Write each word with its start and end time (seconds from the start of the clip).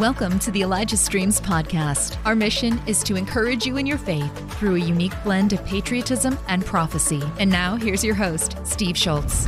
Welcome 0.00 0.38
to 0.38 0.50
the 0.50 0.62
Elijah 0.62 0.96
Streams 0.96 1.42
podcast. 1.42 2.16
Our 2.24 2.34
mission 2.34 2.80
is 2.86 3.02
to 3.02 3.16
encourage 3.16 3.66
you 3.66 3.76
in 3.76 3.84
your 3.84 3.98
faith 3.98 4.32
through 4.58 4.76
a 4.76 4.78
unique 4.78 5.12
blend 5.22 5.52
of 5.52 5.62
patriotism 5.66 6.38
and 6.48 6.64
prophecy. 6.64 7.22
And 7.38 7.50
now, 7.50 7.76
here's 7.76 8.02
your 8.02 8.14
host, 8.14 8.56
Steve 8.64 8.96
Shultz. 8.96 9.46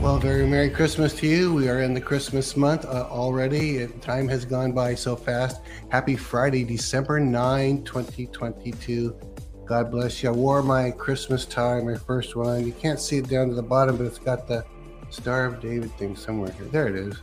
Well, 0.00 0.20
very 0.20 0.46
Merry 0.46 0.70
Christmas 0.70 1.14
to 1.14 1.26
you. 1.26 1.52
We 1.52 1.68
are 1.68 1.80
in 1.80 1.94
the 1.94 2.00
Christmas 2.00 2.56
month 2.56 2.84
uh, 2.84 3.08
already. 3.10 3.88
Time 4.00 4.28
has 4.28 4.44
gone 4.44 4.70
by 4.70 4.94
so 4.94 5.16
fast. 5.16 5.62
Happy 5.88 6.14
Friday, 6.14 6.62
December 6.62 7.18
9, 7.18 7.82
2022. 7.82 9.16
God 9.64 9.90
bless 9.90 10.22
you. 10.22 10.28
I 10.28 10.32
wore 10.32 10.62
my 10.62 10.92
Christmas 10.92 11.44
tie, 11.44 11.80
my 11.80 11.96
first 11.96 12.36
one. 12.36 12.64
You 12.64 12.72
can't 12.72 13.00
see 13.00 13.18
it 13.18 13.28
down 13.28 13.48
to 13.48 13.56
the 13.56 13.64
bottom, 13.64 13.96
but 13.96 14.06
it's 14.06 14.20
got 14.20 14.46
the 14.46 14.64
Star 15.10 15.44
of 15.44 15.60
David 15.60 15.90
thing 15.98 16.14
somewhere 16.14 16.52
here. 16.52 16.66
There 16.66 16.86
it 16.86 16.94
is. 16.94 17.16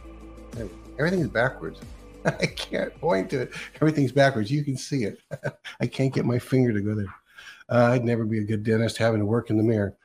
Everything 0.99 1.21
is 1.21 1.29
backwards. 1.29 1.79
I 2.39 2.45
can't 2.47 2.99
point 2.99 3.29
to 3.29 3.41
it. 3.41 3.53
Everything's 3.75 4.11
backwards. 4.11 4.51
You 4.51 4.63
can 4.63 4.77
see 4.77 5.03
it. 5.03 5.19
I 5.79 5.87
can't 5.87 6.13
get 6.13 6.25
my 6.25 6.39
finger 6.39 6.73
to 6.73 6.81
go 6.81 6.95
there. 6.95 7.13
Uh, 7.69 7.91
I'd 7.91 8.05
never 8.05 8.25
be 8.25 8.39
a 8.39 8.43
good 8.43 8.63
dentist 8.63 8.97
having 8.97 9.19
to 9.19 9.25
work 9.25 9.49
in 9.49 9.57
the 9.57 9.63
mirror. 9.63 9.95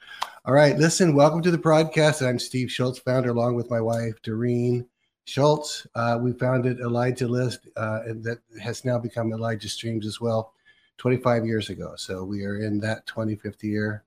All 0.45 0.55
right, 0.55 0.77
listen, 0.77 1.15
welcome 1.15 1.43
to 1.43 1.51
the 1.51 1.59
podcast. 1.59 2.27
I'm 2.27 2.39
Steve 2.39 2.71
Shultz, 2.71 2.99
founder, 2.99 3.31
along 3.31 3.55
with 3.55 3.71
my 3.71 3.81
wife, 3.81 4.21
Doreen 4.23 4.87
Shultz. 5.27 5.87
Uh, 5.95 6.19
we 6.21 6.33
founded 6.33 6.81
Elijah 6.81 7.29
List 7.29 7.69
uh, 7.77 8.01
that 8.23 8.39
has 8.61 8.85
now 8.85 8.99
become 8.99 9.33
Elijah 9.33 9.69
Streams 9.69 10.07
as 10.07 10.21
well 10.21 10.55
25 10.99 11.47
years 11.47 11.71
ago. 11.71 11.95
So 11.97 12.25
we 12.25 12.45
are 12.45 12.59
in 12.59 12.81
that 12.81 13.07
25th 13.07 13.63
year. 13.63 14.05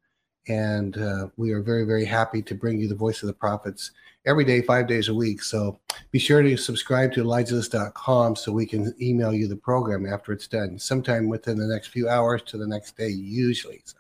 And 0.48 0.98
uh, 0.98 1.27
we 1.38 1.53
are 1.53 1.61
very, 1.61 1.86
very 1.86 2.03
happy 2.03 2.41
to 2.41 2.53
bring 2.53 2.77
you 2.77 2.89
the 2.89 2.95
voice 2.95 3.23
of 3.23 3.27
the 3.27 3.34
prophets 3.34 3.91
every 4.26 4.45
day, 4.45 4.62
five 4.62 4.88
days 4.88 5.09
a 5.09 5.14
week. 5.14 5.42
So 5.42 5.80
be 6.11 6.20
sure 6.20 6.42
to 6.42 6.58
subscribe 6.58 7.14
to 7.14 7.23
ElijahList.com 7.23 8.36
so 8.36 8.52
we 8.52 8.66
can 8.66 8.94
email 9.02 9.34
you 9.34 9.47
the 9.47 9.56
program 9.56 10.06
after 10.06 10.31
it's 10.31 10.47
done, 10.47 10.80
sometime 10.80 11.28
within 11.28 11.58
the 11.58 11.67
next 11.67 11.88
few 11.88 12.08
hours 12.08 12.42
to 12.44 12.58
the 12.58 12.67
next 12.67 12.97
day, 12.97 13.09
usually. 13.09 13.81
So, 13.86 13.97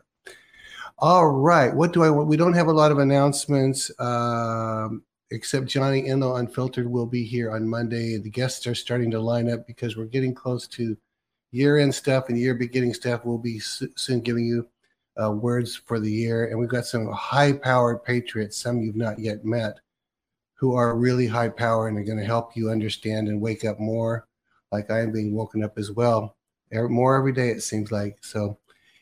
all 0.99 1.27
right. 1.27 1.73
What 1.73 1.91
do 1.91 2.03
I 2.03 2.09
want? 2.09 2.29
We 2.29 2.37
don't 2.37 2.53
have 2.53 2.67
a 2.67 2.73
lot 2.73 2.91
of 2.91 2.99
announcements. 2.99 3.91
Um, 3.99 5.03
except 5.31 5.65
Johnny 5.65 6.03
Enlow 6.03 6.39
Unfiltered 6.39 6.89
will 6.89 7.07
be 7.07 7.23
here 7.23 7.51
on 7.51 7.67
Monday. 7.67 8.17
The 8.17 8.29
guests 8.29 8.67
are 8.67 8.75
starting 8.75 9.09
to 9.11 9.19
line 9.19 9.49
up 9.49 9.65
because 9.65 9.97
we're 9.97 10.05
getting 10.05 10.33
close 10.33 10.67
to 10.69 10.95
year 11.51 11.77
end 11.79 11.93
stuff 11.93 12.29
and 12.29 12.37
year 12.37 12.53
beginning 12.53 12.93
stuff. 12.93 13.25
We'll 13.25 13.39
be 13.39 13.59
soon 13.59 14.21
giving 14.21 14.45
you 14.45 14.67
uh, 15.21 15.31
words 15.31 15.75
for 15.75 15.99
the 15.99 16.11
year. 16.11 16.45
And 16.47 16.59
we've 16.59 16.69
got 16.69 16.85
some 16.85 17.11
high 17.11 17.53
powered 17.53 18.03
patriots, 18.03 18.57
some 18.57 18.81
you've 18.81 18.95
not 18.95 19.19
yet 19.19 19.43
met, 19.43 19.79
who 20.63 20.77
are 20.77 20.95
really 20.95 21.27
high 21.27 21.49
power 21.49 21.89
and 21.89 21.97
are 21.97 22.05
going 22.05 22.17
to 22.17 22.23
help 22.23 22.55
you 22.55 22.69
understand 22.69 23.27
and 23.27 23.41
wake 23.41 23.65
up 23.65 23.81
more, 23.81 24.25
like 24.71 24.89
I 24.89 25.01
am 25.01 25.11
being 25.11 25.35
woken 25.35 25.61
up 25.61 25.77
as 25.77 25.91
well. 25.91 26.37
More 26.71 27.17
every 27.17 27.33
day, 27.33 27.49
it 27.49 27.61
seems 27.61 27.91
like. 27.91 28.15
So, 28.21 28.57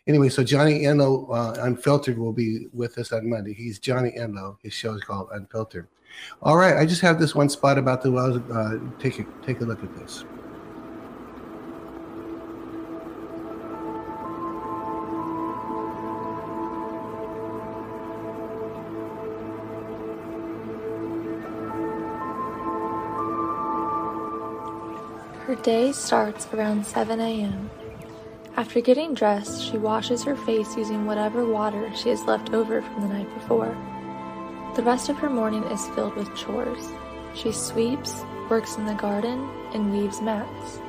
anyway, 0.08 0.30
so 0.30 0.44
Johnny 0.44 0.86
Enlow 0.86 1.30
uh, 1.32 1.62
Unfiltered 1.62 2.18
will 2.18 2.34
be 2.34 2.66
with 2.74 2.98
us 2.98 3.12
on 3.12 3.30
Monday. 3.30 3.54
He's 3.54 3.78
Johnny 3.78 4.12
Enlow. 4.18 4.58
His 4.64 4.74
show 4.74 4.96
is 4.96 5.04
called 5.04 5.30
Unfiltered. 5.34 5.88
All 6.42 6.58
right, 6.58 6.78
I 6.78 6.86
just 6.88 7.02
have 7.02 7.20
this 7.20 7.36
one 7.36 7.48
spot 7.48 7.78
about 7.78 8.02
the 8.02 8.10
wells. 8.10 8.38
Uh, 8.52 8.80
take 8.98 9.20
a 9.20 9.26
take 9.46 9.62
a 9.62 9.64
look 9.64 9.84
at 9.84 9.96
this. 10.00 10.26
Day 25.64 25.92
starts 25.92 26.48
around 26.54 26.86
7 26.86 27.20
a.m. 27.20 27.70
After 28.58 28.82
getting 28.82 29.14
dressed, 29.14 29.64
she 29.64 29.78
washes 29.78 30.24
her 30.24 30.36
face 30.36 30.76
using 30.76 31.06
whatever 31.06 31.46
water 31.46 31.92
she 31.96 32.10
has 32.10 32.24
left 32.24 32.54
over 32.54 32.82
from 32.82 33.02
the 33.02 33.14
night 33.14 33.32
before. 33.36 33.78
The 34.76 34.84
rest 34.84 35.10
of 35.10 35.18
her 35.18 35.30
morning 35.30 35.64
is 35.66 35.88
filled 35.90 36.16
with 36.16 36.36
chores. 36.36 36.92
She 37.36 37.52
sweeps, 37.52 38.24
works 38.50 38.78
in 38.78 38.86
the 38.86 38.96
garden, 38.96 39.50
and 39.74 39.92
weaves 39.92 40.22
mats. 40.22 40.80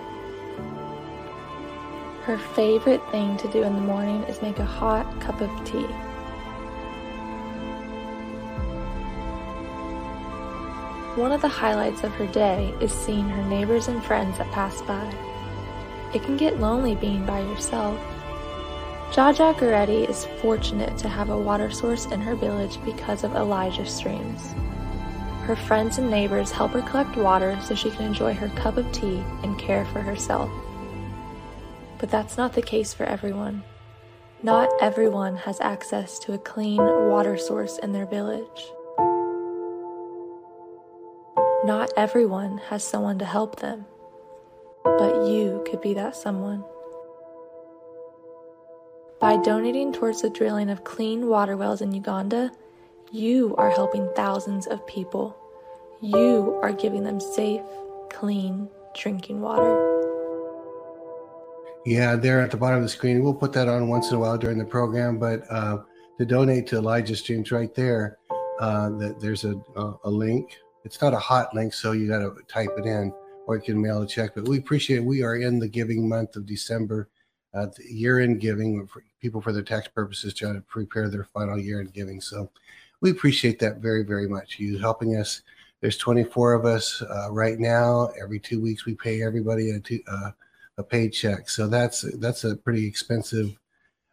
Her 2.23 2.39
favorite 2.39 3.03
thing 3.11 3.37
to 3.39 3.49
do 3.49 3.63
in 3.63 3.75
the 3.75 3.81
morning 3.81 4.23
is 4.25 4.41
make 4.43 4.59
a 4.59 4.65
hot 4.65 5.21
cup 5.21 5.41
of 5.41 5.51
tea. 5.65 5.87
One 11.17 11.31
of 11.31 11.43
the 11.43 11.49
highlights 11.49 12.05
of 12.05 12.15
her 12.15 12.27
day 12.27 12.73
is 12.81 12.91
seeing 12.91 13.29
her 13.29 13.43
neighbors 13.45 13.89
and 13.89 14.03
friends 14.03 14.39
that 14.39 14.51
pass 14.51 14.81
by. 14.81 15.15
It 16.15 16.23
can 16.23 16.39
get 16.39 16.59
lonely 16.59 16.95
being 16.95 17.27
by 17.27 17.41
yourself. 17.41 18.01
Jaja 19.11 19.55
Goretti 19.55 20.09
is 20.09 20.25
fortunate 20.41 20.97
to 20.97 21.11
have 21.11 21.29
a 21.29 21.37
water 21.37 21.71
source 21.71 22.07
in 22.07 22.23
her 22.23 22.35
village 22.35 22.83
because 22.83 23.25
of 23.25 23.35
Elijah 23.35 23.85
Streams. 23.85 24.55
Her 25.43 25.55
friends 25.55 25.99
and 25.99 26.11
neighbors 26.11 26.51
help 26.51 26.71
her 26.71 26.81
collect 26.81 27.19
water 27.19 27.59
so 27.61 27.75
she 27.75 27.91
can 27.91 28.07
enjoy 28.07 28.33
her 28.33 28.49
cup 28.51 28.79
of 28.79 28.91
tea 28.91 29.23
and 29.43 29.59
care 29.59 29.85
for 29.85 30.01
herself. 30.01 30.51
But 31.99 32.09
that's 32.11 32.39
not 32.39 32.55
the 32.55 32.63
case 32.63 32.95
for 32.95 33.05
everyone. 33.05 33.65
Not 34.43 34.71
everyone 34.81 35.37
has 35.37 35.61
access 35.61 36.19
to 36.21 36.33
a 36.33 36.39
clean 36.39 36.79
water 36.79 37.37
source 37.37 37.77
in 37.77 37.93
their 37.93 38.07
village. 38.07 38.73
Not 41.65 41.93
everyone 41.97 42.59
has 42.71 42.83
someone 42.83 43.21
to 43.21 43.25
help 43.25 43.61
them, 43.61 43.87
but 44.83 45.29
you 45.29 45.65
could 45.65 45.81
be 45.81 45.95
that 45.95 46.17
someone. 46.17 46.65
By 49.21 49.37
donating 49.37 49.93
towards 49.93 50.23
the 50.23 50.31
drilling 50.31 50.71
of 50.71 50.83
clean 50.83 51.29
water 51.29 51.57
wells 51.57 51.81
in 51.81 51.93
Uganda, 51.93 52.51
you 53.13 53.55
are 53.59 53.71
helping 53.71 54.09
thousands 54.17 54.67
of 54.67 54.85
people. 54.89 55.37
You 56.01 56.59
are 56.65 56.73
giving 56.73 57.05
them 57.05 57.21
safe, 57.21 57.63
clean 58.11 58.69
drinking 58.97 59.41
water. 59.41 60.01
Yeah, 61.87 62.17
there 62.17 62.41
at 62.41 62.51
the 62.51 62.57
bottom 62.57 62.79
of 62.79 62.83
the 62.83 62.89
screen. 62.89 63.23
We'll 63.23 63.35
put 63.35 63.53
that 63.53 63.69
on 63.69 63.87
once 63.87 64.11
in 64.11 64.17
a 64.17 64.19
while 64.19 64.37
during 64.37 64.59
the 64.59 64.65
program, 64.65 65.17
but 65.17 65.45
uh, 65.49 65.79
to 66.19 66.27
donate 66.27 66.67
to 66.69 66.79
Elijah's 66.79 67.21
Streams 67.21 67.53
right 67.53 67.73
there, 67.73 68.19
uh, 68.59 68.91
there's 69.21 69.45
a, 69.45 69.55
a 69.77 70.11
link 70.11 70.59
it's 70.85 71.01
not 71.01 71.15
a 71.15 71.19
hot 71.19 71.55
link, 71.55 71.73
so 71.75 71.93
you 71.93 72.09
got 72.09 72.19
to 72.19 72.37
type 72.49 72.71
it 72.77 72.87
in 72.87 73.13
or 73.47 73.57
you 73.57 73.63
can 73.63 73.81
mail 73.81 74.03
a 74.03 74.07
check. 74.07 74.35
But 74.35 74.49
we 74.49 74.59
appreciate 74.59 74.99
it. 74.99 75.05
We 75.05 75.23
are 75.23 75.37
in 75.37 75.59
the 75.59 75.69
giving 75.69 76.09
month 76.09 76.37
of 76.37 76.47
December, 76.47 77.09
uh, 77.55 77.67
year 77.89 78.21
end 78.21 78.41
giving 78.41 78.87
for 78.87 79.05
people 79.21 79.41
for 79.41 79.53
their 79.53 79.63
tax 79.63 79.89
purposes 79.89 80.35
trying 80.35 80.55
to 80.55 80.61
prepare 80.63 81.09
their 81.09 81.25
final 81.25 81.59
year 81.59 81.81
end 81.81 81.93
giving. 81.93 82.21
So 82.21 82.51
we 83.01 83.11
appreciate 83.11 83.59
that 83.61 83.79
very, 83.79 84.05
very 84.05 84.29
much. 84.29 84.59
You 84.59 84.79
helping 84.79 85.17
us. 85.17 85.43
There's 85.81 85.99
24 85.99 86.53
of 86.53 86.65
us 86.65 87.03
uh, 87.03 87.33
right 87.33 87.59
now. 87.59 88.11
Every 88.21 88.39
two 88.39 88.61
weeks, 88.61 88.87
we 88.87 88.95
pay 88.95 89.23
everybody 89.23 89.71
a, 89.71 89.81
two, 89.81 90.01
uh, 90.07 90.31
a 90.79 90.83
paycheck. 90.83 91.49
So 91.49 91.67
that's 91.67 92.03
that's 92.19 92.45
a 92.45 92.55
pretty 92.55 92.87
expensive 92.87 93.59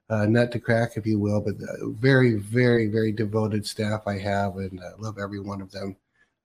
uh, 0.09 0.25
nut 0.25 0.52
to 0.53 0.59
crack, 0.59 0.94
if 0.96 1.06
you 1.06 1.19
will. 1.19 1.41
But 1.41 1.56
uh, 1.62 1.90
very, 1.90 2.38
very, 2.38 2.88
very 2.88 3.12
devoted 3.12 3.68
staff 3.68 4.08
I 4.08 4.18
have, 4.18 4.56
and 4.56 4.81
I 4.81 5.00
love 5.00 5.19
every 5.19 5.40
one 5.40 5.62
of 5.62 5.72
them. 5.72 5.96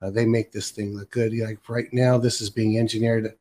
Uh, 0.04 0.10
they 0.10 0.26
make 0.26 0.52
this 0.52 0.70
thing 0.70 0.94
look 0.94 1.10
good. 1.10 1.32
Like 1.38 1.66
right 1.68 1.90
now, 1.92 2.18
this 2.18 2.42
is 2.42 2.50
being 2.50 2.78
engineered 2.78 3.34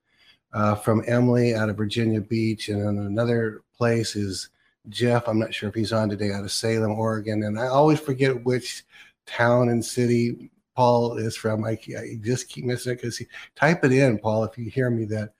uh, 0.54 0.76
from 0.76 1.04
Emily 1.08 1.56
out 1.56 1.70
of 1.70 1.76
Virginia 1.76 2.22
Beach, 2.22 2.70
and 2.70 3.00
another 3.00 3.64
place 3.76 4.16
is 4.16 4.50
Jeff. 4.88 5.28
I'm 5.28 5.40
not 5.40 5.54
sure 5.54 5.68
if 5.68 5.76
he's 5.76 5.92
on 5.92 6.10
today 6.10 6.32
out 6.32 6.44
of 6.44 6.52
Salem, 6.52 6.92
Oregon, 6.92 7.44
and 7.44 7.60
I 7.60 7.68
always 7.68 8.00
forget 8.00 8.46
which 8.46 8.86
town 9.26 9.70
and 9.70 9.84
city 9.84 10.52
Paul 10.76 11.18
is 11.18 11.36
from. 11.36 11.66
I, 11.66 11.72
I 11.98 12.18
just 12.22 12.48
keep 12.48 12.64
missing 12.64 12.94
it 12.94 13.02
because 13.02 13.22
type 13.56 13.84
it 13.84 13.92
in, 13.92 14.18
Paul, 14.18 14.46
if 14.46 14.58
you 14.58 14.70
hear 14.70 14.90
me 14.90 15.06
that. 15.06 15.34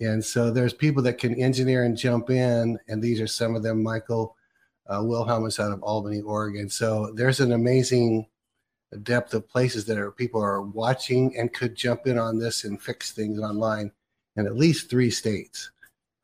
And 0.00 0.24
so 0.24 0.50
there's 0.50 0.72
people 0.72 1.02
that 1.02 1.18
can 1.18 1.34
engineer 1.34 1.84
and 1.84 1.96
jump 1.96 2.30
in, 2.30 2.78
and 2.88 3.02
these 3.02 3.20
are 3.20 3.26
some 3.26 3.54
of 3.54 3.62
them. 3.62 3.82
Michael 3.82 4.36
uh, 4.86 5.02
Wilhelm 5.02 5.46
is 5.46 5.60
out 5.60 5.72
of 5.72 5.82
Albany, 5.82 6.22
Oregon. 6.22 6.68
So 6.68 7.12
there's 7.14 7.40
an 7.40 7.52
amazing 7.52 8.26
depth 8.98 9.34
of 9.34 9.48
places 9.48 9.84
that 9.86 9.98
are 9.98 10.10
people 10.10 10.42
are 10.42 10.62
watching 10.62 11.36
and 11.36 11.52
could 11.52 11.74
jump 11.74 12.06
in 12.06 12.18
on 12.18 12.38
this 12.38 12.64
and 12.64 12.80
fix 12.80 13.12
things 13.12 13.40
online 13.40 13.90
in 14.36 14.46
at 14.46 14.56
least 14.56 14.90
three 14.90 15.10
states. 15.10 15.70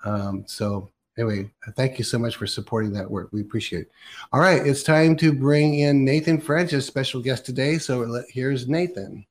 Um, 0.04 0.44
so 0.46 0.90
anyway, 1.16 1.50
thank 1.76 1.98
you 1.98 2.04
so 2.04 2.18
much 2.18 2.36
for 2.36 2.46
supporting 2.46 2.92
that 2.92 3.10
work. 3.10 3.28
We 3.32 3.40
appreciate 3.40 3.82
it. 3.82 3.90
All 4.32 4.40
right, 4.40 4.66
it's 4.66 4.82
time 4.82 5.16
to 5.16 5.32
bring 5.32 5.78
in 5.80 6.04
Nathan 6.04 6.40
French 6.40 6.72
as 6.72 6.86
special 6.86 7.20
guest 7.20 7.44
today. 7.44 7.78
So 7.78 8.22
here's 8.28 8.68
Nathan. 8.68 9.26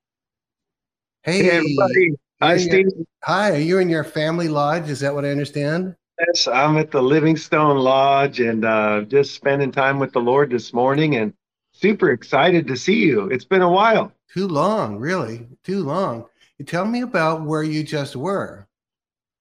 Hey, 1.23 1.43
hey 1.43 1.49
everybody. 1.51 2.11
Hi, 2.41 2.57
Steve. 2.57 2.87
Hi, 3.23 3.51
are 3.51 3.59
you 3.59 3.79
in 3.79 3.89
your 3.89 4.03
family 4.03 4.47
lodge? 4.47 4.89
Is 4.89 4.99
that 4.99 5.13
what 5.13 5.25
I 5.25 5.29
understand? 5.29 5.95
Yes, 6.27 6.47
I'm 6.47 6.77
at 6.77 6.91
the 6.91 7.01
Livingstone 7.01 7.77
Lodge 7.77 8.39
and 8.39 8.65
uh, 8.65 9.01
just 9.01 9.35
spending 9.35 9.71
time 9.71 9.99
with 9.99 10.13
the 10.13 10.19
Lord 10.19 10.49
this 10.49 10.73
morning 10.73 11.15
and 11.15 11.33
super 11.79 12.11
excited 12.11 12.67
to 12.67 12.75
see 12.75 12.97
you. 12.97 13.27
It's 13.29 13.45
been 13.45 13.61
a 13.61 13.69
while. 13.69 14.11
Too 14.33 14.47
long, 14.47 14.97
really. 14.97 15.47
Too 15.63 15.83
long. 15.83 16.25
You 16.57 16.65
tell 16.65 16.85
me 16.85 17.01
about 17.01 17.43
where 17.43 17.63
you 17.63 17.83
just 17.83 18.15
were. 18.15 18.67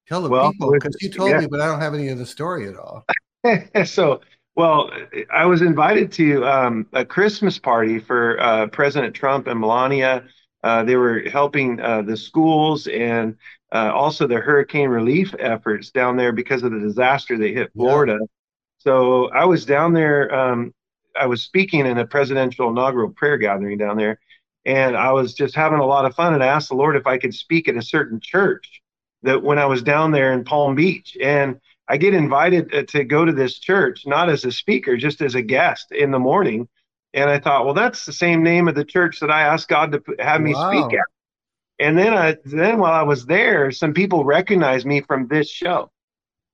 Tell 0.07 0.21
the 0.21 0.29
Well, 0.29 0.51
people 0.51 0.71
because 0.71 0.95
you 1.01 1.09
told 1.09 1.31
yeah. 1.31 1.39
me, 1.39 1.47
but 1.47 1.59
I 1.59 1.65
don't 1.65 1.81
have 1.81 1.93
any 1.93 2.09
of 2.09 2.17
the 2.17 2.25
story 2.25 2.67
at 2.67 2.77
all. 2.77 3.05
so, 3.85 4.21
well, 4.55 4.89
I 5.31 5.45
was 5.45 5.61
invited 5.61 6.11
to 6.13 6.45
um, 6.45 6.87
a 6.93 7.03
Christmas 7.05 7.59
party 7.59 7.99
for 7.99 8.39
uh, 8.39 8.67
President 8.67 9.15
Trump 9.15 9.47
and 9.47 9.59
Melania. 9.59 10.25
Uh, 10.63 10.83
they 10.83 10.95
were 10.95 11.21
helping 11.29 11.79
uh, 11.79 12.01
the 12.01 12.17
schools 12.17 12.87
and 12.87 13.35
uh, 13.71 13.91
also 13.93 14.27
the 14.27 14.37
hurricane 14.37 14.89
relief 14.89 15.35
efforts 15.39 15.91
down 15.91 16.17
there 16.17 16.31
because 16.31 16.63
of 16.63 16.71
the 16.71 16.79
disaster 16.79 17.37
that 17.37 17.49
hit 17.49 17.71
Florida. 17.73 18.17
So 18.79 19.29
I 19.31 19.45
was 19.45 19.65
down 19.65 19.93
there. 19.93 20.33
Um, 20.33 20.73
I 21.19 21.25
was 21.25 21.43
speaking 21.43 21.85
in 21.85 21.97
a 21.97 22.05
presidential 22.05 22.69
inaugural 22.69 23.09
prayer 23.09 23.37
gathering 23.37 23.77
down 23.77 23.97
there, 23.97 24.19
and 24.65 24.95
I 24.97 25.11
was 25.11 25.33
just 25.33 25.55
having 25.55 25.79
a 25.79 25.85
lot 25.85 26.05
of 26.05 26.15
fun. 26.15 26.33
And 26.33 26.43
I 26.43 26.47
asked 26.47 26.69
the 26.69 26.75
Lord 26.75 26.95
if 26.95 27.07
I 27.07 27.17
could 27.17 27.33
speak 27.33 27.67
at 27.67 27.77
a 27.77 27.81
certain 27.81 28.19
church 28.19 28.81
that 29.23 29.41
when 29.43 29.59
I 29.59 29.65
was 29.65 29.81
down 29.81 30.11
there 30.11 30.33
in 30.33 30.43
Palm 30.43 30.75
Beach. 30.75 31.17
And 31.21 31.59
I 31.87 31.97
get 31.97 32.13
invited 32.13 32.73
uh, 32.73 32.83
to 32.83 33.03
go 33.03 33.25
to 33.25 33.31
this 33.31 33.59
church, 33.59 34.05
not 34.05 34.29
as 34.29 34.45
a 34.45 34.51
speaker, 34.51 34.97
just 34.97 35.21
as 35.21 35.35
a 35.35 35.41
guest 35.41 35.91
in 35.91 36.11
the 36.11 36.19
morning. 36.19 36.67
And 37.13 37.29
I 37.29 37.39
thought, 37.39 37.65
well, 37.65 37.73
that's 37.73 38.05
the 38.05 38.13
same 38.13 38.43
name 38.43 38.67
of 38.67 38.75
the 38.75 38.85
church 38.85 39.19
that 39.21 39.31
I 39.31 39.43
asked 39.43 39.69
God 39.69 39.91
to 39.93 40.03
have 40.19 40.41
me 40.41 40.53
Wow. 40.53 40.69
speak 40.69 40.93
at. 40.93 41.05
And 41.79 41.97
then 41.97 42.13
I, 42.13 42.37
then 42.43 42.79
while 42.79 42.93
I 42.93 43.03
was 43.03 43.25
there, 43.25 43.71
some 43.71 43.93
people 43.93 44.23
recognized 44.23 44.85
me 44.85 45.01
from 45.01 45.27
this 45.27 45.49
show. 45.49 45.91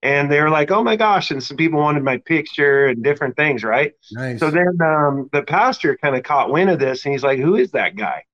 And 0.04 0.30
they 0.30 0.42
were 0.42 0.50
like, 0.50 0.70
oh 0.70 0.84
my 0.84 0.98
gosh. 0.98 1.32
And 1.32 1.42
some 1.42 1.56
people 1.56 1.80
wanted 1.80 2.04
my 2.04 2.18
picture 2.18 2.88
and 2.88 3.02
different 3.02 3.38
things, 3.38 3.64
right? 3.64 3.94
Nice. 4.12 4.38
So 4.38 4.52
then 4.52 4.78
um, 4.84 5.30
the 5.32 5.44
pastor 5.44 5.96
kind 5.96 6.14
of 6.14 6.24
caught 6.24 6.52
wind 6.52 6.70
of 6.70 6.78
this 6.78 7.06
and 7.06 7.14
he's 7.14 7.24
like, 7.24 7.40
Who 7.40 7.56
is 7.56 7.72
that 7.72 7.96
guy? 7.96 8.26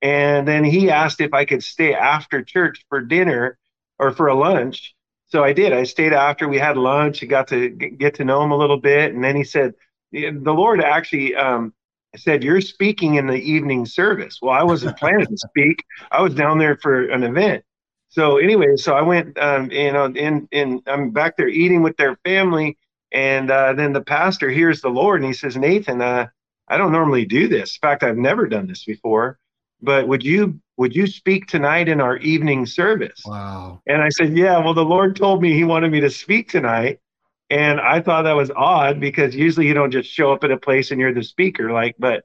And 0.00 0.48
then 0.48 0.64
he 0.64 0.90
asked 0.90 1.20
if 1.20 1.34
I 1.34 1.44
could 1.44 1.62
stay 1.62 1.92
after 1.94 2.42
church 2.42 2.84
for 2.88 3.02
dinner 3.02 3.58
or 3.98 4.10
for 4.10 4.28
a 4.28 4.34
lunch. 4.34 4.94
So 5.26 5.44
I 5.44 5.52
did. 5.52 5.74
I 5.74 5.84
stayed 5.84 6.14
after. 6.14 6.48
We 6.48 6.58
had 6.58 6.78
lunch. 6.78 7.22
I 7.22 7.26
got 7.26 7.48
to 7.48 7.68
get 7.68 8.14
to 8.14 8.24
know 8.24 8.42
him 8.42 8.50
a 8.50 8.56
little 8.56 8.80
bit. 8.80 9.14
And 9.14 9.22
then 9.22 9.36
he 9.36 9.44
said, 9.44 9.74
The 10.12 10.30
the 10.30 10.52
Lord 10.54 10.80
actually 10.80 11.34
um, 11.36 11.74
said, 12.16 12.42
You're 12.42 12.62
speaking 12.62 13.16
in 13.16 13.26
the 13.26 13.36
evening 13.36 13.84
service. 13.84 14.38
Well, 14.40 14.54
I 14.54 14.62
wasn't 14.62 14.96
planning 14.96 15.26
to 15.26 15.36
speak, 15.36 15.84
I 16.10 16.22
was 16.22 16.34
down 16.34 16.58
there 16.58 16.78
for 16.78 17.04
an 17.10 17.22
event. 17.22 17.64
So 18.12 18.36
anyway, 18.36 18.76
so 18.76 18.94
I 18.94 19.00
went, 19.00 19.38
um, 19.38 19.70
you 19.70 19.90
know, 19.90 20.04
in 20.04 20.46
in 20.52 20.82
I'm 20.86 21.12
back 21.12 21.38
there 21.38 21.48
eating 21.48 21.82
with 21.82 21.96
their 21.96 22.16
family, 22.24 22.76
and 23.10 23.50
uh, 23.50 23.72
then 23.72 23.94
the 23.94 24.02
pastor 24.02 24.50
hears 24.50 24.82
the 24.82 24.90
Lord, 24.90 25.22
and 25.22 25.26
he 25.26 25.32
says, 25.32 25.56
Nathan, 25.56 26.02
uh, 26.02 26.26
I 26.68 26.76
don't 26.76 26.92
normally 26.92 27.24
do 27.24 27.48
this. 27.48 27.78
In 27.82 27.88
fact, 27.88 28.02
I've 28.02 28.18
never 28.18 28.46
done 28.46 28.66
this 28.66 28.84
before. 28.84 29.38
But 29.80 30.08
would 30.08 30.22
you 30.22 30.60
would 30.76 30.94
you 30.94 31.06
speak 31.06 31.46
tonight 31.46 31.88
in 31.88 32.02
our 32.02 32.18
evening 32.18 32.66
service? 32.66 33.22
wow. 33.24 33.80
And 33.86 34.02
I 34.02 34.10
said, 34.10 34.36
Yeah. 34.36 34.58
Well, 34.58 34.74
the 34.74 34.84
Lord 34.84 35.16
told 35.16 35.40
me 35.40 35.54
He 35.54 35.64
wanted 35.64 35.90
me 35.90 36.00
to 36.00 36.10
speak 36.10 36.50
tonight, 36.50 37.00
and 37.48 37.80
I 37.80 38.02
thought 38.02 38.22
that 38.22 38.36
was 38.36 38.50
odd 38.54 39.00
because 39.00 39.34
usually 39.34 39.68
you 39.68 39.74
don't 39.74 39.90
just 39.90 40.10
show 40.10 40.34
up 40.34 40.44
at 40.44 40.50
a 40.50 40.58
place 40.58 40.90
and 40.90 41.00
you're 41.00 41.14
the 41.14 41.24
speaker. 41.24 41.72
Like, 41.72 41.96
but 41.98 42.24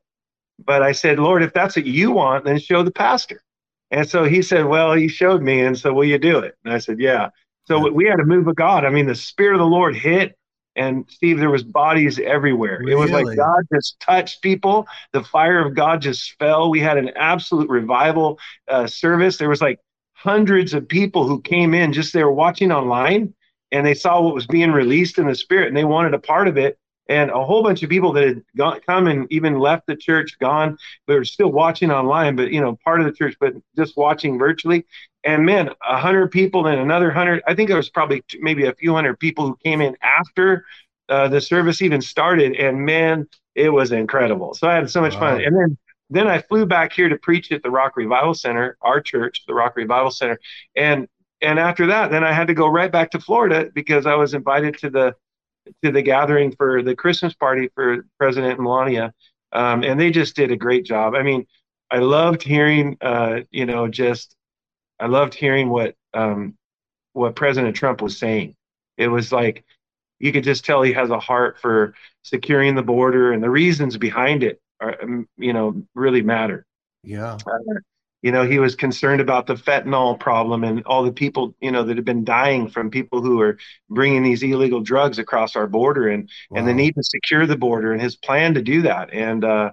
but 0.59 0.83
I 0.83 0.91
said, 0.91 1.17
Lord, 1.17 1.43
if 1.43 1.53
that's 1.53 1.77
what 1.77 1.85
you 1.85 2.11
want, 2.11 2.43
then 2.43 2.59
show 2.59 2.83
the 2.83 2.91
pastor. 2.91 3.41
And 3.91 4.07
so 4.09 4.23
he 4.25 4.41
said, 4.41 4.65
Well, 4.65 4.93
he 4.93 5.07
showed 5.07 5.41
me, 5.41 5.61
and 5.61 5.77
so 5.77 5.93
will 5.93 6.05
you 6.05 6.17
do 6.17 6.39
it? 6.39 6.55
And 6.65 6.73
I 6.73 6.77
said, 6.79 6.99
Yeah. 6.99 7.29
So 7.65 7.85
Yeah. 7.85 7.91
we 7.91 8.05
had 8.05 8.19
a 8.19 8.25
move 8.25 8.47
of 8.47 8.55
God. 8.55 8.85
I 8.85 8.89
mean, 8.89 9.07
the 9.07 9.15
Spirit 9.15 9.53
of 9.53 9.59
the 9.59 9.65
Lord 9.65 9.95
hit, 9.95 10.37
and 10.75 11.05
Steve, 11.09 11.39
there 11.39 11.49
was 11.49 11.63
bodies 11.63 12.19
everywhere. 12.19 12.81
It 12.87 12.95
was 12.95 13.11
like 13.11 13.25
God 13.35 13.63
just 13.73 13.99
touched 13.99 14.41
people. 14.41 14.87
The 15.11 15.23
fire 15.23 15.65
of 15.65 15.73
God 15.75 16.01
just 16.01 16.35
fell. 16.37 16.69
We 16.69 16.79
had 16.79 16.97
an 16.97 17.09
absolute 17.15 17.69
revival 17.69 18.39
uh, 18.67 18.85
service. 18.87 19.37
There 19.37 19.49
was 19.49 19.61
like 19.61 19.79
hundreds 20.13 20.73
of 20.73 20.87
people 20.87 21.27
who 21.27 21.41
came 21.41 21.73
in 21.73 21.93
just 21.93 22.13
they 22.13 22.23
were 22.23 22.31
watching 22.31 22.71
online 22.71 23.33
and 23.71 23.85
they 23.85 23.93
saw 23.93 24.21
what 24.21 24.33
was 24.35 24.47
being 24.47 24.71
released 24.71 25.17
in 25.17 25.27
the 25.27 25.35
spirit 25.35 25.67
and 25.67 25.77
they 25.77 25.85
wanted 25.85 26.13
a 26.13 26.19
part 26.19 26.47
of 26.47 26.57
it 26.57 26.77
and 27.09 27.29
a 27.31 27.43
whole 27.43 27.63
bunch 27.63 27.83
of 27.83 27.89
people 27.89 28.11
that 28.13 28.27
had 28.27 28.43
gone, 28.57 28.79
come 28.85 29.07
and 29.07 29.27
even 29.31 29.59
left 29.59 29.87
the 29.87 29.95
church 29.95 30.37
gone 30.39 30.77
but 31.07 31.15
were 31.15 31.25
still 31.25 31.51
watching 31.51 31.91
online 31.91 32.35
but 32.35 32.51
you 32.51 32.61
know 32.61 32.77
part 32.83 32.99
of 32.99 33.05
the 33.05 33.11
church 33.11 33.35
but 33.39 33.53
just 33.75 33.97
watching 33.97 34.37
virtually. 34.37 34.85
And 35.23 35.45
man 35.45 35.69
a 35.87 35.97
hundred 35.97 36.31
people 36.31 36.67
and 36.67 36.79
another 36.79 37.11
hundred 37.11 37.43
i 37.47 37.53
think 37.55 37.67
there 37.69 37.77
was 37.77 37.89
probably 37.89 38.23
maybe 38.39 38.65
a 38.65 38.73
few 38.73 38.93
hundred 38.93 39.19
people 39.19 39.45
who 39.47 39.57
came 39.63 39.81
in 39.81 39.95
after 40.01 40.65
uh, 41.09 41.27
the 41.27 41.41
service 41.41 41.81
even 41.81 42.01
started. 42.01 42.55
And 42.55 42.85
man 42.85 43.27
it 43.55 43.69
was 43.69 43.91
incredible. 43.91 44.53
So 44.53 44.67
i 44.67 44.75
had 44.75 44.89
so 44.89 45.01
much 45.01 45.17
Wow. 45.17 45.17
fun 45.17 45.41
and 45.41 45.55
then 45.55 45.77
then 46.09 46.27
I 46.27 46.39
flew 46.41 46.65
back 46.65 46.93
here 46.93 47.09
to 47.09 47.17
preach 47.17 47.51
at 47.51 47.63
the 47.63 47.69
Rock 47.69 47.97
Revival 47.97 48.33
Center, 48.33 48.77
our 48.81 49.01
church, 49.01 49.43
the 49.47 49.53
Rock 49.53 49.75
Revival 49.75 50.11
Center, 50.11 50.39
and 50.75 51.07
and 51.41 51.59
after 51.59 51.87
that, 51.87 52.11
then 52.11 52.23
I 52.23 52.31
had 52.31 52.47
to 52.47 52.53
go 52.53 52.67
right 52.67 52.91
back 52.91 53.11
to 53.11 53.19
Florida 53.19 53.69
because 53.73 54.05
I 54.05 54.15
was 54.15 54.33
invited 54.33 54.77
to 54.79 54.89
the 54.89 55.15
to 55.83 55.91
the 55.91 56.01
gathering 56.01 56.53
for 56.55 56.81
the 56.81 56.95
Christmas 56.95 57.33
party 57.33 57.69
for 57.75 58.05
President 58.19 58.59
Melania, 58.59 59.13
um, 59.51 59.83
and 59.83 59.99
they 59.99 60.11
just 60.11 60.35
did 60.35 60.51
a 60.51 60.57
great 60.57 60.85
job. 60.85 61.15
I 61.15 61.23
mean, 61.23 61.45
I 61.89 61.99
loved 61.99 62.43
hearing, 62.43 62.97
uh, 63.01 63.41
you 63.51 63.65
know, 63.65 63.87
just 63.87 64.35
I 64.99 65.07
loved 65.07 65.33
hearing 65.33 65.69
what 65.69 65.95
um, 66.13 66.57
what 67.13 67.35
President 67.35 67.75
Trump 67.75 68.01
was 68.01 68.17
saying. 68.17 68.55
It 68.97 69.07
was 69.07 69.31
like 69.31 69.63
you 70.19 70.31
could 70.31 70.43
just 70.43 70.65
tell 70.65 70.81
he 70.81 70.93
has 70.93 71.09
a 71.09 71.19
heart 71.19 71.59
for 71.59 71.93
securing 72.23 72.75
the 72.75 72.83
border, 72.83 73.31
and 73.31 73.43
the 73.43 73.49
reasons 73.49 73.97
behind 73.97 74.43
it 74.43 74.59
are, 74.79 75.01
um, 75.01 75.27
you 75.37 75.53
know, 75.53 75.83
really 75.95 76.21
matter. 76.21 76.65
Yeah. 77.03 77.35
Uh, 77.35 77.79
you 78.21 78.31
know, 78.31 78.43
he 78.45 78.59
was 78.59 78.75
concerned 78.75 79.21
about 79.21 79.45
the 79.45 79.55
fentanyl 79.55 80.19
problem 80.19 80.63
and 80.63 80.83
all 80.85 81.03
the 81.03 81.11
people, 81.11 81.55
you 81.61 81.71
know, 81.71 81.83
that 81.83 81.97
have 81.97 82.05
been 82.05 82.23
dying 82.23 82.67
from 82.67 82.89
people 82.89 83.21
who 83.21 83.39
are 83.41 83.57
bringing 83.89 84.23
these 84.23 84.41
illegal 84.43 84.81
drugs 84.81 85.19
across 85.19 85.55
our 85.55 85.67
border 85.67 86.07
and 86.09 86.29
and 86.53 86.67
the 86.67 86.73
need 86.73 86.95
to 86.95 87.03
secure 87.03 87.45
the 87.45 87.57
border 87.57 87.93
and 87.93 88.01
his 88.01 88.15
plan 88.15 88.53
to 88.55 88.61
do 88.61 88.81
that. 88.81 89.13
And 89.13 89.43
uh, 89.45 89.71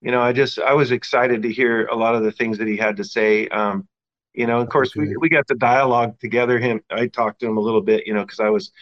you 0.00 0.10
know, 0.10 0.20
I 0.20 0.32
just 0.32 0.58
I 0.58 0.74
was 0.74 0.90
excited 0.90 1.42
to 1.42 1.52
hear 1.52 1.86
a 1.86 1.94
lot 1.96 2.14
of 2.14 2.22
the 2.22 2.32
things 2.32 2.58
that 2.58 2.68
he 2.68 2.76
had 2.76 2.96
to 2.96 3.04
say. 3.04 3.48
Um, 3.48 3.86
you 4.34 4.48
know, 4.48 4.60
of 4.60 4.68
course, 4.68 4.96
we 4.96 5.16
we 5.20 5.28
got 5.28 5.46
the 5.46 5.54
dialogue 5.54 6.18
together. 6.18 6.58
Him, 6.58 6.80
I 6.90 7.06
talked 7.06 7.40
to 7.40 7.46
him 7.46 7.56
a 7.56 7.60
little 7.60 7.80
bit, 7.80 8.06
you 8.06 8.12
know, 8.14 8.22
because 8.22 8.40
I 8.40 8.50
was 8.50 8.72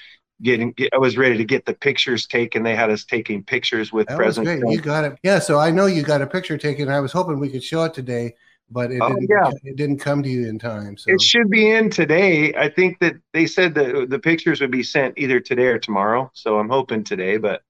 getting, 0.43 0.75
I 0.93 0.99
was 0.99 1.17
ready 1.17 1.37
to 1.37 1.44
get 1.44 1.67
the 1.67 1.75
pictures 1.75 2.26
taken. 2.26 2.62
They 2.62 2.75
had 2.75 2.91
us 2.91 3.05
taking 3.05 3.44
pictures 3.44 3.93
with 3.93 4.09
That 4.09 4.19
was 4.19 4.37
President. 4.37 4.62
great. 4.62 4.73
You 4.73 4.81
got 4.81 5.05
it. 5.05 5.19
Yeah. 5.23 5.38
So 5.38 5.59
I 5.59 5.70
know 5.70 5.87
you 5.87 6.03
got 6.03 6.23
a 6.23 6.26
picture 6.26 6.56
taken. 6.59 6.88
I 6.88 7.00
was 7.00 7.12
hoping 7.12 7.38
we 7.38 7.50
could 7.50 7.62
show 7.62 7.85
it 7.85 7.95
today, 7.95 8.35
but 8.73 8.91
it 8.91 9.00
Oh, 9.00 9.09
didn't. 9.14 9.29
yeah. 9.31 9.50
It 9.64 9.76
didn't 9.76 9.99
come 9.99 10.23
to 10.23 10.29
you 10.29 10.49
in 10.49 10.59
time. 10.59 10.97
So 10.97 11.11
It 11.12 11.21
should 11.21 11.50
be 11.50 11.71
in 11.71 11.91
today. 11.91 12.55
I 12.55 12.69
think 12.69 12.99
that 13.00 13.14
they 13.33 13.47
said 13.47 13.75
that 13.75 14.09
the 14.11 14.19
pictures 14.19 14.61
would 14.61 14.71
be 14.71 14.83
sent 14.83 15.19
either 15.19 15.41
today 15.41 15.67
or 15.67 15.79
tomorrow. 15.79 16.31
So 16.35 16.59
I'm 16.59 16.69
hoping 16.69 17.05
today, 17.05 17.37
but 17.37 17.62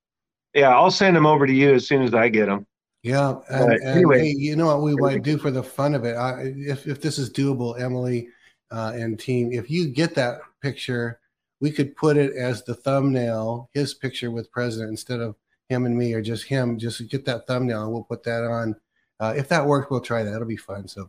yeah, 0.55 0.71
I'll 0.77 0.91
send 0.91 1.17
them 1.17 1.27
over 1.27 1.47
to 1.47 1.53
you 1.53 1.75
as 1.75 1.87
soon 1.87 2.03
as 2.03 2.15
I 2.15 2.29
get 2.29 2.47
them. 2.47 2.67
yeah. 3.03 3.37
And, 3.51 3.73
and 3.73 3.83
anyway. 3.85 4.19
hey, 4.21 4.35
you 4.37 4.55
know 4.57 4.67
what 4.67 4.83
we 4.83 4.95
might 4.97 5.23
do 5.23 5.39
for 5.39 5.51
the 5.51 5.63
fun 5.63 5.95
of 5.95 6.05
it? 6.05 6.15
I, 6.15 6.53
if 6.57 6.87
if 6.87 7.01
this 7.01 7.19
is 7.19 7.31
doable, 7.31 7.81
Emily 7.81 8.29
uh, 8.71 8.93
and 8.95 9.19
team, 9.19 9.53
if 9.53 9.71
you 9.71 9.89
get 9.89 10.15
that 10.15 10.41
picture, 10.63 11.19
we 11.61 11.71
could 11.71 11.97
put 11.97 12.17
it 12.17 12.35
as 12.37 12.63
the 12.65 12.75
thumbnail, 12.75 13.71
his 13.73 13.95
picture 13.95 14.31
with 14.31 14.51
president 14.53 14.91
instead 14.91 15.21
of 15.21 15.37
him 15.69 15.87
and 15.87 15.97
me 15.97 16.13
or 16.13 16.21
just 16.21 16.45
him. 16.45 16.79
Just 16.79 17.09
get 17.11 17.25
that 17.25 17.47
thumbnail, 17.47 17.85
and 17.85 17.93
we'll 17.93 18.05
put 18.05 18.23
that 18.25 18.45
on. 18.45 18.77
Uh, 19.23 19.33
if 19.37 19.49
that 19.49 19.65
works, 19.65 19.89
we'll 19.89 20.01
try 20.01 20.25
that. 20.25 20.35
It'll 20.35 20.49
be 20.49 20.57
fun. 20.57 20.89
So. 20.89 21.09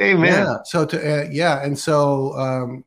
Amen. 0.00 0.32
Yeah. 0.32 0.56
So 0.64 0.84
to 0.84 0.96
uh, 0.98 1.28
yeah, 1.30 1.62
and 1.62 1.78
so 1.78 2.32
um, 2.36 2.84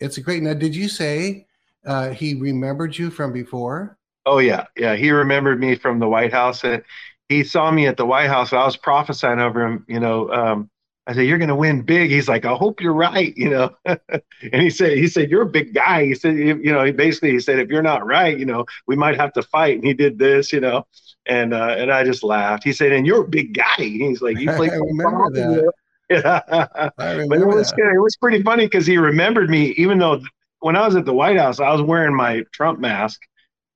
it's 0.00 0.18
a 0.18 0.20
great. 0.20 0.42
Now, 0.42 0.52
did 0.52 0.76
you 0.76 0.88
say 0.88 1.46
uh, 1.86 2.10
he 2.10 2.34
remembered 2.34 2.98
you 2.98 3.10
from 3.10 3.32
before? 3.32 3.96
Oh 4.26 4.38
yeah, 4.38 4.66
yeah. 4.76 4.96
He 4.96 5.10
remembered 5.10 5.60
me 5.60 5.76
from 5.76 5.98
the 5.98 6.08
White 6.08 6.32
House, 6.32 6.62
and 6.62 6.82
he 7.30 7.42
saw 7.42 7.70
me 7.70 7.86
at 7.86 7.96
the 7.96 8.04
White 8.04 8.28
House. 8.28 8.52
I 8.52 8.64
was 8.64 8.76
prophesying 8.76 9.40
over 9.40 9.64
him. 9.64 9.86
You 9.88 10.00
know, 10.00 10.30
um, 10.30 10.70
I 11.06 11.14
said, 11.14 11.26
"You're 11.26 11.38
going 11.38 11.48
to 11.48 11.54
win 11.54 11.82
big." 11.82 12.10
He's 12.10 12.28
like, 12.28 12.44
"I 12.44 12.54
hope 12.54 12.82
you're 12.82 12.92
right." 12.92 13.32
You 13.36 13.48
know, 13.48 13.70
and 13.84 14.60
he 14.60 14.68
said, 14.68 14.98
"He 14.98 15.08
said 15.08 15.30
you're 15.30 15.42
a 15.42 15.46
big 15.46 15.72
guy." 15.72 16.04
He 16.04 16.14
said, 16.16 16.36
"You 16.36 16.58
you 16.58 16.72
know," 16.72 16.84
he 16.84 16.92
basically 16.92 17.30
he 17.30 17.40
said, 17.40 17.60
"If 17.60 17.70
you're 17.70 17.82
not 17.82 18.04
right, 18.04 18.36
you 18.36 18.46
know, 18.46 18.66
we 18.86 18.96
might 18.96 19.16
have 19.16 19.32
to 19.34 19.42
fight." 19.42 19.76
And 19.76 19.84
he 19.84 19.94
did 19.94 20.18
this, 20.18 20.52
you 20.52 20.60
know, 20.60 20.86
and 21.26 21.54
uh, 21.54 21.74
and 21.78 21.92
I 21.92 22.04
just 22.04 22.22
laughed. 22.24 22.64
He 22.64 22.72
said, 22.72 22.92
"And 22.92 23.06
you're 23.06 23.22
a 23.24 23.28
big 23.28 23.54
guy." 23.54 23.74
He's 23.78 24.20
like, 24.22 24.38
"You 24.38 24.50
play 24.52 24.70
I 24.72 24.76
remember 24.76 25.24
football. 25.34 25.70
Yeah. 26.10 26.40
I 26.50 26.90
but 27.26 27.38
it 27.38 27.46
was 27.46 27.70
that. 27.70 27.92
It 27.94 28.00
was 28.00 28.16
pretty 28.16 28.42
funny 28.42 28.66
because 28.66 28.84
he 28.86 28.98
remembered 28.98 29.48
me, 29.48 29.68
even 29.78 29.98
though 29.98 30.20
when 30.60 30.76
I 30.76 30.84
was 30.84 30.94
at 30.94 31.06
the 31.06 31.14
White 31.14 31.38
House, 31.38 31.58
I 31.58 31.72
was 31.72 31.80
wearing 31.80 32.14
my 32.14 32.44
Trump 32.52 32.80
mask, 32.80 33.20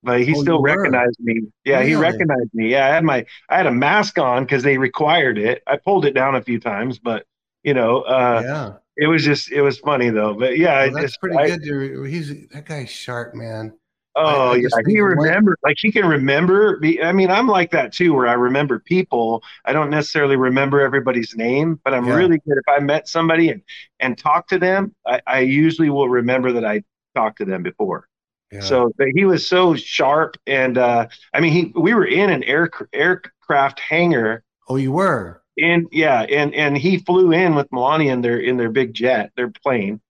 but 0.02 0.20
he 0.20 0.34
Oh, 0.36 0.42
still 0.42 0.54
you 0.56 0.60
were? 0.60 0.66
recognized 0.68 1.16
me. 1.20 1.40
Yeah, 1.64 1.82
he 1.82 1.94
recognized 1.94 2.50
me. 2.52 2.70
Yeah, 2.72 2.86
I 2.86 2.88
had 2.90 3.04
my 3.04 3.24
I 3.48 3.56
had 3.56 3.66
a 3.66 3.72
mask 3.72 4.18
on 4.18 4.44
because 4.44 4.62
they 4.62 4.76
required 4.76 5.38
it. 5.38 5.62
I 5.66 5.78
pulled 5.78 6.04
it 6.04 6.12
down 6.12 6.34
a 6.34 6.42
few 6.42 6.60
times, 6.60 6.98
but 6.98 7.24
you 7.62 7.72
know, 7.72 8.02
uh, 8.02 8.42
yeah, 8.44 8.72
it 8.98 9.06
was 9.06 9.24
just 9.24 9.50
it 9.50 9.62
was 9.62 9.78
funny 9.78 10.10
though. 10.10 10.34
But 10.34 10.58
yeah, 10.58 10.84
well, 10.86 10.92
that's 10.94 11.06
just 11.06 11.20
pretty 11.20 11.38
I- 11.38 11.46
good. 11.56 11.62
To, 11.64 12.02
he's 12.02 12.48
that 12.48 12.66
guy's 12.66 12.90
sharp, 12.90 13.34
man. 13.34 13.72
Oh 14.18 14.54
yeah, 14.54 14.68
he 14.86 14.98
remember 15.00 15.58
like 15.62 15.76
he 15.78 15.92
can 15.92 16.06
remember. 16.06 16.80
I 17.02 17.12
mean, 17.12 17.30
I'm 17.30 17.46
like 17.46 17.70
that 17.72 17.92
too, 17.92 18.14
where 18.14 18.26
I 18.26 18.32
remember 18.32 18.78
people. 18.78 19.42
I 19.66 19.74
don't 19.74 19.90
necessarily 19.90 20.36
remember 20.36 20.80
everybody's 20.80 21.36
name, 21.36 21.78
but 21.84 21.92
I'm 21.92 22.06
yeah. 22.06 22.14
really 22.14 22.38
good. 22.38 22.56
If 22.56 22.64
I 22.66 22.78
met 22.80 23.08
somebody 23.08 23.50
and 23.50 23.62
and 24.00 24.16
talk 24.16 24.48
to 24.48 24.58
them, 24.58 24.94
I, 25.06 25.20
I 25.26 25.38
usually 25.40 25.90
will 25.90 26.08
remember 26.08 26.52
that 26.52 26.64
I 26.64 26.82
talked 27.14 27.38
to 27.38 27.44
them 27.44 27.62
before. 27.62 28.08
Yeah. 28.50 28.60
So 28.60 28.92
he 29.14 29.26
was 29.26 29.46
so 29.46 29.74
sharp, 29.74 30.38
and 30.46 30.78
uh, 30.78 31.08
I 31.34 31.40
mean, 31.40 31.52
he 31.52 31.72
we 31.74 31.92
were 31.92 32.06
in 32.06 32.30
an 32.30 32.42
air 32.44 32.70
aircraft 32.94 33.80
hangar. 33.80 34.44
Oh, 34.68 34.76
you 34.76 34.92
were. 34.92 35.42
And 35.58 35.88
yeah, 35.92 36.22
and 36.22 36.54
and 36.54 36.76
he 36.76 36.98
flew 36.98 37.32
in 37.32 37.54
with 37.54 37.70
Melania 37.70 38.14
in 38.14 38.22
their 38.22 38.38
in 38.38 38.56
their 38.56 38.70
big 38.70 38.94
jet, 38.94 39.32
their 39.36 39.50
plane, 39.50 40.00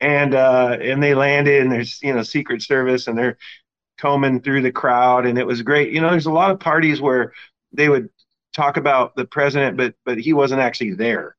and 0.00 0.34
uh, 0.34 0.76
and 0.80 1.02
they 1.02 1.14
landed 1.14 1.62
and 1.62 1.70
there's 1.70 2.00
you 2.02 2.12
know 2.12 2.22
Secret 2.22 2.62
Service 2.62 3.06
and 3.06 3.16
they're 3.16 3.38
combing 3.98 4.40
through 4.40 4.62
the 4.62 4.72
crowd 4.72 5.26
and 5.26 5.38
it 5.38 5.46
was 5.46 5.62
great. 5.62 5.92
You 5.92 6.00
know, 6.00 6.10
there's 6.10 6.26
a 6.26 6.32
lot 6.32 6.50
of 6.50 6.58
parties 6.58 7.00
where 7.00 7.32
they 7.72 7.88
would 7.88 8.08
talk 8.54 8.76
about 8.76 9.14
the 9.14 9.24
president, 9.24 9.76
but 9.76 9.94
but 10.04 10.18
he 10.18 10.32
wasn't 10.32 10.60
actually 10.60 10.94
there. 10.94 11.36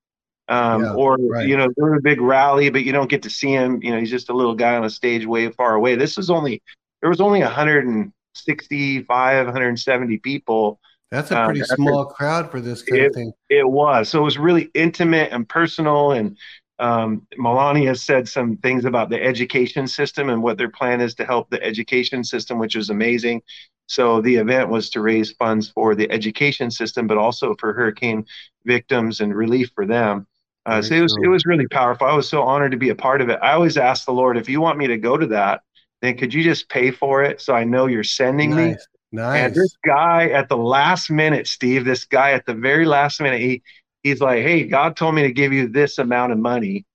Um, 0.47 0.83
yeah, 0.83 0.93
or 0.93 1.17
right. 1.17 1.47
you 1.47 1.55
know, 1.55 1.69
there's 1.75 1.97
a 1.97 2.01
big 2.01 2.19
rally, 2.19 2.69
but 2.69 2.83
you 2.83 2.91
don't 2.91 3.09
get 3.09 3.23
to 3.23 3.29
see 3.29 3.51
him. 3.51 3.81
You 3.81 3.91
know, 3.91 3.99
he's 3.99 4.09
just 4.09 4.29
a 4.29 4.33
little 4.33 4.55
guy 4.55 4.75
on 4.75 4.83
a 4.83 4.89
stage 4.89 5.25
way 5.25 5.49
far 5.49 5.75
away. 5.75 5.95
This 5.95 6.17
was 6.17 6.29
only 6.29 6.61
there 7.01 7.09
was 7.09 7.21
only 7.21 7.41
165, 7.41 9.45
170 9.45 10.17
people. 10.17 10.79
That's 11.09 11.31
a 11.31 11.45
pretty 11.45 11.61
um, 11.61 11.67
small 11.67 12.05
crowd 12.05 12.49
for 12.49 12.61
this 12.61 12.81
kind 12.81 13.01
it, 13.01 13.05
of 13.07 13.13
thing. 13.13 13.33
It 13.49 13.69
was. 13.69 14.09
So 14.09 14.19
it 14.19 14.23
was 14.23 14.37
really 14.37 14.69
intimate 14.73 15.33
and 15.33 15.47
personal 15.47 16.13
and 16.13 16.37
um, 16.81 17.27
Melania 17.37 17.93
said 17.93 18.27
some 18.27 18.57
things 18.57 18.85
about 18.85 19.09
the 19.09 19.21
education 19.21 19.87
system 19.87 20.29
and 20.29 20.41
what 20.41 20.57
their 20.57 20.69
plan 20.69 20.99
is 20.99 21.13
to 21.15 21.25
help 21.25 21.49
the 21.49 21.61
education 21.63 22.23
system, 22.23 22.57
which 22.57 22.75
is 22.75 22.89
amazing. 22.89 23.43
So 23.85 24.19
the 24.19 24.35
event 24.35 24.69
was 24.69 24.89
to 24.91 25.01
raise 25.01 25.31
funds 25.33 25.69
for 25.69 25.93
the 25.93 26.09
education 26.11 26.71
system, 26.71 27.05
but 27.05 27.17
also 27.17 27.55
for 27.59 27.73
hurricane 27.73 28.25
victims 28.65 29.19
and 29.19 29.35
relief 29.35 29.69
for 29.75 29.85
them. 29.85 30.25
Uh, 30.65 30.81
so 30.81 30.95
it 30.95 31.01
was 31.01 31.17
it 31.23 31.27
was 31.27 31.45
really 31.45 31.67
powerful. 31.67 32.07
I 32.07 32.15
was 32.15 32.29
so 32.29 32.43
honored 32.43 32.71
to 32.71 32.77
be 32.77 32.89
a 32.89 32.95
part 32.95 33.21
of 33.21 33.29
it. 33.29 33.39
I 33.41 33.53
always 33.53 33.77
ask 33.77 34.05
the 34.05 34.13
Lord, 34.13 34.37
if 34.37 34.49
you 34.49 34.61
want 34.61 34.77
me 34.77 34.87
to 34.87 34.97
go 34.97 35.17
to 35.17 35.27
that, 35.27 35.61
then 36.01 36.17
could 36.17 36.33
you 36.33 36.43
just 36.43 36.69
pay 36.69 36.91
for 36.91 37.23
it 37.23 37.41
so 37.41 37.53
I 37.53 37.63
know 37.63 37.87
you're 37.87 38.03
sending 38.03 38.51
nice. 38.51 38.75
me? 38.75 38.77
Nice. 39.11 39.41
And 39.41 39.55
this 39.55 39.75
guy 39.85 40.29
at 40.29 40.49
the 40.49 40.57
last 40.57 41.11
minute, 41.11 41.47
Steve, 41.47 41.83
this 41.83 42.05
guy 42.05 42.31
at 42.31 42.45
the 42.45 42.53
very 42.53 42.85
last 42.85 43.19
minute, 43.19 43.41
he 43.41 43.61
he's 44.03 44.21
like, 44.21 44.43
"Hey, 44.43 44.63
God 44.63 44.95
told 44.95 45.15
me 45.15 45.23
to 45.23 45.31
give 45.31 45.53
you 45.53 45.67
this 45.67 45.97
amount 45.97 46.31
of 46.31 46.37
money." 46.37 46.85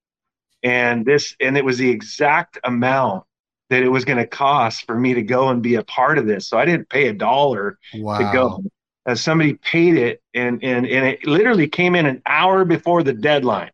And 0.63 1.05
this 1.05 1.37
and 1.41 1.57
it 1.57 1.65
was 1.65 1.79
the 1.79 1.91
exact 1.91 2.59
amount 2.65 3.25
that 3.71 3.83
it 3.83 3.89
was 3.89 4.05
going 4.05 4.19
to 4.19 4.27
cost 4.27 4.87
for 4.87 4.99
me 4.99 5.15
to 5.15 5.23
go 5.23 5.49
and 5.49 5.63
be 5.63 5.75
a 5.75 5.85
part 5.85 6.19
of 6.19 6.27
this. 6.27 6.49
So 6.49 6.59
I 6.59 6.65
didn't 6.65 6.89
pay 6.89 7.09
a 7.09 7.13
dollar 7.13 7.79
wow. 7.95 8.19
to 8.19 8.33
go. 8.33 8.65
As 9.07 9.21
somebody 9.21 9.55
paid 9.55 9.97
it 9.97 10.21
and 10.35 10.63
and 10.65 10.85
and 10.85 11.07
it 11.07 11.25
literally 11.27 11.69
came 11.69 11.95
in 11.95 12.07
an 12.07 12.23
hour 12.27 12.65
before 12.65 13.05
the 13.05 13.13
deadline. 13.13 13.71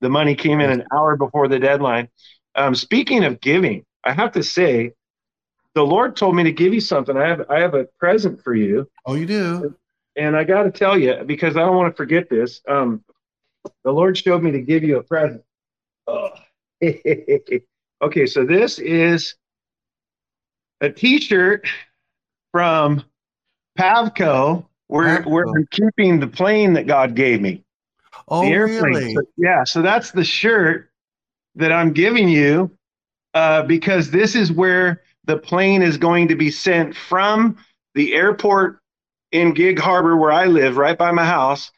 The 0.00 0.08
money 0.08 0.36
came 0.36 0.60
in 0.60 0.70
an 0.70 0.84
hour 0.94 1.16
before 1.16 1.48
the 1.48 1.58
deadline. 1.58 2.08
Um, 2.54 2.76
speaking 2.76 3.24
of 3.24 3.40
giving, 3.40 3.84
I 4.04 4.12
have 4.12 4.32
to 4.32 4.42
say, 4.44 4.92
the 5.74 5.82
Lord 5.82 6.14
told 6.14 6.36
me 6.36 6.44
to 6.44 6.52
give 6.52 6.72
you 6.72 6.80
something. 6.80 7.16
I 7.16 7.26
have 7.26 7.50
I 7.50 7.58
have 7.58 7.74
a 7.74 7.86
present 7.98 8.42
for 8.44 8.54
you. 8.54 8.88
Oh, 9.04 9.14
you 9.14 9.26
do? 9.26 9.74
And 10.18 10.36
I 10.36 10.44
got 10.44 10.64
to 10.64 10.70
tell 10.70 10.98
you 10.98 11.22
because 11.24 11.56
I 11.56 11.60
don't 11.60 11.76
want 11.76 11.92
to 11.92 11.96
forget 11.96 12.28
this. 12.28 12.60
Um, 12.68 13.04
the 13.84 13.92
Lord 13.92 14.18
showed 14.18 14.42
me 14.42 14.50
to 14.50 14.60
give 14.60 14.82
you 14.82 14.98
a 14.98 15.02
present. 15.02 15.42
Oh. 16.06 16.30
okay, 16.82 18.26
so 18.26 18.44
this 18.44 18.78
is 18.78 19.36
a 20.80 20.90
T-shirt 20.90 21.68
from 22.52 23.04
Pavco, 23.78 24.66
where 24.88 25.22
Pavco. 25.22 25.26
where 25.26 25.44
I'm 25.48 25.66
keeping 25.70 26.18
the 26.18 26.26
plane 26.26 26.72
that 26.74 26.86
God 26.86 27.14
gave 27.14 27.40
me. 27.40 27.64
Oh, 28.26 28.50
really? 28.50 29.14
So, 29.14 29.22
yeah, 29.36 29.64
so 29.64 29.82
that's 29.82 30.10
the 30.10 30.24
shirt 30.24 30.90
that 31.54 31.72
I'm 31.72 31.92
giving 31.92 32.28
you 32.28 32.70
uh, 33.34 33.62
because 33.62 34.10
this 34.10 34.34
is 34.34 34.50
where 34.50 35.02
the 35.24 35.36
plane 35.36 35.82
is 35.82 35.96
going 35.96 36.28
to 36.28 36.36
be 36.36 36.50
sent 36.50 36.96
from 36.96 37.56
the 37.94 38.14
airport 38.14 38.80
in 39.32 39.52
Gig 39.52 39.78
Harbor, 39.78 40.16
where 40.16 40.32
I 40.32 40.46
live, 40.46 40.76
right 40.76 40.96
by 40.96 41.10
my 41.10 41.24
house, 41.24 41.70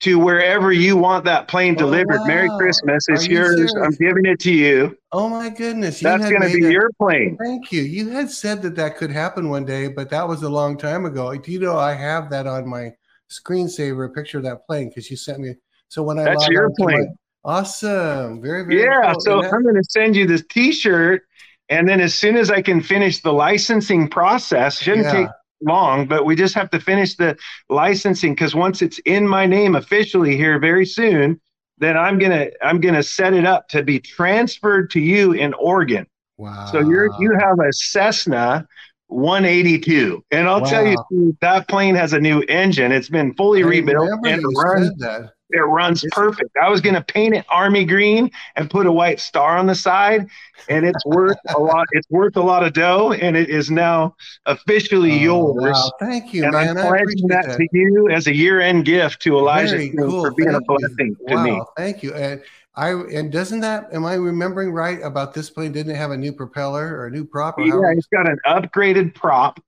to 0.00 0.18
wherever 0.18 0.72
you 0.72 0.96
want 0.96 1.24
that 1.24 1.46
plane 1.46 1.74
delivered. 1.74 2.16
Oh, 2.16 2.20
wow. 2.22 2.26
Merry 2.26 2.48
Christmas. 2.58 3.04
It's 3.08 3.26
you 3.26 3.36
yours. 3.36 3.54
Serious? 3.54 3.74
I'm 3.74 3.92
giving 3.92 4.26
it 4.26 4.40
to 4.40 4.52
you. 4.52 4.96
Oh 5.12 5.28
my 5.28 5.48
goodness. 5.48 6.02
You 6.02 6.08
That's 6.08 6.28
going 6.28 6.42
to 6.42 6.52
be 6.52 6.66
a, 6.66 6.70
your 6.70 6.90
plane. 7.00 7.38
Thank 7.40 7.70
you. 7.70 7.82
You 7.82 8.10
had 8.10 8.30
said 8.30 8.62
that 8.62 8.74
that 8.76 8.96
could 8.96 9.10
happen 9.10 9.48
one 9.48 9.64
day, 9.64 9.88
but 9.88 10.10
that 10.10 10.26
was 10.26 10.42
a 10.42 10.48
long 10.48 10.76
time 10.76 11.04
ago. 11.04 11.32
Do 11.36 11.52
you 11.52 11.60
know 11.60 11.78
I 11.78 11.94
have 11.94 12.30
that 12.30 12.48
on 12.48 12.68
my 12.68 12.90
screensaver, 13.30 14.06
a 14.06 14.12
picture 14.12 14.38
of 14.38 14.44
that 14.44 14.66
plane 14.66 14.88
because 14.88 15.10
you 15.10 15.16
sent 15.16 15.38
me. 15.38 15.54
So 15.88 16.02
when 16.02 16.18
I 16.18 16.24
That's 16.24 16.48
your 16.48 16.70
plane. 16.78 17.14
My, 17.44 17.58
awesome. 17.58 18.42
Very, 18.42 18.64
very 18.64 18.82
Yeah. 18.82 19.12
Cool. 19.12 19.20
So 19.20 19.40
that, 19.42 19.52
I'm 19.52 19.62
going 19.62 19.76
to 19.76 19.84
send 19.88 20.16
you 20.16 20.26
this 20.26 20.44
t-shirt. 20.50 21.22
And 21.68 21.88
then 21.88 22.00
as 22.00 22.14
soon 22.14 22.36
as 22.36 22.50
I 22.50 22.60
can 22.60 22.80
finish 22.80 23.22
the 23.22 23.32
licensing 23.32 24.08
process, 24.08 24.78
shouldn't 24.78 25.06
yeah. 25.06 25.12
take 25.12 25.28
long, 25.62 26.06
but 26.06 26.24
we 26.24 26.36
just 26.36 26.54
have 26.54 26.70
to 26.70 26.80
finish 26.80 27.16
the 27.16 27.36
licensing 27.68 28.34
because 28.34 28.54
once 28.54 28.82
it's 28.82 28.98
in 29.00 29.26
my 29.26 29.46
name 29.46 29.76
officially 29.76 30.36
here 30.36 30.58
very 30.58 30.86
soon, 30.86 31.40
then 31.78 31.96
I'm 31.96 32.18
gonna 32.18 32.48
I'm 32.62 32.80
gonna 32.80 33.02
set 33.02 33.34
it 33.34 33.44
up 33.44 33.68
to 33.68 33.82
be 33.82 33.98
transferred 33.98 34.90
to 34.90 35.00
you 35.00 35.32
in 35.32 35.54
Oregon. 35.54 36.06
Wow. 36.38 36.66
So 36.66 36.80
you're 36.80 37.10
you 37.18 37.32
have 37.38 37.58
a 37.58 37.72
Cessna 37.72 38.66
182, 39.08 40.24
and 40.30 40.48
I'll 40.48 40.62
wow. 40.62 40.68
tell 40.68 40.86
you 40.86 41.36
that 41.40 41.68
plane 41.68 41.94
has 41.94 42.12
a 42.12 42.20
new 42.20 42.42
engine. 42.48 42.92
It's 42.92 43.08
been 43.08 43.34
fully 43.34 43.62
I 43.62 43.66
rebuilt 43.66 44.08
and 44.26 44.42
run. 44.56 45.30
It 45.52 45.60
runs 45.60 46.04
perfect. 46.12 46.56
I 46.60 46.68
was 46.68 46.80
going 46.80 46.94
to 46.94 47.02
paint 47.02 47.34
it 47.34 47.44
army 47.48 47.84
green 47.84 48.30
and 48.56 48.70
put 48.70 48.86
a 48.86 48.92
white 48.92 49.20
star 49.20 49.56
on 49.56 49.66
the 49.66 49.74
side, 49.74 50.28
and 50.68 50.86
it's 50.86 51.04
worth 51.04 51.36
a 51.54 51.60
lot. 51.60 51.86
It's 51.92 52.08
worth 52.10 52.36
a 52.36 52.42
lot 52.42 52.64
of 52.64 52.72
dough, 52.72 53.12
and 53.12 53.36
it 53.36 53.50
is 53.50 53.70
now 53.70 54.16
officially 54.46 55.12
oh, 55.12 55.54
yours. 55.54 55.76
Wow. 55.76 55.92
Thank 56.00 56.34
you, 56.34 56.44
and 56.44 56.52
man. 56.52 56.76
I'm 56.76 56.86
pledging 56.86 57.28
that, 57.28 57.46
that, 57.46 57.56
to 57.58 57.68
you 57.72 58.08
as 58.10 58.26
a 58.26 58.34
year-end 58.34 58.84
gift 58.84 59.22
to 59.22 59.38
Elijah 59.38 59.90
cool. 59.96 60.24
for 60.24 60.30
being 60.32 60.50
Thank 60.50 60.62
a 60.62 60.66
blessing 60.66 61.16
you. 61.20 61.28
to 61.28 61.34
wow. 61.34 61.44
me. 61.44 61.62
Thank 61.76 62.02
you. 62.02 62.14
And 62.14 62.42
I 62.74 62.90
and 62.92 63.30
doesn't 63.30 63.60
that 63.60 63.92
am 63.92 64.06
I 64.06 64.14
remembering 64.14 64.72
right 64.72 65.00
about 65.02 65.34
this 65.34 65.50
plane? 65.50 65.72
Didn't 65.72 65.92
it 65.92 65.96
have 65.96 66.10
a 66.10 66.16
new 66.16 66.32
propeller 66.32 66.96
or 66.96 67.06
a 67.06 67.10
new 67.10 67.24
prop? 67.24 67.58
yeah, 67.58 67.92
it's 67.94 68.06
got 68.06 68.28
an 68.28 68.38
upgraded 68.46 69.14
prop. 69.14 69.60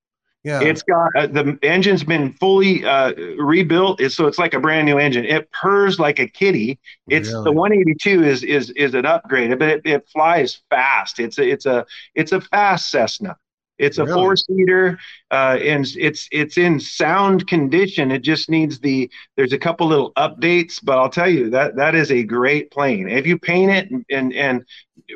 Yeah. 0.44 0.60
It's 0.60 0.82
got 0.82 1.10
uh, 1.16 1.26
the 1.26 1.58
engine's 1.62 2.04
been 2.04 2.34
fully 2.34 2.84
uh, 2.84 3.14
rebuilt, 3.38 3.98
it's, 4.00 4.14
so 4.14 4.26
it's 4.26 4.38
like 4.38 4.52
a 4.52 4.60
brand 4.60 4.84
new 4.84 4.98
engine. 4.98 5.24
It 5.24 5.50
purrs 5.52 5.98
like 5.98 6.18
a 6.18 6.28
kitty. 6.28 6.78
It's 7.08 7.30
really? 7.32 7.44
the 7.44 7.52
182 7.52 8.24
is 8.24 8.42
is 8.42 8.70
is 8.70 8.94
an 8.94 9.06
upgrade, 9.06 9.58
but 9.58 9.68
it, 9.68 9.82
it 9.86 10.06
flies 10.12 10.60
fast. 10.68 11.18
It's 11.18 11.38
a 11.38 11.48
it's 11.48 11.64
a 11.64 11.86
it's 12.14 12.32
a 12.32 12.42
fast 12.42 12.90
Cessna. 12.90 13.36
It's 13.78 13.98
a 13.98 14.06
four 14.06 14.36
seater, 14.36 14.98
uh, 15.30 15.58
and 15.60 15.86
it's 15.96 16.28
it's 16.30 16.58
in 16.58 16.78
sound 16.78 17.46
condition. 17.48 18.12
It 18.12 18.20
just 18.22 18.48
needs 18.48 18.78
the. 18.78 19.10
There's 19.36 19.52
a 19.52 19.58
couple 19.58 19.88
little 19.88 20.12
updates, 20.12 20.78
but 20.82 20.98
I'll 20.98 21.08
tell 21.08 21.28
you 21.28 21.50
that 21.50 21.74
that 21.76 21.94
is 21.94 22.12
a 22.12 22.22
great 22.22 22.70
plane. 22.70 23.08
If 23.08 23.26
you 23.26 23.36
paint 23.38 23.72
it 23.72 23.90
and 23.90 24.04
and, 24.10 24.32
and 24.32 24.64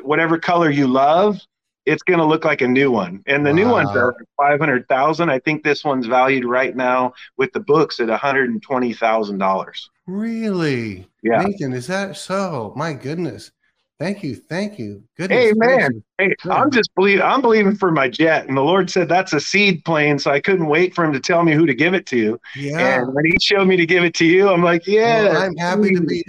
whatever 0.03 0.37
color 0.37 0.69
you 0.69 0.87
love, 0.87 1.39
it's 1.89 2.03
going 2.03 2.19
to 2.19 2.25
look 2.25 2.45
like 2.45 2.61
a 2.61 2.67
new 2.67 2.91
one. 2.91 3.23
And 3.25 3.45
the 3.45 3.49
wow. 3.49 3.55
new 3.55 3.69
ones 3.69 3.89
are 3.91 4.15
500,000. 4.37 5.29
I 5.29 5.39
think 5.39 5.63
this 5.63 5.83
one's 5.83 6.05
valued 6.05 6.45
right 6.45 6.75
now 6.75 7.13
with 7.37 7.51
the 7.53 7.59
books 7.59 7.99
at 7.99 8.07
$120,000. 8.07 9.89
Really? 10.05 11.07
Yeah. 11.23 11.43
Nathan, 11.43 11.73
is 11.73 11.87
that 11.87 12.15
so? 12.15 12.73
My 12.75 12.93
goodness. 12.93 13.51
Thank 13.97 14.23
you. 14.23 14.35
Thank 14.35 14.79
you. 14.79 15.03
Goodness 15.17 15.37
hey 15.37 15.51
man, 15.55 16.01
hey, 16.17 16.33
I'm 16.49 16.71
just 16.71 16.89
believe 16.95 17.19
I'm 17.19 17.41
believing 17.41 17.75
for 17.75 17.91
my 17.91 18.07
jet. 18.07 18.47
And 18.47 18.55
the 18.55 18.61
Lord 18.61 18.89
said 18.89 19.09
that's 19.09 19.33
a 19.33 19.41
seed 19.41 19.83
plane, 19.83 20.17
so 20.17 20.31
I 20.31 20.39
couldn't 20.39 20.67
wait 20.67 20.95
for 20.95 21.03
him 21.03 21.11
to 21.11 21.19
tell 21.19 21.43
me 21.43 21.51
who 21.51 21.65
to 21.65 21.73
give 21.73 21.93
it 21.93 22.05
to. 22.05 22.39
Yeah. 22.55 23.01
And 23.01 23.13
when 23.13 23.25
he 23.25 23.37
showed 23.41 23.67
me 23.67 23.75
to 23.75 23.85
give 23.85 24.05
it 24.05 24.13
to 24.13 24.25
you, 24.25 24.47
I'm 24.47 24.63
like, 24.63 24.87
yeah. 24.87 25.23
Well, 25.23 25.41
I'm 25.41 25.57
happy 25.57 25.93
to 25.95 26.01
be 26.01 26.23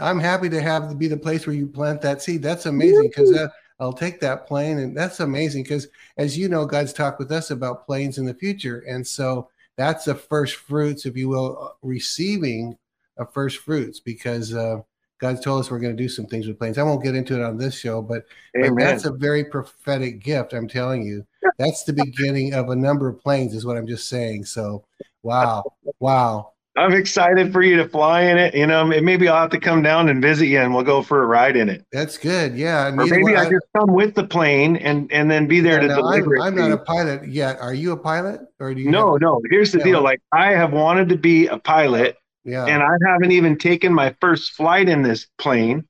I'm 0.00 0.18
happy 0.18 0.48
to 0.48 0.62
have 0.62 0.88
to 0.88 0.94
be 0.94 1.06
the 1.06 1.16
place 1.18 1.46
where 1.46 1.54
you 1.54 1.66
plant 1.66 2.00
that 2.00 2.22
seed. 2.22 2.42
That's 2.42 2.64
amazing 2.64 3.08
because 3.08 3.30
that 3.32 3.52
I'll 3.82 3.92
take 3.92 4.20
that 4.20 4.46
plane. 4.46 4.78
And 4.78 4.96
that's 4.96 5.18
amazing 5.18 5.64
because, 5.64 5.88
as 6.16 6.38
you 6.38 6.48
know, 6.48 6.64
God's 6.64 6.92
talked 6.92 7.18
with 7.18 7.32
us 7.32 7.50
about 7.50 7.84
planes 7.84 8.16
in 8.16 8.24
the 8.24 8.32
future. 8.32 8.84
And 8.88 9.04
so 9.04 9.48
that's 9.76 10.04
the 10.04 10.14
first 10.14 10.54
fruits, 10.54 11.04
if 11.04 11.16
you 11.16 11.28
will, 11.28 11.58
uh, 11.60 11.68
receiving 11.82 12.78
a 13.18 13.26
first 13.26 13.58
fruits 13.58 13.98
because 13.98 14.54
uh, 14.54 14.82
God's 15.18 15.40
told 15.40 15.60
us 15.60 15.70
we're 15.70 15.80
going 15.80 15.96
to 15.96 16.02
do 16.02 16.08
some 16.08 16.26
things 16.26 16.46
with 16.46 16.60
planes. 16.60 16.78
I 16.78 16.84
won't 16.84 17.02
get 17.02 17.16
into 17.16 17.34
it 17.34 17.42
on 17.42 17.58
this 17.58 17.76
show, 17.76 18.00
but, 18.02 18.24
but 18.54 18.76
that's 18.78 19.04
a 19.04 19.10
very 19.10 19.44
prophetic 19.44 20.20
gift. 20.20 20.52
I'm 20.52 20.68
telling 20.68 21.02
you, 21.02 21.26
that's 21.58 21.82
the 21.82 21.92
beginning 21.92 22.54
of 22.54 22.68
a 22.68 22.76
number 22.76 23.08
of 23.08 23.20
planes, 23.20 23.52
is 23.52 23.66
what 23.66 23.76
I'm 23.76 23.88
just 23.88 24.08
saying. 24.08 24.44
So, 24.44 24.84
wow, 25.24 25.64
wow. 25.98 26.51
I'm 26.76 26.94
excited 26.94 27.52
for 27.52 27.62
you 27.62 27.76
to 27.76 27.88
fly 27.88 28.22
in 28.22 28.38
it. 28.38 28.54
You 28.54 28.66
know, 28.66 28.84
maybe 28.84 29.28
I'll 29.28 29.42
have 29.42 29.50
to 29.50 29.60
come 29.60 29.82
down 29.82 30.08
and 30.08 30.22
visit 30.22 30.46
you, 30.46 30.58
and 30.58 30.74
we'll 30.74 30.84
go 30.84 31.02
for 31.02 31.22
a 31.22 31.26
ride 31.26 31.54
in 31.56 31.68
it. 31.68 31.84
That's 31.92 32.16
good. 32.16 32.56
Yeah, 32.56 32.88
or 32.88 32.92
maybe 33.06 33.36
I, 33.36 33.42
I 33.42 33.50
just 33.50 33.66
come 33.76 33.92
with 33.92 34.14
the 34.14 34.24
plane 34.24 34.76
and 34.76 35.10
and 35.12 35.30
then 35.30 35.46
be 35.46 35.60
there 35.60 35.82
yeah, 35.82 35.88
to 35.88 35.94
deliver. 35.94 36.38
I'm, 36.38 36.48
I'm 36.48 36.54
not 36.54 36.72
a 36.72 36.78
pilot 36.78 37.28
yet. 37.28 37.58
Are 37.60 37.74
you 37.74 37.92
a 37.92 37.96
pilot, 37.96 38.40
or 38.58 38.72
do 38.74 38.80
you? 38.80 38.90
No, 38.90 39.12
have- 39.12 39.20
no. 39.20 39.40
Here's 39.50 39.72
the 39.72 39.78
yeah. 39.78 39.84
deal. 39.84 40.02
Like 40.02 40.20
I 40.32 40.52
have 40.52 40.72
wanted 40.72 41.10
to 41.10 41.16
be 41.18 41.46
a 41.46 41.58
pilot, 41.58 42.16
yeah, 42.44 42.64
and 42.64 42.82
I 42.82 42.96
haven't 43.06 43.32
even 43.32 43.58
taken 43.58 43.92
my 43.92 44.16
first 44.20 44.52
flight 44.52 44.88
in 44.88 45.02
this 45.02 45.26
plane. 45.38 45.86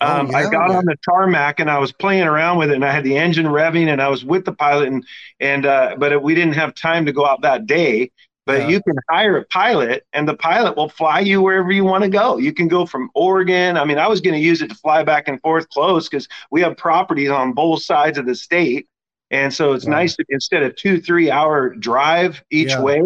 Oh, 0.00 0.20
um, 0.20 0.26
oh, 0.26 0.30
yeah, 0.30 0.36
I 0.38 0.50
got 0.50 0.70
on 0.70 0.84
the 0.84 0.96
tarmac 1.08 1.60
and 1.60 1.70
I 1.70 1.78
was 1.78 1.92
playing 1.92 2.24
around 2.24 2.58
with 2.58 2.70
it, 2.70 2.74
and 2.74 2.84
I 2.84 2.92
had 2.92 3.04
the 3.04 3.16
engine 3.16 3.46
revving, 3.46 3.86
and 3.86 4.02
I 4.02 4.08
was 4.08 4.24
with 4.24 4.44
the 4.44 4.52
pilot, 4.52 4.88
and 4.88 5.06
and 5.38 5.64
uh, 5.64 5.94
but 5.96 6.10
it, 6.10 6.20
we 6.20 6.34
didn't 6.34 6.54
have 6.54 6.74
time 6.74 7.06
to 7.06 7.12
go 7.12 7.24
out 7.24 7.42
that 7.42 7.66
day. 7.66 8.10
But 8.46 8.62
yeah. 8.62 8.68
you 8.68 8.82
can 8.82 8.96
hire 9.10 9.38
a 9.38 9.44
pilot, 9.46 10.04
and 10.12 10.28
the 10.28 10.36
pilot 10.36 10.76
will 10.76 10.88
fly 10.88 11.20
you 11.20 11.40
wherever 11.40 11.72
you 11.72 11.84
want 11.84 12.04
to 12.04 12.10
go. 12.10 12.36
You 12.36 12.52
can 12.52 12.68
go 12.68 12.84
from 12.84 13.10
Oregon. 13.14 13.76
I 13.78 13.84
mean, 13.84 13.98
I 13.98 14.06
was 14.06 14.20
going 14.20 14.34
to 14.34 14.40
use 14.40 14.60
it 14.60 14.68
to 14.68 14.74
fly 14.74 15.02
back 15.02 15.28
and 15.28 15.40
forth 15.40 15.68
close 15.70 16.08
because 16.08 16.28
we 16.50 16.60
have 16.60 16.76
properties 16.76 17.30
on 17.30 17.52
both 17.54 17.82
sides 17.82 18.18
of 18.18 18.26
the 18.26 18.34
state. 18.34 18.86
And 19.30 19.52
so 19.52 19.72
it's 19.72 19.86
nice 19.86 20.14
to, 20.16 20.24
instead 20.28 20.62
of 20.62 20.76
two, 20.76 21.00
three 21.00 21.30
hour 21.30 21.74
drive 21.74 22.44
each 22.50 22.68
yeah. 22.68 22.82
way, 22.82 23.02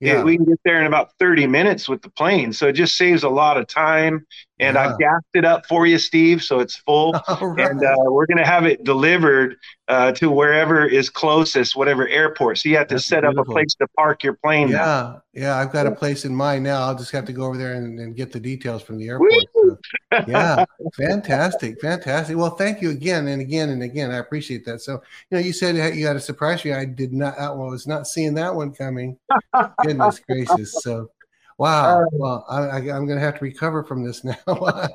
yeah. 0.00 0.22
We 0.22 0.36
can 0.36 0.46
get 0.46 0.58
there 0.64 0.80
in 0.80 0.86
about 0.86 1.12
30 1.20 1.46
minutes 1.46 1.88
with 1.88 2.02
the 2.02 2.10
plane. 2.10 2.52
So 2.52 2.68
it 2.68 2.72
just 2.72 2.96
saves 2.96 3.22
a 3.22 3.28
lot 3.28 3.58
of 3.58 3.68
time 3.68 4.26
and. 4.60 4.78
I've 4.78 4.98
gassed 4.98 5.26
it 5.34 5.44
up 5.44 5.66
for 5.66 5.86
you, 5.86 5.98
Steve, 5.98 6.42
so 6.42 6.60
it's 6.60 6.76
full. 6.76 7.14
Right. 7.40 7.70
And 7.70 7.82
uh, 7.82 7.94
we're 7.98 8.26
going 8.26 8.38
to 8.38 8.46
have 8.46 8.66
it 8.66 8.84
delivered 8.84 9.56
uh, 9.88 10.12
to 10.12 10.30
wherever 10.30 10.84
is 10.84 11.08
closest, 11.08 11.76
whatever 11.76 12.06
airport. 12.08 12.58
So 12.58 12.68
you 12.68 12.76
have 12.76 12.88
to 12.88 12.96
That's 12.96 13.06
set 13.06 13.22
beautiful. 13.22 13.42
up 13.42 13.48
a 13.48 13.52
place 13.52 13.74
to 13.76 13.86
park 13.96 14.22
your 14.22 14.34
plane. 14.34 14.68
Yeah, 14.68 14.76
now. 14.76 15.22
yeah, 15.32 15.56
I've 15.56 15.72
got 15.72 15.86
a 15.86 15.92
place 15.92 16.24
in 16.24 16.34
mind 16.34 16.64
now. 16.64 16.82
I'll 16.82 16.96
just 16.96 17.10
have 17.12 17.24
to 17.26 17.32
go 17.32 17.44
over 17.44 17.56
there 17.56 17.74
and, 17.74 17.98
and 17.98 18.14
get 18.14 18.32
the 18.32 18.40
details 18.40 18.82
from 18.82 18.98
the 18.98 19.08
airport. 19.08 19.32
So, 19.54 19.78
yeah, 20.28 20.64
fantastic, 20.96 21.80
fantastic. 21.80 22.36
Well, 22.36 22.56
thank 22.56 22.82
you 22.82 22.90
again 22.90 23.28
and 23.28 23.40
again 23.40 23.70
and 23.70 23.82
again. 23.82 24.10
I 24.10 24.18
appreciate 24.18 24.64
that. 24.66 24.80
So 24.80 24.94
you 25.30 25.38
know, 25.38 25.38
you 25.38 25.52
said 25.52 25.96
you 25.96 26.06
had 26.06 26.16
a 26.16 26.20
surprise 26.20 26.60
for 26.62 26.68
me. 26.68 26.74
I 26.74 26.84
did 26.84 27.12
not. 27.12 27.38
I 27.38 27.50
was 27.50 27.86
not 27.86 28.06
seeing 28.06 28.34
that 28.34 28.54
one 28.54 28.72
coming. 28.72 29.18
Goodness 29.82 30.20
gracious. 30.20 30.82
So 30.82 31.10
Wow. 31.58 32.02
Uh, 32.02 32.06
well, 32.12 32.44
I, 32.48 32.78
am 32.78 33.06
going 33.06 33.18
to 33.18 33.20
have 33.20 33.38
to 33.38 33.44
recover 33.44 33.82
from 33.82 34.04
this 34.04 34.24
now. 34.24 34.36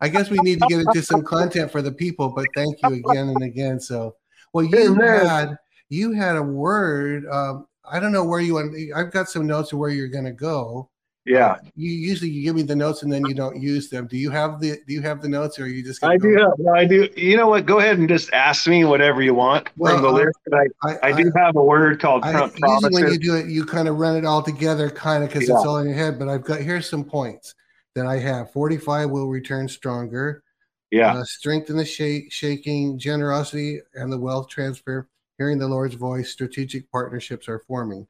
I 0.00 0.08
guess 0.08 0.30
we 0.30 0.38
need 0.38 0.60
to 0.60 0.66
get 0.68 0.80
into 0.80 1.02
some 1.02 1.22
content 1.22 1.72
for 1.72 1.82
the 1.82 1.92
people, 1.92 2.28
but 2.28 2.46
thank 2.54 2.76
you 2.82 3.02
again 3.08 3.30
and 3.30 3.42
again. 3.42 3.80
So, 3.80 4.16
well, 4.52 4.64
you 4.64 4.94
had 4.94 5.56
you 5.88 6.12
had 6.12 6.36
a 6.36 6.42
word. 6.42 7.24
Um, 7.30 7.66
I 7.90 7.98
don't 7.98 8.12
know 8.12 8.24
where 8.24 8.40
you 8.40 8.54
want. 8.54 8.76
I've 8.94 9.10
got 9.10 9.28
some 9.28 9.46
notes 9.46 9.72
of 9.72 9.78
where 9.78 9.90
you're 9.90 10.08
going 10.08 10.24
to 10.24 10.32
go. 10.32 10.90
Yeah. 11.24 11.56
You 11.76 11.92
usually 11.92 12.30
you 12.30 12.42
give 12.42 12.56
me 12.56 12.62
the 12.62 12.74
notes 12.74 13.02
and 13.02 13.12
then 13.12 13.24
you 13.26 13.34
don't 13.34 13.60
use 13.60 13.88
them. 13.88 14.06
Do 14.06 14.16
you 14.16 14.30
have 14.30 14.60
the 14.60 14.78
Do 14.86 14.92
you 14.92 15.02
have 15.02 15.22
the 15.22 15.28
notes 15.28 15.58
or 15.58 15.64
are 15.64 15.66
you 15.68 15.84
just? 15.84 16.02
I 16.02 16.16
do. 16.16 16.36
Have, 16.36 16.52
no, 16.58 16.74
I 16.74 16.84
do. 16.84 17.08
You 17.16 17.36
know 17.36 17.46
what? 17.46 17.64
Go 17.64 17.78
ahead 17.78 17.98
and 17.98 18.08
just 18.08 18.32
ask 18.32 18.66
me 18.66 18.84
whatever 18.84 19.22
you 19.22 19.34
want 19.34 19.70
well, 19.76 19.94
from 19.94 20.02
the 20.02 20.10
list. 20.10 20.38
I, 20.52 20.88
I, 20.88 20.98
I, 21.10 21.12
do 21.12 21.30
have 21.36 21.54
a 21.54 21.62
word 21.62 22.00
called 22.00 22.24
Trump 22.24 22.56
promises. 22.56 22.90
Usually 22.90 23.04
when 23.04 23.12
you 23.12 23.18
do 23.18 23.36
it, 23.36 23.46
you 23.46 23.64
kind 23.64 23.86
of 23.86 23.98
run 23.98 24.16
it 24.16 24.24
all 24.24 24.42
together, 24.42 24.90
kind 24.90 25.22
of 25.22 25.30
because 25.30 25.48
yeah. 25.48 25.54
it's 25.54 25.64
all 25.64 25.78
in 25.78 25.86
your 25.86 25.96
head. 25.96 26.18
But 26.18 26.28
I've 26.28 26.42
got 26.42 26.60
here's 26.60 26.88
some 26.90 27.04
points 27.04 27.54
that 27.94 28.06
I 28.06 28.18
have. 28.18 28.50
Forty 28.50 28.76
five 28.76 29.10
will 29.10 29.28
return 29.28 29.68
stronger. 29.68 30.42
Yeah. 30.90 31.14
Uh, 31.14 31.24
strength 31.24 31.70
in 31.70 31.76
the 31.76 31.84
shake, 31.84 32.32
shaking, 32.32 32.98
generosity, 32.98 33.80
and 33.94 34.12
the 34.12 34.18
wealth 34.18 34.48
transfer. 34.48 35.08
Hearing 35.38 35.58
the 35.58 35.68
Lord's 35.68 35.94
voice, 35.94 36.30
strategic 36.30 36.90
partnerships 36.90 37.48
are 37.48 37.60
forming. 37.60 38.06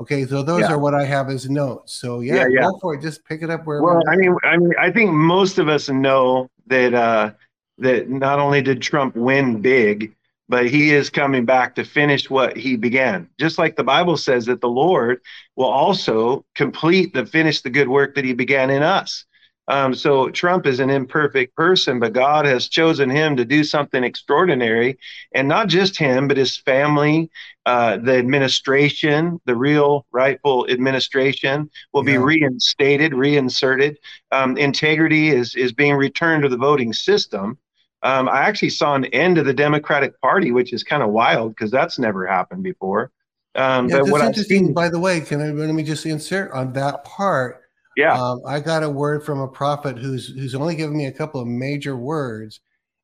Okay, 0.00 0.24
so 0.24 0.42
those 0.42 0.62
yeah. 0.62 0.72
are 0.72 0.78
what 0.78 0.94
I 0.94 1.04
have 1.04 1.28
as 1.28 1.50
notes. 1.50 1.92
So 1.92 2.20
yeah, 2.20 2.36
yeah, 2.36 2.46
yeah, 2.48 2.60
go 2.62 2.78
for 2.80 2.94
it. 2.94 3.02
Just 3.02 3.22
pick 3.24 3.42
it 3.42 3.50
up 3.50 3.66
where. 3.66 3.82
Well, 3.82 4.02
I 4.08 4.16
mean, 4.16 4.34
I 4.44 4.56
mean, 4.56 4.72
I 4.78 4.90
think 4.90 5.12
most 5.12 5.58
of 5.58 5.68
us 5.68 5.90
know 5.90 6.48
that 6.68 6.94
uh, 6.94 7.32
that 7.78 8.08
not 8.08 8.38
only 8.38 8.62
did 8.62 8.80
Trump 8.80 9.14
win 9.14 9.60
big, 9.60 10.14
but 10.48 10.68
he 10.68 10.90
is 10.90 11.10
coming 11.10 11.44
back 11.44 11.74
to 11.74 11.84
finish 11.84 12.30
what 12.30 12.56
he 12.56 12.76
began. 12.76 13.28
Just 13.38 13.58
like 13.58 13.76
the 13.76 13.84
Bible 13.84 14.16
says 14.16 14.46
that 14.46 14.62
the 14.62 14.68
Lord 14.68 15.20
will 15.54 15.66
also 15.66 16.46
complete 16.54 17.12
the 17.12 17.26
finish 17.26 17.60
the 17.60 17.70
good 17.70 17.88
work 17.88 18.14
that 18.14 18.24
he 18.24 18.32
began 18.32 18.70
in 18.70 18.82
us. 18.82 19.26
Um, 19.70 19.94
so 19.94 20.28
Trump 20.30 20.66
is 20.66 20.80
an 20.80 20.90
imperfect 20.90 21.54
person, 21.54 22.00
but 22.00 22.12
God 22.12 22.44
has 22.44 22.68
chosen 22.68 23.08
him 23.08 23.36
to 23.36 23.44
do 23.44 23.62
something 23.62 24.02
extraordinary, 24.02 24.98
and 25.32 25.46
not 25.46 25.68
just 25.68 25.96
him, 25.96 26.26
but 26.26 26.36
his 26.36 26.56
family, 26.56 27.30
uh, 27.66 27.98
the 27.98 28.16
administration, 28.16 29.40
the 29.44 29.54
real 29.54 30.06
rightful 30.10 30.68
administration, 30.68 31.70
will 31.92 32.04
yeah. 32.04 32.14
be 32.14 32.18
reinstated, 32.18 33.14
reinserted. 33.14 33.96
Um, 34.32 34.56
integrity 34.56 35.28
is 35.28 35.54
is 35.54 35.72
being 35.72 35.94
returned 35.94 36.42
to 36.42 36.48
the 36.48 36.56
voting 36.56 36.92
system. 36.92 37.56
Um, 38.02 38.28
I 38.28 38.40
actually 38.40 38.70
saw 38.70 38.96
an 38.96 39.04
end 39.06 39.38
of 39.38 39.46
the 39.46 39.54
Democratic 39.54 40.20
Party, 40.20 40.50
which 40.50 40.72
is 40.72 40.82
kind 40.82 41.00
of 41.00 41.10
wild 41.10 41.54
because 41.54 41.70
that's 41.70 41.96
never 41.96 42.26
happened 42.26 42.64
before. 42.64 43.12
Um, 43.54 43.88
yeah, 43.88 43.98
but 43.98 44.08
what 44.08 44.20
interesting. 44.22 44.66
Seen, 44.66 44.74
by 44.74 44.88
the 44.88 44.98
way, 44.98 45.20
can 45.20 45.40
I 45.40 45.50
let 45.52 45.72
me 45.72 45.84
just 45.84 46.06
insert 46.06 46.50
on 46.50 46.72
that 46.72 47.04
part? 47.04 47.69
Yeah. 48.00 48.18
Um, 48.18 48.40
I 48.46 48.60
got 48.60 48.82
a 48.82 48.88
word 48.88 49.24
from 49.24 49.40
a 49.40 49.48
prophet 49.48 49.98
who's 49.98 50.28
who's 50.28 50.54
only 50.54 50.74
given 50.74 50.96
me 50.96 51.06
a 51.06 51.12
couple 51.12 51.40
of 51.40 51.46
major 51.46 51.96
words, 51.96 52.60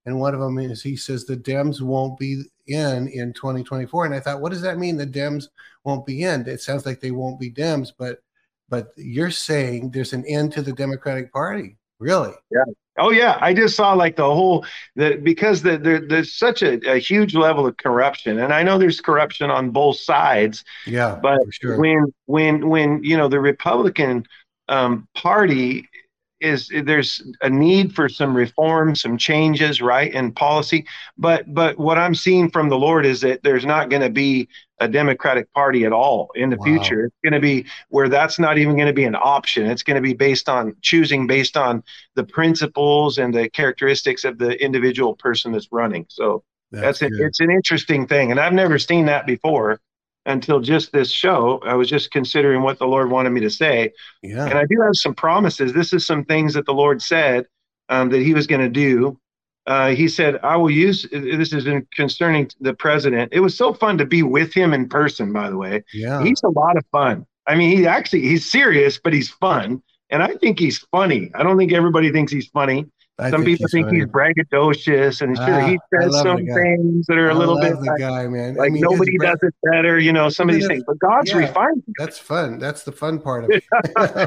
and 0.06 0.18
one 0.18 0.34
of 0.34 0.40
them 0.40 0.58
is 0.58 0.82
he 0.82 0.96
says 0.96 1.24
the 1.26 1.36
Dems 1.36 1.82
won't 1.82 2.18
be 2.18 2.44
in 2.66 3.08
in 3.08 3.34
2024. 3.34 4.06
And 4.06 4.14
I 4.14 4.20
thought, 4.20 4.40
what 4.40 4.52
does 4.52 4.62
that 4.62 4.78
mean? 4.78 4.96
The 4.96 5.06
Dems 5.06 5.48
won't 5.84 6.06
be 6.06 6.22
in? 6.22 6.48
It 6.48 6.62
sounds 6.62 6.86
like 6.86 7.00
they 7.00 7.10
won't 7.10 7.38
be 7.38 7.50
Dems, 7.50 7.92
but 7.98 8.20
but 8.70 8.88
you're 8.96 9.30
saying 9.30 9.90
there's 9.90 10.14
an 10.14 10.24
end 10.26 10.52
to 10.52 10.62
the 10.62 10.72
Democratic 10.72 11.30
Party, 11.30 11.76
really? 11.98 12.32
Yeah. 12.50 12.64
Oh 12.98 13.10
yeah, 13.10 13.36
I 13.40 13.52
just 13.52 13.76
saw 13.76 13.92
like 13.92 14.16
the 14.16 14.24
whole 14.24 14.64
the 14.94 15.20
because 15.22 15.60
the, 15.60 15.76
there, 15.76 16.00
there's 16.00 16.32
such 16.32 16.62
a, 16.62 16.78
a, 16.90 16.98
huge 16.98 17.34
level 17.34 17.66
of 17.66 17.76
corruption, 17.76 18.38
and 18.38 18.54
I 18.54 18.62
know 18.62 18.78
there's 18.78 19.02
corruption 19.02 19.50
on 19.50 19.70
both 19.70 19.98
sides. 19.98 20.64
Yeah, 20.86 21.18
but 21.22 21.40
sure. 21.50 21.78
when 21.78 22.14
when 22.24 22.70
when 22.70 23.04
you 23.04 23.18
know 23.18 23.28
the 23.28 23.40
Republican 23.40 24.24
um, 24.68 25.08
party 25.14 25.88
is 26.40 26.70
there's 26.84 27.22
a 27.40 27.48
need 27.48 27.94
for 27.94 28.08
some 28.08 28.36
reform, 28.36 28.94
some 28.94 29.16
changes, 29.16 29.80
right, 29.80 30.12
in 30.12 30.32
policy. 30.32 30.86
But 31.16 31.52
but 31.54 31.78
what 31.78 31.98
I'm 31.98 32.14
seeing 32.14 32.50
from 32.50 32.68
the 32.68 32.78
Lord 32.78 33.06
is 33.06 33.20
that 33.22 33.42
there's 33.42 33.64
not 33.64 33.88
going 33.88 34.02
to 34.02 34.10
be 34.10 34.48
a 34.78 34.86
Democratic 34.86 35.50
Party 35.54 35.86
at 35.86 35.92
all 35.92 36.30
in 36.34 36.50
the 36.50 36.56
wow. 36.56 36.64
future. 36.64 37.06
It's 37.06 37.16
going 37.24 37.32
to 37.32 37.40
be 37.40 37.64
where 37.88 38.08
that's 38.08 38.38
not 38.38 38.58
even 38.58 38.74
going 38.74 38.88
to 38.88 38.92
be 38.92 39.04
an 39.04 39.16
option. 39.16 39.66
It's 39.66 39.82
going 39.82 39.94
to 39.94 40.02
be 40.02 40.12
based 40.12 40.48
on 40.48 40.76
choosing 40.82 41.26
based 41.26 41.56
on 41.56 41.82
the 42.14 42.24
principles 42.24 43.16
and 43.16 43.32
the 43.32 43.48
characteristics 43.48 44.24
of 44.24 44.36
the 44.38 44.62
individual 44.62 45.14
person 45.14 45.52
that's 45.52 45.68
running. 45.72 46.04
So 46.10 46.44
that's, 46.70 46.98
that's 46.98 47.14
it's 47.18 47.40
an 47.40 47.50
interesting 47.50 48.06
thing, 48.06 48.30
and 48.30 48.40
I've 48.40 48.52
never 48.52 48.78
seen 48.78 49.06
that 49.06 49.26
before 49.26 49.80
until 50.26 50.60
just 50.60 50.92
this 50.92 51.10
show. 51.10 51.60
I 51.64 51.74
was 51.74 51.88
just 51.88 52.10
considering 52.10 52.62
what 52.62 52.78
the 52.78 52.86
Lord 52.86 53.10
wanted 53.10 53.30
me 53.30 53.40
to 53.40 53.50
say. 53.50 53.92
Yeah. 54.22 54.44
And 54.44 54.58
I 54.58 54.64
do 54.64 54.80
have 54.82 54.94
some 54.94 55.14
promises. 55.14 55.72
This 55.72 55.92
is 55.92 56.06
some 56.06 56.24
things 56.24 56.54
that 56.54 56.66
the 56.66 56.74
Lord 56.74 57.00
said 57.00 57.46
um, 57.88 58.10
that 58.10 58.20
He 58.20 58.34
was 58.34 58.46
going 58.46 58.60
to 58.60 58.68
do. 58.68 59.18
Uh, 59.66 59.88
he 59.88 60.06
said, 60.06 60.38
I 60.44 60.56
will 60.56 60.70
use 60.70 61.08
this 61.10 61.52
is 61.52 61.66
in 61.66 61.86
concerning 61.92 62.48
the 62.60 62.72
president. 62.72 63.32
It 63.32 63.40
was 63.40 63.56
so 63.56 63.74
fun 63.74 63.98
to 63.98 64.06
be 64.06 64.22
with 64.22 64.54
him 64.54 64.72
in 64.72 64.88
person, 64.88 65.32
by 65.32 65.50
the 65.50 65.56
way. 65.56 65.82
Yeah. 65.92 66.22
He's 66.22 66.40
a 66.44 66.50
lot 66.50 66.76
of 66.76 66.84
fun. 66.92 67.26
I 67.48 67.56
mean, 67.56 67.76
he 67.76 67.84
actually 67.84 68.22
he's 68.22 68.48
serious, 68.48 69.00
but 69.02 69.12
he's 69.12 69.28
fun. 69.28 69.82
And 70.10 70.22
I 70.22 70.34
think 70.34 70.60
he's 70.60 70.78
funny. 70.92 71.32
I 71.34 71.42
don't 71.42 71.58
think 71.58 71.72
everybody 71.72 72.12
thinks 72.12 72.30
he's 72.30 72.46
funny. 72.46 72.86
I 73.18 73.30
some 73.30 73.44
think 73.44 73.58
people 73.58 73.68
think 73.70 73.86
funny. 73.86 74.00
he's 74.00 74.06
braggadocious, 74.06 75.22
and 75.22 75.36
sure, 75.38 75.60
he 75.60 75.78
ah, 75.78 76.00
says 76.00 76.20
some 76.20 76.36
things 76.36 77.06
that 77.06 77.16
are 77.16 77.30
a 77.30 77.34
I 77.34 77.38
little 77.38 77.58
bit 77.58 77.70
the 77.78 77.86
like, 77.86 77.98
guy, 77.98 78.26
man. 78.26 78.56
Like 78.56 78.66
I 78.66 78.72
mean, 78.72 78.82
nobody 78.82 79.16
does 79.16 79.38
it 79.40 79.54
better, 79.72 79.98
you 79.98 80.12
know. 80.12 80.28
Some 80.28 80.50
of 80.50 80.54
these 80.54 80.66
things, 80.66 80.84
but 80.86 80.98
God's 80.98 81.30
yeah, 81.30 81.38
refined. 81.38 81.82
That's 81.98 82.18
fun. 82.18 82.58
That's 82.58 82.82
the 82.82 82.92
fun 82.92 83.18
part 83.18 83.44
of 83.44 83.50
it. 83.54 83.64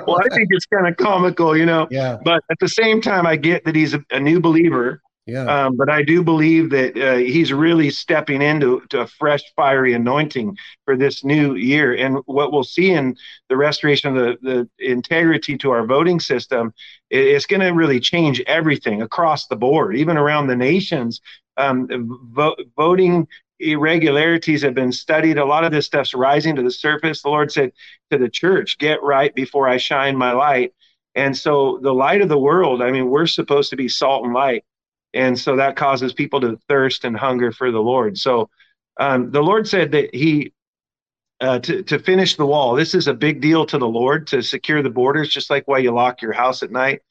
well, 0.07 0.17
I 0.19 0.35
think 0.35 0.47
it's 0.49 0.65
kind 0.65 0.87
of 0.87 0.97
comical, 0.97 1.55
you 1.55 1.65
know. 1.65 1.87
Yeah. 1.99 2.17
But 2.23 2.43
at 2.51 2.57
the 2.59 2.67
same 2.67 3.01
time, 3.01 3.25
I 3.25 3.35
get 3.35 3.65
that 3.65 3.75
he's 3.75 3.93
a, 3.93 4.03
a 4.11 4.19
new 4.19 4.39
believer, 4.39 5.01
yeah. 5.29 5.65
Um, 5.65 5.75
but 5.77 5.89
I 5.89 6.03
do 6.03 6.23
believe 6.23 6.69
that 6.71 6.97
uh, 6.97 7.17
he's 7.17 7.53
really 7.53 7.89
stepping 7.89 8.41
into 8.41 8.81
to 8.89 9.01
a 9.01 9.07
fresh, 9.07 9.41
fiery 9.55 9.93
anointing 9.93 10.57
for 10.85 10.97
this 10.97 11.23
new 11.23 11.55
year. 11.55 11.95
And 11.95 12.17
what 12.25 12.51
we'll 12.51 12.63
see 12.63 12.91
in 12.91 13.15
the 13.49 13.57
restoration 13.57 14.15
of 14.15 14.15
the, 14.15 14.37
the 14.41 14.91
integrity 14.91 15.57
to 15.59 15.71
our 15.71 15.85
voting 15.85 16.19
system, 16.19 16.73
it's 17.09 17.45
going 17.45 17.61
to 17.61 17.69
really 17.69 17.99
change 17.99 18.41
everything 18.41 19.01
across 19.01 19.47
the 19.47 19.55
board, 19.55 19.95
even 19.95 20.17
around 20.17 20.47
the 20.47 20.55
nations. 20.55 21.21
Um, 21.57 21.87
vo- 22.33 22.55
voting 22.77 23.27
irregularities 23.59 24.61
have 24.61 24.73
been 24.73 24.91
studied. 24.91 25.37
A 25.37 25.45
lot 25.45 25.63
of 25.63 25.71
this 25.71 25.85
stuff's 25.85 26.13
rising 26.13 26.55
to 26.55 26.63
the 26.63 26.71
surface. 26.71 27.21
The 27.21 27.29
Lord 27.29 27.51
said 27.51 27.71
to 28.11 28.17
the 28.17 28.29
church, 28.29 28.77
Get 28.77 29.03
right 29.03 29.33
before 29.33 29.67
I 29.67 29.77
shine 29.77 30.15
my 30.15 30.31
light. 30.31 30.73
And 31.15 31.35
so, 31.35 31.79
the 31.81 31.93
light 31.93 32.21
of 32.21 32.29
the 32.29 32.37
world, 32.37 32.81
I 32.81 32.91
mean, 32.91 33.09
we're 33.09 33.27
supposed 33.27 33.71
to 33.71 33.75
be 33.75 33.89
salt 33.89 34.23
and 34.23 34.33
light 34.33 34.63
and 35.13 35.37
so 35.37 35.55
that 35.55 35.75
causes 35.75 36.13
people 36.13 36.41
to 36.41 36.59
thirst 36.67 37.05
and 37.05 37.17
hunger 37.17 37.51
for 37.51 37.71
the 37.71 37.79
Lord. 37.79 38.17
So 38.17 38.49
um, 38.99 39.31
the 39.31 39.41
Lord 39.41 39.67
said 39.67 39.91
that 39.91 40.13
He 40.13 40.53
uh, 41.41 41.59
to, 41.59 41.83
to 41.83 41.99
finish 41.99 42.35
the 42.35 42.45
wall. 42.45 42.75
This 42.75 42.93
is 42.93 43.07
a 43.07 43.13
big 43.13 43.41
deal 43.41 43.65
to 43.65 43.77
the 43.77 43.87
Lord 43.87 44.27
to 44.27 44.41
secure 44.41 44.83
the 44.83 44.89
borders, 44.89 45.29
just 45.29 45.49
like 45.49 45.67
why 45.67 45.77
you 45.79 45.91
lock 45.91 46.21
your 46.21 46.33
house 46.33 46.63
at 46.63 46.71
night. 46.71 47.01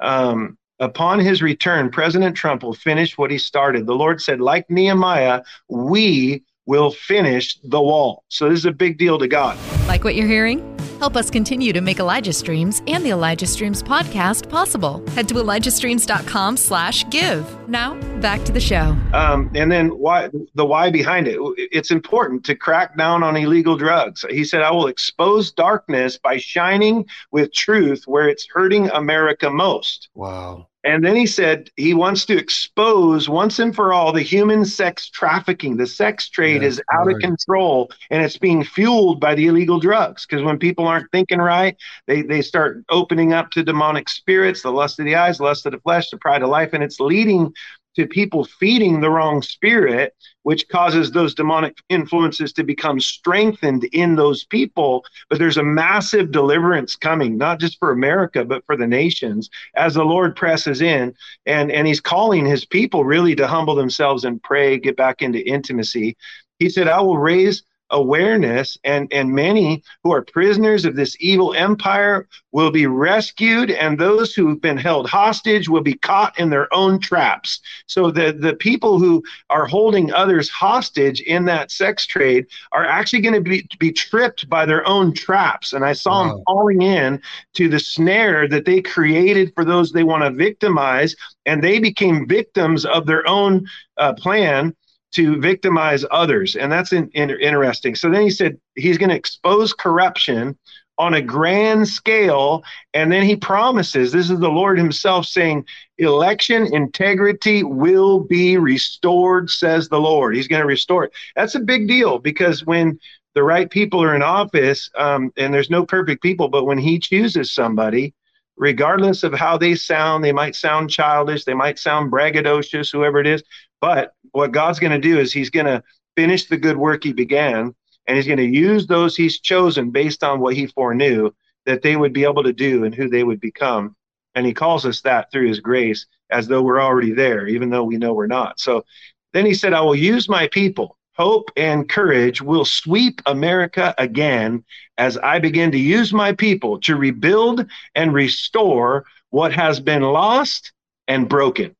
Um, 0.00 0.56
upon 0.78 1.18
his 1.18 1.42
return, 1.42 1.90
President 1.90 2.36
Trump 2.36 2.62
will 2.62 2.74
finish 2.74 3.18
what 3.18 3.30
he 3.30 3.38
started. 3.38 3.86
The 3.86 3.94
Lord 3.94 4.20
said, 4.20 4.40
like 4.40 4.70
Nehemiah, 4.70 5.42
we 5.68 6.44
will 6.66 6.92
finish 6.92 7.58
the 7.64 7.80
wall. 7.80 8.24
So 8.28 8.48
this 8.48 8.60
is 8.60 8.66
a 8.66 8.72
big 8.72 8.98
deal 8.98 9.18
to 9.18 9.26
God. 9.26 9.58
Like 9.88 10.04
what 10.04 10.14
you're 10.14 10.28
hearing? 10.28 10.71
Help 11.02 11.16
us 11.16 11.30
continue 11.30 11.72
to 11.72 11.80
make 11.80 11.98
Elijah 11.98 12.32
Streams 12.32 12.80
and 12.86 13.04
the 13.04 13.10
Elijah 13.10 13.48
Streams 13.48 13.82
podcast 13.82 14.48
possible. 14.48 15.04
Head 15.16 15.26
to 15.30 15.34
ElijahStreams.com 15.34 16.56
slash 16.56 17.10
give. 17.10 17.68
Now, 17.68 17.96
back 18.20 18.44
to 18.44 18.52
the 18.52 18.60
show. 18.60 18.96
Um, 19.12 19.50
and 19.52 19.68
then 19.68 19.88
why 19.88 20.28
the 20.54 20.64
why 20.64 20.92
behind 20.92 21.26
it. 21.26 21.40
It's 21.56 21.90
important 21.90 22.44
to 22.44 22.54
crack 22.54 22.96
down 22.96 23.24
on 23.24 23.36
illegal 23.36 23.76
drugs. 23.76 24.24
He 24.30 24.44
said, 24.44 24.62
I 24.62 24.70
will 24.70 24.86
expose 24.86 25.50
darkness 25.50 26.18
by 26.18 26.36
shining 26.36 27.04
with 27.32 27.52
truth 27.52 28.04
where 28.06 28.28
it's 28.28 28.46
hurting 28.46 28.88
America 28.90 29.50
most. 29.50 30.08
Wow. 30.14 30.68
And 30.84 31.04
then 31.04 31.14
he 31.14 31.26
said 31.26 31.70
he 31.76 31.94
wants 31.94 32.24
to 32.26 32.36
expose 32.36 33.28
once 33.28 33.60
and 33.60 33.74
for 33.74 33.92
all 33.92 34.12
the 34.12 34.22
human 34.22 34.64
sex 34.64 35.08
trafficking. 35.08 35.76
The 35.76 35.86
sex 35.86 36.28
trade 36.28 36.62
is 36.64 36.82
out 36.92 37.10
of 37.10 37.18
control 37.20 37.90
and 38.10 38.22
it's 38.22 38.36
being 38.36 38.64
fueled 38.64 39.20
by 39.20 39.36
the 39.36 39.46
illegal 39.46 39.78
drugs. 39.78 40.26
Because 40.26 40.42
when 40.42 40.58
people 40.58 40.86
aren't 40.86 41.10
thinking 41.12 41.38
right, 41.38 41.76
they, 42.08 42.22
they 42.22 42.42
start 42.42 42.84
opening 42.90 43.32
up 43.32 43.50
to 43.52 43.62
demonic 43.62 44.08
spirits, 44.08 44.62
the 44.62 44.72
lust 44.72 44.98
of 44.98 45.04
the 45.04 45.14
eyes, 45.14 45.38
the 45.38 45.44
lust 45.44 45.66
of 45.66 45.72
the 45.72 45.80
flesh, 45.80 46.10
the 46.10 46.18
pride 46.18 46.42
of 46.42 46.48
life. 46.48 46.70
And 46.72 46.82
it's 46.82 46.98
leading 46.98 47.52
to 47.96 48.06
people 48.06 48.44
feeding 48.44 49.00
the 49.00 49.10
wrong 49.10 49.42
spirit, 49.42 50.14
which 50.42 50.68
causes 50.68 51.10
those 51.10 51.34
demonic 51.34 51.76
influences 51.88 52.52
to 52.54 52.64
become 52.64 52.98
strengthened 53.00 53.84
in 53.92 54.16
those 54.16 54.44
people. 54.44 55.04
But 55.28 55.38
there's 55.38 55.58
a 55.58 55.62
massive 55.62 56.32
deliverance 56.32 56.96
coming, 56.96 57.36
not 57.36 57.60
just 57.60 57.78
for 57.78 57.90
America, 57.90 58.44
but 58.44 58.64
for 58.66 58.76
the 58.76 58.86
nations 58.86 59.50
as 59.74 59.94
the 59.94 60.04
Lord 60.04 60.34
presses 60.36 60.82
in. 60.82 61.14
And, 61.46 61.70
and 61.70 61.86
He's 61.86 62.00
calling 62.00 62.46
His 62.46 62.64
people 62.64 63.04
really 63.04 63.34
to 63.36 63.46
humble 63.46 63.74
themselves 63.74 64.24
and 64.24 64.42
pray, 64.42 64.78
get 64.78 64.96
back 64.96 65.22
into 65.22 65.46
intimacy. 65.46 66.16
He 66.58 66.68
said, 66.68 66.88
I 66.88 67.00
will 67.00 67.18
raise 67.18 67.62
awareness 67.92 68.76
and 68.84 69.12
and 69.12 69.30
many 69.30 69.82
who 70.02 70.12
are 70.12 70.22
prisoners 70.22 70.84
of 70.84 70.96
this 70.96 71.16
evil 71.20 71.54
empire 71.54 72.26
will 72.50 72.70
be 72.70 72.86
rescued 72.86 73.70
and 73.70 73.98
those 73.98 74.34
who've 74.34 74.60
been 74.60 74.76
held 74.76 75.08
hostage 75.08 75.68
will 75.68 75.82
be 75.82 75.94
caught 75.94 76.36
in 76.38 76.50
their 76.50 76.72
own 76.74 76.98
traps 76.98 77.60
so 77.86 78.10
the 78.10 78.32
the 78.32 78.54
people 78.54 78.98
who 78.98 79.22
are 79.50 79.66
holding 79.66 80.12
others 80.12 80.48
hostage 80.48 81.20
in 81.20 81.44
that 81.44 81.70
sex 81.70 82.06
trade 82.06 82.46
are 82.72 82.84
actually 82.84 83.20
going 83.20 83.34
to 83.34 83.40
be 83.40 83.66
be 83.78 83.92
tripped 83.92 84.48
by 84.48 84.66
their 84.66 84.86
own 84.86 85.12
traps 85.12 85.72
and 85.72 85.84
i 85.84 85.92
saw 85.92 86.22
wow. 86.22 86.28
them 86.28 86.42
falling 86.46 86.82
in 86.82 87.20
to 87.52 87.68
the 87.68 87.78
snare 87.78 88.48
that 88.48 88.64
they 88.64 88.80
created 88.80 89.52
for 89.54 89.64
those 89.64 89.92
they 89.92 90.04
want 90.04 90.22
to 90.22 90.30
victimize 90.30 91.14
and 91.46 91.62
they 91.62 91.78
became 91.78 92.26
victims 92.26 92.84
of 92.86 93.06
their 93.06 93.26
own 93.28 93.66
uh, 93.98 94.12
plan 94.14 94.74
to 95.12 95.40
victimize 95.40 96.04
others. 96.10 96.56
And 96.56 96.70
that's 96.70 96.92
in, 96.92 97.08
in, 97.10 97.30
interesting. 97.30 97.94
So 97.94 98.10
then 98.10 98.22
he 98.22 98.30
said 98.30 98.58
he's 98.74 98.98
going 98.98 99.10
to 99.10 99.16
expose 99.16 99.72
corruption 99.72 100.58
on 100.98 101.14
a 101.14 101.22
grand 101.22 101.88
scale. 101.88 102.62
And 102.94 103.10
then 103.10 103.22
he 103.22 103.36
promises 103.36 104.12
this 104.12 104.30
is 104.30 104.38
the 104.38 104.48
Lord 104.48 104.78
himself 104.78 105.26
saying, 105.26 105.64
election 105.98 106.72
integrity 106.72 107.62
will 107.62 108.20
be 108.20 108.56
restored, 108.58 109.50
says 109.50 109.88
the 109.88 110.00
Lord. 110.00 110.34
He's 110.34 110.48
going 110.48 110.60
to 110.62 110.66
restore 110.66 111.04
it. 111.04 111.12
That's 111.34 111.54
a 111.54 111.60
big 111.60 111.88
deal 111.88 112.18
because 112.18 112.64
when 112.66 112.98
the 113.34 113.42
right 113.42 113.70
people 113.70 114.02
are 114.02 114.14
in 114.14 114.22
office, 114.22 114.90
um, 114.96 115.32
and 115.36 115.54
there's 115.54 115.70
no 115.70 115.86
perfect 115.86 116.22
people, 116.22 116.48
but 116.48 116.64
when 116.64 116.78
he 116.78 116.98
chooses 116.98 117.54
somebody, 117.54 118.14
regardless 118.56 119.22
of 119.22 119.32
how 119.32 119.56
they 119.58 119.74
sound, 119.74 120.22
they 120.22 120.32
might 120.32 120.54
sound 120.54 120.90
childish, 120.90 121.44
they 121.44 121.54
might 121.54 121.78
sound 121.78 122.12
braggadocious, 122.12 122.92
whoever 122.92 123.18
it 123.18 123.26
is, 123.26 123.42
but 123.80 124.14
what 124.30 124.52
God's 124.52 124.78
going 124.78 124.92
to 124.92 124.98
do 124.98 125.18
is 125.18 125.32
He's 125.32 125.50
going 125.50 125.66
to 125.66 125.82
finish 126.16 126.46
the 126.46 126.56
good 126.56 126.76
work 126.76 127.04
He 127.04 127.12
began, 127.12 127.74
and 128.06 128.16
He's 128.16 128.26
going 128.26 128.38
to 128.38 128.44
use 128.44 128.86
those 128.86 129.16
He's 129.16 129.40
chosen 129.40 129.90
based 129.90 130.22
on 130.22 130.40
what 130.40 130.54
He 130.54 130.66
foreknew 130.66 131.30
that 131.66 131.82
they 131.82 131.96
would 131.96 132.12
be 132.12 132.24
able 132.24 132.42
to 132.42 132.52
do 132.52 132.84
and 132.84 132.94
who 132.94 133.08
they 133.08 133.24
would 133.24 133.40
become. 133.40 133.96
And 134.34 134.46
He 134.46 134.54
calls 134.54 134.86
us 134.86 135.00
that 135.02 135.30
through 135.30 135.48
His 135.48 135.60
grace 135.60 136.06
as 136.30 136.46
though 136.46 136.62
we're 136.62 136.80
already 136.80 137.12
there, 137.12 137.46
even 137.46 137.70
though 137.70 137.84
we 137.84 137.98
know 137.98 138.14
we're 138.14 138.26
not. 138.26 138.60
So 138.60 138.84
then 139.32 139.46
He 139.46 139.54
said, 139.54 139.72
I 139.72 139.80
will 139.80 139.96
use 139.96 140.28
my 140.28 140.48
people. 140.48 140.96
Hope 141.14 141.50
and 141.56 141.88
courage 141.88 142.40
will 142.40 142.64
sweep 142.64 143.20
America 143.26 143.94
again 143.98 144.64
as 144.96 145.18
I 145.18 145.38
begin 145.38 145.70
to 145.72 145.78
use 145.78 146.12
my 146.12 146.32
people 146.32 146.80
to 146.80 146.96
rebuild 146.96 147.66
and 147.94 148.14
restore 148.14 149.04
what 149.30 149.52
has 149.52 149.78
been 149.78 150.02
lost 150.02 150.72
and 151.08 151.28
broken. 151.28 151.76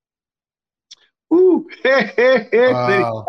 Ooh. 1.32 1.66
wow. 1.84 3.24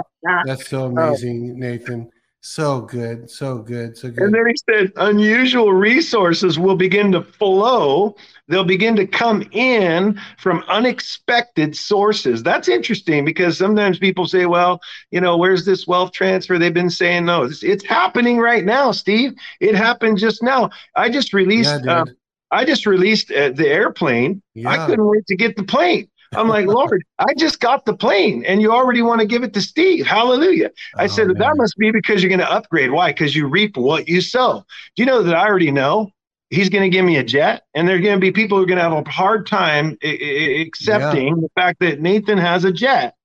That's 0.45 0.67
so 0.67 0.83
oh. 0.83 0.85
amazing, 0.87 1.57
Nathan. 1.59 2.09
So 2.45 2.81
good, 2.81 3.29
so 3.29 3.59
good, 3.59 3.97
so 3.97 4.09
good. 4.09 4.21
And 4.21 4.33
then 4.33 4.43
he 4.45 4.55
said, 4.69 4.91
unusual 4.97 5.71
resources 5.71 6.59
will 6.59 6.75
begin 6.75 7.09
to 7.13 7.23
flow. 7.23 8.17
They'll 8.49 8.65
begin 8.65 8.97
to 8.97 9.07
come 9.07 9.47
in 9.53 10.19
from 10.39 10.61
unexpected 10.67 11.73
sources. 11.73 12.43
That's 12.43 12.67
interesting 12.67 13.23
because 13.23 13.57
sometimes 13.57 13.97
people 13.97 14.27
say, 14.27 14.45
well, 14.45 14.81
you 15.09 15.21
know, 15.21 15.37
where's 15.37 15.63
this 15.63 15.87
wealth 15.87 16.11
transfer? 16.11 16.59
They've 16.59 16.73
been 16.73 16.89
saying, 16.89 17.23
no, 17.23 17.43
it's, 17.43 17.63
it's 17.63 17.85
happening 17.85 18.39
right 18.39 18.65
now, 18.65 18.91
Steve. 18.91 19.35
It 19.61 19.73
happened 19.73 20.17
just 20.17 20.43
now. 20.43 20.69
I 20.97 21.09
just 21.09 21.33
released. 21.33 21.85
Yeah, 21.85 22.01
uh, 22.01 22.05
I 22.51 22.65
just 22.65 22.85
released 22.85 23.31
uh, 23.31 23.51
the 23.51 23.69
airplane. 23.69 24.41
Yeah. 24.53 24.69
I 24.69 24.85
couldn't 24.85 25.07
wait 25.07 25.25
to 25.27 25.37
get 25.37 25.55
the 25.55 25.63
plane. 25.63 26.09
I'm 26.35 26.47
like, 26.47 26.67
Lord, 26.67 27.03
I 27.19 27.33
just 27.37 27.59
got 27.59 27.85
the 27.85 27.95
plane 27.95 28.43
and 28.45 28.61
you 28.61 28.71
already 28.71 29.01
want 29.01 29.21
to 29.21 29.27
give 29.27 29.43
it 29.43 29.53
to 29.53 29.61
Steve. 29.61 30.05
Hallelujah. 30.05 30.71
I 30.97 31.05
oh, 31.05 31.07
said, 31.07 31.27
man. 31.27 31.37
that 31.39 31.57
must 31.57 31.77
be 31.77 31.91
because 31.91 32.21
you're 32.21 32.29
going 32.29 32.39
to 32.39 32.51
upgrade. 32.51 32.91
Why? 32.91 33.11
Because 33.11 33.35
you 33.35 33.47
reap 33.47 33.77
what 33.77 34.07
you 34.07 34.21
sow. 34.21 34.65
Do 34.95 35.03
you 35.03 35.05
know 35.05 35.23
that 35.23 35.35
I 35.35 35.45
already 35.45 35.71
know 35.71 36.11
he's 36.49 36.69
going 36.69 36.83
to 36.83 36.89
give 36.89 37.05
me 37.05 37.17
a 37.17 37.23
jet? 37.23 37.63
And 37.73 37.87
there 37.87 37.95
are 37.95 38.01
going 38.01 38.15
to 38.15 38.21
be 38.21 38.31
people 38.31 38.57
who 38.57 38.63
are 38.63 38.67
going 38.67 38.77
to 38.77 38.83
have 38.83 38.93
a 38.93 39.09
hard 39.09 39.47
time 39.47 39.97
accepting 40.03 41.27
yeah. 41.27 41.33
the 41.41 41.49
fact 41.55 41.79
that 41.79 42.01
Nathan 42.01 42.37
has 42.37 42.65
a 42.65 42.71
jet. 42.71 43.15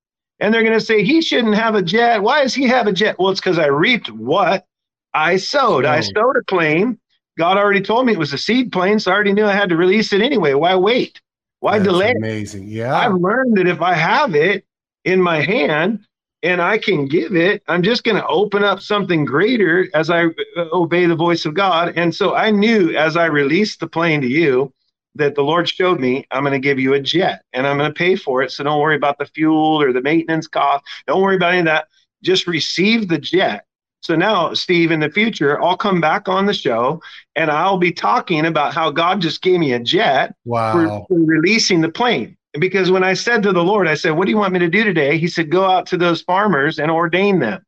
And 0.40 0.55
they're 0.55 0.62
going 0.62 0.79
to 0.79 0.85
say, 0.85 1.03
he 1.03 1.21
shouldn't 1.21 1.57
have 1.57 1.75
a 1.75 1.83
jet. 1.83 2.23
Why 2.23 2.42
does 2.42 2.55
he 2.55 2.68
have 2.68 2.87
a 2.87 2.92
jet? 2.92 3.18
Well, 3.18 3.31
it's 3.31 3.40
because 3.40 3.59
I 3.59 3.66
reaped 3.66 4.11
what 4.11 4.64
I 5.12 5.37
sowed. 5.37 5.85
Oh. 5.85 5.90
I 5.90 6.01
sowed 6.01 6.37
a 6.37 6.44
plane. 6.44 6.99
God 7.37 7.57
already 7.57 7.81
told 7.81 8.07
me 8.07 8.12
it 8.12 8.18
was 8.18 8.33
a 8.33 8.38
seed 8.38 8.73
plane, 8.73 8.99
so 8.99 9.11
I 9.11 9.14
already 9.14 9.33
knew 9.33 9.47
I 9.47 9.53
had 9.53 9.68
to 9.68 9.77
release 9.77 10.12
it 10.12 10.23
anyway. 10.23 10.55
Why 10.55 10.75
wait? 10.75 11.21
Why 11.61 11.79
That's 11.79 11.90
delay? 11.90 12.14
Amazing. 12.16 12.68
Yeah. 12.68 12.94
I've 12.94 13.14
learned 13.14 13.57
that 13.57 13.66
if 13.66 13.83
I 13.83 13.94
have 13.94 14.35
it 14.35 14.64
in 15.05 15.21
my 15.21 15.40
hand 15.40 16.01
and 16.42 16.62
I 16.62 16.79
can 16.79 17.07
give 17.07 17.35
it, 17.35 17.62
I'm 17.68 17.83
just 17.83 18.05
going 18.05 18.16
to 18.16 18.27
open 18.27 18.62
up 18.62 18.81
something 18.81 19.25
greater 19.25 19.88
as 19.94 20.11
I 20.11 20.27
uh, 20.27 20.31
obey 20.73 21.07
the 21.07 21.16
voice 21.16 21.44
of 21.44 21.55
God. 21.55 21.94
And 21.97 22.14
so 22.14 22.35
I 22.35 22.51
knew 22.51 22.97
as 22.97 23.16
I 23.16 23.27
released 23.27 23.81
the 23.81 23.88
plane 23.88 24.21
to 24.21 24.29
you 24.29 24.73
that 25.16 25.35
the 25.35 25.42
Lord 25.42 25.68
showed 25.68 25.99
me, 25.99 26.25
I'm 26.31 26.44
going 26.44 26.53
to 26.53 26.61
give 26.61 26.79
you 26.79 26.94
a 26.94 27.01
jet 27.01 27.42
and 27.53 27.66
I'm 27.66 27.77
going 27.77 27.90
to 27.90 27.99
pay 27.99 28.14
for 28.14 28.42
it. 28.42 28.53
So 28.53 28.62
don't 28.62 28.81
worry 28.81 28.97
about 28.97 29.18
the 29.18 29.27
fuel 29.27 29.83
or 29.83 29.92
the 29.92 30.03
maintenance 30.03 30.47
cost. 30.47 30.85
Don't 31.07 31.23
worry 31.23 31.37
about 31.37 31.53
any 31.53 31.61
of 31.61 31.64
that. 31.66 31.88
Just 32.23 32.47
receive 32.47 33.09
the 33.09 33.18
jet 33.18 33.64
so 34.00 34.14
now, 34.14 34.54
Steve, 34.54 34.90
in 34.90 35.00
the 35.00 35.11
future, 35.11 35.61
I'll 35.62 35.76
come 35.76 36.00
back 36.00 36.28
on 36.28 36.46
the 36.46 36.54
show 36.54 37.02
and 37.34 37.50
I'll 37.50 37.78
be 37.78 37.92
talking 37.92 38.46
about 38.46 38.72
how 38.72 38.90
God 38.90 39.20
just 39.20 39.42
gave 39.42 39.58
me 39.58 39.72
a 39.72 39.80
jet 39.80 40.34
wow. 40.44 40.72
for, 40.72 41.06
for 41.08 41.24
releasing 41.24 41.80
the 41.80 41.88
plane. 41.88 42.37
Because 42.58 42.90
when 42.90 43.04
I 43.04 43.14
said 43.14 43.42
to 43.42 43.52
the 43.52 43.62
Lord, 43.62 43.88
I 43.88 43.94
said, 43.94 44.12
What 44.12 44.24
do 44.24 44.30
you 44.30 44.38
want 44.38 44.52
me 44.52 44.61
to 44.61 44.68
do 44.68 44.84
today? 44.84 45.18
He 45.18 45.28
said, 45.28 45.50
Go 45.50 45.64
out 45.64 45.87
to 45.87 45.96
those 45.96 46.22
farmers 46.22 46.78
and 46.78 46.90
ordain 46.90 47.38
them. 47.40 47.62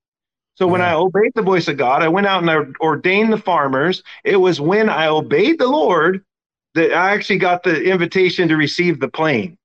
So 0.55 0.67
when 0.67 0.83
I 0.83 0.93
obeyed 0.93 1.33
the 1.35 1.43
voice 1.43 1.69
of 1.69 1.79
God, 1.79 2.03
I 2.03 2.09
went 2.09 2.27
out 2.27 2.43
and 2.43 2.51
I 2.51 2.59
ordained 2.83 3.33
the 3.33 3.39
farmers. 3.39 4.03
It 4.25 4.37
was 4.37 4.61
when 4.61 4.91
I 4.91 5.07
obeyed 5.07 5.59
the 5.59 5.67
Lord 5.67 6.23
that 6.75 6.93
I 6.93 7.13
actually 7.13 7.39
got 7.39 7.63
the 7.63 7.83
invitation 7.83 8.47
to 8.49 8.57
receive 8.57 9.01
the 9.01 9.09
plane. 9.09 9.57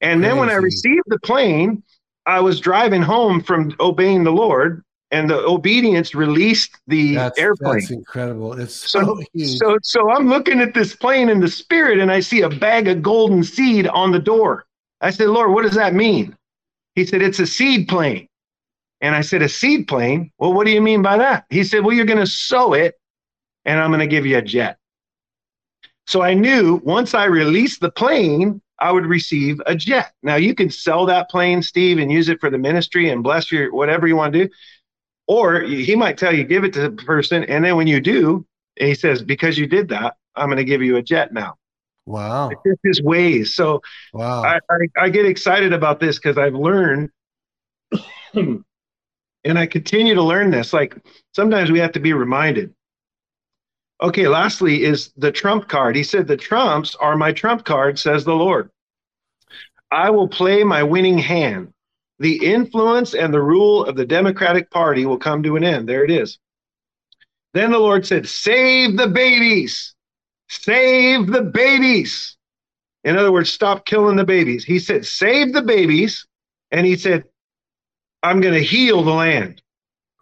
And 0.00 0.20
Crazy. 0.20 0.28
then 0.28 0.40
when 0.40 0.50
I 0.50 0.54
received 0.54 1.04
the 1.06 1.20
plane, 1.20 1.84
I 2.26 2.40
was 2.40 2.58
driving 2.58 3.00
home 3.00 3.42
from 3.42 3.74
obeying 3.78 4.24
the 4.24 4.32
Lord 4.32 4.82
and 5.14 5.30
the 5.30 5.38
obedience 5.46 6.12
released 6.12 6.80
the 6.88 7.14
that's, 7.14 7.38
airplane. 7.38 7.74
That's 7.74 7.90
incredible. 7.92 8.58
It's 8.58 8.74
so, 8.74 9.00
so 9.00 9.22
huge. 9.32 9.58
So 9.58 9.78
so 9.82 10.10
I'm 10.10 10.28
looking 10.28 10.60
at 10.60 10.74
this 10.74 10.96
plane 10.96 11.28
in 11.28 11.40
the 11.40 11.48
spirit 11.48 12.00
and 12.00 12.10
I 12.10 12.18
see 12.18 12.40
a 12.40 12.50
bag 12.50 12.88
of 12.88 13.00
golden 13.00 13.44
seed 13.44 13.86
on 13.86 14.10
the 14.10 14.18
door. 14.18 14.66
I 15.00 15.10
said, 15.10 15.28
Lord, 15.28 15.52
what 15.52 15.62
does 15.62 15.76
that 15.76 15.94
mean? 15.94 16.36
He 16.96 17.06
said, 17.06 17.22
It's 17.22 17.38
a 17.38 17.46
seed 17.46 17.86
plane. 17.86 18.26
And 19.00 19.14
I 19.14 19.20
said, 19.20 19.40
A 19.42 19.48
seed 19.48 19.86
plane? 19.86 20.32
Well, 20.38 20.52
what 20.52 20.66
do 20.66 20.72
you 20.72 20.82
mean 20.82 21.00
by 21.00 21.16
that? 21.18 21.44
He 21.48 21.62
said, 21.62 21.84
Well, 21.84 21.94
you're 21.94 22.06
going 22.06 22.18
to 22.18 22.26
sow 22.26 22.72
it 22.72 22.96
and 23.64 23.80
I'm 23.80 23.90
going 23.90 24.00
to 24.00 24.08
give 24.08 24.26
you 24.26 24.38
a 24.38 24.42
jet. 24.42 24.78
So 26.08 26.22
I 26.22 26.34
knew 26.34 26.80
once 26.84 27.14
I 27.14 27.26
released 27.26 27.80
the 27.80 27.90
plane, 27.90 28.60
I 28.80 28.90
would 28.90 29.06
receive 29.06 29.62
a 29.66 29.76
jet. 29.76 30.12
Now 30.24 30.36
you 30.36 30.56
can 30.56 30.70
sell 30.70 31.06
that 31.06 31.30
plane, 31.30 31.62
Steve, 31.62 31.98
and 31.98 32.10
use 32.10 32.28
it 32.28 32.40
for 32.40 32.50
the 32.50 32.58
ministry 32.58 33.10
and 33.10 33.22
bless 33.22 33.52
your 33.52 33.72
whatever 33.72 34.08
you 34.08 34.16
want 34.16 34.32
to 34.32 34.46
do. 34.46 34.50
Or 35.26 35.60
he 35.62 35.96
might 35.96 36.18
tell 36.18 36.34
you, 36.34 36.44
give 36.44 36.64
it 36.64 36.72
to 36.74 36.82
the 36.82 36.90
person. 36.90 37.44
And 37.44 37.64
then 37.64 37.76
when 37.76 37.86
you 37.86 38.00
do, 38.00 38.46
he 38.76 38.94
says, 38.94 39.22
because 39.22 39.56
you 39.56 39.66
did 39.66 39.88
that, 39.88 40.16
I'm 40.36 40.48
going 40.48 40.58
to 40.58 40.64
give 40.64 40.82
you 40.82 40.96
a 40.96 41.02
jet 41.02 41.32
now. 41.32 41.56
Wow. 42.06 42.50
It's 42.50 42.80
his 42.82 43.02
ways. 43.02 43.54
So 43.54 43.80
wow. 44.12 44.42
I, 44.42 44.58
I, 44.70 45.04
I 45.04 45.08
get 45.08 45.24
excited 45.24 45.72
about 45.72 46.00
this 46.00 46.18
because 46.18 46.36
I've 46.36 46.54
learned 46.54 47.10
and 48.34 48.64
I 49.46 49.66
continue 49.66 50.14
to 50.14 50.22
learn 50.22 50.50
this. 50.50 50.72
Like 50.72 50.96
sometimes 51.32 51.70
we 51.70 51.78
have 51.78 51.92
to 51.92 52.00
be 52.00 52.12
reminded. 52.12 52.74
Okay, 54.02 54.26
lastly 54.28 54.82
is 54.82 55.12
the 55.16 55.32
trump 55.32 55.68
card. 55.68 55.96
He 55.96 56.02
said, 56.02 56.26
The 56.26 56.36
trumps 56.36 56.94
are 56.96 57.16
my 57.16 57.32
trump 57.32 57.64
card, 57.64 57.98
says 57.98 58.24
the 58.24 58.34
Lord. 58.34 58.70
I 59.90 60.10
will 60.10 60.28
play 60.28 60.64
my 60.64 60.82
winning 60.82 61.18
hand. 61.18 61.72
The 62.24 62.42
influence 62.42 63.12
and 63.12 63.34
the 63.34 63.42
rule 63.42 63.84
of 63.84 63.96
the 63.96 64.06
Democratic 64.06 64.70
Party 64.70 65.04
will 65.04 65.18
come 65.18 65.42
to 65.42 65.56
an 65.56 65.62
end. 65.62 65.86
There 65.86 66.02
it 66.02 66.10
is. 66.10 66.38
Then 67.52 67.70
the 67.70 67.78
Lord 67.78 68.06
said, 68.06 68.26
Save 68.26 68.96
the 68.96 69.08
babies. 69.08 69.94
Save 70.48 71.26
the 71.26 71.42
babies. 71.42 72.38
In 73.04 73.18
other 73.18 73.30
words, 73.30 73.52
stop 73.52 73.84
killing 73.84 74.16
the 74.16 74.24
babies. 74.24 74.64
He 74.64 74.78
said, 74.78 75.04
Save 75.04 75.52
the 75.52 75.60
babies. 75.60 76.26
And 76.70 76.86
he 76.86 76.96
said, 76.96 77.24
I'm 78.22 78.40
going 78.40 78.54
to 78.54 78.64
heal 78.64 79.02
the 79.02 79.12
land. 79.12 79.60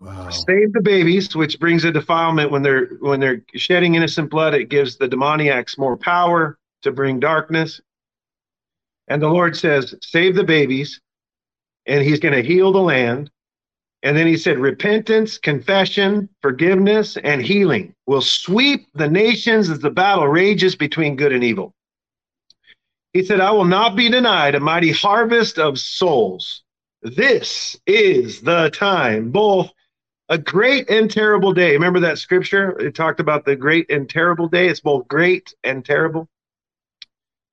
Wow. 0.01 0.29
Save 0.31 0.73
the 0.73 0.83
babies, 0.83 1.37
which 1.37 1.61
brings 1.61 1.85
a 1.85 1.93
defilement 1.93 2.51
when 2.51 2.63
they're 2.63 2.87
when 2.99 3.21
they're 3.21 3.45
shedding 3.55 3.95
innocent 3.95 4.29
blood. 4.29 4.55
It 4.55 4.71
gives 4.71 4.97
the 4.97 5.07
demoniacs 5.07 5.79
more 5.79 5.97
power 5.97 6.59
to 6.83 6.91
bring 6.91 7.21
darkness. 7.21 7.81
And 9.07 9.23
the 9.23 9.29
Lord 9.29 9.57
says, 9.57 9.95
"Save 10.03 10.35
the 10.35 10.43
babies," 10.43 11.01
and 11.87 12.03
He's 12.03 12.21
going 12.21 12.35
to 12.35 12.47
heal 12.47 12.73
the 12.73 12.81
land. 12.81 13.31
And 14.03 14.17
then 14.17 14.27
He 14.27 14.37
said, 14.37 14.59
"Repentance, 14.59 15.39
confession, 15.39 16.29
forgiveness, 16.41 17.17
and 17.17 17.43
healing 17.43 17.95
will 18.07 18.21
sweep 18.21 18.87
the 18.95 19.09
nations 19.09 19.71
as 19.71 19.79
the 19.79 19.91
battle 19.91 20.29
rages 20.29 20.77
between 20.77 21.17
good 21.17 21.33
and 21.33 21.45
evil." 21.45 21.75
He 23.13 23.25
said, 23.25 23.41
"I 23.41 23.51
will 23.51 23.65
not 23.65 23.97
be 23.97 24.09
denied 24.09 24.55
a 24.55 24.61
mighty 24.61 24.91
harvest 24.91 25.59
of 25.59 25.79
souls." 25.79 26.63
This 27.03 27.81
is 27.87 28.43
the 28.43 28.71
time, 28.71 29.31
both 29.31 29.73
a 30.29 30.39
great 30.39 30.89
and 30.89 31.11
terrible 31.11 31.53
day. 31.53 31.73
Remember 31.73 32.01
that 32.01 32.19
scripture? 32.19 32.79
It 32.79 32.95
talked 32.95 33.21
about 33.21 33.45
the 33.45 33.57
great 33.57 33.91
and 33.91 34.09
terrible 34.09 34.49
day. 34.49 34.69
It's 34.69 34.81
both 34.81 35.07
great 35.09 35.55
and 35.63 35.85
terrible. 35.85 36.29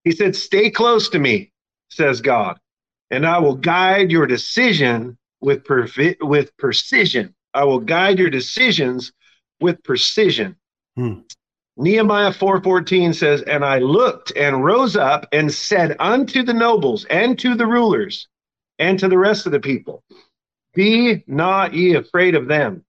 He 0.03 0.11
said, 0.11 0.35
Stay 0.35 0.69
close 0.69 1.09
to 1.09 1.19
me, 1.19 1.51
says 1.89 2.21
God, 2.21 2.57
and 3.11 3.25
I 3.25 3.39
will 3.39 3.55
guide 3.55 4.11
your 4.11 4.27
decision 4.27 5.17
with, 5.41 5.63
with 6.21 6.57
precision. 6.57 7.33
I 7.53 7.63
will 7.63 7.79
guide 7.79 8.19
your 8.19 8.29
decisions 8.29 9.11
with 9.59 9.83
precision. 9.83 10.55
Hmm. 10.95 11.21
Nehemiah 11.77 12.33
4:14 12.33 13.13
says, 13.13 13.41
"And 13.43 13.63
I 13.63 13.79
looked 13.79 14.33
and 14.35 14.65
rose 14.65 14.97
up 14.97 15.27
and 15.31 15.51
said 15.51 15.95
unto 15.99 16.43
the 16.43 16.53
nobles 16.53 17.05
and 17.05 17.39
to 17.39 17.55
the 17.55 17.65
rulers 17.65 18.27
and 18.79 18.99
to 18.99 19.07
the 19.07 19.17
rest 19.17 19.45
of 19.45 19.51
the 19.51 19.59
people, 19.59 20.03
be 20.73 21.23
not 21.27 21.73
ye 21.73 21.95
afraid 21.95 22.35
of 22.35 22.47
them. 22.47 22.83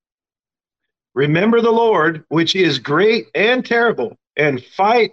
Remember 1.14 1.60
the 1.60 1.72
Lord, 1.72 2.24
which 2.28 2.54
is 2.54 2.78
great 2.78 3.26
and 3.34 3.66
terrible, 3.66 4.16
and 4.36 4.64
fight 4.64 5.12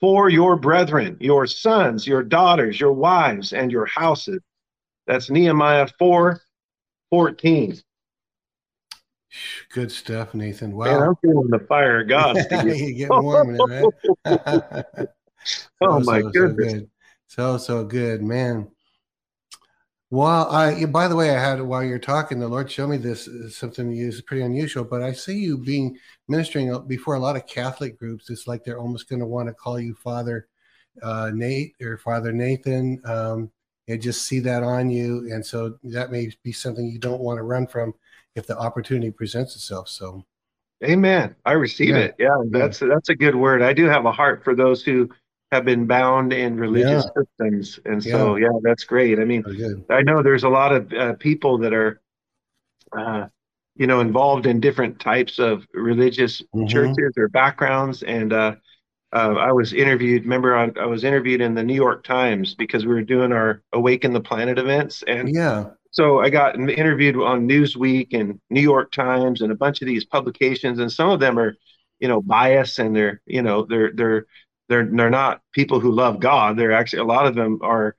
for 0.00 0.28
your 0.28 0.56
brethren, 0.56 1.16
your 1.20 1.46
sons, 1.46 2.06
your 2.06 2.22
daughters, 2.22 2.78
your 2.78 2.92
wives, 2.92 3.52
and 3.52 3.70
your 3.72 3.86
houses. 3.86 4.40
That's 5.06 5.30
Nehemiah 5.30 5.88
4 5.98 6.40
14. 7.10 7.78
Good 9.72 9.90
stuff, 9.90 10.34
Nathan. 10.34 10.70
Man, 10.70 10.78
Wow. 10.78 11.08
I'm 11.08 11.16
feeling 11.16 11.50
the 11.50 11.58
fire 11.60 12.02
of 12.02 12.08
God. 12.08 12.36
You're 12.50 12.60
getting 12.74 13.22
warm 13.22 13.66
man. 13.66 13.92
oh, 14.26 15.06
So, 15.82 16.00
my 16.00 16.20
so, 16.20 16.30
goodness. 16.30 16.72
So 16.72 16.78
good. 16.78 16.90
So, 17.26 17.58
so 17.58 17.84
good, 17.84 18.22
man. 18.22 18.68
Well, 20.10 20.50
I 20.50 20.84
by 20.86 21.08
the 21.08 21.16
way, 21.16 21.30
I 21.34 21.40
had 21.40 21.60
while 21.62 21.82
you're 21.82 21.98
talking, 21.98 22.38
the 22.38 22.48
Lord 22.48 22.70
showed 22.70 22.88
me 22.88 22.98
this 22.98 23.26
uh, 23.26 23.48
something 23.48 23.90
you 23.90 24.06
is 24.08 24.20
pretty 24.22 24.42
unusual, 24.44 24.84
but 24.84 25.02
I 25.02 25.12
see 25.12 25.38
you 25.38 25.58
being 25.58 25.98
ministering 26.28 26.72
uh, 26.72 26.78
before 26.80 27.14
a 27.14 27.18
lot 27.18 27.36
of 27.36 27.46
Catholic 27.46 27.98
groups. 27.98 28.30
It's 28.30 28.46
like 28.46 28.64
they're 28.64 28.78
almost 28.78 29.08
going 29.08 29.20
to 29.20 29.26
want 29.26 29.48
to 29.48 29.54
call 29.54 29.80
you 29.80 29.94
Father 29.94 30.46
uh, 31.02 31.30
Nate 31.34 31.74
or 31.82 31.98
Father 31.98 32.32
Nathan, 32.32 33.00
um, 33.04 33.50
and 33.88 34.00
just 34.00 34.26
see 34.26 34.38
that 34.40 34.62
on 34.62 34.88
you, 34.90 35.28
and 35.32 35.44
so 35.44 35.78
that 35.84 36.12
may 36.12 36.30
be 36.42 36.52
something 36.52 36.86
you 36.86 36.98
don't 36.98 37.20
want 37.20 37.38
to 37.38 37.42
run 37.42 37.66
from 37.66 37.92
if 38.36 38.46
the 38.46 38.56
opportunity 38.58 39.10
presents 39.10 39.56
itself. 39.56 39.88
So, 39.88 40.24
Amen. 40.84 41.34
I 41.44 41.52
receive 41.52 41.90
Yeah. 41.90 42.02
it. 42.02 42.14
Yeah, 42.18 42.36
that's 42.50 42.78
that's 42.78 43.08
a 43.08 43.14
good 43.14 43.34
word. 43.34 43.62
I 43.62 43.72
do 43.72 43.86
have 43.86 44.04
a 44.04 44.12
heart 44.12 44.44
for 44.44 44.54
those 44.54 44.84
who 44.84 45.08
have 45.54 45.64
been 45.64 45.86
bound 45.86 46.32
in 46.32 46.56
religious 46.58 47.04
systems, 47.16 47.80
and 47.86 48.02
so 48.04 48.36
yeah, 48.36 48.48
that's 48.62 48.84
great. 48.84 49.18
I 49.20 49.24
mean. 49.24 49.44
I 49.90 50.02
know 50.02 50.22
there's 50.22 50.44
a 50.44 50.48
lot 50.48 50.72
of 50.72 50.92
uh, 50.94 51.14
people 51.14 51.58
that 51.58 51.74
are, 51.74 52.00
uh, 52.96 53.26
you 53.76 53.86
know, 53.86 54.00
involved 54.00 54.46
in 54.46 54.60
different 54.60 55.00
types 55.00 55.38
of 55.38 55.66
religious 55.74 56.42
Mhm. 56.54 56.68
churches 56.68 57.12
or 57.16 57.28
backgrounds. 57.28 58.02
And 58.02 58.32
uh, 58.32 58.56
uh, 59.12 59.34
I 59.38 59.52
was 59.52 59.72
interviewed. 59.72 60.24
Remember, 60.24 60.56
I, 60.56 60.70
I 60.80 60.86
was 60.86 61.04
interviewed 61.04 61.40
in 61.42 61.54
the 61.54 61.64
New 61.64 61.74
York 61.74 62.04
Times 62.04 62.54
because 62.54 62.86
we 62.86 62.94
were 62.94 63.02
doing 63.02 63.32
our 63.32 63.62
Awaken 63.72 64.12
the 64.12 64.20
Planet 64.20 64.58
events, 64.58 65.02
and 65.08 65.34
Yeah. 65.34 65.70
so 65.92 66.20
I 66.20 66.30
got 66.30 66.56
interviewed 66.58 67.16
on 67.16 67.48
Newsweek 67.48 68.14
and 68.14 68.40
New 68.50 68.62
York 68.62 68.92
Times 68.92 69.42
and 69.42 69.52
a 69.52 69.56
bunch 69.56 69.82
of 69.82 69.86
these 69.88 70.04
publications, 70.04 70.78
and 70.80 70.92
some 70.92 71.10
of 71.10 71.20
them 71.20 71.38
are, 71.38 71.56
you 72.00 72.08
know, 72.08 72.22
biased 72.22 72.78
and 72.80 72.94
they're, 72.96 73.20
you 73.26 73.42
know, 73.42 73.64
they're 73.68 73.92
they're 73.94 74.26
they're 74.68 74.86
they're 74.86 75.10
not 75.10 75.42
people 75.52 75.80
who 75.80 75.92
love 75.92 76.20
God. 76.20 76.56
They're 76.58 76.72
actually 76.72 77.00
a 77.00 77.04
lot 77.04 77.26
of 77.26 77.34
them 77.34 77.60
are, 77.62 77.96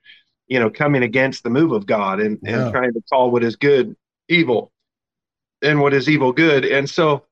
you 0.48 0.60
know, 0.60 0.70
coming 0.70 1.02
against 1.02 1.42
the 1.44 1.50
move 1.50 1.72
of 1.72 1.86
God 1.86 2.20
and 2.20 2.38
Yeah. 2.42 2.52
and 2.54 2.70
trying 2.70 2.92
to 2.94 3.02
call 3.12 3.30
what 3.30 3.44
is 3.44 3.56
good 3.56 3.96
evil, 4.28 4.72
and 5.62 5.80
what 5.80 5.94
is 5.94 6.08
evil 6.08 6.32
good. 6.32 6.64
And 6.64 6.88
so, 6.88 7.24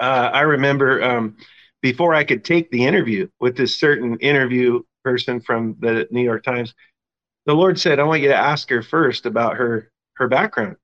uh, 0.00 0.30
I 0.32 0.42
remember 0.42 1.02
um, 1.02 1.36
before 1.82 2.14
I 2.14 2.24
could 2.24 2.44
take 2.44 2.70
the 2.70 2.86
interview 2.86 3.28
with 3.40 3.56
this 3.56 3.78
certain 3.78 4.18
interview 4.20 4.82
person 5.04 5.40
from 5.40 5.76
the 5.80 6.08
New 6.10 6.22
York 6.22 6.44
Times 6.44 6.74
the 7.46 7.54
Lord 7.54 7.78
said, 7.80 7.98
I 7.98 8.04
want 8.04 8.22
you 8.22 8.28
to 8.28 8.36
ask 8.36 8.70
her 8.70 8.82
first 8.82 9.26
about 9.26 9.56
her 9.56 9.90
her 10.16 10.28
background. 10.28 10.76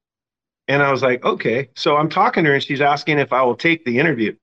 And 0.69 0.83
I 0.83 0.90
was 0.90 1.03
like, 1.03 1.25
okay. 1.25 1.71
So 1.77 1.97
I'm 1.97 2.09
talking 2.09 2.45
to 2.45 2.51
her 2.51 2.55
and 2.57 2.62
she's 2.64 2.81
asking 2.81 3.19
if 3.19 3.33
I 3.33 3.42
will 3.42 3.57
take 3.57 3.85
the 3.85 3.99
interview. 3.99 4.37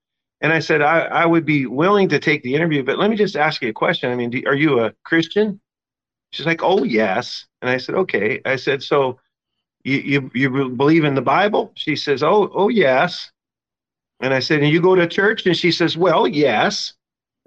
And 0.44 0.54
I 0.54 0.60
said, 0.60 0.82
I, 0.82 1.00
I 1.06 1.26
would 1.26 1.46
be 1.46 1.66
willing 1.66 2.10
to 2.10 2.20
take 2.20 2.44
the 2.44 2.54
interview, 2.54 2.84
but 2.84 3.00
let 3.00 3.10
me 3.10 3.16
just 3.16 3.36
ask 3.36 3.62
you 3.62 3.70
a 3.70 3.74
question. 3.74 4.12
I 4.12 4.16
mean, 4.16 4.30
do, 4.30 4.44
are 4.46 4.56
you 4.56 4.82
a 4.82 4.94
Christian? 5.04 5.60
She's 6.32 6.46
like, 6.46 6.62
oh, 6.62 6.84
yes. 6.84 7.46
And 7.62 7.70
I 7.72 7.78
said, 7.78 7.96
okay. 7.96 8.42
I 8.46 8.58
said, 8.58 8.84
so 8.84 9.20
you, 9.84 9.98
you, 10.00 10.32
you 10.36 10.70
believe 10.70 11.06
in 11.06 11.16
the 11.16 11.22
Bible? 11.22 11.72
She 11.76 11.96
says, 11.96 12.24
oh, 12.24 12.52
oh, 12.54 12.68
yes. 12.68 13.32
And 14.20 14.34
I 14.34 14.40
said, 14.40 14.62
and 14.62 14.70
you 14.70 14.82
go 14.82 14.96
to 14.96 15.08
church? 15.08 15.46
And 15.46 15.56
she 15.56 15.72
says, 15.72 15.98
well, 15.98 16.28
yes. 16.28 16.94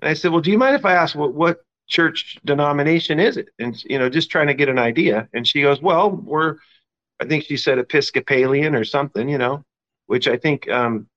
And 0.00 0.08
I 0.08 0.14
said, 0.14 0.32
well, 0.32 0.40
do 0.40 0.50
you 0.50 0.58
mind 0.58 0.74
if 0.74 0.86
I 0.86 0.94
ask 0.94 1.14
what, 1.14 1.34
what 1.34 1.60
church 1.88 2.38
denomination 2.44 3.20
is 3.20 3.36
it? 3.36 3.48
And 3.58 3.76
you 3.84 3.98
know, 3.98 4.08
just 4.08 4.30
trying 4.30 4.48
to 4.48 4.54
get 4.54 4.68
an 4.68 4.78
idea. 4.78 5.28
And 5.32 5.46
she 5.46 5.62
goes, 5.62 5.80
"Well, 5.80 6.10
we're, 6.10 6.56
I 7.20 7.26
think 7.26 7.44
she 7.44 7.56
said 7.56 7.78
Episcopalian 7.78 8.74
or 8.74 8.84
something, 8.84 9.28
you 9.28 9.38
know, 9.38 9.64
which 10.06 10.28
I 10.28 10.36
think 10.36 10.68
um, 10.68 11.08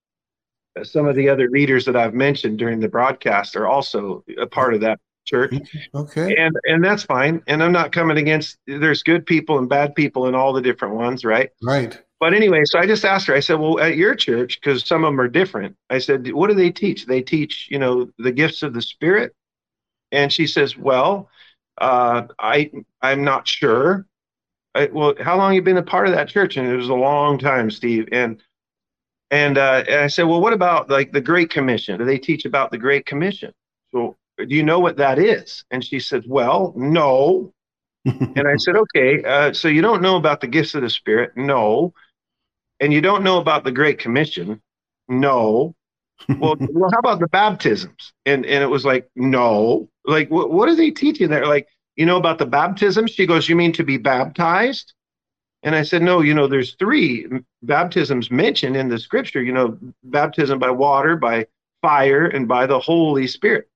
some 0.83 1.07
of 1.07 1.15
the 1.15 1.29
other 1.29 1.49
leaders 1.49 1.85
that 1.85 1.95
I've 1.95 2.13
mentioned 2.13 2.57
during 2.59 2.79
the 2.79 2.89
broadcast 2.89 3.55
are 3.55 3.67
also 3.67 4.23
a 4.37 4.47
part 4.47 4.73
of 4.73 4.81
that 4.81 4.99
church, 5.25 5.53
Okay. 5.93 6.35
and 6.35 6.55
and 6.65 6.83
that's 6.83 7.03
fine. 7.03 7.41
And 7.47 7.63
I'm 7.63 7.71
not 7.71 7.91
coming 7.91 8.17
against. 8.17 8.57
There's 8.67 9.03
good 9.03 9.25
people 9.25 9.57
and 9.59 9.69
bad 9.69 9.95
people 9.95 10.27
in 10.27 10.35
all 10.35 10.53
the 10.53 10.61
different 10.61 10.95
ones, 10.95 11.23
right? 11.23 11.49
Right. 11.61 11.97
But 12.19 12.33
anyway, 12.33 12.63
so 12.65 12.79
I 12.79 12.85
just 12.85 13.05
asked 13.05 13.27
her. 13.27 13.35
I 13.35 13.39
said, 13.39 13.59
"Well, 13.59 13.79
at 13.79 13.95
your 13.95 14.15
church, 14.15 14.59
because 14.59 14.85
some 14.85 15.03
of 15.03 15.09
them 15.09 15.21
are 15.21 15.27
different." 15.27 15.75
I 15.89 15.99
said, 15.99 16.31
"What 16.33 16.47
do 16.47 16.53
they 16.53 16.71
teach? 16.71 17.05
They 17.05 17.21
teach, 17.21 17.67
you 17.69 17.79
know, 17.79 18.09
the 18.17 18.31
gifts 18.31 18.63
of 18.63 18.73
the 18.73 18.81
Spirit." 18.81 19.33
And 20.11 20.33
she 20.33 20.47
says, 20.47 20.77
"Well, 20.77 21.29
uh, 21.77 22.23
I 22.39 22.71
I'm 23.01 23.23
not 23.23 23.47
sure." 23.47 24.05
I, 24.75 24.87
well, 24.91 25.15
how 25.19 25.35
long 25.37 25.53
you 25.53 25.61
been 25.61 25.77
a 25.77 25.83
part 25.83 26.07
of 26.07 26.13
that 26.13 26.29
church? 26.29 26.57
And 26.57 26.67
it 26.67 26.75
was 26.75 26.89
a 26.89 26.93
long 26.93 27.39
time, 27.39 27.71
Steve. 27.71 28.07
And 28.11 28.41
and, 29.31 29.57
uh, 29.57 29.83
and 29.87 30.01
I 30.01 30.07
said, 30.07 30.23
"Well, 30.23 30.41
what 30.41 30.53
about 30.53 30.89
like 30.89 31.11
the 31.11 31.21
Great 31.21 31.49
Commission? 31.49 31.97
Do 31.97 32.05
they 32.05 32.17
teach 32.17 32.45
about 32.45 32.71
the 32.71 32.77
Great 32.77 33.05
Commission?" 33.05 33.53
So, 33.91 34.17
do 34.37 34.55
you 34.55 34.63
know 34.63 34.79
what 34.79 34.97
that 34.97 35.19
is? 35.19 35.63
And 35.71 35.83
she 35.83 35.99
said, 35.99 36.23
"Well, 36.27 36.73
no." 36.75 37.53
And 38.05 38.47
I 38.47 38.55
said, 38.57 38.75
okay, 38.75 39.23
uh, 39.23 39.53
so 39.53 39.67
you 39.67 39.81
don't 39.81 40.01
know 40.01 40.15
about 40.15 40.41
the 40.41 40.47
gifts 40.47 40.75
of 40.75 40.81
the 40.81 40.89
Spirit? 40.89 41.31
No. 41.35 41.93
And 42.79 42.93
you 42.93 43.01
don't 43.01 43.23
know 43.23 43.39
about 43.39 43.63
the 43.63 43.71
Great 43.71 43.99
Commission? 43.99 44.61
No. 45.07 45.75
Well, 46.27 46.55
well, 46.59 46.89
how 46.91 46.99
about 46.99 47.19
the 47.19 47.27
baptisms? 47.27 48.13
And 48.25 48.45
and 48.45 48.63
it 48.63 48.67
was 48.67 48.85
like, 48.85 49.09
no. 49.15 49.89
Like, 50.05 50.29
what, 50.29 50.51
what 50.51 50.69
are 50.69 50.75
they 50.75 50.91
teaching 50.91 51.29
there? 51.29 51.45
Like, 51.45 51.67
you 51.95 52.05
know 52.05 52.17
about 52.17 52.37
the 52.37 52.45
baptisms? 52.45 53.11
She 53.11 53.25
goes, 53.25 53.49
you 53.49 53.55
mean 53.55 53.73
to 53.73 53.83
be 53.83 53.97
baptized? 53.97 54.93
And 55.63 55.75
I 55.75 55.83
said, 55.83 56.01
no, 56.01 56.21
you 56.21 56.33
know, 56.33 56.47
there's 56.47 56.75
three 56.75 57.27
baptisms 57.63 58.31
mentioned 58.31 58.77
in 58.77 58.87
the 58.87 58.97
scripture, 58.97 59.41
you 59.41 59.51
know, 59.51 59.77
baptism 60.05 60.57
by 60.57 60.71
water, 60.71 61.17
by 61.17 61.47
fire, 61.81 62.25
and 62.27 62.47
by 62.47 62.65
the 62.65 62.79
Holy 62.79 63.27
Spirit. 63.27 63.67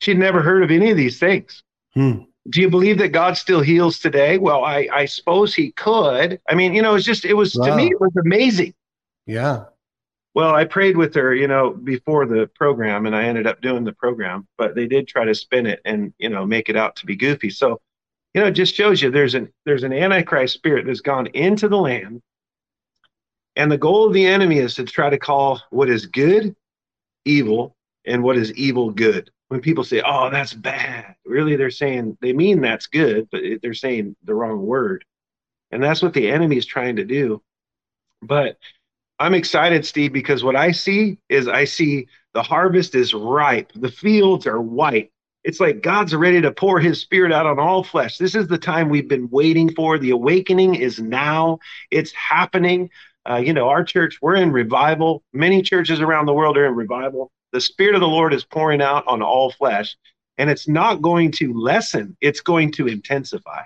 She'd 0.00 0.18
never 0.18 0.42
heard 0.42 0.62
of 0.62 0.70
any 0.70 0.90
of 0.90 0.96
these 0.96 1.18
things. 1.18 1.62
Hmm. 1.94 2.22
Do 2.50 2.60
you 2.60 2.70
believe 2.70 2.98
that 2.98 3.08
God 3.08 3.36
still 3.36 3.60
heals 3.60 3.98
today? 3.98 4.38
Well, 4.38 4.64
I, 4.64 4.88
I 4.92 5.04
suppose 5.04 5.54
he 5.54 5.72
could. 5.72 6.40
I 6.48 6.54
mean, 6.54 6.74
you 6.74 6.82
know, 6.82 6.94
it's 6.94 7.04
just, 7.04 7.24
it 7.24 7.34
was, 7.34 7.54
wow. 7.54 7.66
to 7.66 7.76
me, 7.76 7.88
it 7.88 8.00
was 8.00 8.12
amazing. 8.16 8.74
Yeah. 9.26 9.64
Well, 10.34 10.54
I 10.54 10.64
prayed 10.64 10.96
with 10.96 11.14
her, 11.14 11.34
you 11.34 11.48
know, 11.48 11.70
before 11.70 12.26
the 12.26 12.48
program 12.54 13.06
and 13.06 13.14
I 13.14 13.24
ended 13.24 13.46
up 13.46 13.60
doing 13.60 13.84
the 13.84 13.92
program, 13.92 14.46
but 14.56 14.74
they 14.74 14.86
did 14.86 15.08
try 15.08 15.24
to 15.24 15.34
spin 15.34 15.66
it 15.66 15.80
and, 15.84 16.12
you 16.18 16.28
know, 16.28 16.46
make 16.46 16.68
it 16.68 16.76
out 16.76 16.96
to 16.96 17.06
be 17.06 17.16
goofy. 17.16 17.50
So, 17.50 17.80
you 18.34 18.40
know, 18.40 18.48
it 18.48 18.52
just 18.52 18.74
shows 18.74 19.00
you 19.00 19.10
there's 19.10 19.34
an 19.34 19.52
there's 19.64 19.84
an 19.84 19.92
antichrist 19.92 20.54
spirit 20.54 20.86
that's 20.86 21.00
gone 21.00 21.26
into 21.28 21.68
the 21.68 21.76
land. 21.76 22.22
And 23.56 23.72
the 23.72 23.78
goal 23.78 24.06
of 24.06 24.12
the 24.12 24.26
enemy 24.26 24.58
is 24.58 24.74
to 24.76 24.84
try 24.84 25.10
to 25.10 25.18
call 25.18 25.60
what 25.70 25.88
is 25.88 26.06
good 26.06 26.54
evil 27.24 27.76
and 28.06 28.22
what 28.22 28.36
is 28.36 28.52
evil 28.54 28.90
good. 28.90 29.30
When 29.48 29.60
people 29.60 29.82
say, 29.82 30.02
"Oh, 30.04 30.30
that's 30.30 30.52
bad," 30.52 31.16
really 31.24 31.56
they're 31.56 31.70
saying 31.70 32.18
they 32.20 32.32
mean 32.32 32.60
that's 32.60 32.86
good, 32.86 33.28
but 33.32 33.42
they're 33.62 33.74
saying 33.74 34.14
the 34.24 34.34
wrong 34.34 34.64
word. 34.64 35.04
And 35.70 35.82
that's 35.82 36.02
what 36.02 36.14
the 36.14 36.30
enemy 36.30 36.56
is 36.56 36.66
trying 36.66 36.96
to 36.96 37.04
do. 37.04 37.42
But 38.22 38.58
I'm 39.18 39.34
excited, 39.34 39.84
Steve, 39.84 40.12
because 40.12 40.44
what 40.44 40.56
I 40.56 40.70
see 40.70 41.18
is 41.28 41.48
I 41.48 41.64
see 41.64 42.06
the 42.34 42.42
harvest 42.42 42.94
is 42.94 43.14
ripe. 43.14 43.72
The 43.74 43.90
fields 43.90 44.46
are 44.46 44.60
white. 44.60 45.10
It's 45.44 45.60
like 45.60 45.82
God's 45.82 46.14
ready 46.14 46.40
to 46.42 46.52
pour 46.52 46.80
his 46.80 47.00
spirit 47.00 47.32
out 47.32 47.46
on 47.46 47.58
all 47.58 47.84
flesh. 47.84 48.18
This 48.18 48.34
is 48.34 48.48
the 48.48 48.58
time 48.58 48.88
we've 48.88 49.08
been 49.08 49.28
waiting 49.30 49.72
for. 49.72 49.98
The 49.98 50.10
awakening 50.10 50.74
is 50.74 51.00
now, 51.00 51.58
it's 51.90 52.12
happening. 52.12 52.90
Uh, 53.28 53.36
you 53.36 53.52
know, 53.52 53.68
our 53.68 53.84
church, 53.84 54.18
we're 54.20 54.36
in 54.36 54.52
revival. 54.52 55.22
Many 55.32 55.62
churches 55.62 56.00
around 56.00 56.26
the 56.26 56.34
world 56.34 56.56
are 56.56 56.66
in 56.66 56.74
revival. 56.74 57.30
The 57.52 57.60
spirit 57.60 57.94
of 57.94 58.00
the 58.00 58.08
Lord 58.08 58.34
is 58.34 58.44
pouring 58.44 58.82
out 58.82 59.04
on 59.06 59.22
all 59.22 59.50
flesh, 59.52 59.96
and 60.36 60.50
it's 60.50 60.68
not 60.68 61.02
going 61.02 61.32
to 61.32 61.52
lessen, 61.54 62.16
it's 62.20 62.40
going 62.40 62.72
to 62.72 62.88
intensify. 62.88 63.62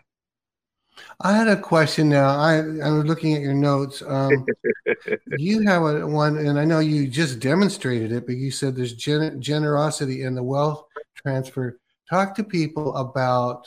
I 1.21 1.33
had 1.33 1.49
a 1.49 1.61
question 1.61 2.09
now. 2.09 2.29
I 2.29 2.57
I 2.59 2.91
was 2.91 3.05
looking 3.05 3.35
at 3.35 3.43
your 3.43 3.55
notes. 3.55 4.03
Um, 4.07 4.47
you 5.39 5.63
have 5.63 5.83
a, 5.83 6.07
one, 6.07 6.37
and 6.37 6.59
I 6.59 6.65
know 6.65 6.81
you 6.81 7.09
just 7.09 7.39
demonstrated 7.39 8.13
it, 8.13 8.27
but 8.27 8.37
you 8.37 8.51
said 8.51 8.75
there's 8.75 8.95
gen- 8.95 9.41
generosity 9.41 10.23
in 10.23 10.35
the 10.35 10.43
wealth 10.43 10.85
transfer. 11.15 11.79
Talk 12.11 12.35
to 12.37 12.45
people 12.45 12.95
about 12.97 13.67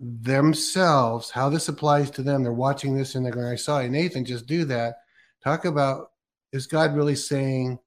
themselves, 0.00 1.30
how 1.30 1.48
this 1.48 1.68
applies 1.68 2.10
to 2.12 2.22
them. 2.22 2.42
They're 2.42 2.52
watching 2.52 2.96
this 2.96 3.14
and 3.14 3.24
they're 3.24 3.32
going, 3.32 3.46
"I 3.46 3.56
saw 3.56 3.80
Nathan 3.82 4.24
just 4.24 4.46
do 4.46 4.64
that." 4.66 4.96
Talk 5.42 5.64
about 5.64 6.12
is 6.52 6.66
God 6.66 6.94
really 6.94 7.16
saying 7.16 7.78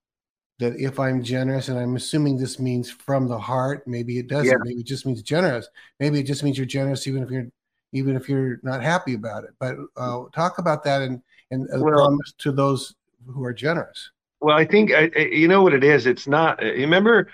that 0.60 0.76
if 0.78 1.00
I'm 1.00 1.24
generous, 1.24 1.68
and 1.68 1.78
I'm 1.78 1.96
assuming 1.96 2.38
this 2.38 2.60
means 2.60 2.90
from 2.90 3.28
the 3.28 3.38
heart, 3.38 3.88
maybe 3.88 4.18
it 4.18 4.28
doesn't. 4.28 4.48
Yeah. 4.48 4.58
Maybe 4.64 4.80
it 4.80 4.88
just 4.88 5.06
means 5.06 5.22
generous. 5.22 5.68
Maybe 6.00 6.20
it 6.20 6.24
just 6.24 6.44
means 6.44 6.58
you're 6.58 6.66
generous 6.66 7.08
even 7.08 7.24
if 7.24 7.30
you're 7.30 7.48
even 7.94 8.16
if 8.16 8.28
you're 8.28 8.60
not 8.64 8.82
happy 8.82 9.14
about 9.14 9.44
it. 9.44 9.52
But 9.60 9.76
uh, 9.96 10.24
talk 10.34 10.58
about 10.58 10.84
that 10.84 11.02
and 11.02 11.22
and 11.52 11.68
well, 11.72 11.94
promise 11.94 12.34
to 12.40 12.52
those 12.52 12.96
who 13.28 13.44
are 13.44 13.54
generous. 13.54 14.12
Well, 14.40 14.58
I 14.58 14.66
think 14.66 14.92
I, 14.92 15.12
you 15.16 15.48
know 15.48 15.64
what 15.64 15.74
it 15.74 15.84
is. 15.84 16.06
It's 16.06 16.28
not. 16.28 16.62
Remember 16.62 17.30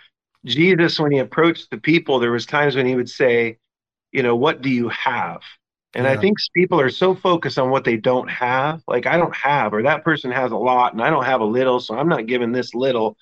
Jesus 0.46 1.00
when 1.00 1.12
he 1.12 1.20
approached 1.20 1.70
the 1.72 1.78
people. 1.78 2.20
There 2.20 2.32
was 2.32 2.46
times 2.46 2.76
when 2.76 2.86
he 2.86 2.96
would 2.96 3.10
say, 3.10 3.58
you 4.12 4.24
know, 4.24 4.36
what 4.36 4.62
do 4.62 4.70
you 4.70 4.90
have? 4.90 5.42
And 5.96 6.06
yeah. 6.06 6.12
I 6.12 6.18
think 6.18 6.38
people 6.56 6.80
are 6.80 6.90
so 6.90 7.14
focused 7.14 7.60
on 7.60 7.70
what 7.70 7.84
they 7.84 7.98
don't 7.98 8.30
have. 8.30 8.82
Like 8.88 9.06
I 9.06 9.18
don't 9.18 9.36
have, 9.36 9.74
or 9.74 9.84
that 9.84 10.04
person 10.04 10.32
has 10.32 10.52
a 10.52 10.58
lot, 10.58 10.94
and 10.94 11.02
I 11.02 11.10
don't 11.10 11.26
have 11.26 11.42
a 11.42 11.46
little, 11.46 11.80
so 11.80 11.96
I'm 11.96 12.10
not 12.10 12.26
giving 12.26 12.52
this 12.52 12.74
little. 12.74 13.18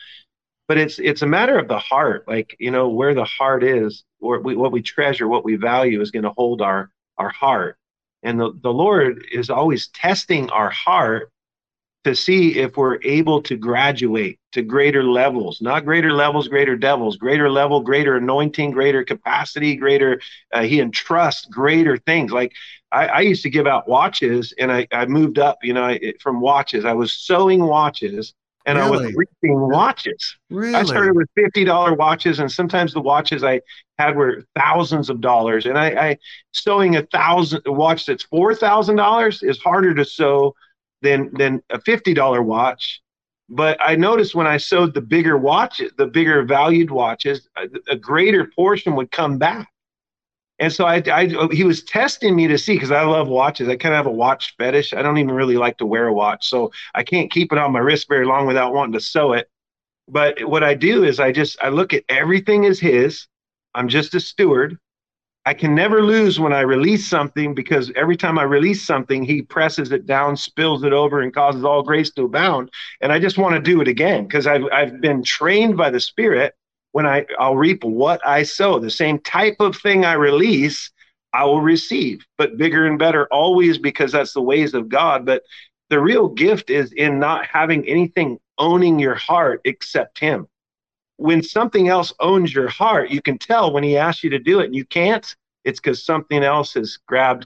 But 0.67 0.77
it's 0.77 0.99
it's 0.99 1.21
a 1.21 1.27
matter 1.27 1.57
of 1.59 1.67
the 1.67 1.79
heart. 1.79 2.27
Like 2.27 2.55
you 2.59 2.71
know 2.71 2.89
where 2.89 3.13
the 3.13 3.25
heart 3.25 3.63
is, 3.63 4.05
or 4.21 4.39
we, 4.39 4.55
what 4.55 4.71
we 4.71 4.81
treasure, 4.81 5.27
what 5.27 5.43
we 5.43 5.55
value, 5.55 6.01
is 6.01 6.11
going 6.11 6.23
to 6.23 6.31
hold 6.31 6.61
our 6.61 6.89
our 7.17 7.29
heart. 7.29 7.77
And 8.23 8.39
the, 8.39 8.53
the 8.61 8.71
Lord 8.71 9.25
is 9.31 9.49
always 9.49 9.87
testing 9.87 10.49
our 10.51 10.69
heart 10.69 11.31
to 12.03 12.15
see 12.15 12.57
if 12.59 12.77
we're 12.77 12.99
able 13.03 13.41
to 13.43 13.55
graduate 13.55 14.39
to 14.53 14.61
greater 14.61 15.03
levels, 15.03 15.61
not 15.61 15.85
greater 15.85 16.11
levels, 16.11 16.47
greater 16.47 16.75
devils, 16.75 17.17
greater 17.17 17.49
level, 17.49 17.81
greater 17.81 18.17
anointing, 18.17 18.71
greater 18.71 19.03
capacity, 19.03 19.75
greater, 19.75 20.19
uh, 20.51 20.63
he 20.63 20.79
entrusts 20.79 21.45
greater 21.45 21.97
things. 21.97 22.31
Like 22.31 22.53
I, 22.91 23.07
I, 23.07 23.19
used 23.21 23.43
to 23.43 23.49
give 23.49 23.67
out 23.67 23.87
watches 23.87 24.53
and 24.57 24.71
I, 24.71 24.87
I 24.91 25.05
moved 25.05 25.37
up, 25.37 25.59
you 25.61 25.73
know, 25.73 25.83
I, 25.83 26.13
from 26.19 26.41
watches. 26.41 26.85
I 26.85 26.93
was 26.93 27.13
sowing 27.13 27.63
watches 27.63 28.33
and 28.65 28.77
really? 28.77 28.89
I 28.89 29.05
was 29.07 29.15
reaping 29.15 29.59
watches. 29.59 30.37
Really? 30.49 30.75
I 30.75 30.83
started 30.83 31.15
with 31.15 31.27
fifty 31.35 31.63
dollar 31.63 31.93
watches, 31.93 32.39
and 32.39 32.51
sometimes 32.51 32.93
the 32.93 33.01
watches 33.01 33.43
I 33.43 33.61
had 33.97 34.15
were 34.15 34.45
thousands 34.55 35.09
of 35.09 35.19
dollars. 35.19 35.65
And 35.65 35.77
I, 35.77 36.09
I 36.09 36.17
sowing 36.51 36.95
a 36.95 37.03
thousand 37.07 37.63
a 37.65 37.71
watch 37.71 38.05
that's 38.05 38.23
four 38.23 38.53
thousand 38.53 38.97
dollars 38.97 39.41
is 39.41 39.59
harder 39.59 39.93
to 39.95 40.05
sow 40.05 40.53
than 41.01 41.31
than 41.33 41.61
a 41.69 41.79
fifty 41.81 42.13
dollar 42.13 42.41
watch. 42.41 43.01
But 43.49 43.77
I 43.81 43.95
noticed 43.95 44.33
when 44.33 44.47
I 44.47 44.57
sowed 44.57 44.93
the 44.93 45.01
bigger 45.01 45.37
watches, 45.37 45.91
the 45.97 46.07
bigger 46.07 46.43
valued 46.43 46.89
watches, 46.89 47.49
a, 47.57 47.67
a 47.89 47.95
greater 47.97 48.49
portion 48.55 48.95
would 48.95 49.11
come 49.11 49.37
back. 49.37 49.67
And 50.59 50.71
so 50.71 50.85
I, 50.85 51.01
I, 51.11 51.27
he 51.51 51.63
was 51.63 51.83
testing 51.83 52.35
me 52.35 52.47
to 52.47 52.57
see 52.57 52.73
because 52.75 52.91
I 52.91 53.01
love 53.01 53.27
watches. 53.27 53.67
I 53.67 53.75
kind 53.75 53.95
of 53.95 53.97
have 53.97 54.05
a 54.05 54.11
watch 54.11 54.53
fetish. 54.57 54.93
I 54.93 55.01
don't 55.01 55.17
even 55.17 55.33
really 55.33 55.57
like 55.57 55.77
to 55.79 55.87
wear 55.87 56.07
a 56.07 56.13
watch, 56.13 56.47
so 56.47 56.71
I 56.93 57.03
can't 57.03 57.31
keep 57.31 57.51
it 57.51 57.57
on 57.57 57.71
my 57.71 57.79
wrist 57.79 58.07
very 58.07 58.25
long 58.25 58.45
without 58.45 58.73
wanting 58.73 58.93
to 58.93 58.99
sow 58.99 59.33
it. 59.33 59.49
But 60.07 60.43
what 60.45 60.63
I 60.63 60.75
do 60.75 61.03
is 61.03 61.19
I 61.19 61.31
just 61.31 61.57
I 61.63 61.69
look 61.69 61.93
at 61.93 62.03
everything 62.09 62.65
as 62.65 62.79
his. 62.79 63.27
I'm 63.73 63.87
just 63.87 64.13
a 64.13 64.19
steward. 64.19 64.77
I 65.45 65.55
can 65.55 65.73
never 65.73 66.03
lose 66.03 66.39
when 66.39 66.53
I 66.53 66.61
release 66.61 67.07
something 67.07 67.55
because 67.55 67.91
every 67.95 68.15
time 68.15 68.37
I 68.37 68.43
release 68.43 68.83
something, 68.85 69.23
he 69.23 69.41
presses 69.41 69.91
it 69.91 70.05
down, 70.05 70.37
spills 70.37 70.83
it 70.83 70.93
over, 70.93 71.21
and 71.21 71.33
causes 71.33 71.63
all 71.63 71.81
grace 71.81 72.11
to 72.11 72.25
abound. 72.25 72.69
And 73.01 73.11
I 73.11 73.17
just 73.17 73.39
want 73.39 73.55
to 73.55 73.61
do 73.61 73.81
it 73.81 73.87
again 73.87 74.27
because 74.27 74.45
I've 74.45 74.65
I've 74.71 75.01
been 75.01 75.23
trained 75.23 75.77
by 75.77 75.89
the 75.89 75.99
Spirit 75.99 76.53
when 76.91 77.07
I 77.07 77.25
I'll 77.39 77.55
reap 77.55 77.83
what 77.83 78.25
I 78.25 78.43
sow. 78.43 78.77
The 78.77 78.91
same 78.91 79.17
type 79.19 79.55
of 79.59 79.75
thing 79.75 80.05
I 80.05 80.13
release, 80.13 80.91
I 81.33 81.45
will 81.45 81.61
receive, 81.61 82.23
but 82.37 82.57
bigger 82.57 82.85
and 82.85 82.99
better 82.99 83.27
always 83.31 83.79
because 83.79 84.11
that's 84.11 84.33
the 84.33 84.41
ways 84.43 84.75
of 84.75 84.89
God. 84.89 85.25
But 85.25 85.41
the 85.89 85.99
real 85.99 86.27
gift 86.27 86.69
is 86.69 86.91
in 86.93 87.19
not 87.19 87.47
having 87.47 87.87
anything 87.87 88.37
owning 88.59 88.99
your 88.99 89.15
heart 89.15 89.61
except 89.65 90.19
Him. 90.19 90.47
When 91.21 91.43
something 91.43 91.87
else 91.87 92.11
owns 92.19 92.51
your 92.51 92.67
heart, 92.67 93.11
you 93.11 93.21
can 93.21 93.37
tell 93.37 93.71
when 93.71 93.83
He 93.83 93.95
asks 93.95 94.23
you 94.23 94.31
to 94.31 94.39
do 94.39 94.59
it 94.59 94.65
and 94.65 94.75
you 94.75 94.85
can't, 94.85 95.35
it's 95.63 95.79
because 95.79 96.03
something 96.03 96.43
else 96.43 96.73
has 96.73 96.97
grabbed 97.07 97.45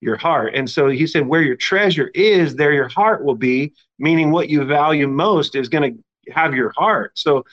your 0.00 0.16
heart. 0.16 0.54
And 0.54 0.68
so 0.68 0.88
He 0.88 1.06
said, 1.06 1.26
Where 1.26 1.42
your 1.42 1.56
treasure 1.56 2.10
is, 2.14 2.56
there 2.56 2.72
your 2.72 2.88
heart 2.88 3.22
will 3.22 3.34
be, 3.34 3.74
meaning 3.98 4.30
what 4.30 4.48
you 4.48 4.64
value 4.64 5.06
most 5.06 5.54
is 5.54 5.68
going 5.68 5.94
to 5.94 6.32
have 6.32 6.54
your 6.54 6.72
heart. 6.76 7.12
So 7.18 7.44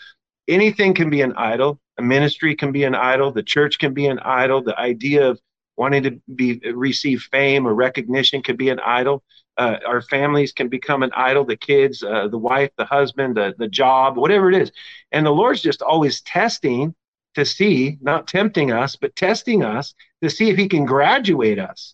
anything 0.47 0.93
can 0.93 1.09
be 1.09 1.21
an 1.21 1.33
idol. 1.33 1.81
A 1.97 2.01
ministry 2.01 2.55
can 2.55 2.71
be 2.71 2.85
an 2.85 2.95
idol. 2.95 3.31
The 3.31 3.43
church 3.43 3.77
can 3.77 3.93
be 3.93 4.07
an 4.07 4.19
idol. 4.19 4.61
The 4.61 4.79
idea 4.79 5.27
of 5.27 5.41
wanting 5.77 6.03
to 6.03 6.21
be 6.35 6.59
receive 6.73 7.27
fame 7.31 7.67
or 7.67 7.73
recognition 7.73 8.41
could 8.41 8.57
be 8.57 8.69
an 8.69 8.79
idol. 8.79 9.23
Uh, 9.57 9.77
our 9.87 10.01
families 10.01 10.51
can 10.51 10.67
become 10.67 11.03
an 11.03 11.11
idol. 11.15 11.45
The 11.45 11.55
kids, 11.55 12.03
uh, 12.03 12.27
the 12.27 12.37
wife, 12.37 12.71
the 12.77 12.85
husband, 12.85 13.37
the 13.37 13.53
the 13.57 13.67
job, 13.67 14.17
whatever 14.17 14.51
it 14.51 14.61
is. 14.61 14.71
And 15.11 15.25
the 15.25 15.31
Lord's 15.31 15.61
just 15.61 15.81
always 15.81 16.21
testing 16.21 16.93
to 17.35 17.45
see, 17.45 17.97
not 18.01 18.27
tempting 18.27 18.71
us, 18.71 18.95
but 18.95 19.15
testing 19.15 19.63
us 19.63 19.93
to 20.21 20.29
see 20.29 20.49
if 20.49 20.57
He 20.57 20.67
can 20.67 20.85
graduate 20.85 21.59
us. 21.59 21.93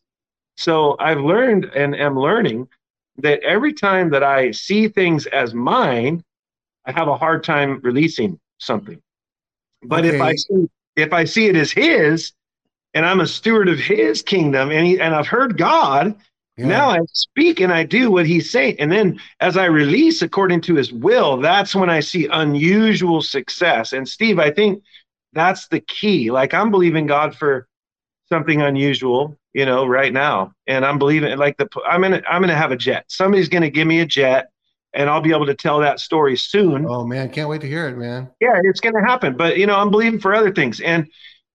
So 0.56 0.96
I've 1.00 1.20
learned 1.20 1.66
and 1.66 1.96
am 1.96 2.18
learning 2.18 2.68
that 3.18 3.42
every 3.44 3.74
time 3.74 4.10
that 4.12 4.24
I 4.24 4.52
see 4.52 4.88
things 4.88 5.26
as 5.28 5.54
mine, 5.54 6.24
I 6.86 6.92
have 6.92 7.08
a 7.08 7.18
hard 7.18 7.44
time 7.44 7.80
releasing 7.84 8.40
something. 8.60 9.02
But 9.84 10.06
okay. 10.06 10.16
if 10.16 10.22
I 10.22 10.36
see 10.36 10.70
if 10.96 11.14
I 11.14 11.24
see 11.24 11.48
it 11.48 11.56
as 11.56 11.72
his 11.72 12.34
and 12.94 13.06
I'm 13.06 13.22
a 13.22 13.28
steward 13.28 13.70
of 13.70 13.80
his 13.80 14.22
kingdom 14.22 14.72
and 14.72 14.86
he, 14.86 15.00
and 15.00 15.16
I've 15.16 15.28
heard 15.28 15.58
God, 15.58 16.16
yeah. 16.58 16.68
now 16.68 16.90
I 16.90 17.00
speak 17.14 17.60
and 17.60 17.74
I 17.74 17.84
do 17.84 18.12
what 18.12 18.26
he's 18.26 18.52
saying. 18.52 18.76
And 18.80 18.92
then 18.92 19.20
as 19.40 19.58
I 19.58 19.66
release 19.66 20.22
according 20.22 20.62
to 20.62 20.76
his 20.76 20.92
will, 20.94 21.38
that's 21.38 21.76
when 21.76 21.90
I 21.90 22.00
see 22.00 22.28
unusual 22.28 23.22
success. 23.22 23.94
And 23.94 24.08
Steve, 24.08 24.40
I 24.40 24.52
think 24.52 24.84
that's 25.34 25.68
the 25.68 25.80
key. 25.80 26.32
Like 26.32 26.54
I'm 26.54 26.72
believing 26.72 27.08
God 27.08 27.36
for 27.36 27.68
something 28.30 28.62
unusual, 28.62 29.38
you 29.54 29.66
know, 29.66 29.86
right 29.86 30.14
now. 30.14 30.54
And 30.68 30.86
I'm 30.86 31.00
believing 31.00 31.38
like 31.38 31.58
the 31.58 31.68
I'm 31.88 32.02
gonna 32.02 32.22
I'm 32.30 32.42
gonna 32.42 32.56
have 32.56 32.72
a 32.72 32.78
jet. 32.78 33.06
Somebody's 33.08 33.50
gonna 33.50 33.70
give 33.70 33.88
me 33.88 34.02
a 34.02 34.06
jet 34.06 34.50
and 34.94 35.10
I'll 35.10 35.22
be 35.22 35.32
able 35.32 35.48
to 35.48 35.56
tell 35.56 35.80
that 35.80 36.00
story 36.00 36.38
soon. 36.38 36.86
Oh 36.88 37.06
man, 37.06 37.30
can't 37.30 37.50
wait 37.50 37.62
to 37.62 37.68
hear 37.68 37.88
it, 37.88 37.98
man. 37.98 38.30
Yeah, 38.40 38.60
it's 38.64 38.80
going 38.80 38.96
to 38.96 39.02
happen. 39.02 39.36
But 39.36 39.58
you 39.58 39.66
know, 39.66 39.76
I'm 39.76 39.90
believing 39.90 40.20
for 40.20 40.34
other 40.34 40.54
things. 40.54 40.80
And 40.82 41.08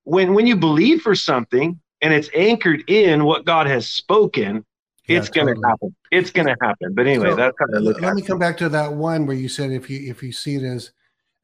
when 0.09 0.34
when 0.34 0.46
you 0.46 0.56
believe 0.56 1.02
for 1.02 1.14
something, 1.14 1.78
and 2.00 2.14
it's 2.14 2.30
anchored 2.34 2.88
in 2.88 3.24
what 3.24 3.44
God 3.44 3.66
has 3.66 3.88
spoken, 3.88 4.64
Yeah, 5.06 5.18
it's 5.18 5.28
going 5.28 5.54
to 5.54 5.61
happen. 5.66 5.94
It's 6.11 6.30
going 6.30 6.46
to 6.46 6.56
happen. 6.62 6.94
But 6.94 7.06
anyway, 7.06 7.30
So, 7.30 7.36
that's 7.36 7.56
how 7.59 7.66
I 7.66 7.78
let, 7.78 7.82
look 7.82 8.00
let 8.02 8.14
me 8.14 8.22
it. 8.22 8.26
come 8.26 8.38
back 8.38 8.56
to 8.59 8.68
that 8.70 8.92
one 8.92 9.26
where 9.26 9.36
you 9.36 9.48
said 9.48 9.70
if 9.70 9.90
you 9.90 10.11
if 10.11 10.22
you 10.22 10.32
see 10.32 10.56
it 10.56 10.62
as 10.62 10.92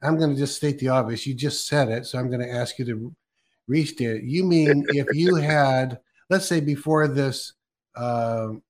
i'm 0.02 0.18
going 0.18 0.30
to 0.30 0.36
just 0.36 0.56
state 0.56 0.78
the 0.78 0.88
obvious 0.88 1.26
you 1.26 1.34
just 1.34 1.66
said 1.66 1.88
it 1.88 2.06
so 2.06 2.18
i'm 2.18 2.28
going 2.28 2.40
to 2.40 2.50
ask 2.50 2.78
you 2.78 2.84
to 2.84 3.14
restate 3.68 4.16
it 4.16 4.22
you 4.24 4.44
mean 4.44 4.84
if 4.88 5.06
you 5.14 5.34
had 5.56 5.98
let's 6.30 6.46
say 6.46 6.60
before 6.60 7.08
this 7.08 7.54
um, 7.96 8.62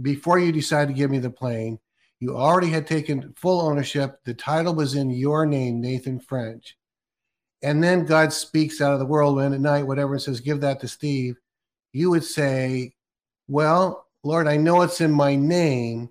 before 0.00 0.38
you 0.38 0.52
decided 0.52 0.88
to 0.88 0.94
give 0.94 1.10
me 1.10 1.18
the 1.18 1.30
plane 1.30 1.78
you 2.20 2.36
already 2.36 2.68
had 2.68 2.86
taken 2.86 3.32
full 3.36 3.60
ownership 3.60 4.20
the 4.24 4.34
title 4.34 4.74
was 4.74 4.94
in 4.94 5.10
your 5.10 5.44
name 5.44 5.80
nathan 5.80 6.18
french 6.18 6.76
and 7.62 7.82
then 7.82 8.04
god 8.04 8.32
speaks 8.32 8.80
out 8.80 8.92
of 8.92 8.98
the 8.98 9.06
whirlwind 9.06 9.54
at 9.54 9.60
night 9.60 9.86
whatever 9.86 10.14
and 10.14 10.22
says 10.22 10.40
give 10.40 10.60
that 10.60 10.80
to 10.80 10.88
steve 10.88 11.36
you 11.92 12.10
would 12.10 12.24
say 12.24 12.92
well 13.48 14.06
lord 14.24 14.46
i 14.46 14.56
know 14.56 14.82
it's 14.82 15.00
in 15.00 15.12
my 15.12 15.34
name 15.34 16.10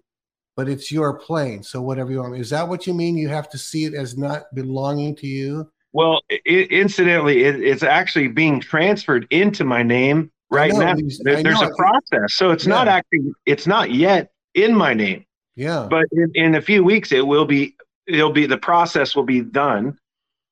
but 0.59 0.67
it's 0.67 0.91
your 0.91 1.17
plane. 1.17 1.63
So 1.63 1.81
whatever 1.81 2.11
you 2.11 2.19
want. 2.19 2.35
Is 2.35 2.49
that 2.49 2.67
what 2.67 2.85
you 2.85 2.93
mean? 2.93 3.15
You 3.15 3.29
have 3.29 3.49
to 3.51 3.57
see 3.57 3.85
it 3.85 3.93
as 3.93 4.17
not 4.17 4.53
belonging 4.53 5.15
to 5.15 5.25
you. 5.25 5.71
Well, 5.93 6.19
i 6.29 6.37
incidentally, 6.45 7.45
it, 7.45 7.61
it's 7.63 7.81
actually 7.81 8.27
being 8.27 8.59
transferred 8.59 9.25
into 9.29 9.63
my 9.63 9.83
name 9.83 10.29
right 10.51 10.73
know, 10.73 10.79
now. 10.79 10.95
There- 11.21 11.41
there's 11.43 11.61
a 11.61 11.71
process, 11.77 12.33
so 12.33 12.51
it's 12.51 12.67
not 12.67 12.87
Yeah. 12.87 12.95
actually, 12.95 13.31
it's 13.45 13.67
not 13.67 13.91
yet 13.91 14.31
in 14.53 14.75
my 14.75 14.93
name. 14.93 15.23
Yeah. 15.55 15.87
but 15.89 16.07
in, 16.11 16.29
in 16.35 16.55
a 16.55 16.61
few 16.61 16.83
weeks 16.83 17.13
it 17.13 17.25
will 17.25 17.45
be 17.45 17.77
it'll 18.05 18.33
be 18.33 18.45
the 18.45 18.57
process 18.57 19.15
will 19.15 19.23
be 19.23 19.39
done 19.39 19.97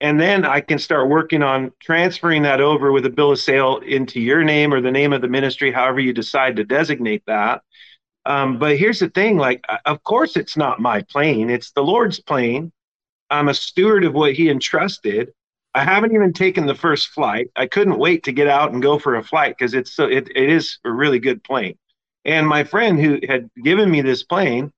and 0.02 0.20
then 0.20 0.46
i 0.46 0.60
can 0.60 0.78
start 0.80 1.10
working 1.10 1.44
on 1.44 1.72
transferring 1.82 2.44
that 2.44 2.62
over 2.62 2.92
with 2.92 3.06
a 3.06 3.10
bill 3.10 3.32
of 3.32 3.40
sale 3.40 3.78
into 3.78 4.20
your 4.20 4.44
name 4.44 4.74
or 4.74 4.82
the 4.82 4.92
name 4.92 5.14
of 5.14 5.22
the 5.22 5.28
ministry 5.28 5.72
however 5.72 6.00
you 6.00 6.14
decide 6.14 6.56
to 6.56 6.64
designate 6.64 7.24
that. 7.28 7.62
Um, 8.26 8.60
but 8.60 8.78
here's 8.78 9.00
the 9.00 9.10
thing 9.10 9.38
like 9.38 9.64
uh, 9.70 9.78
of 9.86 10.04
course 10.04 10.36
it's 10.36 10.58
not 10.58 10.80
my 10.82 11.02
plane 11.04 11.50
it's 11.50 11.72
the 11.72 11.84
lord's 11.84 12.20
plane. 12.20 12.72
I'm 13.30 13.50
a 13.50 13.54
steward 13.54 14.06
of 14.06 14.14
what 14.14 14.34
he 14.34 14.50
entrusted. 14.50 15.32
I 15.74 15.84
haven't 15.84 16.14
even 16.14 16.34
taken 16.34 16.66
the 16.66 16.76
first 16.76 17.10
flight. 17.10 17.50
I 17.56 17.68
couldn't 17.68 18.00
wait 18.00 18.24
to 18.24 18.32
get 18.32 18.48
out 18.48 18.72
and 18.74 18.82
go 18.82 19.00
for 19.00 19.16
a 19.16 19.24
flight 19.24 19.56
because 19.58 19.74
it's 19.74 19.94
so 19.94 20.06
it, 20.06 20.30
it 20.36 20.50
is 20.50 20.80
a 20.86 20.92
really 20.92 21.20
good 21.20 21.44
plane. 21.44 21.78
And 22.26 22.48
my 22.48 22.64
friend 22.64 23.00
who 23.00 23.20
had 23.28 23.50
given 23.64 23.92
me 23.92 24.02
this 24.02 24.24
plane 24.24 24.72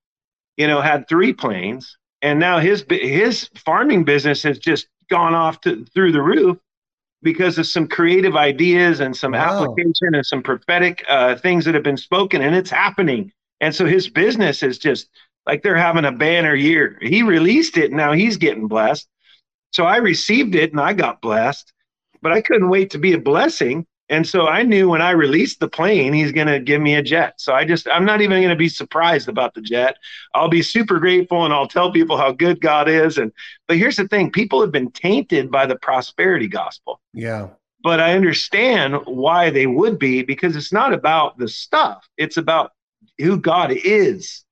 you 0.59 0.67
know, 0.67 0.81
had 0.81 1.07
three 1.07 1.31
planes, 1.31 1.97
and 2.21 2.37
now 2.37 2.59
his 2.59 2.85
his 2.89 3.49
farming 3.55 4.03
business 4.03 4.43
has 4.43 4.59
just 4.59 4.87
gone 5.09 5.35
off 5.35 5.61
to, 5.61 5.85
through 5.93 6.11
the 6.13 6.21
roof 6.21 6.57
because 7.21 7.57
of 7.57 7.67
some 7.67 7.87
creative 7.87 8.35
ideas 8.35 8.99
and 9.01 9.15
some 9.15 9.33
Wow. 9.33 9.35
application 9.35 10.15
and 10.15 10.25
some 10.25 10.41
prophetic 10.41 11.03
uh, 11.09 11.35
things 11.35 11.65
that 11.65 11.73
have 11.73 11.83
been 11.83 11.97
spoken, 11.97 12.41
and 12.41 12.55
it's 12.55 12.69
happening. 12.69 13.31
And 13.61 13.75
so 13.75 13.85
his 13.85 14.07
business 14.07 14.63
is 14.63 14.77
just 14.77 15.09
like 15.45 15.63
they're 15.63 15.75
having 15.75 16.05
a 16.05 16.11
banner 16.11 16.55
year. 16.55 16.97
He 17.01 17.23
released 17.23 17.77
it, 17.77 17.85
and 17.85 17.97
now 17.97 18.13
he's 18.13 18.37
getting 18.37 18.67
blessed. 18.67 19.07
So 19.71 19.85
I 19.85 19.97
received 19.97 20.55
it, 20.55 20.71
and 20.71 20.79
I 20.79 20.93
got 20.93 21.21
blessed, 21.21 21.73
but 22.21 22.31
I 22.31 22.41
couldn't 22.41 22.69
wait 22.69 22.91
to 22.91 22.97
be 22.97 23.13
a 23.13 23.19
blessing. 23.19 23.85
And 24.09 24.27
so 24.27 24.47
I 24.47 24.63
knew 24.63 24.89
when 24.89 25.03
I 25.03 25.11
released 25.11 25.59
the 25.59 25.67
plane, 25.67 26.13
he's 26.13 26.31
going 26.31 26.47
to 26.47 26.59
give 26.59 26.81
me 26.81 26.95
a 26.95 27.01
jet. 27.01 27.35
So 27.37 27.53
I 27.53 27.63
just, 27.63 27.87
I'm 27.87 28.05
not 28.05 28.21
even 28.21 28.39
going 28.39 28.49
to 28.49 28.55
be 28.55 28.67
surprised 28.69 29.29
about 29.29 29.53
the 29.53 29.61
jet. 29.61 29.97
I'll 30.33 30.49
be 30.49 30.63
super 30.63 30.99
grateful 30.99 31.45
and 31.45 31.53
I'll 31.53 31.67
tell 31.67 31.91
people 31.91 32.17
how 32.17 32.31
good 32.31 32.59
God 32.59 32.89
is. 32.89 33.19
And, 33.19 33.31
but 33.67 33.77
here's 33.77 33.97
the 33.97 34.07
thing 34.07 34.31
people 34.31 34.61
have 34.61 34.71
been 34.71 34.91
tainted 34.91 35.51
by 35.51 35.67
the 35.67 35.75
prosperity 35.75 36.47
gospel. 36.47 36.99
Yeah. 37.13 37.49
But 37.83 37.99
I 37.99 38.15
understand 38.15 38.95
why 39.05 39.51
they 39.51 39.67
would 39.67 39.99
be 39.99 40.23
because 40.23 40.55
it's 40.55 40.73
not 40.73 40.91
about 40.91 41.37
the 41.37 41.47
stuff, 41.47 42.07
it's 42.17 42.37
about 42.37 42.71
who 43.19 43.39
God 43.39 43.71
is. 43.71 44.43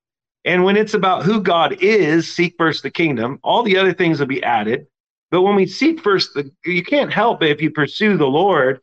And 0.45 0.63
when 0.63 0.77
it's 0.77 0.93
about 0.93 1.23
who 1.23 1.41
God 1.41 1.77
is, 1.81 2.33
seek 2.33 2.55
first 2.57 2.83
the 2.83 2.91
kingdom, 2.91 3.39
all 3.43 3.63
the 3.63 3.77
other 3.77 3.91
things 3.91 4.19
will 4.19 4.27
be 4.27 4.43
added. 4.43 4.87
But 5.29 5.41
when 5.41 5.55
we 5.55 5.65
seek 5.65 5.99
first, 5.99 6.33
the, 6.35 6.49
you 6.63 6.83
can't 6.83 7.11
help 7.11 7.43
it 7.43 7.51
if 7.51 7.61
you 7.61 7.69
pursue 7.71 8.15
the 8.15 8.27
Lord 8.27 8.79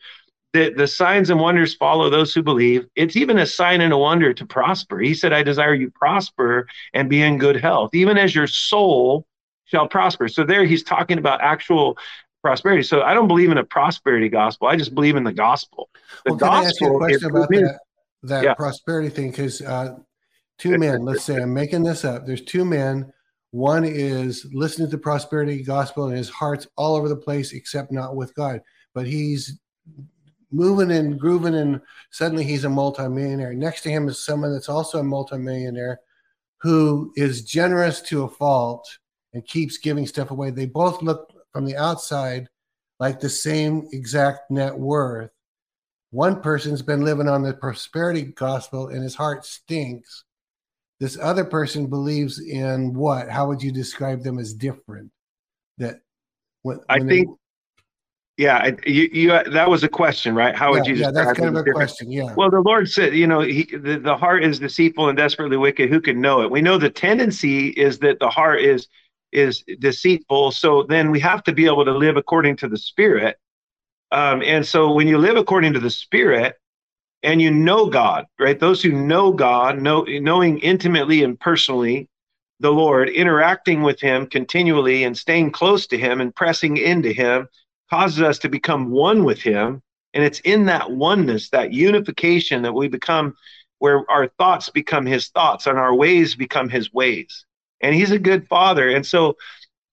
the, 0.55 0.73
the 0.75 0.87
signs 0.87 1.31
and 1.31 1.41
wonders 1.41 1.75
follow 1.75 2.09
those 2.09 2.33
who 2.33 2.41
believe. 2.41 2.87
It's 2.95 3.17
even 3.17 3.39
a 3.39 3.45
sign 3.45 3.81
and 3.81 3.93
a 3.93 3.99
wonder 3.99 4.33
to 4.33 4.47
prosper. 4.47 5.01
He 5.01 5.13
said, 5.13 5.33
I 5.33 5.43
desire 5.43 5.75
you 5.75 5.91
prosper 5.91 6.69
and 6.95 7.11
be 7.11 7.23
in 7.23 7.39
good 7.39 7.57
health, 7.57 7.91
even 7.93 8.17
as 8.17 8.37
your 8.37 8.47
soul 8.47 9.27
shall 9.65 9.89
prosper. 9.89 10.29
So 10.29 10.45
there 10.45 10.65
he's 10.65 10.85
talking 10.85 11.19
about 11.19 11.41
actual 11.41 11.99
prosperity. 12.41 12.85
So 12.85 13.03
I 13.03 13.15
don't 13.15 13.27
believe 13.27 13.51
in 13.51 13.59
a 13.59 13.65
prosperity 13.65 14.29
gospel. 14.29 14.69
I 14.69 14.77
just 14.77 14.95
believe 14.95 15.17
in 15.17 15.25
the 15.25 15.33
gospel. 15.33 15.91
The 16.25 16.31
Well, 16.31 16.39
can 16.39 16.49
I 16.55 16.63
ask 16.63 16.81
you 16.81 16.95
a 16.95 16.99
question 16.99 17.31
about 17.31 17.49
that 17.49 17.81
that 18.23 18.45
Yeah. 18.45 18.55
prosperity 18.55 19.09
thing? 19.09 19.31
Because 19.33 19.61
uh, 19.61 19.97
two 20.59 20.79
men, 20.79 21.05
let's 21.05 21.25
say 21.25 21.43
I'm 21.43 21.53
making 21.53 21.83
this 21.83 22.05
up. 22.05 22.27
There's 22.27 22.45
two 22.45 22.65
men. 22.65 23.13
One 23.51 23.85
is 23.85 24.47
listening 24.53 24.89
to 24.89 24.97
the 24.97 25.03
prosperity 25.03 25.65
gospel, 25.65 26.07
and 26.07 26.17
his 26.17 26.29
heart's 26.29 26.69
all 26.77 26.95
over 26.95 27.09
the 27.09 27.17
place, 27.17 27.53
except 27.53 27.91
not 27.91 28.15
with 28.15 28.33
God. 28.37 28.61
But 28.95 29.07
he's 29.07 29.59
moving 30.55 30.93
and 30.93 31.19
grooving, 31.19 31.55
and 31.55 31.81
suddenly 32.11 32.45
he's 32.45 32.65
a 32.65 32.69
multimillionaire. 32.69 33.53
Next 33.53 33.83
to 33.83 33.91
him 33.91 34.09
is 34.09 34.19
someone 34.19 34.53
that's 34.53 34.69
also 34.69 35.01
a 35.01 35.05
multimillionaire 35.05 36.01
who 36.59 37.13
is 37.17 37.45
generous 37.45 38.01
to 38.03 38.23
a 38.23 38.29
fault 38.29 38.99
and 39.33 39.47
keeps 39.47 39.79
giving 39.79 40.07
stuff 40.07 40.31
away. 40.31 40.51
They 40.51 40.67
both 40.67 41.03
look 41.03 41.33
from 41.53 41.65
the 41.65 41.77
outside 41.77 42.49
like 43.01 43.21
the 43.21 43.29
same 43.29 43.89
exact 43.93 44.51
net 44.51 44.79
worth. 44.79 45.31
One 46.11 46.41
person's 46.41 46.83
been 46.83 47.05
living 47.05 47.29
on 47.29 47.43
the 47.43 47.53
prosperity 47.53 48.23
gospel 48.23 48.89
and 48.89 49.03
his 49.03 49.17
heart 49.17 49.45
stinks. 49.45 50.25
This 51.01 51.19
other 51.21 51.45
person 51.45 51.89
believes 51.89 52.39
in 52.41 52.95
what? 52.95 53.29
How 53.29 53.49
would 53.49 53.61
you 53.63 53.73
describe 53.73 54.23
them 54.23 54.39
as 54.39 54.55
different? 54.55 55.11
That 55.79 56.01
when, 56.63 56.79
I 56.89 56.99
when 56.99 57.09
think- 57.09 57.39
Yeah, 58.37 58.57
I- 58.57 58.76
you, 58.87 59.09
you, 59.12 59.28
that 59.28 59.70
was 59.70 59.85
a 59.85 59.89
question, 59.89 60.35
right? 60.35 60.55
How 60.55 60.72
would 60.72 60.87
yeah, 60.87 60.95
you 60.95 61.01
yeah, 61.03 61.11
that's 61.12 61.39
kind 61.39 61.51
of 61.51 61.55
a 61.55 61.59
different? 61.59 61.76
question. 61.76 62.11
Yeah. 62.11 62.35
Well, 62.35 62.51
the 62.51 62.61
Lord 62.61 62.91
said, 62.91 63.14
you 63.14 63.26
know, 63.26 63.41
he, 63.41 63.64
the, 63.64 63.99
the 63.99 64.16
heart 64.16 64.45
is 64.45 64.59
deceitful 64.59 65.09
and 65.09 65.16
desperately 65.16 65.57
wicked. 65.57 65.89
Who 65.89 66.01
can 66.01 66.20
know 66.20 66.43
it? 66.43 66.51
We 66.51 66.61
know 66.61 66.76
the 66.76 66.91
tendency 66.91 67.68
is 67.68 68.01
that 68.01 68.18
the 68.18 68.30
heart 68.30 68.61
is 68.61 68.89
is 69.30 69.64
deceitful. 69.80 70.53
So 70.53 70.85
then 70.85 71.11
we 71.11 71.20
have 71.20 71.43
to 71.45 71.53
be 71.53 71.66
able 71.66 71.85
to 71.85 71.93
live 71.93 72.16
according 72.16 72.57
to 72.59 72.68
the 72.68 72.78
Spirit. 72.78 73.37
Um, 74.12 74.43
and 74.43 74.64
so 74.64 74.93
when 74.93 75.09
you 75.09 75.18
live 75.18 75.37
according 75.37 75.72
to 75.72 75.80
the 75.80 75.91
Spirit 75.91 76.57
and 77.24 77.43
you 77.43 77.51
know 77.51 77.87
God, 77.87 78.26
right? 78.39 78.59
Those 78.59 78.82
who 78.82 78.93
know 78.93 79.32
God, 79.32 79.80
know 79.80 80.03
knowing 80.03 80.59
intimately 80.59 81.24
and 81.24 81.39
personally 81.39 82.09
the 82.61 82.70
Lord, 82.70 83.09
interacting 83.09 83.82
with 83.82 84.01
Him 84.01 84.26
continually 84.26 85.03
and 85.03 85.16
staying 85.16 85.51
close 85.51 85.87
to 85.89 85.99
Him 85.99 86.20
and 86.20 86.35
pressing 86.35 86.76
into 86.76 87.12
Him 87.12 87.49
causes 87.95 88.23
us 88.23 88.39
to 88.41 88.49
become 88.49 88.91
one 88.91 89.23
with 89.23 89.41
Him. 89.41 89.81
And 90.15 90.25
it's 90.25 90.41
in 90.41 90.67
that 90.67 90.91
oneness, 90.91 91.51
that 91.51 91.73
unification, 91.73 92.63
that 92.63 92.73
we 92.75 92.89
become 92.89 93.35
where 93.79 94.09
our 94.11 94.29
thoughts 94.39 94.69
become 94.69 95.07
His 95.07 95.29
thoughts 95.29 95.67
and 95.67 95.79
our 95.79 95.95
ways 95.95 96.35
become 96.35 96.69
His 96.69 96.93
ways. 96.93 97.47
And 97.81 97.95
He's 97.95 98.11
a 98.11 98.19
good 98.19 98.49
Father. 98.49 98.89
And 98.89 99.07
so 99.07 99.37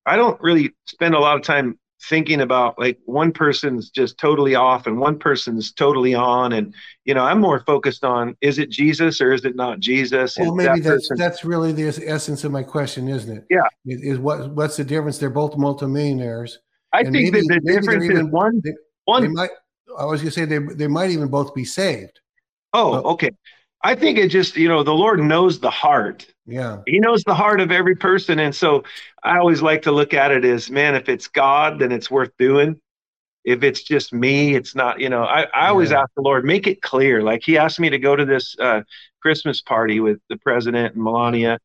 I 0.05 0.15
don't 0.15 0.41
really 0.41 0.73
spend 0.87 1.13
a 1.13 1.19
lot 1.19 1.37
of 1.37 1.43
time 1.43 1.77
thinking 2.09 2.41
about 2.41 2.79
like 2.79 2.97
one 3.05 3.31
person's 3.31 3.91
just 3.91 4.17
totally 4.17 4.55
off 4.55 4.87
and 4.87 4.97
one 4.97 5.19
person's 5.19 5.71
totally 5.71 6.15
on. 6.15 6.53
And, 6.53 6.73
you 7.05 7.13
know, 7.13 7.23
I'm 7.23 7.39
more 7.39 7.59
focused 7.59 8.03
on 8.03 8.35
is 8.41 8.57
it 8.57 8.71
Jesus 8.71 9.21
or 9.21 9.31
is 9.31 9.45
it 9.45 9.55
not 9.55 9.79
Jesus? 9.79 10.37
well, 10.39 10.49
Is 10.49 10.57
maybe 10.57 10.79
that 10.79 10.89
that's 10.89 11.07
person- 11.07 11.17
that's 11.17 11.45
really 11.45 11.71
the 11.71 11.83
essence 12.07 12.43
of 12.43 12.51
my 12.51 12.63
question, 12.63 13.07
isn't 13.07 13.37
it? 13.37 13.45
Yeah. 13.51 13.67
Is, 13.85 14.01
is 14.01 14.17
what 14.17 14.49
what's 14.55 14.77
the 14.77 14.83
difference? 14.83 15.19
They're 15.19 15.29
both 15.29 15.55
multimillionaires. 15.55 16.57
I 16.93 17.01
and 17.01 17.11
think 17.11 17.33
maybe- 17.33 17.47
that 17.47 17.61
the 17.63 17.73
difference 17.73 18.03
is 18.05 18.09
even- 18.11 18.31
one, 18.31 18.61
they- 18.63 18.73
one 19.05 19.21
They 19.23 19.27
might. 19.29 19.49
I 19.97 20.05
was 20.05 20.21
going 20.21 20.31
to 20.31 20.39
say 20.39 20.45
they 20.45 20.59
they 20.59 20.87
might 20.87 21.09
even 21.09 21.27
both 21.27 21.53
be 21.53 21.65
saved. 21.65 22.19
Oh, 22.73 22.91
Well- 22.91 23.07
okay. 23.07 23.31
I 23.83 23.95
think 23.95 24.19
it 24.19 24.27
just, 24.27 24.55
you 24.57 24.67
know, 24.69 24.83
the 24.83 24.93
Lord 24.93 25.19
knows 25.19 25.59
the 25.59 25.71
heart. 25.71 26.27
Yeah. 26.45 26.81
He 26.85 26.99
knows 26.99 27.23
the 27.23 27.33
heart 27.33 27.59
of 27.59 27.71
every 27.71 27.95
person. 27.95 28.37
And 28.37 28.53
so 28.53 28.83
I 29.23 29.39
always 29.39 29.63
like 29.63 29.81
to 29.83 29.91
look 29.91 30.13
at 30.13 30.31
it 30.31 30.45
as, 30.45 30.69
man, 30.69 30.93
if 30.93 31.09
it's 31.09 31.27
God, 31.27 31.79
then 31.79 31.91
it's 31.91 32.11
worth 32.11 32.29
doing. 32.37 32.79
If 33.43 33.63
it's 33.63 33.81
just 33.81 34.13
me, 34.13 34.53
it's 34.53 34.75
not, 34.75 34.99
you 34.99 35.09
know, 35.09 35.23
I, 35.23 35.47
I 35.53 35.67
always 35.69 35.89
Yeah. 35.89 36.01
ask 36.01 36.11
the 36.15 36.21
Lord, 36.21 36.45
make 36.45 36.67
it 36.67 36.83
clear. 36.83 37.23
Like 37.23 37.41
he 37.43 37.57
asked 37.57 37.79
me 37.79 37.89
to 37.89 37.97
go 37.97 38.15
to 38.15 38.23
this 38.23 38.55
uh, 38.59 38.81
Christmas 39.19 39.61
party 39.61 39.99
with 39.99 40.19
the 40.29 40.37
president 40.37 40.93
and 40.93 41.03
Melania. 41.03 41.57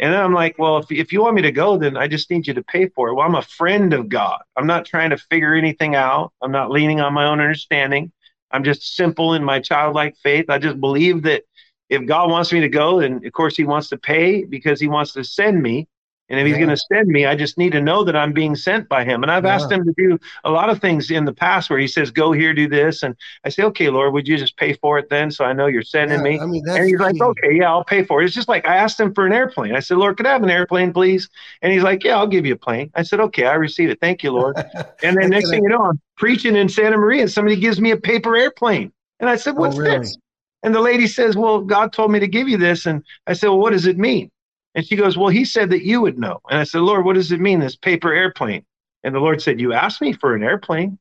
And 0.00 0.12
then 0.12 0.20
I'm 0.20 0.34
like, 0.34 0.58
well, 0.58 0.78
if, 0.78 0.90
if 0.90 1.12
you 1.12 1.22
want 1.22 1.36
me 1.36 1.42
to 1.42 1.52
go, 1.52 1.78
then 1.78 1.96
I 1.96 2.08
just 2.08 2.30
need 2.30 2.46
you 2.46 2.54
to 2.54 2.64
pay 2.64 2.88
for 2.88 3.08
it. 3.08 3.14
Well, 3.14 3.26
I'm 3.26 3.36
a 3.36 3.42
friend 3.42 3.92
of 3.92 4.08
God. 4.08 4.40
I'm 4.56 4.66
not 4.66 4.84
trying 4.84 5.10
to 5.10 5.16
figure 5.16 5.54
anything 5.54 5.94
out. 5.94 6.32
I'm 6.42 6.50
not 6.50 6.70
leaning 6.70 7.00
on 7.00 7.14
my 7.14 7.26
own 7.26 7.40
understanding. 7.40 8.10
I'm 8.50 8.64
just 8.64 8.96
simple 8.96 9.34
in 9.34 9.44
my 9.44 9.60
childlike 9.60 10.16
faith. 10.22 10.46
I 10.48 10.58
just 10.58 10.80
believe 10.80 11.22
that 11.22 11.44
if 11.90 12.06
God 12.06 12.30
wants 12.30 12.52
me 12.52 12.60
to 12.60 12.68
go, 12.68 13.00
then 13.00 13.24
of 13.24 13.32
course 13.32 13.56
He 13.56 13.64
wants 13.64 13.88
to 13.90 13.96
pay 13.96 14.44
because 14.44 14.80
He 14.80 14.88
wants 14.88 15.12
to 15.12 15.24
send 15.24 15.62
me. 15.62 15.86
And 16.30 16.40
if 16.40 16.46
he's 16.46 16.56
going 16.56 16.70
to 16.70 16.76
send 16.76 17.08
me, 17.08 17.26
I 17.26 17.36
just 17.36 17.58
need 17.58 17.72
to 17.72 17.82
know 17.82 18.02
that 18.02 18.16
I'm 18.16 18.32
being 18.32 18.56
sent 18.56 18.88
by 18.88 19.04
him. 19.04 19.22
And 19.22 19.30
I've 19.30 19.44
yeah. 19.44 19.54
asked 19.54 19.70
him 19.70 19.84
to 19.84 19.92
do 19.96 20.18
a 20.44 20.50
lot 20.50 20.70
of 20.70 20.80
things 20.80 21.10
in 21.10 21.26
the 21.26 21.34
past 21.34 21.68
where 21.68 21.78
he 21.78 21.86
says, 21.86 22.10
go 22.10 22.32
here, 22.32 22.54
do 22.54 22.66
this. 22.66 23.02
And 23.02 23.14
I 23.44 23.50
say, 23.50 23.62
okay, 23.64 23.90
Lord, 23.90 24.14
would 24.14 24.26
you 24.26 24.38
just 24.38 24.56
pay 24.56 24.72
for 24.72 24.98
it 24.98 25.10
then? 25.10 25.30
So 25.30 25.44
I 25.44 25.52
know 25.52 25.66
you're 25.66 25.82
sending 25.82 26.18
yeah, 26.18 26.24
me. 26.24 26.40
I 26.40 26.46
mean, 26.46 26.64
and 26.66 26.88
he's 26.88 26.98
like, 26.98 27.20
okay, 27.20 27.52
yeah, 27.52 27.68
I'll 27.68 27.84
pay 27.84 28.04
for 28.04 28.22
it. 28.22 28.24
It's 28.24 28.34
just 28.34 28.48
like 28.48 28.66
I 28.66 28.76
asked 28.76 28.98
him 28.98 29.12
for 29.12 29.26
an 29.26 29.34
airplane. 29.34 29.76
I 29.76 29.80
said, 29.80 29.98
Lord, 29.98 30.16
could 30.16 30.26
I 30.26 30.32
have 30.32 30.42
an 30.42 30.50
airplane, 30.50 30.94
please? 30.94 31.28
And 31.60 31.72
he's 31.72 31.82
like, 31.82 32.02
yeah, 32.04 32.16
I'll 32.16 32.26
give 32.26 32.46
you 32.46 32.54
a 32.54 32.58
plane. 32.58 32.90
I 32.94 33.02
said, 33.02 33.20
okay, 33.20 33.44
I 33.44 33.54
receive 33.54 33.90
it. 33.90 34.00
Thank 34.00 34.22
you, 34.22 34.30
Lord. 34.32 34.56
and 35.02 35.18
then 35.18 35.28
next 35.28 35.50
thing 35.50 35.62
you 35.62 35.68
know, 35.68 35.82
I'm 35.82 36.00
preaching 36.16 36.56
in 36.56 36.70
Santa 36.70 36.96
Maria 36.96 37.22
and 37.22 37.30
somebody 37.30 37.56
gives 37.56 37.80
me 37.80 37.90
a 37.90 37.98
paper 37.98 38.34
airplane. 38.34 38.92
And 39.20 39.28
I 39.28 39.36
said, 39.36 39.56
oh, 39.56 39.60
what's 39.60 39.76
oh, 39.76 39.80
really? 39.80 39.98
this? 39.98 40.16
And 40.62 40.74
the 40.74 40.80
lady 40.80 41.06
says, 41.06 41.36
well, 41.36 41.60
God 41.60 41.92
told 41.92 42.10
me 42.10 42.18
to 42.20 42.26
give 42.26 42.48
you 42.48 42.56
this. 42.56 42.86
And 42.86 43.04
I 43.26 43.34
said, 43.34 43.48
well, 43.48 43.58
what 43.58 43.72
does 43.72 43.86
it 43.86 43.98
mean? 43.98 44.30
And 44.74 44.86
she 44.86 44.96
goes, 44.96 45.16
Well, 45.16 45.28
he 45.28 45.44
said 45.44 45.70
that 45.70 45.84
you 45.84 46.00
would 46.00 46.18
know. 46.18 46.40
And 46.50 46.58
I 46.58 46.64
said, 46.64 46.80
Lord, 46.80 47.04
what 47.04 47.14
does 47.14 47.32
it 47.32 47.40
mean, 47.40 47.60
this 47.60 47.76
paper 47.76 48.12
airplane? 48.12 48.64
And 49.02 49.14
the 49.14 49.20
Lord 49.20 49.40
said, 49.42 49.60
You 49.60 49.72
asked 49.72 50.00
me 50.00 50.12
for 50.12 50.34
an 50.34 50.42
airplane. 50.42 50.98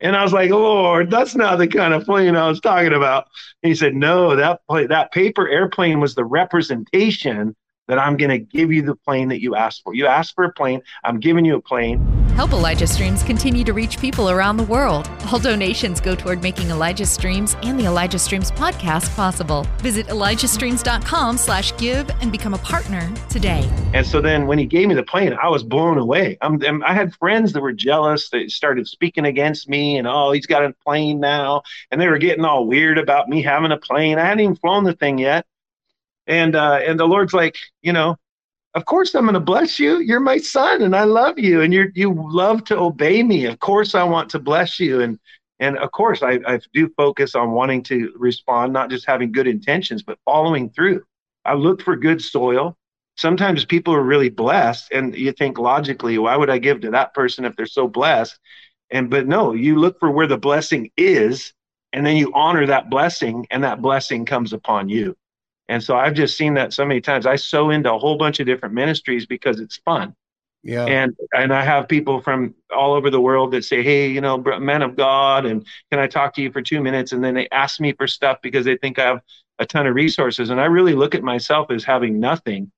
And 0.00 0.16
I 0.16 0.22
was 0.22 0.32
like, 0.32 0.50
Lord, 0.50 1.10
that's 1.10 1.34
not 1.34 1.58
the 1.58 1.68
kind 1.68 1.92
of 1.92 2.06
plane 2.06 2.34
I 2.34 2.48
was 2.48 2.60
talking 2.60 2.94
about. 2.94 3.28
And 3.62 3.68
he 3.68 3.76
said, 3.76 3.94
No, 3.94 4.34
that 4.36 4.60
that 4.88 5.12
paper 5.12 5.48
airplane 5.48 6.00
was 6.00 6.14
the 6.14 6.24
representation 6.24 7.54
that 7.88 7.98
I'm 7.98 8.16
going 8.16 8.30
to 8.30 8.38
give 8.38 8.72
you 8.72 8.82
the 8.82 8.94
plane 8.94 9.28
that 9.28 9.42
you 9.42 9.56
asked 9.56 9.82
for. 9.82 9.94
You 9.94 10.06
asked 10.06 10.34
for 10.34 10.44
a 10.44 10.52
plane, 10.52 10.80
I'm 11.04 11.18
giving 11.18 11.44
you 11.44 11.56
a 11.56 11.60
plane. 11.60 12.19
Help 12.40 12.52
Elijah 12.52 12.86
Streams 12.86 13.22
continue 13.22 13.64
to 13.64 13.74
reach 13.74 13.98
people 13.98 14.30
around 14.30 14.56
the 14.56 14.64
world. 14.64 15.10
All 15.30 15.38
donations 15.38 16.00
go 16.00 16.14
toward 16.14 16.42
making 16.42 16.70
Elijah 16.70 17.04
Streams 17.04 17.54
and 17.62 17.78
the 17.78 17.84
Elijah 17.84 18.18
Streams 18.18 18.50
podcast 18.50 19.14
possible. 19.14 19.66
Visit 19.80 20.06
elijahstreams.com 20.06 21.36
slash 21.36 21.76
give 21.76 22.08
and 22.22 22.32
become 22.32 22.54
a 22.54 22.58
partner 22.60 23.06
today. 23.28 23.68
And 23.92 24.06
so 24.06 24.22
then 24.22 24.46
when 24.46 24.58
he 24.58 24.64
gave 24.64 24.88
me 24.88 24.94
the 24.94 25.02
plane, 25.02 25.34
I 25.34 25.50
was 25.50 25.62
blown 25.62 25.98
away. 25.98 26.38
I'm, 26.40 26.62
I'm, 26.64 26.82
I 26.82 26.94
had 26.94 27.14
friends 27.16 27.52
that 27.52 27.60
were 27.60 27.74
jealous. 27.74 28.30
They 28.30 28.48
started 28.48 28.88
speaking 28.88 29.26
against 29.26 29.68
me 29.68 29.98
and, 29.98 30.08
oh, 30.08 30.32
he's 30.32 30.46
got 30.46 30.64
a 30.64 30.72
plane 30.82 31.20
now. 31.20 31.60
And 31.90 32.00
they 32.00 32.08
were 32.08 32.16
getting 32.16 32.46
all 32.46 32.66
weird 32.66 32.96
about 32.96 33.28
me 33.28 33.42
having 33.42 33.70
a 33.70 33.76
plane. 33.76 34.18
I 34.18 34.24
hadn't 34.24 34.40
even 34.40 34.56
flown 34.56 34.84
the 34.84 34.94
thing 34.94 35.18
yet 35.18 35.44
and 36.26 36.54
uh, 36.54 36.80
and 36.86 36.98
the 36.98 37.06
Lord's 37.06 37.34
like, 37.34 37.56
you 37.82 37.92
know, 37.92 38.16
of 38.74 38.84
course 38.84 39.14
I'm 39.14 39.24
going 39.24 39.34
to 39.34 39.40
bless 39.40 39.78
you. 39.78 39.98
You're 39.98 40.20
my 40.20 40.38
son, 40.38 40.82
and 40.82 40.94
I 40.94 41.04
love 41.04 41.38
you, 41.38 41.60
and 41.60 41.72
you 41.74 41.90
you 41.94 42.14
love 42.16 42.64
to 42.64 42.78
obey 42.78 43.22
me. 43.22 43.46
Of 43.46 43.58
course 43.58 43.94
I 43.94 44.04
want 44.04 44.30
to 44.30 44.38
bless 44.38 44.78
you, 44.78 45.00
and 45.00 45.18
and 45.58 45.76
of 45.78 45.90
course 45.92 46.22
I, 46.22 46.38
I 46.46 46.60
do 46.72 46.88
focus 46.96 47.34
on 47.34 47.50
wanting 47.52 47.82
to 47.84 48.12
respond, 48.16 48.72
not 48.72 48.90
just 48.90 49.06
having 49.06 49.32
good 49.32 49.46
intentions, 49.48 50.02
but 50.02 50.18
following 50.24 50.70
through. 50.70 51.02
I 51.44 51.54
look 51.54 51.82
for 51.82 51.96
good 51.96 52.22
soil. 52.22 52.76
Sometimes 53.16 53.64
people 53.64 53.92
are 53.94 54.02
really 54.02 54.30
blessed, 54.30 54.92
and 54.92 55.16
you 55.16 55.32
think 55.32 55.58
logically, 55.58 56.16
why 56.18 56.36
would 56.36 56.50
I 56.50 56.58
give 56.58 56.80
to 56.82 56.90
that 56.92 57.12
person 57.12 57.44
if 57.44 57.56
they're 57.56 57.66
so 57.66 57.88
blessed? 57.88 58.38
And 58.90 59.10
but 59.10 59.26
no, 59.26 59.52
you 59.52 59.76
look 59.76 59.98
for 59.98 60.10
where 60.10 60.28
the 60.28 60.38
blessing 60.38 60.90
is, 60.96 61.52
and 61.92 62.06
then 62.06 62.16
you 62.16 62.32
honor 62.34 62.66
that 62.66 62.88
blessing, 62.88 63.46
and 63.50 63.64
that 63.64 63.82
blessing 63.82 64.26
comes 64.26 64.52
upon 64.52 64.88
you. 64.88 65.16
And 65.70 65.80
so 65.80 65.96
I've 65.96 66.14
just 66.14 66.36
seen 66.36 66.54
that 66.54 66.72
so 66.72 66.84
many 66.84 67.00
times. 67.00 67.26
I 67.26 67.36
sow 67.36 67.70
into 67.70 67.94
a 67.94 67.96
whole 67.96 68.16
bunch 68.16 68.40
of 68.40 68.46
different 68.46 68.74
ministries 68.74 69.24
because 69.24 69.60
it's 69.60 69.76
fun. 69.76 70.16
Yeah. 70.64 70.84
And 70.84 71.16
and 71.32 71.54
I 71.54 71.62
have 71.62 71.88
people 71.88 72.20
from 72.20 72.56
all 72.74 72.92
over 72.92 73.08
the 73.08 73.20
world 73.20 73.52
that 73.52 73.64
say, 73.64 73.82
"Hey, 73.84 74.10
you 74.10 74.20
know, 74.20 74.36
man 74.58 74.82
of 74.82 74.96
God, 74.96 75.46
and 75.46 75.64
can 75.90 76.00
I 76.00 76.08
talk 76.08 76.34
to 76.34 76.42
you 76.42 76.50
for 76.50 76.60
2 76.60 76.82
minutes?" 76.82 77.12
And 77.12 77.22
then 77.22 77.34
they 77.34 77.48
ask 77.52 77.80
me 77.80 77.92
for 77.92 78.08
stuff 78.08 78.38
because 78.42 78.64
they 78.64 78.76
think 78.76 78.98
I 78.98 79.06
have 79.06 79.20
a 79.60 79.64
ton 79.64 79.86
of 79.86 79.94
resources, 79.94 80.50
and 80.50 80.60
I 80.60 80.64
really 80.64 80.94
look 80.94 81.14
at 81.14 81.22
myself 81.22 81.70
as 81.70 81.84
having 81.84 82.18
nothing. 82.18 82.72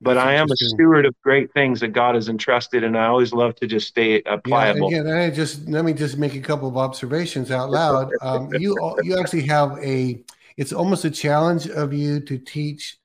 But 0.00 0.14
That's 0.14 0.26
I 0.26 0.34
am 0.34 0.46
a 0.50 0.56
steward 0.56 1.04
of 1.04 1.14
great 1.24 1.52
things 1.52 1.80
that 1.80 1.88
God 1.88 2.14
has 2.14 2.28
entrusted, 2.28 2.84
and 2.84 2.96
I 2.96 3.06
always 3.06 3.32
love 3.32 3.56
to 3.56 3.66
just 3.66 3.88
stay 3.88 4.22
pliable. 4.44 4.92
Yeah, 4.92 5.00
again, 5.00 5.12
I 5.12 5.30
just 5.30 5.68
let 5.68 5.84
me 5.84 5.92
just 5.92 6.16
make 6.16 6.36
a 6.36 6.40
couple 6.40 6.68
of 6.68 6.76
observations 6.76 7.50
out 7.50 7.70
loud. 7.70 8.12
Um, 8.22 8.54
you 8.54 8.76
you 9.02 9.18
actually 9.18 9.46
have 9.46 9.76
a 9.82 10.22
it's 10.58 10.72
almost 10.72 11.04
a 11.04 11.10
challenge 11.10 11.68
of 11.68 11.94
you 11.94 12.20
to 12.20 12.36
teach 12.36 12.98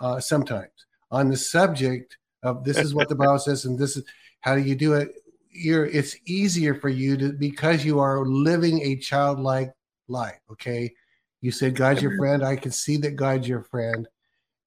uh, 0.00 0.18
sometimes 0.18 0.72
on 1.10 1.28
the 1.28 1.36
subject 1.36 2.16
of 2.42 2.64
this 2.64 2.78
is 2.78 2.94
what 2.94 3.08
the 3.08 3.14
Bible 3.22 3.38
says 3.38 3.66
and 3.66 3.78
this 3.78 3.96
is 3.96 4.04
how 4.40 4.56
do 4.56 4.62
you 4.62 4.74
do 4.74 4.94
it. 4.94 5.10
You're 5.50 5.86
it's 5.86 6.16
easier 6.26 6.74
for 6.74 6.88
you 6.88 7.16
to 7.18 7.32
because 7.32 7.84
you 7.84 8.00
are 8.00 8.26
living 8.26 8.82
a 8.82 8.96
childlike 8.96 9.72
life. 10.08 10.40
Okay, 10.50 10.92
you 11.40 11.52
said 11.52 11.76
God's 11.76 12.02
your 12.02 12.16
friend. 12.18 12.42
I 12.42 12.56
can 12.56 12.72
see 12.72 12.96
that 12.98 13.12
God's 13.12 13.46
your 13.46 13.62
friend. 13.62 14.08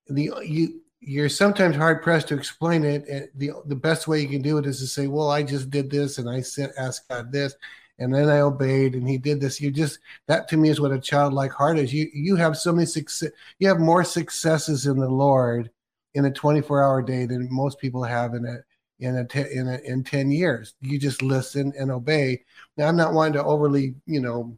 The 0.07 0.31
you 0.45 0.81
you're 1.01 1.29
sometimes 1.29 1.75
hard 1.75 2.01
pressed 2.03 2.29
to 2.29 2.35
explain 2.35 2.85
it. 2.85 3.05
And 3.07 3.27
the 3.35 3.51
the 3.65 3.75
best 3.75 4.07
way 4.07 4.21
you 4.21 4.29
can 4.29 4.41
do 4.41 4.57
it 4.57 4.65
is 4.65 4.79
to 4.79 4.87
say, 4.87 5.07
"Well, 5.07 5.29
I 5.29 5.43
just 5.43 5.69
did 5.69 5.91
this, 5.91 6.19
and 6.19 6.29
I 6.29 6.39
said, 6.39 6.71
ask 6.77 7.05
God 7.09 7.33
this, 7.33 7.53
and 7.99 8.13
then 8.13 8.29
I 8.29 8.39
obeyed, 8.39 8.95
and 8.95 9.07
He 9.07 9.17
did 9.17 9.41
this." 9.41 9.59
You 9.61 9.71
just 9.71 9.99
that 10.27 10.47
to 10.49 10.57
me 10.57 10.69
is 10.69 10.79
what 10.79 10.91
a 10.91 10.99
childlike 10.99 11.51
heart 11.51 11.79
is. 11.79 11.93
You 11.93 12.09
you 12.13 12.35
have 12.35 12.57
so 12.57 12.71
many 12.73 12.85
success. 12.85 13.31
You 13.59 13.67
have 13.67 13.79
more 13.79 14.03
successes 14.03 14.85
in 14.85 14.97
the 14.97 15.09
Lord 15.09 15.69
in 16.13 16.25
a 16.25 16.31
24 16.31 16.83
hour 16.83 17.01
day 17.01 17.25
than 17.25 17.47
most 17.51 17.79
people 17.79 18.03
have 18.03 18.33
in 18.33 18.45
a 18.45 18.57
in 18.99 19.17
a 19.17 19.25
te- 19.25 19.53
in 19.53 19.67
a, 19.67 19.77
in 19.85 20.03
10 20.03 20.31
years. 20.31 20.73
You 20.81 20.97
just 20.97 21.21
listen 21.21 21.73
and 21.77 21.91
obey. 21.91 22.43
Now, 22.77 22.87
I'm 22.87 22.95
not 22.95 23.13
wanting 23.13 23.33
to 23.33 23.43
overly, 23.43 23.93
you 24.05 24.19
know, 24.19 24.57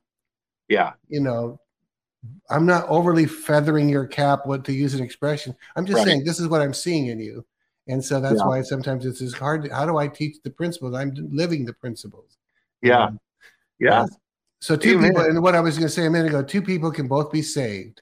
yeah, 0.70 0.94
you 1.10 1.20
know, 1.20 1.60
I'm 2.50 2.66
not 2.66 2.88
overly 2.88 3.26
feathering 3.26 3.90
your 3.90 4.06
cap, 4.06 4.46
what 4.46 4.64
to 4.66 4.74
use 4.74 4.94
an 4.94 5.04
expression. 5.04 5.56
I'm 5.76 5.86
just 5.86 5.98
right. 5.98 6.08
saying 6.08 6.24
this 6.24 6.40
is 6.40 6.48
what 6.48 6.62
I'm 6.62 6.74
seeing 6.74 7.08
in 7.08 7.20
you. 7.20 7.46
And 7.88 8.04
so 8.04 8.22
that's 8.22 8.40
yeah. 8.40 8.46
why 8.46 8.62
sometimes 8.62 9.06
it's 9.06 9.22
as 9.22 9.34
hard. 9.34 9.64
To, 9.64 9.74
how 9.74 9.86
do 9.86 9.98
I 9.98 10.08
teach 10.08 10.38
the 10.44 10.52
principles? 10.52 10.94
I'm 10.94 11.14
living 11.32 11.66
the 11.66 11.74
principles. 11.74 12.38
Yeah. 12.82 13.06
Um, 13.06 13.20
yeah. 13.80 14.02
Uh, 14.02 14.08
so 14.62 14.76
two 14.76 14.98
Amen. 14.98 15.10
people, 15.10 15.26
and 15.26 15.42
what 15.42 15.56
I 15.56 15.62
was 15.62 15.78
going 15.78 15.88
to 15.88 15.94
say 15.94 16.06
a 16.06 16.10
minute 16.10 16.28
ago, 16.28 16.44
two 16.44 16.62
people 16.62 16.92
can 16.92 17.08
both 17.08 17.32
be 17.32 17.42
saved. 17.42 18.02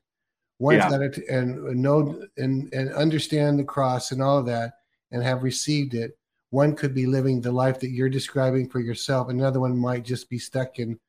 One's 0.60 0.78
yeah. 0.78 0.90
got 0.90 1.02
it 1.02 1.18
and 1.30 1.64
know 1.82 2.24
and 2.38 2.74
and 2.74 2.92
understand 2.94 3.60
the 3.60 3.64
cross 3.64 4.12
and 4.12 4.22
all 4.22 4.40
of 4.40 4.48
that, 4.48 4.74
and 5.12 5.22
have 5.22 5.44
received 5.44 5.94
it. 5.94 6.18
One 6.50 6.76
could 6.76 6.96
be 6.96 7.06
living 7.06 7.42
the 7.42 7.52
life 7.52 7.80
that 7.82 7.90
you're 7.90 8.10
describing 8.10 8.70
for 8.70 8.80
yourself. 8.80 9.30
Another 9.30 9.60
one 9.60 9.78
might 9.78 10.04
just 10.04 10.30
be 10.30 10.40
stuck 10.40 10.80
in 10.80 11.00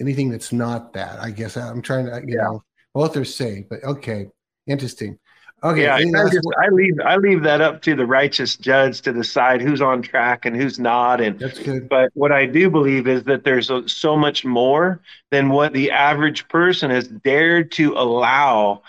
anything 0.00 0.30
that's 0.30 0.52
not 0.52 0.92
that. 0.94 1.20
I 1.20 1.30
guess 1.30 1.56
I'm 1.56 1.82
trying 1.82 2.06
to, 2.06 2.22
you 2.26 2.36
yeah. 2.36 2.44
know, 2.44 2.64
both 2.94 3.16
are 3.16 3.24
saved, 3.24 3.68
but 3.68 3.84
okay, 3.84 4.28
interesting. 4.66 5.18
Okay, 5.64 5.84
yeah, 5.84 5.94
I, 5.94 6.24
just, 6.28 6.46
I 6.62 6.68
leave 6.68 7.00
I 7.04 7.16
leave 7.16 7.42
that 7.44 7.62
up 7.62 7.80
to 7.82 7.94
the 7.96 8.04
righteous 8.04 8.56
judge 8.56 9.00
to 9.02 9.14
decide 9.14 9.62
who's 9.62 9.80
on 9.80 10.02
track 10.02 10.44
and 10.44 10.54
who's 10.54 10.78
not. 10.78 11.22
And 11.22 11.38
that's 11.40 11.58
good. 11.58 11.88
But 11.88 12.10
what 12.12 12.32
I 12.32 12.44
do 12.44 12.68
believe 12.68 13.08
is 13.08 13.24
that 13.24 13.44
there's 13.44 13.70
a, 13.70 13.88
so 13.88 14.14
much 14.14 14.44
more 14.44 15.00
than 15.30 15.48
what 15.48 15.72
the 15.72 15.90
average 15.90 16.48
person 16.48 16.90
has 16.90 17.08
dared 17.08 17.72
to 17.72 17.94
allow 17.94 18.82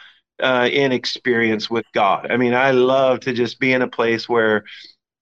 uh, 0.43 0.67
in 0.69 0.91
experience 0.91 1.69
with 1.69 1.85
God. 1.93 2.29
I 2.29 2.35
mean, 2.35 2.53
I 2.53 2.71
love 2.71 3.21
to 3.21 3.31
just 3.31 3.57
be 3.57 3.71
in 3.71 3.81
a 3.81 3.87
place 3.87 4.27
where 4.27 4.65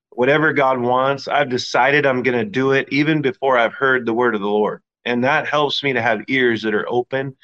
whatever 0.10 0.54
God 0.54 0.80
wants, 0.80 1.28
I've 1.28 1.50
decided 1.50 2.06
I'm 2.06 2.24
going 2.24 2.38
to 2.38 2.46
do 2.46 2.72
it 2.72 2.88
even 2.92 3.22
before 3.22 3.60
I've 3.60 3.74
heard 3.74 4.06
the 4.08 4.14
word 4.14 4.34
of 4.34 4.42
the 4.42 4.48
Lord 4.48 4.82
and 5.06 5.24
that 5.24 5.48
helps 5.48 5.84
me 5.84 5.94
to 5.94 6.02
have 6.02 6.22
ears 6.28 6.62
that 6.64 6.74
are 6.74 6.88
open 6.90 7.36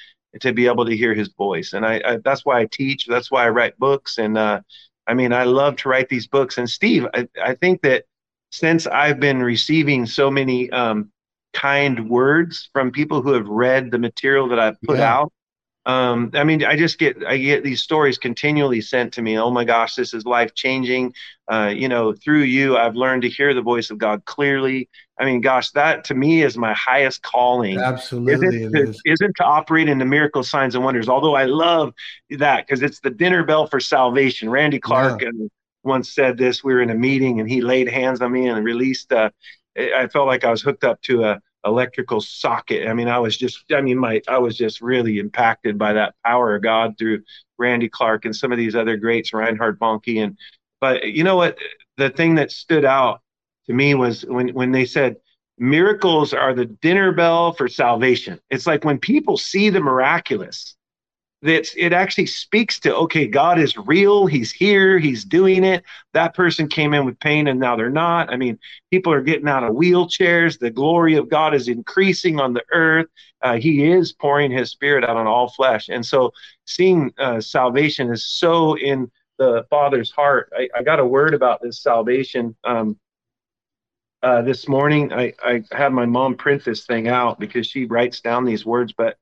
to 0.42 0.54
be 0.54 0.68
able 0.68 0.86
to 0.86 0.96
hear 0.96 1.14
his 1.14 1.30
voice 1.30 1.74
and 1.74 1.86
I, 1.86 2.02
I 2.06 2.18
that's 2.18 2.46
why 2.46 2.60
i 2.60 2.66
teach 2.66 3.06
that's 3.08 3.32
why 3.32 3.46
i 3.46 3.50
write 3.50 3.78
books 3.80 4.18
and 4.18 4.38
uh, 4.38 4.62
i 5.08 5.14
mean 5.14 5.34
i 5.34 5.44
love 5.44 5.76
to 5.78 5.90
write 5.90 6.10
these 6.10 6.28
books 6.28 6.58
and 6.58 6.70
steve 6.70 7.06
i, 7.14 7.28
I 7.42 7.56
think 7.56 7.82
that 7.82 8.06
since 8.52 8.88
i've 8.88 9.20
been 9.20 9.42
receiving 9.42 10.06
so 10.06 10.30
many 10.30 10.70
um, 10.72 11.12
kind 11.54 12.10
words 12.10 12.70
from 12.74 12.92
people 12.92 13.22
who 13.22 13.34
have 13.34 13.48
read 13.48 13.92
the 13.92 14.00
material 14.00 14.48
that 14.50 14.60
i've 14.60 14.80
put 14.82 15.00
yeah. 15.00 15.14
out 15.14 15.34
um, 15.86 16.30
I 16.36 16.44
mean, 16.44 16.64
I 16.64 16.76
just 16.76 17.00
get 17.00 17.18
I 17.26 17.38
get 17.38 17.64
these 17.64 17.82
stories 17.82 18.20
continually 18.20 18.80
sent 18.80 19.14
to 19.14 19.24
me. 19.24 19.40
Oh 19.40 19.50
my 19.50 19.64
gosh, 19.64 19.96
this 19.96 20.14
is 20.14 20.24
life 20.24 20.54
changing. 20.54 21.14
Uh, 21.52 21.74
you 21.76 21.88
know, 21.90 22.14
through 22.14 22.42
you, 22.42 22.78
I've 22.78 22.96
learned 22.96 23.24
to 23.24 23.30
hear 23.30 23.56
the 23.56 23.64
voice 23.64 23.90
of 23.90 23.98
God 23.98 24.24
clearly. 24.26 24.88
I 25.20 25.26
mean, 25.26 25.42
gosh, 25.42 25.72
that 25.72 26.06
to 26.06 26.16
me 26.16 26.44
is 26.44 26.58
my 26.58 26.74
highest 26.74 27.22
calling. 27.24 27.78
Absolutely, 27.78 28.64
isn't 28.64 28.72
to, 28.74 28.94
isn't 29.06 29.36
to 29.36 29.44
operate 29.44 29.90
in 29.90 29.98
the 29.98 30.06
miracle 30.06 30.44
signs 30.44 30.76
and 30.76 30.84
wonders. 30.84 31.10
Although 31.10 31.36
I 31.36 31.44
love 31.44 31.94
that 32.30 32.66
because 32.66 32.82
it's 32.82 33.02
the 33.02 33.10
dinner 33.10 33.44
bell 33.44 33.68
for 33.68 33.80
salvation. 33.80 34.50
Randy 34.50 34.80
Clark 34.80 35.22
yeah. 35.22 35.30
once 35.84 36.14
said 36.14 36.38
this. 36.38 36.64
We 36.64 36.74
were 36.74 36.82
in 36.82 36.90
a 36.90 36.96
meeting 36.96 37.42
and 37.42 37.50
he 37.50 37.62
laid 37.62 37.90
hands 37.90 38.22
on 38.22 38.32
me 38.32 38.48
and 38.48 38.64
released. 38.64 39.12
Uh, 39.12 39.30
I 39.78 40.08
felt 40.08 40.28
like 40.28 40.46
I 40.46 40.52
was 40.52 40.62
hooked 40.62 40.86
up 40.86 41.02
to 41.04 41.26
a 41.26 41.42
electrical 41.66 42.22
socket. 42.22 42.88
I 42.88 42.94
mean, 42.94 43.10
I 43.10 43.20
was 43.20 43.38
just, 43.38 43.66
I 43.72 43.82
mean, 43.82 43.98
my, 43.98 44.22
I 44.28 44.38
was 44.38 44.58
just 44.58 44.80
really 44.80 45.20
impacted 45.20 45.78
by 45.78 45.94
that 45.94 46.16
power 46.26 46.56
of 46.56 46.64
God 46.64 46.98
through 46.98 47.24
Randy 47.58 47.90
Clark 47.90 48.26
and 48.26 48.36
some 48.36 48.52
of 48.52 48.58
these 48.58 48.76
other 48.76 48.96
greats, 48.96 49.34
Reinhard 49.34 49.78
Bonnke. 49.78 50.24
And, 50.24 50.38
but 50.80 51.04
you 51.04 51.26
know 51.26 51.36
what? 51.36 51.58
The 51.98 52.10
thing 52.10 52.36
that 52.36 52.52
stood 52.52 52.86
out 52.86 53.22
to 53.70 53.76
me 53.76 53.94
was 53.94 54.26
when, 54.26 54.50
when 54.50 54.72
they 54.72 54.84
said 54.84 55.18
miracles 55.60 56.34
are 56.34 56.56
the 56.56 56.66
dinner 56.66 57.12
bell 57.12 57.54
for 57.54 57.68
salvation. 57.68 58.40
It's 58.50 58.66
like 58.66 58.84
when 58.84 58.98
people 58.98 59.38
see 59.38 59.70
the 59.70 59.80
miraculous, 59.80 60.76
that 61.44 61.70
it 61.78 61.94
actually 61.94 62.26
speaks 62.26 62.82
to 62.82 62.94
okay 62.94 63.26
god 63.26 63.58
is 63.58 63.78
real 63.78 64.26
he's 64.26 64.52
here 64.52 65.00
he's 65.00 65.24
doing 65.24 65.64
it. 65.64 65.86
That 66.14 66.34
person 66.34 66.68
came 66.68 66.94
in 66.94 67.06
with 67.06 67.18
pain 67.20 67.48
and 67.48 67.60
now 67.60 67.78
they're 67.78 67.90
not. 67.90 68.34
I 68.34 68.36
mean 68.36 68.60
people 68.92 69.14
are 69.14 69.22
getting 69.22 69.48
out 69.48 69.64
of 69.64 69.76
wheelchairs. 69.76 70.60
The 70.60 70.72
glory 70.72 71.16
of 71.16 71.30
god 71.30 71.54
is 71.54 71.70
increasing 71.70 72.40
on 72.42 72.54
the 72.54 72.64
earth. 72.74 73.06
Uh, 73.42 73.56
he 73.56 73.90
is 73.90 74.12
pouring 74.12 74.52
his 74.52 74.72
spirit 74.72 75.06
out 75.06 75.16
on 75.16 75.28
all 75.28 75.48
flesh. 75.48 75.88
And 75.88 76.06
so 76.06 76.34
seeing 76.66 77.14
uh, 77.18 77.40
salvation 77.40 78.12
is 78.12 78.28
so 78.28 78.76
in 78.78 79.10
the 79.38 79.66
father's 79.70 80.12
heart. 80.12 80.52
I, 80.58 80.68
I, 80.76 80.84
got 80.84 81.00
a 81.00 81.06
word 81.06 81.34
about 81.34 81.62
this 81.62 81.82
salvation 81.82 82.58
um, 82.66 83.00
uh, 84.22 84.42
this 84.42 84.68
morning 84.68 85.14
I, 85.14 85.34
I 85.44 85.64
had 85.72 85.94
my 85.94 86.06
mom 86.06 86.36
print 86.36 86.66
this 86.66 86.86
thing 86.86 87.08
out 87.08 87.40
because 87.40 87.68
she 87.68 87.86
writes 87.86 88.22
down 88.22 88.46
these 88.46 88.66
words 88.66 88.94
but 88.98 89.18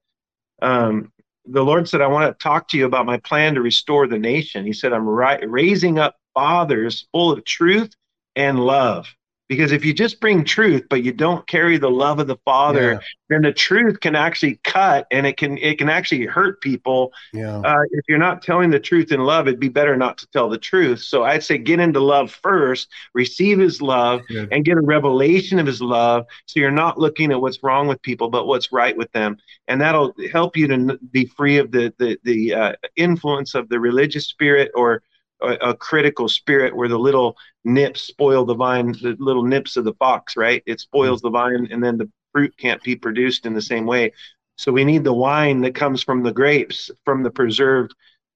um, 0.61 1.11
the 1.45 1.63
Lord 1.63 1.87
said, 1.87 2.01
I 2.01 2.07
want 2.07 2.27
to 2.37 2.43
talk 2.43 2.67
to 2.69 2.77
you 2.77 2.85
about 2.85 3.05
my 3.05 3.17
plan 3.17 3.55
to 3.55 3.61
restore 3.61 4.07
the 4.07 4.19
nation. 4.19 4.65
He 4.65 4.73
said, 4.73 4.93
I'm 4.93 5.07
ri- 5.07 5.45
raising 5.45 5.97
up 5.97 6.15
fathers 6.33 7.07
full 7.11 7.31
of 7.31 7.45
truth 7.45 7.93
and 8.35 8.59
love. 8.59 9.07
Because 9.47 9.71
if 9.71 9.85
you 9.85 9.93
just 9.93 10.19
bring 10.19 10.43
truth, 10.43 10.83
but 10.89 11.03
you 11.03 11.13
don't 11.13 11.47
carry 11.47 11.77
the 11.77 11.89
love 11.89 12.19
of 12.19 12.27
the 12.27 12.35
Father, 12.43 12.93
yeah. 12.93 12.99
then 13.29 13.41
the 13.43 13.53
truth 13.53 13.99
can 14.01 14.15
actually 14.15 14.59
cut 14.63 15.07
and 15.09 15.25
it 15.25 15.37
can 15.37 15.57
it 15.57 15.77
can 15.77 15.89
actually 15.89 16.25
hurt 16.25 16.59
people. 16.61 17.13
Yeah. 17.31 17.59
Uh, 17.59 17.83
if 17.91 18.03
you're 18.09 18.17
not 18.17 18.41
telling 18.41 18.71
the 18.71 18.79
truth 18.79 19.11
in 19.11 19.21
love, 19.21 19.47
it'd 19.47 19.59
be 19.59 19.69
better 19.69 19.95
not 19.95 20.17
to 20.17 20.27
tell 20.27 20.49
the 20.49 20.57
truth. 20.57 21.01
So 21.01 21.23
I'd 21.23 21.43
say 21.43 21.57
get 21.57 21.79
into 21.79 22.01
love 22.01 22.31
first, 22.31 22.89
receive 23.13 23.59
His 23.59 23.81
love, 23.81 24.21
yeah. 24.29 24.45
and 24.51 24.65
get 24.65 24.77
a 24.77 24.81
revelation 24.81 25.59
of 25.59 25.65
His 25.65 25.81
love. 25.81 26.25
So 26.45 26.59
you're 26.59 26.69
not 26.71 26.99
looking 26.99 27.31
at 27.31 27.39
what's 27.39 27.63
wrong 27.63 27.87
with 27.87 28.01
people, 28.01 28.29
but 28.29 28.47
what's 28.47 28.73
right 28.73 28.97
with 28.97 29.11
them, 29.13 29.37
and 29.69 29.79
that'll 29.79 30.13
help 30.31 30.57
you 30.57 30.67
to 30.67 30.99
be 31.11 31.25
free 31.25 31.57
of 31.57 31.71
the 31.71 31.93
the 31.97 32.19
the 32.23 32.53
uh, 32.53 32.73
influence 32.97 33.55
of 33.55 33.69
the 33.69 33.79
religious 33.79 34.27
spirit 34.27 34.71
or 34.75 35.03
a, 35.41 35.53
a, 35.69 35.75
critical 35.75 36.27
spirit 36.27 36.75
where 36.75 36.87
the 36.87 36.97
little 36.97 37.37
nips 37.63 38.01
spoil 38.01 38.45
the 38.45 38.55
vine, 38.55 38.91
the 38.93 39.15
little 39.19 39.43
nips 39.43 39.77
of 39.77 39.85
the 39.85 39.93
fox, 39.93 40.35
right? 40.35 40.63
It 40.65 40.79
spoils 40.79 41.21
the 41.21 41.29
vine, 41.29 41.67
and 41.71 41.83
then 41.83 41.97
the 41.97 42.09
fruit 42.33 42.55
can't 42.57 42.81
be 42.83 42.95
produced 42.95 43.45
in 43.45 43.53
the 43.53 43.61
same 43.61 43.85
way. 43.85 44.13
So 44.57 44.71
we 44.71 44.83
need 44.83 45.03
the 45.03 45.13
wine 45.13 45.61
that 45.61 45.75
comes 45.75 46.01
from 46.03 46.23
the 46.23 46.31
grapes, 46.31 46.89
from 47.05 47.23
the 47.23 47.31
preserved 47.31 47.93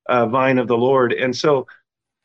uh, 0.07 0.27
vine 0.27 0.59
of 0.59 0.67
the 0.67 0.77
Lord. 0.77 1.13
And 1.13 1.35
so 1.35 1.67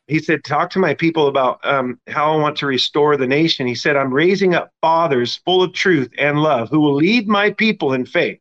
he 0.07 0.19
said, 0.19 0.43
Talk 0.43 0.69
to 0.71 0.79
my 0.79 0.93
people 0.93 1.27
about 1.27 1.59
um, 1.65 1.99
how 2.07 2.33
I 2.33 2.37
want 2.37 2.57
to 2.57 2.67
restore 2.67 3.17
the 3.17 3.27
nation. 3.27 3.67
He 3.67 3.75
said, 3.75 3.95
I'm 3.95 4.13
raising 4.13 4.53
up 4.53 4.71
fathers 4.81 5.37
full 5.45 5.63
of 5.63 5.73
truth 5.73 6.09
and 6.17 6.41
love 6.41 6.69
who 6.69 6.79
will 6.79 6.95
lead 6.95 7.27
my 7.27 7.51
people 7.51 7.93
in 7.93 8.05
faith 8.05 8.39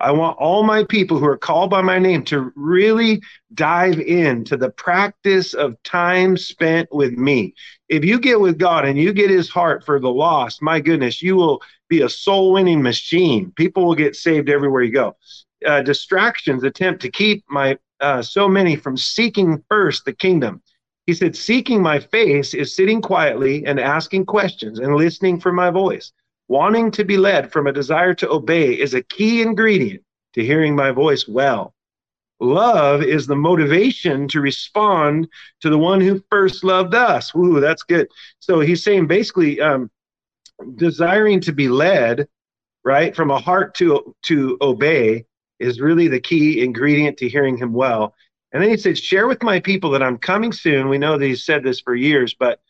I 0.00 0.12
want 0.12 0.38
all 0.38 0.62
my 0.62 0.84
people 0.84 1.18
who 1.18 1.26
are 1.26 1.36
called 1.36 1.70
by 1.70 1.82
my 1.82 1.98
name 1.98 2.22
to 2.24 2.52
really 2.54 3.20
dive 3.54 3.98
into 3.98 4.56
the 4.56 4.70
practice 4.70 5.54
of 5.54 5.82
time 5.82 6.36
spent 6.36 6.88
with 6.92 7.12
me. 7.12 7.54
If 7.88 8.04
you 8.04 8.20
get 8.20 8.40
with 8.40 8.58
God 8.58 8.84
and 8.84 8.98
you 8.98 9.12
get 9.12 9.30
his 9.30 9.48
heart 9.48 9.84
for 9.84 9.98
the 9.98 10.10
lost, 10.10 10.62
my 10.62 10.80
goodness, 10.80 11.20
you 11.20 11.34
will 11.34 11.60
be 11.88 12.02
a 12.02 12.08
soul 12.08 12.52
winning 12.52 12.82
machine. 12.82 13.52
People 13.56 13.86
will 13.86 13.94
get 13.94 14.14
saved 14.14 14.48
everywhere 14.48 14.82
you 14.82 14.92
go. 14.92 15.16
Uh, 15.66 15.82
distractions 15.82 16.62
attempt 16.62 17.02
to 17.02 17.10
keep 17.10 17.42
my 17.48 17.76
uh, 18.00 18.22
so 18.22 18.48
many 18.48 18.76
from 18.76 18.96
seeking 18.96 19.62
first 19.68 20.04
the 20.04 20.12
kingdom. 20.12 20.62
He 21.06 21.14
said, 21.14 21.34
Seeking 21.34 21.82
my 21.82 21.98
face 21.98 22.54
is 22.54 22.76
sitting 22.76 23.00
quietly 23.00 23.64
and 23.66 23.80
asking 23.80 24.26
questions 24.26 24.78
and 24.78 24.94
listening 24.94 25.40
for 25.40 25.52
my 25.52 25.70
voice. 25.70 26.12
Wanting 26.48 26.90
to 26.92 27.04
be 27.04 27.18
led 27.18 27.52
from 27.52 27.66
a 27.66 27.72
desire 27.72 28.14
to 28.14 28.30
obey 28.30 28.72
is 28.72 28.94
a 28.94 29.02
key 29.02 29.42
ingredient 29.42 30.02
to 30.34 30.44
hearing 30.44 30.74
my 30.74 30.90
voice 30.90 31.28
well. 31.28 31.74
Love 32.40 33.02
is 33.02 33.26
the 33.26 33.36
motivation 33.36 34.28
to 34.28 34.40
respond 34.40 35.28
to 35.60 35.70
the 35.70 35.78
one 35.78 36.00
who 36.00 36.22
first 36.30 36.64
loved 36.64 36.94
us. 36.94 37.34
Ooh, 37.34 37.60
that's 37.60 37.82
good. 37.82 38.08
So 38.38 38.60
he's 38.60 38.82
saying 38.82 39.08
basically, 39.08 39.60
um, 39.60 39.90
desiring 40.76 41.40
to 41.40 41.52
be 41.52 41.68
led, 41.68 42.28
right, 42.84 43.14
from 43.14 43.30
a 43.30 43.38
heart 43.38 43.74
to 43.76 44.14
to 44.24 44.56
obey 44.60 45.24
is 45.58 45.80
really 45.80 46.08
the 46.08 46.20
key 46.20 46.62
ingredient 46.62 47.16
to 47.18 47.28
hearing 47.28 47.56
him 47.56 47.72
well. 47.72 48.14
And 48.52 48.62
then 48.62 48.70
he 48.70 48.76
said, 48.76 48.96
Share 48.96 49.26
with 49.26 49.42
my 49.42 49.60
people 49.60 49.90
that 49.90 50.02
I'm 50.02 50.16
coming 50.16 50.52
soon. 50.52 50.88
We 50.88 50.98
know 50.98 51.18
that 51.18 51.26
he's 51.26 51.44
said 51.44 51.62
this 51.62 51.80
for 51.80 51.94
years, 51.94 52.34
but 52.38 52.60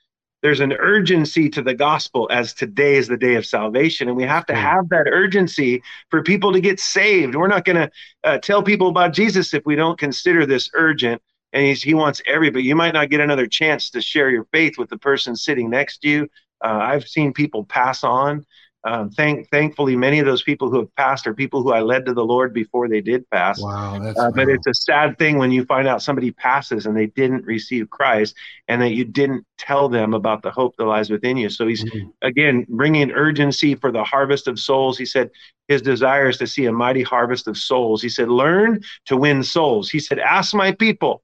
there's 0.42 0.60
an 0.60 0.72
urgency 0.72 1.48
to 1.50 1.62
the 1.62 1.74
gospel 1.74 2.28
as 2.30 2.54
today 2.54 2.96
is 2.96 3.08
the 3.08 3.16
day 3.16 3.34
of 3.34 3.44
salvation. 3.44 4.08
And 4.08 4.16
we 4.16 4.24
have 4.24 4.46
to 4.46 4.54
hmm. 4.54 4.60
have 4.60 4.88
that 4.90 5.06
urgency 5.10 5.82
for 6.10 6.22
people 6.22 6.52
to 6.52 6.60
get 6.60 6.80
saved. 6.80 7.34
We're 7.34 7.48
not 7.48 7.64
going 7.64 7.76
to 7.76 7.90
uh, 8.24 8.38
tell 8.38 8.62
people 8.62 8.88
about 8.88 9.12
jesus 9.12 9.54
if 9.54 9.64
we 9.64 9.76
don't 9.76 9.98
consider 9.98 10.44
this 10.46 10.70
urgent 10.74 11.22
and 11.52 11.76
he 11.76 11.94
wants 11.94 12.20
everybody 12.26 12.64
you 12.64 12.76
might 12.76 12.92
not 12.92 13.10
get 13.10 13.20
another 13.20 13.46
chance 13.46 13.90
to 13.90 14.00
share 14.00 14.30
your 14.30 14.44
faith 14.52 14.76
with 14.76 14.90
the 14.90 14.98
person 14.98 15.34
sitting 15.36 15.70
next 15.70 15.98
to 15.98 16.08
you. 16.08 16.28
Uh, 16.62 16.78
i've 16.82 17.08
seen 17.08 17.32
people 17.32 17.64
pass 17.64 18.02
on 18.02 18.44
um, 18.88 19.10
thank, 19.10 19.50
thankfully, 19.50 19.96
many 19.96 20.18
of 20.18 20.24
those 20.24 20.42
people 20.42 20.70
who 20.70 20.78
have 20.78 20.96
passed 20.96 21.26
are 21.26 21.34
people 21.34 21.62
who 21.62 21.72
I 21.72 21.80
led 21.80 22.06
to 22.06 22.14
the 22.14 22.24
Lord 22.24 22.54
before 22.54 22.88
they 22.88 23.02
did 23.02 23.28
pass. 23.28 23.60
Wow, 23.60 23.98
that's 23.98 24.18
uh, 24.18 24.30
but 24.30 24.48
it's 24.48 24.66
a 24.66 24.72
sad 24.72 25.18
thing 25.18 25.36
when 25.36 25.50
you 25.50 25.66
find 25.66 25.86
out 25.86 26.00
somebody 26.00 26.30
passes 26.30 26.86
and 26.86 26.96
they 26.96 27.06
didn't 27.08 27.44
receive 27.44 27.90
Christ, 27.90 28.34
and 28.66 28.80
that 28.80 28.92
you 28.92 29.04
didn't 29.04 29.44
tell 29.58 29.90
them 29.90 30.14
about 30.14 30.40
the 30.40 30.50
hope 30.50 30.74
that 30.78 30.86
lies 30.86 31.10
within 31.10 31.36
you. 31.36 31.50
So 31.50 31.66
he's 31.66 31.84
mm-hmm. 31.84 32.08
again 32.22 32.64
bringing 32.66 33.10
urgency 33.10 33.74
for 33.74 33.92
the 33.92 34.04
harvest 34.04 34.48
of 34.48 34.58
souls. 34.58 34.96
He 34.96 35.04
said 35.04 35.30
his 35.66 35.82
desire 35.82 36.30
is 36.30 36.38
to 36.38 36.46
see 36.46 36.64
a 36.64 36.72
mighty 36.72 37.02
harvest 37.02 37.46
of 37.46 37.58
souls. 37.58 38.00
He 38.00 38.08
said, 38.08 38.30
"Learn 38.30 38.80
to 39.04 39.18
win 39.18 39.42
souls." 39.42 39.90
He 39.90 40.00
said, 40.00 40.18
"Ask 40.18 40.54
my 40.54 40.72
people." 40.72 41.22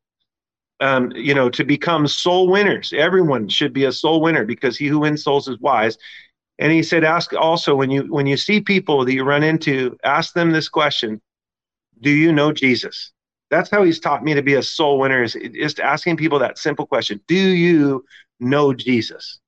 Um, 0.80 1.12
you 1.12 1.34
know, 1.34 1.48
to 1.50 1.64
become 1.64 2.06
soul 2.08 2.48
winners. 2.48 2.92
Everyone 2.94 3.48
should 3.48 3.72
be 3.72 3.84
a 3.84 3.92
soul 3.92 4.20
winner 4.20 4.44
because 4.44 4.76
he 4.76 4.88
who 4.88 4.98
wins 4.98 5.22
souls 5.22 5.48
is 5.48 5.58
wise. 5.60 5.96
And 6.58 6.72
he 6.72 6.82
said, 6.82 7.04
ask 7.04 7.32
also 7.34 7.74
when 7.74 7.90
you 7.90 8.02
when 8.02 8.26
you 8.26 8.36
see 8.36 8.60
people 8.60 9.04
that 9.04 9.12
you 9.12 9.24
run 9.24 9.42
into, 9.42 9.96
ask 10.04 10.34
them 10.34 10.52
this 10.52 10.68
question: 10.68 11.20
Do 12.00 12.10
you 12.10 12.32
know 12.32 12.52
Jesus? 12.52 13.12
That's 13.50 13.70
how 13.70 13.82
he's 13.82 14.00
taught 14.00 14.24
me 14.24 14.34
to 14.34 14.42
be 14.42 14.54
a 14.54 14.62
soul 14.62 14.98
winner. 14.98 15.22
Is 15.22 15.36
just 15.54 15.80
asking 15.80 16.16
people 16.16 16.38
that 16.38 16.58
simple 16.58 16.86
question: 16.86 17.20
Do 17.26 17.34
you 17.34 18.04
know 18.38 18.72
Jesus? 18.72 19.40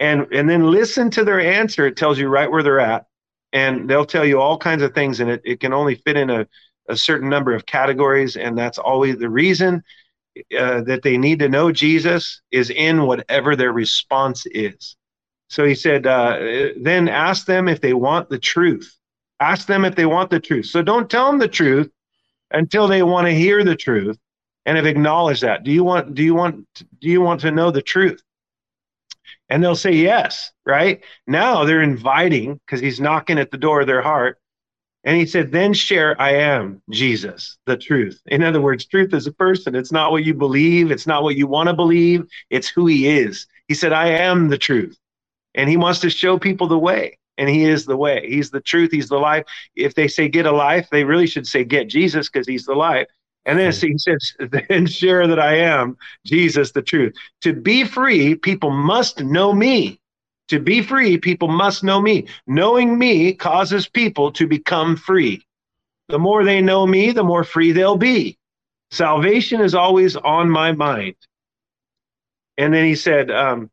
And 0.00 0.26
and 0.32 0.48
then 0.48 0.70
listen 0.70 1.10
to 1.10 1.24
their 1.24 1.40
answer. 1.40 1.86
It 1.86 1.96
tells 1.96 2.18
you 2.18 2.28
right 2.28 2.50
where 2.50 2.62
they're 2.62 2.80
at, 2.80 3.06
and 3.52 3.88
they'll 3.88 4.06
tell 4.06 4.24
you 4.24 4.40
all 4.40 4.56
kinds 4.56 4.82
of 4.82 4.94
things, 4.94 5.20
and 5.20 5.30
it, 5.30 5.42
it 5.44 5.60
can 5.60 5.74
only 5.74 5.96
fit 5.96 6.16
in 6.16 6.30
a, 6.30 6.46
a 6.88 6.96
certain 6.96 7.28
number 7.28 7.52
of 7.52 7.66
categories, 7.66 8.36
and 8.36 8.56
that's 8.56 8.78
always 8.78 9.18
the 9.18 9.28
reason 9.28 9.82
uh, 10.58 10.82
that 10.82 11.02
they 11.02 11.18
need 11.18 11.40
to 11.40 11.48
know 11.48 11.72
Jesus 11.72 12.40
is 12.50 12.70
in 12.70 13.02
whatever 13.02 13.56
their 13.56 13.72
response 13.72 14.46
is. 14.46 14.96
So 15.48 15.64
he 15.64 15.74
said, 15.74 16.06
uh, 16.06 16.72
then 16.80 17.08
ask 17.08 17.46
them 17.46 17.68
if 17.68 17.80
they 17.80 17.94
want 17.94 18.28
the 18.28 18.38
truth. 18.38 18.94
Ask 19.40 19.66
them 19.66 19.84
if 19.84 19.94
they 19.94 20.06
want 20.06 20.30
the 20.30 20.40
truth. 20.40 20.66
So 20.66 20.82
don't 20.82 21.10
tell 21.10 21.26
them 21.26 21.38
the 21.38 21.48
truth 21.48 21.90
until 22.50 22.86
they 22.86 23.02
want 23.02 23.26
to 23.26 23.34
hear 23.34 23.64
the 23.64 23.76
truth 23.76 24.18
and 24.66 24.76
have 24.76 24.86
acknowledged 24.86 25.42
that. 25.42 25.64
Do 25.64 25.70
you 25.70 25.84
want 25.84 26.14
do 26.14 26.22
you 26.22 26.34
want 26.34 26.66
do 27.00 27.08
you 27.08 27.20
want 27.20 27.40
to 27.40 27.50
know 27.50 27.70
the 27.70 27.82
truth? 27.82 28.22
And 29.48 29.62
they'll 29.62 29.76
say 29.76 29.92
yes, 29.92 30.52
right? 30.66 31.02
Now 31.26 31.64
they're 31.64 31.82
inviting 31.82 32.60
because 32.66 32.80
he's 32.80 33.00
knocking 33.00 33.38
at 33.38 33.50
the 33.50 33.56
door 33.56 33.80
of 33.80 33.86
their 33.86 34.02
heart. 34.02 34.38
And 35.04 35.16
he 35.16 35.24
said, 35.24 35.52
then 35.52 35.72
share, 35.72 36.20
I 36.20 36.32
am 36.32 36.82
Jesus, 36.90 37.56
the 37.64 37.76
truth. 37.76 38.20
In 38.26 38.42
other 38.42 38.60
words, 38.60 38.84
truth 38.84 39.14
is 39.14 39.26
a 39.26 39.32
person. 39.32 39.74
It's 39.74 39.92
not 39.92 40.10
what 40.10 40.24
you 40.24 40.34
believe, 40.34 40.90
it's 40.90 41.06
not 41.06 41.22
what 41.22 41.36
you 41.36 41.46
want 41.46 41.68
to 41.68 41.74
believe, 41.74 42.26
it's 42.50 42.68
who 42.68 42.86
he 42.86 43.08
is. 43.08 43.46
He 43.68 43.74
said, 43.74 43.92
I 43.92 44.08
am 44.08 44.48
the 44.48 44.58
truth 44.58 44.98
and 45.58 45.68
he 45.68 45.76
wants 45.76 45.98
to 45.98 46.08
show 46.08 46.38
people 46.38 46.68
the 46.68 46.78
way. 46.78 47.18
And 47.36 47.48
he 47.48 47.64
is 47.64 47.84
the 47.84 47.96
way. 47.96 48.26
He's 48.28 48.50
the 48.50 48.60
truth. 48.60 48.90
He's 48.92 49.08
the 49.08 49.18
life. 49.18 49.44
If 49.76 49.94
they 49.94 50.08
say 50.08 50.28
get 50.28 50.46
a 50.46 50.52
life 50.52 50.88
they 50.90 51.04
really 51.04 51.26
should 51.26 51.46
say 51.46 51.64
get 51.64 51.88
jesus 51.88 52.30
because 52.30 52.46
he's 52.48 52.64
the 52.64 52.74
life. 52.74 53.08
And 53.44 53.58
then 53.58 53.72
he 53.72 53.98
says 53.98 54.34
then 54.68 54.86
share 54.86 55.26
that 55.26 55.38
i 55.38 55.56
am 55.56 55.98
jesus 56.24 56.72
the 56.72 56.82
truth. 56.82 57.14
To 57.42 57.52
be 57.52 57.84
free 57.84 58.36
people 58.36 58.70
must 58.70 59.20
know 59.22 59.52
me. 59.52 60.00
To 60.48 60.60
be 60.60 60.80
free 60.80 61.18
people 61.18 61.48
must 61.48 61.84
know 61.84 62.00
me. 62.00 62.26
Knowing 62.46 62.98
me 62.98 63.34
causes 63.34 63.88
people 63.88 64.32
to 64.32 64.46
become 64.46 64.96
free. 64.96 65.44
The 66.08 66.18
more 66.18 66.44
they 66.44 66.60
know 66.60 66.86
me 66.86 67.10
the 67.10 67.24
more 67.24 67.44
free 67.44 67.72
they'll 67.72 67.96
be. 67.96 68.38
Salvation 68.90 69.60
is 69.60 69.74
always 69.74 70.16
on 70.16 70.48
my 70.48 70.72
mind. 70.72 71.16
And 72.56 72.72
then 72.72 72.84
he 72.84 72.94
said 72.94 73.30
um, 73.30 73.70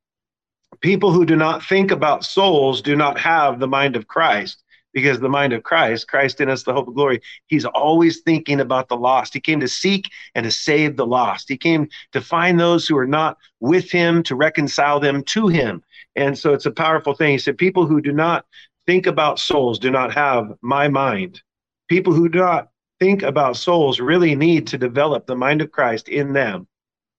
people 0.81 1.11
who 1.11 1.25
do 1.25 1.35
not 1.35 1.63
think 1.63 1.91
about 1.91 2.25
souls 2.25 2.81
do 2.81 2.95
not 2.95 3.19
have 3.19 3.59
the 3.59 3.67
mind 3.67 3.95
of 3.95 4.07
Christ 4.07 4.63
because 4.93 5.19
the 5.19 5.29
mind 5.29 5.51
of 5.51 5.61
Christ, 5.61 6.07
Christ 6.07 6.39
in 6.39 6.49
us, 6.49 6.63
the 6.63 6.73
hope 6.73 6.87
of 6.87 6.95
glory, 6.95 7.21
he's 7.47 7.65
always 7.65 8.21
thinking 8.21 8.61
about 8.61 8.87
the 8.87 8.95
lost. 8.95 9.33
He 9.33 9.41
came 9.41 9.59
to 9.59 9.67
seek 9.67 10.09
and 10.33 10.45
to 10.45 10.51
save 10.51 10.95
the 10.95 11.05
lost. 11.05 11.49
He 11.49 11.57
came 11.57 11.89
to 12.13 12.21
find 12.21 12.57
those 12.57 12.87
who 12.87 12.97
are 12.97 13.05
not 13.05 13.37
with 13.59 13.91
him, 13.91 14.23
to 14.23 14.35
reconcile 14.35 15.01
them 15.01 15.21
to 15.25 15.47
him. 15.49 15.83
And 16.15 16.37
so 16.37 16.53
it's 16.53 16.65
a 16.65 16.71
powerful 16.71 17.13
thing. 17.13 17.33
He 17.33 17.37
said, 17.37 17.57
People 17.57 17.85
who 17.85 17.99
do 17.99 18.13
not 18.13 18.45
think 18.87 19.05
about 19.05 19.37
souls 19.37 19.79
do 19.79 19.91
not 19.91 20.13
have 20.13 20.53
my 20.61 20.87
mind. 20.87 21.41
People 21.89 22.13
who 22.13 22.29
do 22.29 22.39
not 22.39 22.69
think 22.99 23.21
about 23.21 23.57
souls 23.57 23.99
really 23.99 24.33
need 24.33 24.67
to 24.67 24.77
develop 24.77 25.25
the 25.25 25.35
mind 25.35 25.61
of 25.61 25.71
Christ 25.71 26.07
in 26.07 26.31
them. 26.31 26.67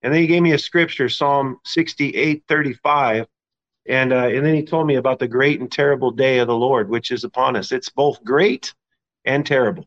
And 0.02 0.14
then 0.14 0.22
he 0.22 0.26
gave 0.26 0.42
me 0.42 0.52
a 0.52 0.58
scripture, 0.58 1.10
Psalm 1.10 1.58
68 1.64 2.44
35. 2.48 3.26
And, 3.88 4.12
uh, 4.12 4.28
and 4.28 4.44
then 4.44 4.54
he 4.54 4.64
told 4.64 4.86
me 4.86 4.96
about 4.96 5.18
the 5.18 5.28
great 5.28 5.60
and 5.60 5.70
terrible 5.70 6.10
day 6.10 6.38
of 6.38 6.48
the 6.48 6.56
Lord, 6.56 6.88
which 6.88 7.10
is 7.10 7.24
upon 7.24 7.56
us. 7.56 7.72
It's 7.72 7.88
both 7.88 8.22
great 8.24 8.74
and 9.24 9.46
terrible. 9.46 9.86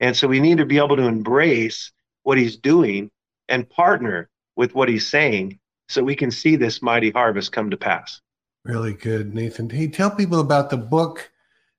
And 0.00 0.16
so 0.16 0.26
we 0.26 0.40
need 0.40 0.58
to 0.58 0.66
be 0.66 0.78
able 0.78 0.96
to 0.96 1.06
embrace 1.06 1.92
what 2.22 2.38
he's 2.38 2.56
doing 2.56 3.10
and 3.48 3.68
partner 3.68 4.28
with 4.56 4.74
what 4.74 4.88
he's 4.88 5.08
saying 5.08 5.58
so 5.88 6.02
we 6.02 6.16
can 6.16 6.30
see 6.30 6.56
this 6.56 6.82
mighty 6.82 7.10
harvest 7.10 7.52
come 7.52 7.70
to 7.70 7.76
pass. 7.76 8.20
Really 8.64 8.94
good, 8.94 9.34
Nathan. 9.34 9.68
Hey, 9.70 9.88
tell 9.88 10.10
people 10.10 10.40
about 10.40 10.70
the 10.70 10.76
book 10.76 11.30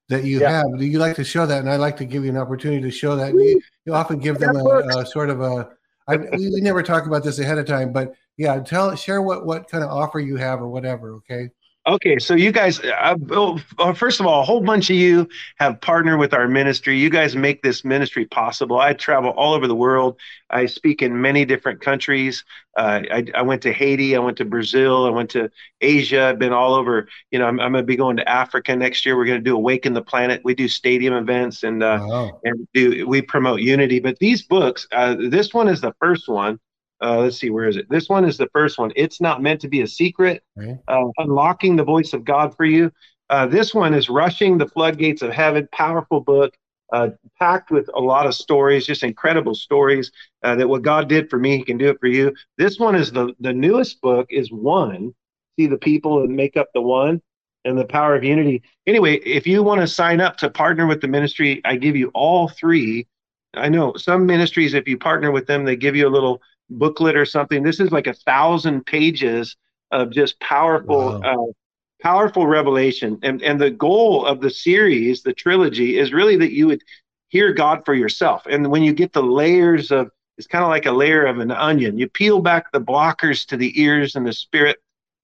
that 0.10 0.24
you 0.24 0.41
yeah. 0.41 0.49
have. 0.49 0.78
Do 0.78 0.86
you 0.86 0.99
like 0.99 1.16
to 1.16 1.24
show 1.24 1.45
that? 1.45 1.60
And 1.60 1.70
I'd 1.70 1.80
like 1.80 1.97
to 1.97 2.06
give 2.06 2.24
you 2.24 2.30
an 2.30 2.38
opportunity 2.38 2.82
to 2.82 2.91
show 2.91 3.16
that. 3.16 3.34
You, 3.34 3.62
you 3.86 3.93
often 3.93 4.20
give 4.20 4.39
them 4.39 4.56
a, 4.56 4.99
a, 4.99 5.06
sort 5.06 5.30
of 5.30 5.41
a. 5.41 5.70
I, 6.14 6.18
we 6.18 6.62
never 6.62 6.84
talk 6.84 7.05
about 7.05 7.24
this 7.24 7.39
ahead 7.39 7.57
of 7.57 7.66
time, 7.66 7.93
but 7.93 8.14
yeah, 8.38 8.59
tell 8.59 8.95
share 8.95 9.22
what 9.22 9.45
what 9.45 9.70
kind 9.70 9.84
of 9.84 9.89
offer 9.89 10.20
you 10.20 10.36
have 10.38 10.62
or 10.62 10.68
whatever. 10.68 11.16
Okay. 11.16 11.49
Okay, 11.88 12.20
so 12.20 12.36
you 12.36 12.52
guys, 12.52 12.80
uh, 12.80 13.16
well, 13.20 13.58
first 13.96 14.20
of 14.20 14.28
all, 14.28 14.42
a 14.42 14.46
whole 14.46 14.62
bunch 14.62 14.92
of 14.92 14.96
you 14.96 15.28
have 15.58 15.82
partnered 15.82 16.20
with 16.20 16.32
our 16.32 16.48
ministry. 16.48 17.00
You 17.00 17.10
guys 17.10 17.36
make 17.36 17.64
this 17.64 17.84
ministry 17.84 18.26
possible. 18.26 18.80
I 18.80 18.94
travel 18.94 19.32
all 19.32 19.56
over 19.56 19.66
the 19.66 19.76
world. 19.76 20.20
I 20.52 20.68
speak 20.68 21.02
in 21.02 21.20
many 21.20 21.44
different 21.44 21.82
countries. 21.82 22.44
Uh, 22.78 23.02
I, 23.12 23.26
I, 23.34 23.42
went 23.42 23.64
to 23.64 23.74
Haiti. 23.74 24.16
I 24.16 24.20
went 24.20 24.38
to 24.38 24.46
Brazil. 24.46 25.08
I 25.08 25.10
went 25.10 25.32
to 25.32 25.50
Asia. 25.82 26.26
I've 26.26 26.38
been 26.38 26.54
all 26.54 26.76
over. 26.76 27.08
You 27.32 27.40
know, 27.40 27.48
I'm, 27.48 27.60
I'm 27.60 27.72
going 27.72 27.84
to 27.84 27.88
be 27.88 27.96
going 27.96 28.18
to 28.18 28.30
Africa 28.30 28.76
next 28.76 29.04
year. 29.04 29.18
We're 29.18 29.26
going 29.26 29.40
to 29.40 29.44
do 29.44 29.56
Awaken 29.56 29.94
the 29.94 30.04
Planet. 30.04 30.42
We 30.44 30.54
do 30.54 30.68
stadium 30.68 31.16
events 31.16 31.64
and 31.64 31.82
uh, 31.82 31.98
wow. 32.00 32.40
and 32.44 32.68
do 32.76 33.08
we 33.08 33.24
promote 33.24 33.62
unity. 33.62 34.00
But 34.00 34.20
these 34.20 34.44
books, 34.44 34.88
uh, 34.92 35.16
this 35.18 35.52
one 35.52 35.68
is 35.68 35.82
the 35.82 35.96
first 36.00 36.30
one 36.30 36.60
uh, 37.02 37.20
let's 37.20 37.38
see, 37.38 37.49
where 37.49 37.68
is 37.68 37.78
it? 37.78 37.89
This 37.89 38.10
one 38.10 38.26
is 38.26 38.38
the 38.38 38.49
first 38.54 38.78
one. 38.78 38.91
It's 38.95 39.20
not 39.20 39.41
meant 39.41 39.62
to 39.62 39.68
be 39.68 39.82
a 39.82 39.88
secret. 39.88 40.43
Uh, 40.88 41.06
unlocking 41.18 41.76
the 41.76 41.84
voice 41.84 42.14
of 42.14 42.24
God 42.24 42.56
for 42.56 42.66
you. 42.66 42.91
Uh, 43.30 43.45
this 43.47 43.74
one 43.74 43.93
is 43.93 44.10
rushing 44.10 44.58
the 44.58 44.68
floodgates 44.68 45.22
of 45.22 45.32
heaven. 45.32 45.68
Powerful 45.72 46.20
book, 46.20 46.54
uh, 46.91 47.10
packed 47.39 47.72
with 47.72 47.89
a 47.95 47.99
lot 47.99 48.28
of 48.28 48.36
stories, 48.36 48.86
just 48.86 49.04
incredible 49.04 49.56
stories. 49.56 50.12
Uh, 50.43 50.56
that 50.56 50.68
what 50.68 50.82
God 50.82 51.08
did 51.08 51.30
for 51.30 51.39
me, 51.39 51.58
He 51.58 51.64
can 51.64 51.78
do 51.78 51.89
it 51.89 51.99
for 51.99 52.08
you. 52.08 52.34
This 52.58 52.78
one 52.78 52.95
is 52.95 53.12
the 53.12 53.34
the 53.39 53.54
newest 53.54 54.02
book. 54.02 54.28
Is 54.30 54.52
one. 54.52 55.14
See 55.58 55.68
the 55.68 55.78
people 55.78 56.24
and 56.24 56.36
make 56.36 56.58
up 56.58 56.68
the 56.74 56.82
one 56.82 57.22
and 57.66 57.78
the 57.78 57.86
power 57.86 58.16
of 58.16 58.24
unity. 58.24 58.64
Anyway, 58.88 59.16
if 59.18 59.45
you 59.45 59.64
want 59.64 59.82
to 59.82 59.88
sign 59.88 60.20
up 60.20 60.38
to 60.38 60.49
partner 60.49 60.88
with 60.88 61.02
the 61.02 61.08
ministry, 61.08 61.62
I 61.66 61.76
give 61.76 61.95
you 61.95 62.10
all 62.14 62.47
three. 62.47 63.08
I 63.54 63.70
know 63.70 63.93
some 63.95 64.26
ministries, 64.26 64.74
if 64.74 64.88
you 64.88 64.97
partner 64.97 65.32
with 65.32 65.47
them, 65.47 65.66
they 65.66 65.76
give 65.76 65.95
you 65.95 66.08
a 66.08 66.10
little 66.10 66.41
booklet 66.72 67.16
or 67.16 67.26
something. 67.26 67.64
This 67.64 67.80
is 67.80 67.92
like 67.92 68.08
a 68.08 68.14
thousand 68.14 68.86
pages 68.86 69.56
of 69.92 70.12
just 70.12 70.40
powerful, 70.40 71.20
wow. 71.20 71.50
uh, 71.50 71.52
powerful 72.02 72.48
revelation. 72.48 73.20
And 73.22 73.42
and 73.42 73.60
the 73.60 73.72
goal 73.72 74.26
of 74.26 74.42
the 74.42 74.50
series, 74.50 75.24
the 75.24 75.34
trilogy, 75.34 75.98
is 75.98 76.14
really 76.14 76.38
that 76.38 76.54
you 76.54 76.68
would 76.68 76.82
hear 77.28 77.54
God 77.54 77.84
for 77.86 77.94
yourself. 77.94 78.46
And 78.50 78.72
when 78.72 78.84
you 78.84 78.94
get 78.94 79.14
the 79.14 79.24
layers 79.24 79.92
of, 79.92 80.10
it's 80.38 80.48
kind 80.48 80.64
of 80.64 80.70
like 80.70 80.86
a 80.86 80.92
layer 80.92 81.26
of 81.26 81.40
an 81.40 81.52
onion. 81.52 81.98
You 81.98 82.10
peel 82.10 82.42
back 82.42 82.72
the 82.72 82.82
blockers 82.82 83.46
to 83.48 83.58
the 83.58 83.80
ears 83.82 84.16
and 84.16 84.26
the 84.26 84.34
spirit, 84.34 84.78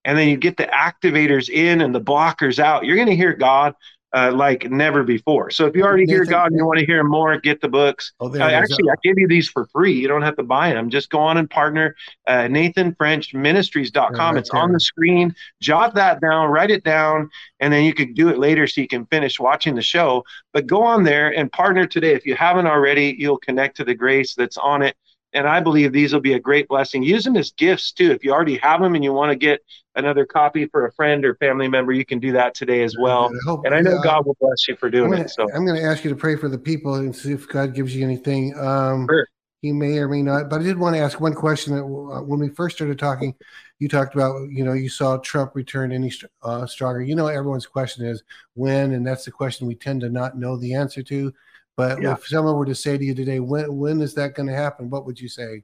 and 0.06 0.18
then 0.18 0.28
you 0.28 0.38
get 0.38 0.58
the 0.58 0.68
activators 0.68 1.50
in 1.50 1.82
and 1.82 1.94
the 1.94 2.02
blockers 2.02 2.60
out. 2.60 2.86
You're 2.86 2.96
going 2.96 3.10
to 3.10 3.16
hear 3.16 3.34
God 3.34 3.74
uh, 4.14 4.32
like 4.34 4.70
never 4.70 5.04
before. 5.04 5.50
So 5.50 5.66
if 5.66 5.76
you 5.76 5.84
already 5.84 6.06
hear 6.06 6.24
God 6.24 6.48
and 6.52 6.58
you 6.58 6.66
want 6.66 6.80
to 6.80 6.86
hear 6.86 7.04
more, 7.04 7.38
get 7.40 7.62
the 7.62 7.68
books. 7.68 8.14
Oh, 8.20 8.34
uh, 8.34 8.40
actually, 8.40 8.90
I 8.90 8.96
give 9.04 9.18
you 9.18 9.28
these 9.28 9.50
for 9.50 9.66
free. 9.68 9.94
You 9.94 10.08
don't 10.08 10.22
have 10.22 10.38
to 10.38 10.44
buy 10.44 10.74
them. 10.74 10.90
Just 10.90 11.10
go 11.10 11.20
on 11.20 11.38
and 11.38 11.50
partner. 11.50 11.96
Uh, 12.26 12.44
NathanFrenchMinistries.com. 12.44 14.36
Right 14.36 14.40
it's 14.40 14.52
there. 14.52 14.62
on 14.62 14.72
the 14.72 14.80
screen. 14.80 15.36
Jot 15.62 15.96
that 15.96 16.22
down, 16.22 16.50
write 16.50 16.72
it 16.72 16.84
down, 16.84 17.30
and 17.60 17.72
then 17.72 17.84
you 17.84 17.94
can 17.94 18.14
do 18.14 18.30
it 18.30 18.38
later 18.40 18.66
so 18.66 18.82
you 18.82 18.88
can 18.88 19.06
finish 19.08 19.40
watching 19.40 19.76
the 19.76 19.82
show. 19.82 20.24
But 20.54 20.68
go 20.68 20.84
on 20.84 21.04
there 21.04 21.30
and 21.30 21.52
partner 21.52 21.86
today. 21.86 22.14
If 22.14 22.26
you 22.26 22.36
haven't 22.36 22.68
already, 22.68 23.16
you'll 23.18 23.40
connect 23.40 23.78
to 23.78 23.84
the 23.84 23.96
grace 23.96 24.36
that's 24.36 24.58
on 24.58 24.82
it 24.84 24.96
and 25.34 25.48
I 25.48 25.60
believe 25.60 25.92
these 25.92 26.14
will 26.14 26.22
be 26.22 26.34
a 26.34 26.40
great 26.40 26.68
blessing. 26.68 27.04
Use 27.04 27.24
them 27.24 27.36
as 27.36 27.52
gifts 27.52 27.92
too. 27.92 28.12
If 28.12 28.24
you 28.24 28.32
already 28.32 28.58
have 28.58 28.82
them 28.82 28.96
and 28.96 29.04
you 29.04 29.14
want 29.14 29.32
to 29.32 29.36
get 29.36 29.62
another 29.96 30.26
copy 30.26 30.68
for 30.68 30.86
a 30.86 30.94
friend 30.94 31.26
or 31.26 31.36
family 31.36 31.68
member, 31.68 31.92
you 31.92 32.06
can 32.06 32.20
do 32.20 32.32
that 32.34 32.56
today 32.56 32.84
as 32.84 32.96
well. 33.00 33.26
I 33.26 33.50
hope, 33.50 33.66
and 33.66 33.76
I 33.76 33.82
know 33.82 33.98
uh, 33.98 34.02
God 34.02 34.26
will 34.26 34.38
bless 34.40 34.68
you 34.68 34.76
for 34.78 34.90
doing 34.90 35.12
gonna, 35.12 35.24
it. 35.24 35.30
So 35.30 35.48
I'm 35.54 35.66
going 35.66 35.80
to 35.80 35.86
ask 35.86 36.04
you 36.04 36.10
to 36.10 36.16
pray 36.16 36.36
for 36.36 36.50
the 36.50 36.58
people 36.58 36.96
and 36.96 37.16
see 37.16 37.34
if 37.34 37.48
God 37.48 37.74
gives 37.74 37.96
you 37.96 38.04
anything. 38.04 38.58
Um, 38.58 39.08
sure. 39.10 39.28
He 39.62 39.72
may 39.72 39.98
or 39.98 40.08
may 40.08 40.22
not, 40.22 40.52
but 40.52 40.62
I 40.62 40.64
did 40.64 40.78
want 40.78 40.96
to 40.96 41.02
ask 41.02 41.20
one 41.20 41.34
question. 41.34 41.76
That 41.76 41.84
uh, 41.84 42.22
when 42.22 42.40
we 42.40 42.50
first 42.50 42.76
started 42.76 43.00
talking, 43.00 43.34
you 43.80 43.90
talked 43.90 44.14
about 44.14 44.50
you 44.52 44.64
know 44.64 44.74
you 44.74 44.88
saw 44.88 45.18
Trump 45.18 45.56
return 45.56 45.92
any 45.92 46.12
uh, 46.44 46.68
stronger. 46.68 47.02
You 47.02 47.16
know 47.16 47.26
everyone's 47.26 47.66
question 47.66 48.06
is 48.06 48.24
when, 48.54 48.94
and 48.94 49.06
that's 49.06 49.26
the 49.26 49.32
question 49.32 49.66
we 49.66 49.74
tend 49.74 50.02
to 50.02 50.10
not 50.10 50.38
know 50.38 50.58
the 50.58 50.76
answer 50.76 51.02
to. 51.02 51.34
But 51.78 52.02
yeah. 52.02 52.14
if 52.14 52.28
someone 52.28 52.56
were 52.56 52.66
to 52.66 52.76
say 52.76 52.98
to 52.98 53.06
you 53.06 53.14
today, 53.14 53.40
when 53.40 53.78
when 53.78 54.02
is 54.02 54.16
that 54.16 54.34
going 54.34 54.48
to 54.48 54.56
happen? 54.56 54.90
What 54.90 55.06
would 55.06 55.22
you 55.22 55.30
say? 55.30 55.64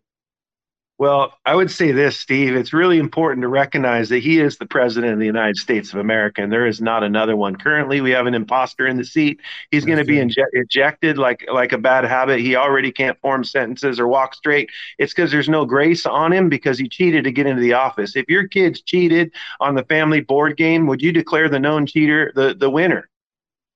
Well, 0.99 1.34
I 1.43 1.55
would 1.55 1.72
say 1.72 1.91
this, 1.91 2.20
Steve. 2.20 2.55
It's 2.55 2.72
really 2.72 2.99
important 2.99 3.41
to 3.41 3.47
recognize 3.47 4.09
that 4.09 4.22
he 4.22 4.39
is 4.39 4.57
the 4.57 4.68
president 4.68 5.11
of 5.11 5.20
the 5.20 5.26
United 5.26 5.57
States 5.57 5.91
of 5.91 5.99
America, 5.99 6.43
and 6.43 6.51
there 6.51 6.68
is 6.68 6.82
not 6.82 7.03
another 7.03 7.36
one. 7.36 7.55
Currently, 7.55 7.99
we 7.99 8.11
have 8.11 8.28
an 8.28 8.36
imposter 8.36 8.86
in 8.86 8.97
the 8.97 9.03
seat. 9.03 9.41
He's 9.72 9.86
going 9.86 9.97
to 9.97 10.05
be 10.05 10.18
inje- 10.18 10.45
ejected 10.53 11.18
like 11.18 11.45
like 11.51 11.72
a 11.72 11.80
bad 11.80 12.05
habit. 12.05 12.41
He 12.41 12.55
already 12.55 12.91
can't 12.91 13.20
form 13.22 13.43
sentences 13.43 13.99
or 13.99 14.07
walk 14.07 14.36
straight. 14.36 14.70
It's 14.99 15.14
because 15.14 15.32
there's 15.32 15.49
no 15.49 15.66
grace 15.66 16.05
on 16.05 16.32
him 16.32 16.47
because 16.47 16.78
he 16.78 16.88
cheated 16.88 17.24
to 17.24 17.32
get 17.32 17.47
into 17.47 17.61
the 17.61 17.74
office. 17.74 18.16
If 18.16 18.30
your 18.30 18.47
kids 18.47 18.84
cheated 18.84 19.34
on 19.59 19.74
the 19.74 19.84
family 19.86 20.22
board 20.22 20.57
game, 20.57 20.86
would 20.86 21.01
you 21.01 21.11
declare 21.11 21.49
the 21.49 21.59
known 21.59 21.88
cheater 21.88 22.32
the 22.36 22.53
the 22.53 22.70
winner? 22.70 23.09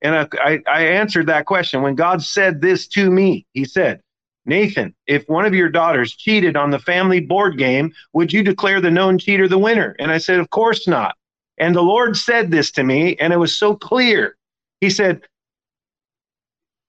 And 0.02 0.16
I, 0.16 0.60
I, 0.70 0.82
answered 0.82 1.28
that 1.28 1.46
question. 1.46 1.82
When 1.82 1.96
God 1.96 2.22
said 2.22 2.62
this 2.62 2.88
to 2.90 3.10
me, 3.10 3.46
He 3.54 3.66
said, 3.66 4.02
Nathan, 4.46 4.94
if 5.08 5.28
one 5.28 5.46
of 5.46 5.54
your 5.54 5.70
daughters 5.70 6.16
cheated 6.16 6.56
on 6.56 6.70
the 6.70 6.80
family 6.80 7.20
board 7.20 7.58
game, 7.58 7.94
would 8.14 8.32
you 8.32 8.44
declare 8.44 8.80
the 8.80 8.92
known 8.92 9.18
cheater 9.18 9.48
the 9.48 9.58
winner? 9.58 9.96
And 10.00 10.12
I 10.12 10.20
said, 10.20 10.40
Of 10.40 10.50
course 10.52 10.88
not. 10.88 11.16
And 11.58 11.76
the 11.76 11.82
Lord 11.82 12.16
said 12.16 12.52
this 12.52 12.72
to 12.72 12.84
me, 12.84 13.16
and 13.18 13.34
it 13.34 13.38
was 13.38 13.58
so 13.58 13.76
clear. 13.76 14.38
He 14.82 14.90
said, 14.90 15.22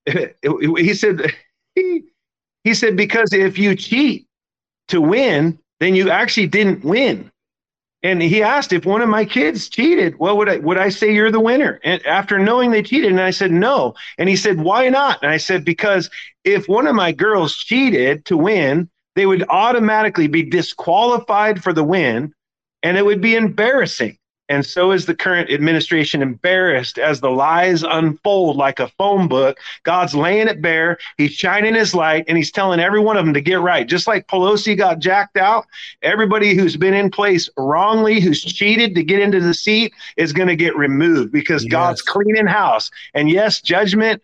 He 0.42 0.94
said, 0.94 1.32
he, 1.74 2.04
he 2.64 2.74
said, 2.74 2.96
because 2.96 3.32
if 3.32 3.58
you 3.58 3.74
cheat 3.74 4.26
to 4.88 5.00
win, 5.00 5.58
then 5.80 5.94
you 5.94 6.10
actually 6.10 6.46
didn't 6.46 6.84
win. 6.84 7.30
And 8.02 8.22
he 8.22 8.42
asked 8.42 8.72
if 8.72 8.86
one 8.86 9.02
of 9.02 9.08
my 9.08 9.24
kids 9.24 9.68
cheated, 9.68 10.18
well, 10.18 10.36
would 10.36 10.48
I 10.48 10.58
would 10.58 10.78
I 10.78 10.88
say 10.88 11.12
you're 11.12 11.32
the 11.32 11.40
winner? 11.40 11.80
And 11.82 12.04
after 12.06 12.38
knowing 12.38 12.70
they 12.70 12.82
cheated, 12.82 13.10
and 13.10 13.20
I 13.20 13.30
said 13.30 13.50
no. 13.50 13.94
And 14.18 14.28
he 14.28 14.36
said, 14.36 14.60
why 14.60 14.88
not? 14.88 15.22
And 15.22 15.30
I 15.30 15.36
said, 15.38 15.64
because 15.64 16.10
if 16.44 16.68
one 16.68 16.86
of 16.86 16.94
my 16.94 17.12
girls 17.12 17.56
cheated 17.56 18.24
to 18.26 18.36
win, 18.36 18.88
they 19.16 19.26
would 19.26 19.44
automatically 19.48 20.28
be 20.28 20.44
disqualified 20.44 21.62
for 21.62 21.72
the 21.72 21.82
win, 21.82 22.32
and 22.82 22.96
it 22.96 23.04
would 23.04 23.20
be 23.20 23.34
embarrassing. 23.34 24.17
And 24.48 24.64
so 24.64 24.92
is 24.92 25.06
the 25.06 25.14
current 25.14 25.50
administration 25.50 26.22
embarrassed 26.22 26.98
as 26.98 27.20
the 27.20 27.30
lies 27.30 27.82
unfold 27.82 28.56
like 28.56 28.80
a 28.80 28.88
phone 28.88 29.28
book. 29.28 29.58
God's 29.82 30.14
laying 30.14 30.48
it 30.48 30.62
bare. 30.62 30.98
He's 31.16 31.32
shining 31.32 31.74
his 31.74 31.94
light 31.94 32.24
and 32.28 32.36
he's 32.36 32.50
telling 32.50 32.80
every 32.80 33.00
one 33.00 33.16
of 33.16 33.24
them 33.24 33.34
to 33.34 33.40
get 33.40 33.60
right. 33.60 33.86
Just 33.86 34.06
like 34.06 34.26
Pelosi 34.26 34.76
got 34.76 35.00
jacked 35.00 35.36
out, 35.36 35.66
everybody 36.02 36.54
who's 36.54 36.76
been 36.76 36.94
in 36.94 37.10
place 37.10 37.48
wrongly, 37.56 38.20
who's 38.20 38.42
cheated 38.42 38.94
to 38.94 39.02
get 39.02 39.20
into 39.20 39.40
the 39.40 39.54
seat, 39.54 39.92
is 40.16 40.32
going 40.32 40.48
to 40.48 40.56
get 40.56 40.76
removed 40.76 41.32
because 41.32 41.64
yes. 41.64 41.70
God's 41.70 42.02
cleaning 42.02 42.46
house. 42.46 42.90
And 43.14 43.30
yes, 43.30 43.60
judgment 43.60 44.22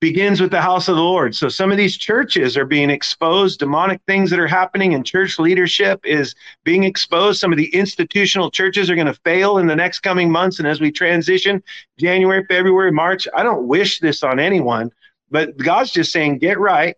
begins 0.00 0.40
with 0.40 0.50
the 0.50 0.60
house 0.60 0.88
of 0.88 0.96
the 0.96 1.02
Lord. 1.02 1.34
So 1.34 1.48
some 1.48 1.72
of 1.72 1.76
these 1.76 1.96
churches 1.96 2.56
are 2.56 2.64
being 2.64 2.90
exposed. 2.90 3.58
Demonic 3.58 4.00
things 4.06 4.30
that 4.30 4.38
are 4.38 4.46
happening 4.46 4.92
in 4.92 5.02
church 5.02 5.38
leadership 5.38 6.00
is 6.04 6.34
being 6.64 6.84
exposed. 6.84 7.40
Some 7.40 7.52
of 7.52 7.58
the 7.58 7.74
institutional 7.74 8.50
churches 8.50 8.88
are 8.90 8.94
going 8.94 9.08
to 9.08 9.20
fail 9.24 9.58
in 9.58 9.66
the 9.66 9.76
next 9.76 10.00
coming 10.00 10.30
months. 10.30 10.58
And 10.58 10.68
as 10.68 10.80
we 10.80 10.92
transition 10.92 11.62
January, 11.98 12.44
February, 12.48 12.92
March, 12.92 13.26
I 13.34 13.42
don't 13.42 13.66
wish 13.66 13.98
this 13.98 14.22
on 14.22 14.38
anyone, 14.38 14.90
but 15.30 15.56
God's 15.56 15.90
just 15.90 16.12
saying, 16.12 16.38
get 16.38 16.60
right 16.60 16.96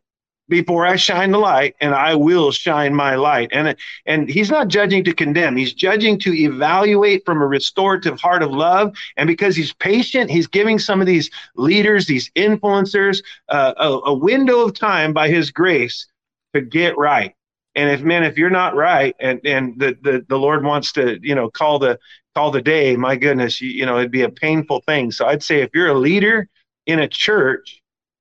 before 0.51 0.85
I 0.85 0.97
shine 0.97 1.31
the 1.31 1.39
light, 1.39 1.77
and 1.81 1.95
I 1.95 2.15
will 2.15 2.51
shine 2.51 2.95
my 2.95 3.15
light. 3.15 3.49
And 3.53 3.75
and 4.05 4.29
he's 4.29 4.51
not 4.51 4.69
judging 4.69 5.05
to 5.05 5.15
condemn; 5.15 5.57
he's 5.57 5.73
judging 5.73 6.19
to 6.21 6.35
evaluate 6.35 7.25
from 7.25 7.41
a 7.41 7.47
restorative 7.47 8.21
heart 8.21 8.43
of 8.43 8.51
love. 8.51 8.95
And 9.17 9.27
because 9.27 9.57
he's 9.57 9.73
patient, 9.73 10.31
he's 10.31 10.47
giving 10.47 10.79
some 10.79 11.01
of 11.01 11.07
these 11.07 11.31
leaders, 11.55 12.07
these 12.07 12.31
influencers, 12.33 13.23
uh, 13.49 13.73
a, 13.79 14.11
a 14.11 14.15
window 14.15 14.61
of 14.61 14.75
time 14.75 15.15
by 15.15 15.29
his 15.29 15.51
grace 15.51 16.07
to 16.53 16.61
get 16.61 16.99
right. 16.99 17.35
And 17.75 17.89
if 17.89 18.03
man, 18.03 18.25
if 18.25 18.37
you're 18.37 18.51
not 18.51 18.75
right, 18.75 19.15
and 19.21 19.41
and 19.45 19.79
the 19.79 19.97
the, 20.03 20.27
the 20.29 20.39
Lord 20.39 20.65
wants 20.65 20.93
to, 20.93 21.19
you 21.23 21.35
know, 21.35 21.49
call 21.49 21.79
the 21.79 21.99
call 22.35 22.51
the 22.51 22.63
day, 22.63 22.97
my 22.97 23.17
goodness, 23.17 23.61
you, 23.61 23.71
you 23.71 23.87
know, 23.87 23.99
it'd 23.99 24.11
be 24.11 24.23
a 24.23 24.29
painful 24.29 24.83
thing. 24.87 25.11
So 25.13 25.27
I'd 25.27 25.43
say 25.43 25.63
if 25.63 25.71
you're 25.73 25.89
a 25.89 25.95
leader 25.99 26.49
in 26.87 26.99
a 26.99 27.09
church 27.09 27.80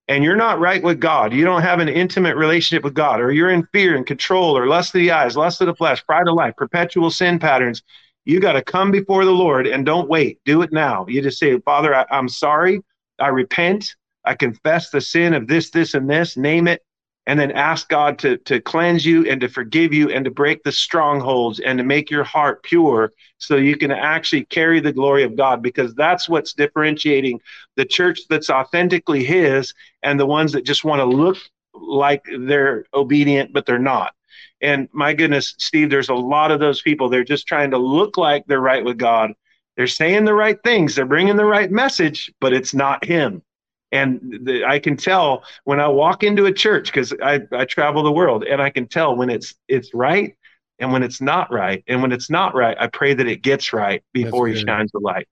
and 0.09 0.23
you're 0.23 0.35
not 0.35 0.59
right 0.59 0.81
with 0.83 0.99
God, 0.99 1.31
you 1.31 1.45
don't 1.45 1.61
have 1.61 1.79
an 1.79 1.87
intimate 1.87 2.35
relationship 2.35 2.83
with 2.83 2.95
God, 2.95 3.21
or 3.21 3.31
you're 3.31 3.51
in 3.51 3.65
fear 3.71 3.95
and 3.95 4.05
control, 4.05 4.57
or 4.57 4.67
lust 4.67 4.93
of 4.95 4.99
the 4.99 5.11
eyes, 5.11 5.37
lust 5.37 5.61
of 5.61 5.67
the 5.67 5.75
flesh, 5.75 6.03
pride 6.05 6.27
of 6.27 6.33
life, 6.33 6.55
perpetual 6.57 7.11
sin 7.11 7.37
patterns, 7.37 7.83
you 8.25 8.39
got 8.39 8.53
to 8.53 8.61
come 8.61 8.91
before 8.91 9.23
the 9.23 9.31
Lord 9.31 9.67
and 9.67 9.85
don't 9.85 10.09
wait. 10.09 10.39
Do 10.45 10.61
it 10.61 10.71
now. 10.71 11.05
You 11.07 11.21
just 11.21 11.39
say, 11.39 11.57
Father, 11.59 11.95
I, 11.95 12.05
I'm 12.11 12.27
sorry. 12.27 12.81
I 13.19 13.27
repent. 13.27 13.95
I 14.25 14.35
confess 14.35 14.89
the 14.89 14.99
sin 14.99 15.33
of 15.33 15.47
this, 15.47 15.69
this, 15.69 15.93
and 15.93 16.09
this. 16.09 16.35
Name 16.35 16.67
it 16.67 16.81
and 17.27 17.39
then 17.39 17.51
ask 17.51 17.89
God 17.89 18.17
to, 18.19 18.37
to 18.37 18.59
cleanse 18.59 19.05
you 19.05 19.29
and 19.29 19.39
to 19.41 19.49
forgive 19.49 19.93
you 19.93 20.09
and 20.09 20.25
to 20.25 20.31
break 20.31 20.63
the 20.63 20.71
strongholds 20.71 21.59
and 21.59 21.77
to 21.77 21.83
make 21.83 22.09
your 22.09 22.23
heart 22.23 22.63
pure 22.63 23.11
so 23.37 23.55
you 23.55 23.77
can 23.77 23.91
actually 23.91 24.45
carry 24.45 24.79
the 24.79 24.91
glory 24.91 25.23
of 25.23 25.35
God 25.35 25.61
because 25.61 25.93
that's 25.93 26.27
what's 26.27 26.53
differentiating 26.53 27.39
the 27.75 27.85
church 27.85 28.21
that's 28.29 28.49
authentically 28.49 29.23
His 29.23 29.73
and 30.01 30.19
the 30.19 30.25
ones 30.25 30.51
that 30.53 30.65
just 30.65 30.83
want 30.83 31.01
to 31.01 31.05
look 31.05 31.37
like 31.73 32.25
they're 32.39 32.85
obedient, 32.93 33.53
but 33.53 33.65
they're 33.65 33.79
not. 33.79 34.13
And 34.61 34.89
my 34.91 35.13
goodness, 35.13 35.55
Steve, 35.59 35.89
there's 35.89 36.09
a 36.09 36.15
lot 36.15 36.51
of 36.51 36.59
those 36.59 36.81
people. 36.81 37.09
They're 37.09 37.23
just 37.23 37.47
trying 37.47 37.71
to 37.71 37.77
look 37.77 38.17
like 38.17 38.45
they're 38.47 38.59
right 38.59 38.83
with 38.83 38.97
God. 38.97 39.33
They're 39.77 39.87
saying 39.87 40.25
the 40.25 40.33
right 40.33 40.57
things, 40.63 40.95
they're 40.95 41.05
bringing 41.05 41.37
the 41.37 41.45
right 41.45 41.71
message, 41.71 42.31
but 42.41 42.53
it's 42.53 42.73
not 42.73 43.05
Him 43.05 43.43
and 43.91 44.39
the, 44.43 44.65
I 44.65 44.79
can 44.79 44.97
tell 44.97 45.43
when 45.63 45.79
I 45.79 45.87
walk 45.87 46.23
into 46.23 46.45
a 46.45 46.53
church 46.53 46.87
because 46.87 47.13
I, 47.23 47.41
I 47.51 47.65
travel 47.65 48.03
the 48.03 48.11
world 48.11 48.43
and 48.43 48.61
I 48.61 48.69
can 48.69 48.87
tell 48.87 49.15
when 49.15 49.29
it's 49.29 49.55
it's 49.67 49.93
right 49.93 50.35
and 50.77 50.91
when 50.91 51.03
it's 51.03 51.21
not 51.21 51.51
right. 51.51 51.83
And 51.87 52.01
when 52.01 52.11
it's 52.11 52.29
not 52.29 52.55
right 52.55 52.77
I 52.79 52.87
pray 52.87 53.13
that 53.13 53.27
it 53.27 53.41
gets 53.41 53.73
right 53.73 54.03
before 54.13 54.47
he 54.47 54.55
shines 54.55 54.91
the 54.91 54.99
light. 54.99 55.27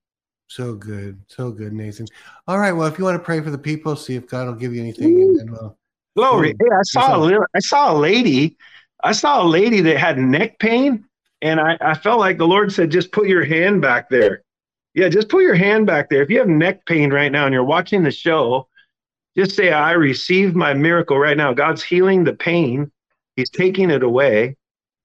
So 0.48 0.74
good. 0.74 1.20
So 1.28 1.50
good 1.50 1.72
Nathan. 1.72 2.06
All 2.46 2.58
right. 2.58 2.72
Well 2.72 2.88
if 2.88 2.98
you 2.98 3.04
want 3.04 3.16
to 3.16 3.24
pray 3.24 3.40
for 3.40 3.50
the 3.50 3.58
people 3.58 3.96
see 3.96 4.16
if 4.16 4.26
God 4.26 4.46
will 4.46 4.54
give 4.54 4.74
you 4.74 4.80
anything 4.80 5.20
and 5.20 5.38
then 5.38 5.52
we'll 5.52 5.76
glory. 6.16 6.54
hey, 6.58 6.66
I 6.72 6.82
saw 6.82 7.16
a 7.16 7.18
little, 7.18 7.44
I 7.54 7.60
saw 7.60 7.92
a 7.92 7.96
lady 7.96 8.56
I 9.04 9.12
saw 9.12 9.42
a 9.42 9.46
lady 9.46 9.80
that 9.82 9.98
had 9.98 10.18
neck 10.18 10.58
pain 10.58 11.04
and 11.40 11.60
I, 11.60 11.78
I 11.80 11.94
felt 11.94 12.18
like 12.18 12.38
the 12.38 12.48
Lord 12.48 12.72
said 12.72 12.90
just 12.90 13.12
put 13.12 13.28
your 13.28 13.44
hand 13.44 13.80
back 13.80 14.10
there 14.10 14.42
yeah, 14.94 15.08
just 15.08 15.28
put 15.28 15.42
your 15.42 15.54
hand 15.54 15.86
back 15.86 16.08
there. 16.08 16.22
If 16.22 16.30
you 16.30 16.38
have 16.38 16.48
neck 16.48 16.86
pain 16.86 17.10
right 17.10 17.30
now 17.30 17.46
and 17.46 17.52
you're 17.52 17.64
watching 17.64 18.02
the 18.02 18.10
show, 18.10 18.68
just 19.36 19.54
say, 19.54 19.70
I 19.70 19.92
receive 19.92 20.54
my 20.54 20.74
miracle 20.74 21.18
right 21.18 21.36
now. 21.36 21.52
God's 21.52 21.82
healing 21.82 22.24
the 22.24 22.34
pain, 22.34 22.90
He's 23.36 23.50
taking 23.50 23.90
it 23.90 24.02
away. 24.02 24.56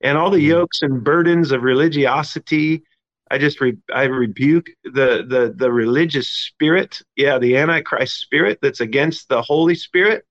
And 0.01 0.17
all 0.17 0.31
the 0.31 0.37
mm-hmm. 0.37 0.49
yokes 0.49 0.81
and 0.81 1.03
burdens 1.03 1.51
of 1.51 1.61
religiosity, 1.63 2.83
I 3.29 3.37
just 3.37 3.61
re- 3.61 3.77
I 3.93 4.03
rebuke 4.03 4.67
the, 4.83 5.25
the 5.27 5.53
the 5.55 5.71
religious 5.71 6.29
spirit, 6.29 7.01
yeah, 7.15 7.37
the 7.37 7.57
antichrist 7.57 8.19
spirit 8.19 8.59
that's 8.61 8.81
against 8.81 9.29
the 9.29 9.41
Holy 9.41 9.75
Spirit. 9.75 10.25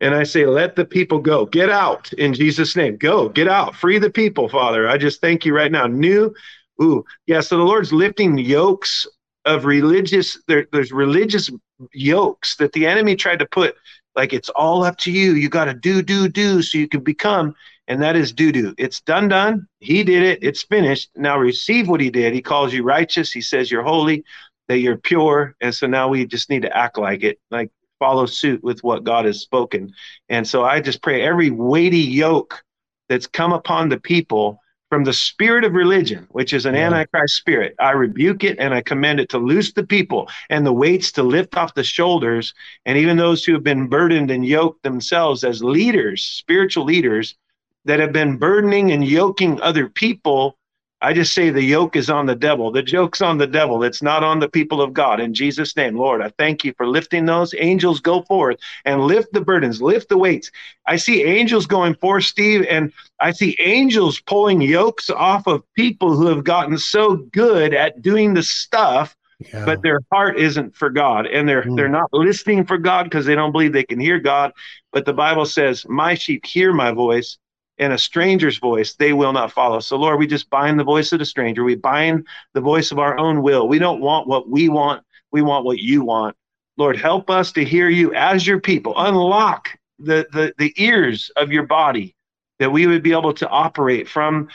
And 0.00 0.14
I 0.14 0.22
say, 0.22 0.46
let 0.46 0.76
the 0.76 0.84
people 0.84 1.18
go. 1.18 1.44
Get 1.44 1.68
out 1.68 2.10
in 2.14 2.32
Jesus' 2.32 2.74
name. 2.74 2.96
Go, 2.96 3.28
get 3.28 3.48
out. 3.48 3.74
Free 3.74 3.98
the 3.98 4.08
people, 4.08 4.48
Father. 4.48 4.88
I 4.88 4.96
just 4.96 5.20
thank 5.20 5.44
you 5.44 5.54
right 5.54 5.70
now. 5.70 5.86
New 5.86 6.34
Ooh, 6.82 7.04
yeah. 7.26 7.40
So 7.40 7.58
the 7.58 7.64
Lord's 7.64 7.92
lifting 7.92 8.38
yokes 8.38 9.06
of 9.44 9.64
religious. 9.64 10.38
There, 10.48 10.66
there's 10.72 10.92
religious 10.92 11.50
yokes 11.92 12.56
that 12.56 12.72
the 12.72 12.86
enemy 12.86 13.16
tried 13.16 13.38
to 13.40 13.46
put. 13.46 13.74
Like 14.16 14.32
it's 14.32 14.48
all 14.50 14.82
up 14.82 14.96
to 14.98 15.12
you. 15.12 15.34
You 15.34 15.48
got 15.48 15.66
to 15.66 15.74
do, 15.74 16.02
do, 16.02 16.28
do, 16.28 16.62
so 16.62 16.78
you 16.78 16.88
can 16.88 17.00
become. 17.00 17.54
And 17.86 18.02
that 18.02 18.16
is 18.16 18.32
do, 18.32 18.52
do. 18.52 18.74
It's 18.78 19.00
done, 19.00 19.28
done. 19.28 19.66
He 19.80 20.04
did 20.04 20.22
it. 20.22 20.38
It's 20.42 20.62
finished. 20.62 21.10
Now 21.16 21.38
receive 21.38 21.88
what 21.88 22.00
he 22.00 22.10
did. 22.10 22.32
He 22.32 22.42
calls 22.42 22.72
you 22.72 22.82
righteous. 22.82 23.32
He 23.32 23.40
says 23.40 23.70
you're 23.70 23.82
holy, 23.82 24.24
that 24.68 24.78
you're 24.78 24.96
pure. 24.96 25.56
And 25.60 25.74
so 25.74 25.86
now 25.86 26.08
we 26.08 26.26
just 26.26 26.50
need 26.50 26.62
to 26.62 26.76
act 26.76 26.98
like 26.98 27.22
it, 27.22 27.38
like 27.50 27.70
follow 27.98 28.26
suit 28.26 28.62
with 28.62 28.82
what 28.82 29.04
God 29.04 29.24
has 29.24 29.40
spoken. 29.40 29.92
And 30.28 30.46
so 30.46 30.64
I 30.64 30.80
just 30.80 31.02
pray 31.02 31.22
every 31.22 31.50
weighty 31.50 31.98
yoke 31.98 32.62
that's 33.08 33.26
come 33.26 33.52
upon 33.52 33.88
the 33.88 33.98
people 34.00 34.60
from 34.90 35.04
the 35.04 35.12
spirit 35.12 35.64
of 35.64 35.72
religion, 35.72 36.26
which 36.30 36.52
is 36.52 36.66
an 36.66 36.74
yeah. 36.74 36.88
antichrist 36.88 37.36
spirit. 37.36 37.74
I 37.78 37.92
rebuke 37.92 38.44
it 38.44 38.58
and 38.58 38.74
I 38.74 38.82
command 38.82 39.20
it 39.20 39.30
to 39.30 39.38
loose 39.38 39.72
the 39.72 39.86
people 39.86 40.28
and 40.50 40.66
the 40.66 40.72
weights 40.72 41.12
to 41.12 41.22
lift 41.22 41.56
off 41.56 41.74
the 41.74 41.84
shoulders. 41.84 42.52
And 42.84 42.98
even 42.98 43.16
those 43.16 43.44
who 43.44 43.52
have 43.54 43.62
been 43.62 43.86
burdened 43.86 44.30
and 44.30 44.44
yoked 44.44 44.82
themselves 44.82 45.44
as 45.44 45.62
leaders, 45.62 46.24
spiritual 46.24 46.84
leaders, 46.84 47.36
that 47.84 48.00
have 48.00 48.12
been 48.12 48.36
burdening 48.36 48.90
and 48.92 49.06
yoking 49.06 49.60
other 49.62 49.88
people 49.88 50.58
I 51.02 51.14
just 51.14 51.32
say 51.32 51.50
the 51.50 51.62
yoke 51.62 51.96
is 51.96 52.10
on 52.10 52.26
the 52.26 52.34
devil. 52.34 52.70
The 52.70 52.82
joke's 52.82 53.22
on 53.22 53.38
the 53.38 53.46
devil. 53.46 53.82
It's 53.82 54.02
not 54.02 54.22
on 54.22 54.38
the 54.38 54.48
people 54.48 54.82
of 54.82 54.92
God. 54.92 55.18
In 55.18 55.32
Jesus' 55.32 55.74
name, 55.76 55.96
Lord, 55.96 56.20
I 56.20 56.28
thank 56.36 56.64
you 56.64 56.74
for 56.76 56.86
lifting 56.86 57.24
those. 57.24 57.54
Angels 57.58 58.00
go 58.00 58.22
forth 58.22 58.58
and 58.84 59.02
lift 59.02 59.32
the 59.32 59.40
burdens, 59.40 59.80
lift 59.80 60.10
the 60.10 60.18
weights. 60.18 60.50
I 60.86 60.96
see 60.96 61.22
angels 61.22 61.66
going 61.66 61.94
forth, 61.94 62.24
Steve, 62.24 62.66
and 62.68 62.92
I 63.18 63.30
see 63.32 63.56
angels 63.60 64.20
pulling 64.20 64.60
yokes 64.60 65.08
off 65.08 65.46
of 65.46 65.62
people 65.74 66.16
who 66.16 66.26
have 66.26 66.44
gotten 66.44 66.76
so 66.76 67.16
good 67.16 67.72
at 67.72 68.02
doing 68.02 68.34
the 68.34 68.42
stuff 68.42 69.16
yeah. 69.52 69.64
but 69.64 69.82
their 69.82 70.00
heart 70.12 70.38
isn't 70.38 70.76
for 70.76 70.90
God 70.90 71.26
and 71.26 71.48
they're 71.48 71.62
mm. 71.62 71.76
they're 71.76 71.88
not 71.88 72.12
listening 72.12 72.64
for 72.64 72.78
God 72.78 73.04
because 73.04 73.24
they 73.26 73.34
don't 73.34 73.52
believe 73.52 73.72
they 73.72 73.84
can 73.84 73.98
hear 73.98 74.18
God 74.18 74.52
but 74.92 75.04
the 75.04 75.12
Bible 75.12 75.46
says 75.46 75.86
my 75.88 76.14
sheep 76.14 76.44
hear 76.44 76.72
my 76.72 76.92
voice 76.92 77.38
and 77.80 77.94
a 77.94 77.98
stranger's 77.98 78.58
voice 78.58 78.94
they 78.94 79.14
will 79.14 79.32
not 79.32 79.50
follow. 79.50 79.80
So, 79.80 79.96
Lord, 79.96 80.18
we 80.18 80.26
just 80.26 80.50
bind 80.50 80.78
the 80.78 80.84
voice 80.84 81.12
of 81.12 81.18
the 81.18 81.24
stranger. 81.24 81.64
We 81.64 81.74
bind 81.74 82.28
the 82.52 82.60
voice 82.60 82.92
of 82.92 82.98
our 82.98 83.18
own 83.18 83.42
will. 83.42 83.66
We 83.66 83.78
don't 83.78 84.00
want 84.00 84.28
what 84.28 84.48
we 84.48 84.68
want, 84.68 85.02
we 85.32 85.42
want 85.42 85.64
what 85.64 85.78
you 85.78 86.04
want. 86.04 86.36
Lord, 86.76 86.96
help 86.96 87.30
us 87.30 87.52
to 87.52 87.64
hear 87.64 87.88
you 87.88 88.14
as 88.14 88.46
your 88.46 88.60
people. 88.60 88.94
Unlock 88.96 89.70
the, 89.98 90.26
the, 90.32 90.54
the 90.58 90.74
ears 90.76 91.30
of 91.36 91.50
your 91.50 91.64
body 91.64 92.14
that 92.58 92.70
we 92.70 92.86
would 92.86 93.02
be 93.02 93.12
able 93.12 93.34
to 93.34 93.48
operate 93.48 94.08
from 94.08 94.48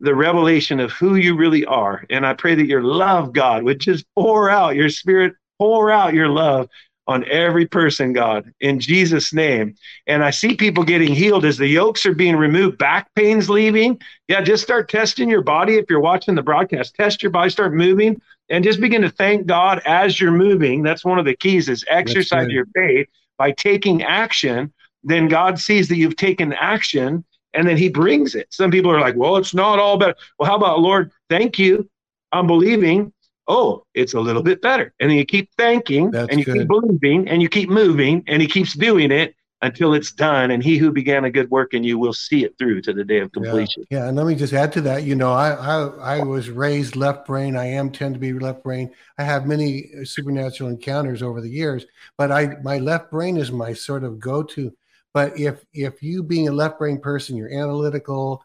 the 0.00 0.14
revelation 0.14 0.80
of 0.80 0.90
who 0.90 1.14
you 1.14 1.36
really 1.36 1.64
are. 1.64 2.04
And 2.10 2.26
I 2.26 2.34
pray 2.34 2.56
that 2.56 2.66
your 2.66 2.82
love, 2.82 3.32
God, 3.32 3.62
would 3.62 3.78
just 3.78 4.04
pour 4.16 4.50
out 4.50 4.74
your 4.74 4.88
spirit, 4.88 5.34
pour 5.58 5.90
out 5.90 6.14
your 6.14 6.28
love 6.28 6.68
on 7.10 7.24
every 7.28 7.66
person, 7.66 8.12
God, 8.12 8.54
in 8.60 8.78
Jesus' 8.78 9.32
name. 9.32 9.74
And 10.06 10.22
I 10.22 10.30
see 10.30 10.54
people 10.54 10.84
getting 10.84 11.12
healed 11.12 11.44
as 11.44 11.58
the 11.58 11.66
yokes 11.66 12.06
are 12.06 12.14
being 12.14 12.36
removed, 12.36 12.78
back 12.78 13.12
pains 13.16 13.50
leaving. 13.50 14.00
Yeah, 14.28 14.42
just 14.42 14.62
start 14.62 14.88
testing 14.88 15.28
your 15.28 15.42
body. 15.42 15.74
If 15.74 15.86
you're 15.90 15.98
watching 15.98 16.36
the 16.36 16.42
broadcast, 16.42 16.94
test 16.94 17.20
your 17.20 17.32
body, 17.32 17.50
start 17.50 17.74
moving, 17.74 18.22
and 18.48 18.62
just 18.62 18.80
begin 18.80 19.02
to 19.02 19.10
thank 19.10 19.46
God 19.46 19.82
as 19.84 20.20
you're 20.20 20.30
moving. 20.30 20.84
That's 20.84 21.04
one 21.04 21.18
of 21.18 21.24
the 21.24 21.34
keys 21.34 21.68
is 21.68 21.84
exercise 21.88 22.48
your 22.48 22.66
faith 22.76 23.08
by 23.36 23.50
taking 23.50 24.04
action. 24.04 24.72
Then 25.02 25.26
God 25.26 25.58
sees 25.58 25.88
that 25.88 25.96
you've 25.96 26.16
taken 26.16 26.52
action 26.52 27.24
and 27.54 27.66
then 27.66 27.76
he 27.76 27.88
brings 27.88 28.36
it. 28.36 28.46
Some 28.50 28.70
people 28.70 28.92
are 28.92 29.00
like, 29.00 29.16
well, 29.16 29.36
it's 29.36 29.52
not 29.52 29.80
all 29.80 29.98
bad. 29.98 30.14
Well, 30.38 30.48
how 30.48 30.54
about, 30.54 30.78
Lord, 30.78 31.10
thank 31.28 31.58
you. 31.58 31.90
I'm 32.30 32.46
believing 32.46 33.12
oh, 33.50 33.84
it's 33.94 34.14
a 34.14 34.20
little 34.20 34.42
bit 34.42 34.62
better. 34.62 34.94
And 35.00 35.10
then 35.10 35.18
you 35.18 35.26
keep 35.26 35.50
thanking 35.58 36.12
That's 36.12 36.30
and 36.30 36.38
you 36.38 36.44
good. 36.44 36.58
keep 36.58 36.68
believing 36.68 37.28
and 37.28 37.42
you 37.42 37.48
keep 37.48 37.68
moving 37.68 38.22
and 38.28 38.40
he 38.40 38.46
keeps 38.46 38.74
doing 38.74 39.10
it 39.10 39.34
until 39.60 39.92
it's 39.92 40.12
done. 40.12 40.52
And 40.52 40.62
he 40.62 40.78
who 40.78 40.92
began 40.92 41.24
a 41.24 41.30
good 41.30 41.50
work 41.50 41.74
in 41.74 41.82
you 41.82 41.98
will 41.98 42.12
see 42.12 42.44
it 42.44 42.56
through 42.58 42.80
to 42.82 42.92
the 42.92 43.04
day 43.04 43.18
of 43.18 43.32
completion. 43.32 43.84
Yeah. 43.90 43.98
yeah. 43.98 44.08
And 44.08 44.16
let 44.16 44.26
me 44.26 44.36
just 44.36 44.52
add 44.52 44.72
to 44.74 44.80
that. 44.82 45.02
You 45.02 45.16
know, 45.16 45.32
I, 45.32 45.50
I, 45.50 46.18
I 46.18 46.22
was 46.22 46.48
raised 46.48 46.94
left 46.94 47.26
brain. 47.26 47.56
I 47.56 47.66
am 47.66 47.90
tend 47.90 48.14
to 48.14 48.20
be 48.20 48.32
left 48.32 48.62
brain. 48.62 48.92
I 49.18 49.24
have 49.24 49.46
many 49.46 49.90
uh, 50.00 50.04
supernatural 50.04 50.70
encounters 50.70 51.20
over 51.20 51.40
the 51.40 51.50
years, 51.50 51.84
but 52.16 52.30
I, 52.30 52.56
my 52.62 52.78
left 52.78 53.10
brain 53.10 53.36
is 53.36 53.50
my 53.50 53.72
sort 53.72 54.04
of 54.04 54.20
go-to. 54.20 54.72
But 55.12 55.38
if, 55.38 55.64
if 55.74 56.04
you 56.04 56.22
being 56.22 56.46
a 56.46 56.52
left 56.52 56.78
brain 56.78 57.00
person, 57.00 57.36
you're 57.36 57.52
analytical, 57.52 58.44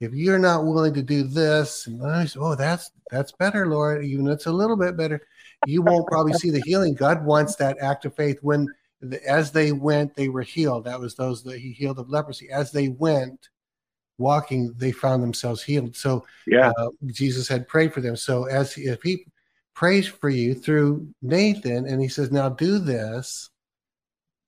if 0.00 0.12
you're 0.12 0.38
not 0.38 0.64
willing 0.64 0.94
to 0.94 1.02
do 1.02 1.22
this, 1.22 1.86
and 1.86 2.04
I 2.04 2.24
say, 2.26 2.40
oh, 2.40 2.54
that's 2.54 2.90
that's 3.10 3.32
better, 3.32 3.66
Lord. 3.66 4.04
Even 4.04 4.26
it's 4.28 4.46
a 4.46 4.52
little 4.52 4.76
bit 4.76 4.96
better. 4.96 5.20
You 5.66 5.82
won't 5.82 6.06
probably 6.08 6.34
see 6.34 6.50
the 6.50 6.62
healing. 6.64 6.94
God 6.94 7.24
wants 7.24 7.56
that 7.56 7.78
act 7.78 8.04
of 8.04 8.14
faith. 8.14 8.38
When 8.42 8.66
the, 9.00 9.24
as 9.28 9.52
they 9.52 9.72
went, 9.72 10.14
they 10.14 10.28
were 10.28 10.42
healed. 10.42 10.84
That 10.84 11.00
was 11.00 11.14
those 11.14 11.42
that 11.44 11.58
He 11.58 11.72
healed 11.72 11.98
of 11.98 12.10
leprosy. 12.10 12.50
As 12.50 12.72
they 12.72 12.88
went, 12.88 13.48
walking, 14.18 14.74
they 14.76 14.92
found 14.92 15.22
themselves 15.22 15.62
healed. 15.62 15.96
So 15.96 16.26
yeah, 16.46 16.72
uh, 16.76 16.88
Jesus 17.06 17.48
had 17.48 17.68
prayed 17.68 17.94
for 17.94 18.00
them. 18.00 18.16
So 18.16 18.44
as 18.44 18.76
if 18.76 19.02
He 19.02 19.26
prays 19.74 20.06
for 20.06 20.28
you 20.28 20.54
through 20.54 21.08
Nathan, 21.22 21.86
and 21.86 22.00
He 22.02 22.08
says, 22.08 22.30
now 22.30 22.48
do 22.48 22.78
this. 22.78 23.50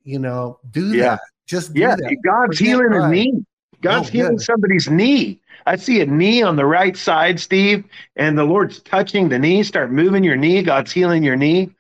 You 0.03 0.18
know, 0.18 0.61
do 0.70 0.92
yeah. 0.92 1.03
that. 1.03 1.20
Just 1.47 1.74
yeah. 1.74 1.97
That. 1.97 2.16
God's 2.24 2.59
Forget 2.59 2.68
healing 2.68 2.94
a 2.94 3.09
knee. 3.09 3.44
God's 3.87 4.09
oh, 4.09 4.12
healing 4.12 4.39
somebody's 4.39 4.89
knee. 4.89 5.41
I 5.66 5.76
see 5.76 6.01
a 6.01 6.07
knee 6.07 6.43
on 6.43 6.57
the 6.57 6.66
right 6.66 6.97
side, 6.97 7.41
Steve, 7.41 7.84
and 8.14 8.39
the 8.39 8.45
Lord's 8.45 8.80
touching 8.80 9.28
the 9.28 9.39
knee. 9.39 9.62
Start 9.62 9.91
moving 9.91 10.22
your 10.22 10.37
knee. 10.37 10.62
God's 10.62 10.93
healing 10.93 11.22
your 11.22 11.37
knee. 11.37 11.70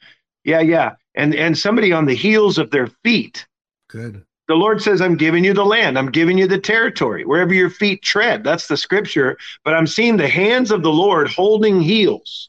Yeah, 0.44 0.60
yeah. 0.60 0.94
And 1.14 1.34
and 1.34 1.56
somebody 1.56 1.92
on 1.92 2.04
the 2.04 2.14
heels 2.14 2.58
of 2.58 2.70
their 2.70 2.88
feet. 3.04 3.46
Good. 3.88 4.24
The 4.48 4.54
Lord 4.54 4.80
says, 4.80 5.00
I'm 5.00 5.16
giving 5.16 5.44
you 5.44 5.52
the 5.52 5.64
land. 5.64 5.98
I'm 5.98 6.10
giving 6.10 6.38
you 6.38 6.46
the 6.46 6.58
territory, 6.58 7.24
wherever 7.24 7.52
your 7.52 7.70
feet 7.70 8.02
tread. 8.02 8.44
That's 8.44 8.68
the 8.68 8.76
scripture. 8.76 9.36
But 9.64 9.74
I'm 9.74 9.88
seeing 9.88 10.16
the 10.16 10.28
hands 10.28 10.70
of 10.70 10.82
the 10.82 10.92
Lord 10.92 11.28
holding 11.28 11.80
heels. 11.80 12.48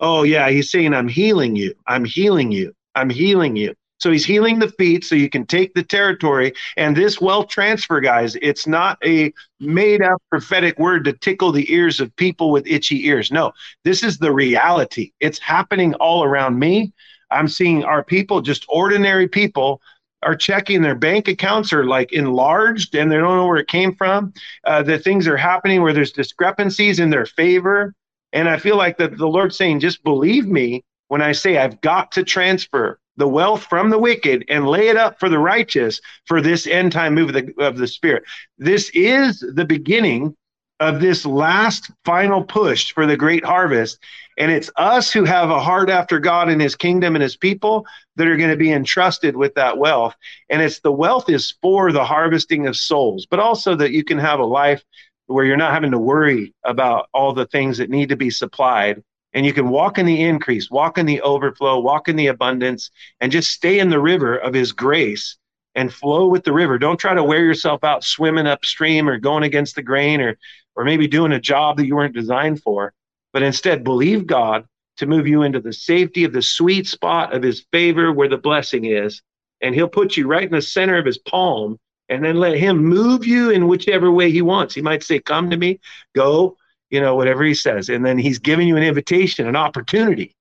Oh, 0.00 0.22
yeah. 0.22 0.48
He's 0.48 0.70
saying, 0.70 0.94
I'm 0.94 1.08
healing 1.08 1.54
you. 1.54 1.74
I'm 1.86 2.06
healing 2.06 2.50
you. 2.50 2.74
I'm 2.94 3.10
healing 3.10 3.56
you. 3.56 3.74
So 3.98 4.10
he's 4.10 4.24
healing 4.24 4.58
the 4.58 4.70
feet 4.70 5.04
so 5.04 5.14
you 5.14 5.28
can 5.28 5.46
take 5.46 5.74
the 5.74 5.82
territory. 5.82 6.54
And 6.76 6.96
this 6.96 7.20
wealth 7.20 7.48
transfer, 7.48 8.00
guys, 8.00 8.36
it's 8.40 8.66
not 8.66 8.98
a 9.04 9.32
made 9.60 10.02
up 10.02 10.22
prophetic 10.30 10.78
word 10.78 11.04
to 11.04 11.12
tickle 11.12 11.52
the 11.52 11.72
ears 11.72 12.00
of 12.00 12.14
people 12.16 12.50
with 12.50 12.66
itchy 12.66 13.06
ears. 13.06 13.30
No, 13.30 13.52
this 13.84 14.02
is 14.02 14.18
the 14.18 14.32
reality. 14.32 15.12
It's 15.20 15.38
happening 15.38 15.94
all 15.94 16.24
around 16.24 16.58
me. 16.58 16.92
I'm 17.30 17.48
seeing 17.48 17.84
our 17.84 18.02
people, 18.02 18.40
just 18.40 18.64
ordinary 18.68 19.28
people, 19.28 19.82
are 20.22 20.34
checking 20.34 20.82
their 20.82 20.94
bank 20.94 21.28
accounts 21.28 21.72
are 21.72 21.84
like 21.84 22.12
enlarged 22.12 22.94
and 22.94 23.10
they 23.10 23.16
don't 23.16 23.36
know 23.36 23.46
where 23.46 23.58
it 23.58 23.68
came 23.68 23.94
from. 23.94 24.32
Uh, 24.64 24.82
the 24.82 24.98
things 24.98 25.28
are 25.28 25.36
happening 25.36 25.82
where 25.82 25.92
there's 25.92 26.12
discrepancies 26.12 26.98
in 26.98 27.10
their 27.10 27.26
favor. 27.26 27.94
And 28.32 28.48
I 28.48 28.58
feel 28.58 28.76
like 28.76 28.98
that 28.98 29.16
the 29.16 29.28
Lord's 29.28 29.56
saying, 29.56 29.80
just 29.80 30.02
believe 30.02 30.46
me 30.46 30.82
when 31.08 31.22
I 31.22 31.32
say 31.32 31.58
I've 31.58 31.80
got 31.80 32.12
to 32.12 32.24
transfer 32.24 32.98
the 33.18 33.28
wealth 33.28 33.64
from 33.64 33.90
the 33.90 33.98
wicked 33.98 34.44
and 34.48 34.66
lay 34.66 34.88
it 34.88 34.96
up 34.96 35.18
for 35.20 35.28
the 35.28 35.38
righteous 35.38 36.00
for 36.24 36.40
this 36.40 36.66
end 36.66 36.92
time 36.92 37.14
move 37.14 37.34
of 37.34 37.34
the, 37.34 37.54
of 37.58 37.76
the 37.76 37.86
Spirit. 37.86 38.22
This 38.56 38.90
is 38.94 39.44
the 39.54 39.64
beginning 39.64 40.34
of 40.80 41.00
this 41.00 41.26
last 41.26 41.90
final 42.04 42.42
push 42.44 42.92
for 42.92 43.04
the 43.06 43.16
great 43.16 43.44
harvest. 43.44 43.98
And 44.38 44.52
it's 44.52 44.70
us 44.76 45.12
who 45.12 45.24
have 45.24 45.50
a 45.50 45.58
heart 45.58 45.90
after 45.90 46.20
God 46.20 46.48
and 46.48 46.60
his 46.62 46.76
kingdom 46.76 47.16
and 47.16 47.22
his 47.22 47.36
people 47.36 47.84
that 48.14 48.28
are 48.28 48.36
going 48.36 48.50
to 48.50 48.56
be 48.56 48.72
entrusted 48.72 49.36
with 49.36 49.54
that 49.54 49.78
wealth. 49.78 50.14
And 50.48 50.62
it's 50.62 50.78
the 50.78 50.92
wealth 50.92 51.28
is 51.28 51.56
for 51.60 51.90
the 51.90 52.04
harvesting 52.04 52.68
of 52.68 52.76
souls, 52.76 53.26
but 53.28 53.40
also 53.40 53.74
that 53.74 53.90
you 53.90 54.04
can 54.04 54.18
have 54.18 54.38
a 54.38 54.44
life 54.44 54.84
where 55.26 55.44
you're 55.44 55.56
not 55.56 55.72
having 55.74 55.90
to 55.90 55.98
worry 55.98 56.54
about 56.62 57.08
all 57.12 57.32
the 57.32 57.46
things 57.46 57.78
that 57.78 57.90
need 57.90 58.10
to 58.10 58.16
be 58.16 58.30
supplied 58.30 59.02
and 59.34 59.44
you 59.44 59.52
can 59.52 59.68
walk 59.68 59.98
in 59.98 60.06
the 60.06 60.22
increase, 60.22 60.70
walk 60.70 60.98
in 60.98 61.06
the 61.06 61.20
overflow, 61.20 61.80
walk 61.80 62.08
in 62.08 62.16
the 62.16 62.28
abundance, 62.28 62.90
and 63.20 63.32
just 63.32 63.50
stay 63.50 63.78
in 63.78 63.90
the 63.90 64.00
river 64.00 64.36
of 64.36 64.54
His 64.54 64.72
grace 64.72 65.36
and 65.74 65.92
flow 65.92 66.26
with 66.26 66.44
the 66.44 66.52
river. 66.52 66.78
Don't 66.78 66.98
try 66.98 67.14
to 67.14 67.22
wear 67.22 67.44
yourself 67.44 67.84
out 67.84 68.02
swimming 68.02 68.46
upstream 68.46 69.08
or 69.08 69.18
going 69.18 69.44
against 69.44 69.74
the 69.74 69.82
grain 69.82 70.20
or, 70.20 70.38
or 70.74 70.84
maybe 70.84 71.06
doing 71.06 71.32
a 71.32 71.40
job 71.40 71.76
that 71.76 71.86
you 71.86 71.94
weren't 71.94 72.14
designed 72.14 72.62
for, 72.62 72.92
but 73.32 73.42
instead 73.42 73.84
believe 73.84 74.26
God 74.26 74.66
to 74.96 75.06
move 75.06 75.28
you 75.28 75.42
into 75.42 75.60
the 75.60 75.72
safety 75.72 76.24
of 76.24 76.32
the 76.32 76.42
sweet 76.42 76.86
spot 76.86 77.34
of 77.34 77.42
His 77.42 77.64
favor 77.70 78.12
where 78.12 78.28
the 78.28 78.38
blessing 78.38 78.86
is. 78.86 79.22
And 79.60 79.74
He'll 79.74 79.88
put 79.88 80.16
you 80.16 80.26
right 80.26 80.44
in 80.44 80.52
the 80.52 80.62
center 80.62 80.98
of 80.98 81.06
His 81.06 81.18
palm 81.18 81.78
and 82.08 82.24
then 82.24 82.36
let 82.36 82.56
Him 82.56 82.78
move 82.84 83.26
you 83.26 83.50
in 83.50 83.68
whichever 83.68 84.10
way 84.10 84.30
He 84.30 84.42
wants. 84.42 84.74
He 84.74 84.82
might 84.82 85.02
say, 85.02 85.20
Come 85.20 85.50
to 85.50 85.56
me, 85.56 85.80
go 86.14 86.56
you 86.90 87.00
know, 87.00 87.14
whatever 87.14 87.44
he 87.44 87.54
says. 87.54 87.88
And 87.88 88.04
then 88.04 88.18
he's 88.18 88.38
giving 88.38 88.68
you 88.68 88.76
an 88.76 88.82
invitation, 88.82 89.46
an 89.46 89.56
opportunity. 89.56 90.34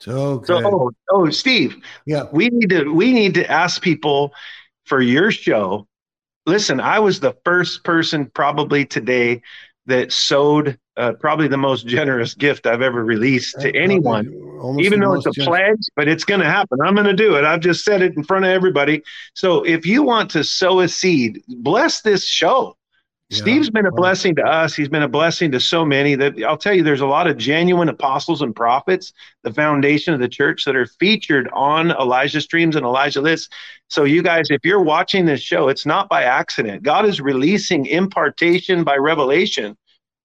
So, 0.00 0.42
so 0.44 0.60
oh, 0.64 0.90
oh, 1.10 1.30
Steve, 1.30 1.76
yeah, 2.04 2.24
we 2.30 2.50
need 2.50 2.68
to 2.70 2.92
we 2.92 3.12
need 3.12 3.34
to 3.34 3.50
ask 3.50 3.80
people 3.80 4.34
for 4.84 5.00
your 5.00 5.30
show. 5.30 5.86
Listen, 6.44 6.80
I 6.80 6.98
was 6.98 7.20
the 7.20 7.34
first 7.44 7.82
person 7.82 8.26
probably 8.26 8.84
today 8.84 9.40
that 9.86 10.12
sowed 10.12 10.78
uh, 10.96 11.12
probably 11.14 11.48
the 11.48 11.56
most 11.56 11.86
generous 11.86 12.34
gift 12.34 12.66
I've 12.66 12.82
ever 12.82 13.04
released 13.04 13.58
to 13.60 13.74
anyone, 13.74 14.26
even 14.78 15.00
though 15.00 15.14
it's 15.14 15.26
a 15.26 15.30
generous. 15.30 15.48
pledge, 15.48 15.86
but 15.94 16.08
it's 16.08 16.24
going 16.24 16.40
to 16.40 16.46
happen. 16.46 16.78
I'm 16.84 16.94
going 16.94 17.06
to 17.06 17.14
do 17.14 17.36
it. 17.36 17.44
I've 17.44 17.60
just 17.60 17.84
said 17.84 18.02
it 18.02 18.16
in 18.16 18.24
front 18.24 18.44
of 18.44 18.50
everybody. 18.50 19.02
So 19.34 19.62
if 19.64 19.86
you 19.86 20.02
want 20.02 20.30
to 20.32 20.44
sow 20.44 20.80
a 20.80 20.88
seed, 20.88 21.42
bless 21.48 22.02
this 22.02 22.24
show. 22.24 22.76
Steve's 23.30 23.70
been 23.70 23.86
a 23.86 23.90
blessing 23.90 24.36
to 24.36 24.42
us. 24.44 24.76
He's 24.76 24.88
been 24.88 25.02
a 25.02 25.08
blessing 25.08 25.50
to 25.50 25.58
so 25.58 25.84
many 25.84 26.14
that 26.14 26.40
I'll 26.44 26.56
tell 26.56 26.72
you, 26.72 26.84
there's 26.84 27.00
a 27.00 27.06
lot 27.06 27.26
of 27.26 27.36
genuine 27.36 27.88
apostles 27.88 28.40
and 28.40 28.54
prophets, 28.54 29.12
the 29.42 29.52
foundation 29.52 30.14
of 30.14 30.20
the 30.20 30.28
church 30.28 30.64
that 30.64 30.76
are 30.76 30.86
featured 30.86 31.48
on 31.52 31.90
Elijah 31.90 32.40
Streams 32.40 32.76
and 32.76 32.86
Elijah 32.86 33.20
Lists. 33.20 33.48
So, 33.88 34.04
you 34.04 34.22
guys, 34.22 34.46
if 34.50 34.60
you're 34.64 34.82
watching 34.82 35.26
this 35.26 35.40
show, 35.40 35.68
it's 35.68 35.84
not 35.84 36.08
by 36.08 36.22
accident. 36.22 36.84
God 36.84 37.04
is 37.04 37.20
releasing 37.20 37.86
impartation 37.86 38.84
by 38.84 38.96
revelation. 38.96 39.76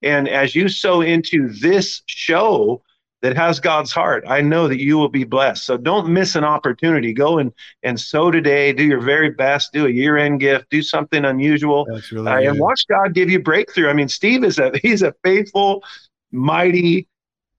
And 0.03 0.29
as 0.29 0.53
you 0.53 0.69
sow 0.69 1.01
into 1.01 1.49
this 1.49 2.03
show, 2.05 2.83
that 3.21 3.37
has 3.37 3.59
God's 3.59 3.91
heart, 3.91 4.23
I 4.27 4.41
know 4.41 4.67
that 4.67 4.81
you 4.81 4.97
will 4.97 5.09
be 5.09 5.23
blessed. 5.23 5.63
So 5.63 5.77
don't 5.77 6.09
miss 6.09 6.35
an 6.35 6.43
opportunity. 6.43 7.13
Go 7.13 7.37
and 7.37 7.51
and 7.83 7.99
sow 7.99 8.31
today. 8.31 8.73
Do 8.73 8.83
your 8.83 9.01
very 9.01 9.29
best. 9.29 9.73
Do 9.73 9.85
a 9.85 9.89
year 9.89 10.17
end 10.17 10.39
gift. 10.39 10.69
Do 10.69 10.81
something 10.81 11.23
unusual, 11.25 11.85
really 12.11 12.31
uh, 12.31 12.51
and 12.51 12.59
watch 12.59 12.85
God 12.87 13.13
give 13.13 13.29
you 13.29 13.41
breakthrough. 13.41 13.89
I 13.89 13.93
mean, 13.93 14.07
Steve 14.07 14.43
is 14.43 14.59
a 14.59 14.71
he's 14.81 15.01
a 15.01 15.13
faithful, 15.23 15.83
mighty, 16.31 17.07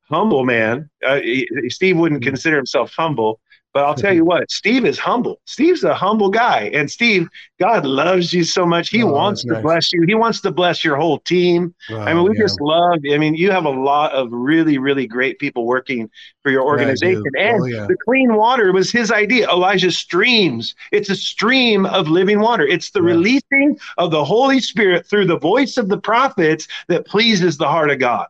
humble 0.08 0.44
man. 0.44 0.90
Uh, 1.04 1.20
he, 1.20 1.48
Steve 1.68 1.96
wouldn't 1.96 2.22
mm-hmm. 2.22 2.30
consider 2.30 2.56
himself 2.56 2.92
humble, 2.96 3.40
but 3.72 3.84
I'll 3.84 3.94
tell 3.94 4.12
you 4.12 4.24
what, 4.24 4.50
Steve 4.50 4.84
is 4.84 4.98
humble. 4.98 5.40
Steve's 5.46 5.82
a 5.82 5.94
humble 5.94 6.28
guy. 6.28 6.70
And 6.74 6.90
Steve, 6.90 7.28
God 7.58 7.86
loves 7.86 8.32
you 8.32 8.44
so 8.44 8.66
much. 8.66 8.90
He 8.90 9.02
oh, 9.02 9.10
wants 9.10 9.42
to 9.42 9.54
nice. 9.54 9.62
bless 9.62 9.92
you. 9.92 10.04
He 10.06 10.14
wants 10.14 10.42
to 10.42 10.50
bless 10.50 10.84
your 10.84 10.96
whole 10.96 11.18
team. 11.20 11.74
I 11.88 12.12
mean, 12.12 12.24
we 12.24 12.36
yeah. 12.36 12.44
just 12.44 12.60
love, 12.60 12.98
I 13.10 13.16
mean, 13.16 13.34
you 13.34 13.50
have 13.50 13.64
a 13.64 13.70
lot 13.70 14.12
of 14.12 14.28
really, 14.30 14.76
really 14.76 15.06
great 15.06 15.38
people 15.38 15.64
working 15.64 16.10
for 16.42 16.50
your 16.50 16.62
organization. 16.62 17.22
Yeah, 17.34 17.52
and 17.52 17.62
oh, 17.62 17.64
yeah. 17.64 17.86
the 17.86 17.96
clean 18.04 18.34
water 18.34 18.72
was 18.72 18.90
his 18.90 19.10
idea. 19.10 19.48
Elijah 19.48 19.90
streams. 19.90 20.74
It's 20.90 21.08
a 21.08 21.16
stream 21.16 21.86
of 21.86 22.08
living 22.08 22.40
water. 22.40 22.66
It's 22.66 22.90
the 22.90 23.02
releasing 23.02 23.78
of 23.96 24.10
the 24.10 24.24
Holy 24.24 24.60
Spirit 24.60 25.06
through 25.06 25.26
the 25.26 25.38
voice 25.38 25.78
of 25.78 25.88
the 25.88 25.98
prophets 25.98 26.68
that 26.88 27.06
pleases 27.06 27.56
the 27.56 27.68
heart 27.68 27.90
of 27.90 27.98
God. 27.98 28.26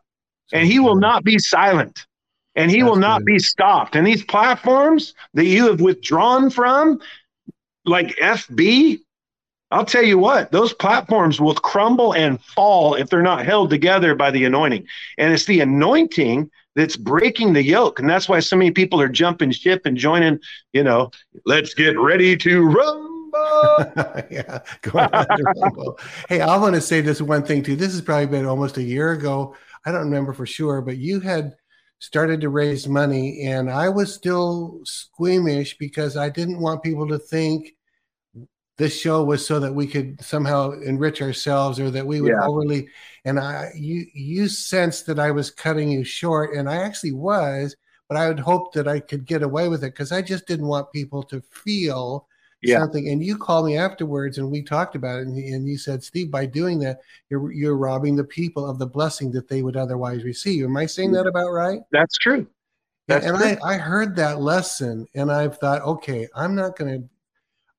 And 0.53 0.67
he 0.67 0.79
will 0.79 0.95
not 0.95 1.23
be 1.23 1.37
silent 1.39 2.05
and 2.55 2.69
he 2.69 2.79
That's 2.79 2.89
will 2.89 2.97
not 2.97 3.19
good. 3.19 3.25
be 3.25 3.39
stopped. 3.39 3.95
And 3.95 4.05
these 4.05 4.23
platforms 4.23 5.13
that 5.33 5.45
you 5.45 5.67
have 5.67 5.81
withdrawn 5.81 6.49
from, 6.49 6.99
like 7.85 8.15
FB, 8.17 8.99
I'll 9.71 9.85
tell 9.85 10.03
you 10.03 10.19
what, 10.19 10.51
those 10.51 10.73
platforms 10.73 11.41
will 11.41 11.55
crumble 11.55 12.13
and 12.13 12.39
fall 12.41 12.93
if 12.93 13.09
they're 13.09 13.23
not 13.23 13.45
held 13.45 13.69
together 13.71 14.13
by 14.13 14.29
the 14.29 14.45
anointing. 14.45 14.85
And 15.17 15.33
it's 15.33 15.45
the 15.45 15.61
anointing 15.61 16.51
that's 16.75 16.95
breaking 16.95 17.53
the 17.53 17.63
yoke. 17.63 17.99
And 17.99 18.09
that's 18.09 18.29
why 18.29 18.39
so 18.39 18.55
many 18.55 18.71
people 18.71 19.01
are 19.01 19.09
jumping 19.09 19.51
ship 19.51 19.81
and 19.85 19.97
joining, 19.97 20.39
you 20.73 20.83
know, 20.83 21.11
let's 21.45 21.73
get 21.73 21.97
ready 21.99 22.37
to 22.37 22.61
rumble. 22.61 23.09
yeah, 24.31 24.59
going 24.81 25.09
to 25.09 25.53
rumble. 25.57 25.99
hey, 26.29 26.41
I 26.41 26.55
want 26.57 26.75
to 26.75 26.81
say 26.81 27.01
this 27.01 27.19
one 27.21 27.43
thing 27.43 27.63
too. 27.63 27.75
This 27.75 27.93
has 27.93 28.01
probably 28.01 28.27
been 28.27 28.45
almost 28.45 28.77
a 28.77 28.83
year 28.83 29.11
ago. 29.11 29.55
I 29.85 29.91
don't 29.91 30.05
remember 30.05 30.33
for 30.33 30.45
sure, 30.45 30.81
but 30.81 30.97
you 30.97 31.19
had 31.19 31.55
started 32.03 32.41
to 32.41 32.49
raise 32.49 32.85
money 32.85 33.43
and 33.43 33.71
I 33.71 33.87
was 33.87 34.13
still 34.13 34.81
squeamish 34.83 35.77
because 35.77 36.17
I 36.17 36.27
didn't 36.27 36.59
want 36.59 36.83
people 36.83 37.07
to 37.07 37.17
think 37.17 37.75
this 38.77 38.99
show 38.99 39.23
was 39.23 39.47
so 39.47 39.57
that 39.61 39.73
we 39.73 39.87
could 39.87 40.21
somehow 40.21 40.71
enrich 40.71 41.21
ourselves 41.21 41.79
or 41.79 41.89
that 41.91 42.05
we 42.05 42.19
would 42.19 42.33
yeah. 42.33 42.45
overly 42.45 42.89
and 43.23 43.39
I 43.39 43.71
you 43.73 44.05
you 44.13 44.49
sensed 44.49 45.05
that 45.05 45.17
I 45.17 45.31
was 45.31 45.49
cutting 45.49 45.89
you 45.91 46.03
short 46.03 46.53
and 46.53 46.69
I 46.69 46.75
actually 46.75 47.13
was 47.13 47.73
but 48.09 48.17
I 48.17 48.27
would 48.27 48.39
hope 48.41 48.73
that 48.73 48.89
I 48.89 48.99
could 48.99 49.25
get 49.25 49.41
away 49.41 49.69
with 49.69 49.81
it 49.85 49.93
because 49.93 50.11
I 50.11 50.21
just 50.21 50.45
didn't 50.45 50.67
want 50.67 50.91
people 50.91 51.23
to 51.23 51.39
feel 51.39 52.27
yeah. 52.63 52.79
something. 52.79 53.09
And 53.09 53.23
you 53.23 53.37
called 53.37 53.65
me 53.65 53.77
afterwards 53.77 54.37
and 54.37 54.51
we 54.51 54.61
talked 54.63 54.95
about 54.95 55.19
it. 55.19 55.27
And, 55.27 55.37
and 55.37 55.67
you 55.67 55.77
said, 55.77 56.03
Steve, 56.03 56.31
by 56.31 56.45
doing 56.45 56.79
that, 56.79 56.99
you're, 57.29 57.51
you're 57.51 57.77
robbing 57.77 58.15
the 58.15 58.23
people 58.23 58.69
of 58.69 58.79
the 58.79 58.87
blessing 58.87 59.31
that 59.31 59.47
they 59.47 59.61
would 59.61 59.77
otherwise 59.77 60.23
receive. 60.23 60.63
Am 60.63 60.77
I 60.77 60.85
saying 60.85 61.11
mm. 61.11 61.15
that 61.15 61.27
about 61.27 61.51
right? 61.51 61.81
That's 61.91 62.17
true. 62.17 62.47
That's 63.07 63.25
and 63.25 63.37
true. 63.37 63.57
I, 63.63 63.75
I 63.75 63.77
heard 63.77 64.15
that 64.15 64.41
lesson 64.41 65.07
and 65.13 65.31
I've 65.31 65.57
thought, 65.57 65.81
okay, 65.81 66.27
I'm 66.35 66.55
not 66.55 66.77
going 66.77 67.01
to, 67.01 67.09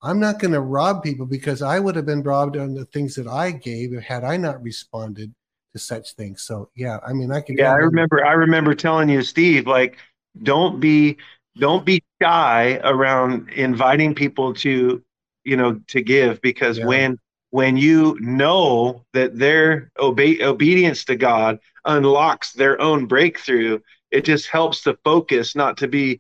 I'm 0.03 0.21
not 0.21 0.39
going 0.39 0.53
to 0.53 0.61
rob 0.61 1.03
people 1.03 1.25
because 1.25 1.63
I 1.63 1.81
would 1.81 1.97
have 1.97 2.05
been 2.05 2.23
robbed 2.23 2.59
on 2.59 2.75
the 2.75 2.85
things 2.87 3.15
that 3.15 3.27
I 3.27 3.53
gave 3.53 3.99
had 4.03 4.23
I 4.23 4.37
not 4.37 4.63
responded 4.63 5.35
to 5.73 5.79
such 5.79 6.13
things. 6.13 6.43
So 6.43 6.69
yeah, 6.75 6.99
I 7.07 7.13
mean, 7.13 7.33
I 7.33 7.41
can. 7.41 7.57
Yeah, 7.57 7.73
I 7.73 7.77
remember. 7.77 8.25
I 8.25 8.33
remember 8.33 8.75
telling 8.75 9.09
you, 9.09 9.23
Steve, 9.23 9.67
like, 9.67 9.97
don't 10.43 10.81
be 10.81 11.17
don't 11.57 11.85
be 11.85 12.03
shy 12.21 12.81
around 12.85 13.49
inviting 13.51 14.15
people 14.15 14.55
to 14.55 15.03
you 15.45 15.57
know 15.57 15.81
to 15.89 16.03
give 16.03 16.41
because 16.41 16.79
yeah. 16.79 16.87
when 16.87 17.19
when 17.51 17.77
you 17.77 18.17
know 18.21 19.05
that 19.13 19.39
their 19.39 19.91
obe- 19.99 20.41
obedience 20.41 21.05
to 21.05 21.17
god 21.17 21.59
unlocks 21.85 22.53
their 22.53 22.81
own 22.81 23.07
breakthrough 23.07 23.79
it 24.11 24.25
just 24.25 24.49
helps 24.49 24.83
to 24.83 24.99
focus 25.05 25.55
not 25.55 25.77
to 25.77 25.89
be 25.89 26.19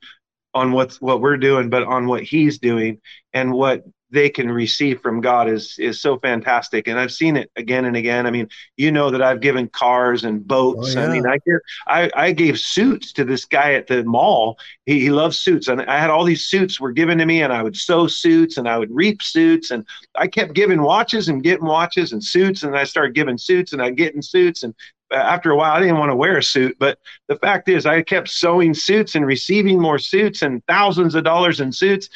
on 0.52 0.72
what's 0.72 1.00
what 1.00 1.20
we're 1.20 1.36
doing 1.36 1.68
but 1.68 1.82
on 1.84 2.06
what 2.06 2.22
he's 2.22 2.58
doing 2.58 3.00
and 3.32 3.52
what 3.52 3.84
they 4.14 4.30
can 4.30 4.50
receive 4.50 5.00
from 5.00 5.20
God 5.20 5.48
is 5.48 5.76
is 5.78 6.00
so 6.00 6.18
fantastic. 6.18 6.88
And 6.88 6.98
I've 6.98 7.12
seen 7.12 7.36
it 7.36 7.50
again 7.56 7.84
and 7.84 7.96
again. 7.96 8.26
I 8.26 8.30
mean, 8.30 8.48
you 8.76 8.92
know 8.92 9.10
that 9.10 9.20
I've 9.20 9.40
given 9.40 9.68
cars 9.68 10.24
and 10.24 10.46
boats. 10.46 10.94
Oh, 10.96 11.00
yeah. 11.00 11.06
I 11.06 11.12
mean, 11.12 11.26
I, 11.26 11.38
give, 11.44 11.60
I 11.86 12.10
I 12.14 12.32
gave 12.32 12.58
suits 12.58 13.12
to 13.14 13.24
this 13.24 13.44
guy 13.44 13.74
at 13.74 13.88
the 13.88 14.04
mall. 14.04 14.58
He, 14.86 15.00
he 15.00 15.10
loves 15.10 15.38
suits, 15.38 15.68
and 15.68 15.82
I 15.82 15.98
had 15.98 16.10
all 16.10 16.24
these 16.24 16.44
suits 16.44 16.80
were 16.80 16.92
given 16.92 17.18
to 17.18 17.26
me, 17.26 17.42
and 17.42 17.52
I 17.52 17.62
would 17.62 17.76
sow 17.76 18.06
suits 18.06 18.56
and 18.56 18.68
I 18.68 18.78
would 18.78 18.90
reap 18.94 19.22
suits, 19.22 19.70
and 19.70 19.84
I 20.14 20.28
kept 20.28 20.54
giving 20.54 20.80
watches 20.80 21.28
and 21.28 21.42
getting 21.42 21.66
watches 21.66 22.12
and 22.12 22.22
suits, 22.22 22.62
and 22.62 22.76
I 22.76 22.84
started 22.84 23.14
giving 23.14 23.36
suits 23.36 23.72
and 23.72 23.82
I 23.82 23.90
getting 23.90 24.22
suits, 24.22 24.62
and 24.62 24.74
uh, 25.10 25.16
after 25.16 25.50
a 25.50 25.56
while, 25.56 25.72
I 25.72 25.80
didn't 25.80 25.98
want 25.98 26.10
to 26.10 26.16
wear 26.16 26.38
a 26.38 26.42
suit. 26.42 26.76
But 26.78 26.98
the 27.28 27.36
fact 27.36 27.68
is, 27.68 27.86
I 27.86 28.02
kept 28.02 28.28
sowing 28.28 28.74
suits 28.74 29.14
and 29.14 29.26
receiving 29.26 29.80
more 29.80 29.98
suits 29.98 30.42
and 30.42 30.64
thousands 30.66 31.14
of 31.14 31.24
dollars 31.24 31.60
in 31.60 31.72
suits 31.72 32.08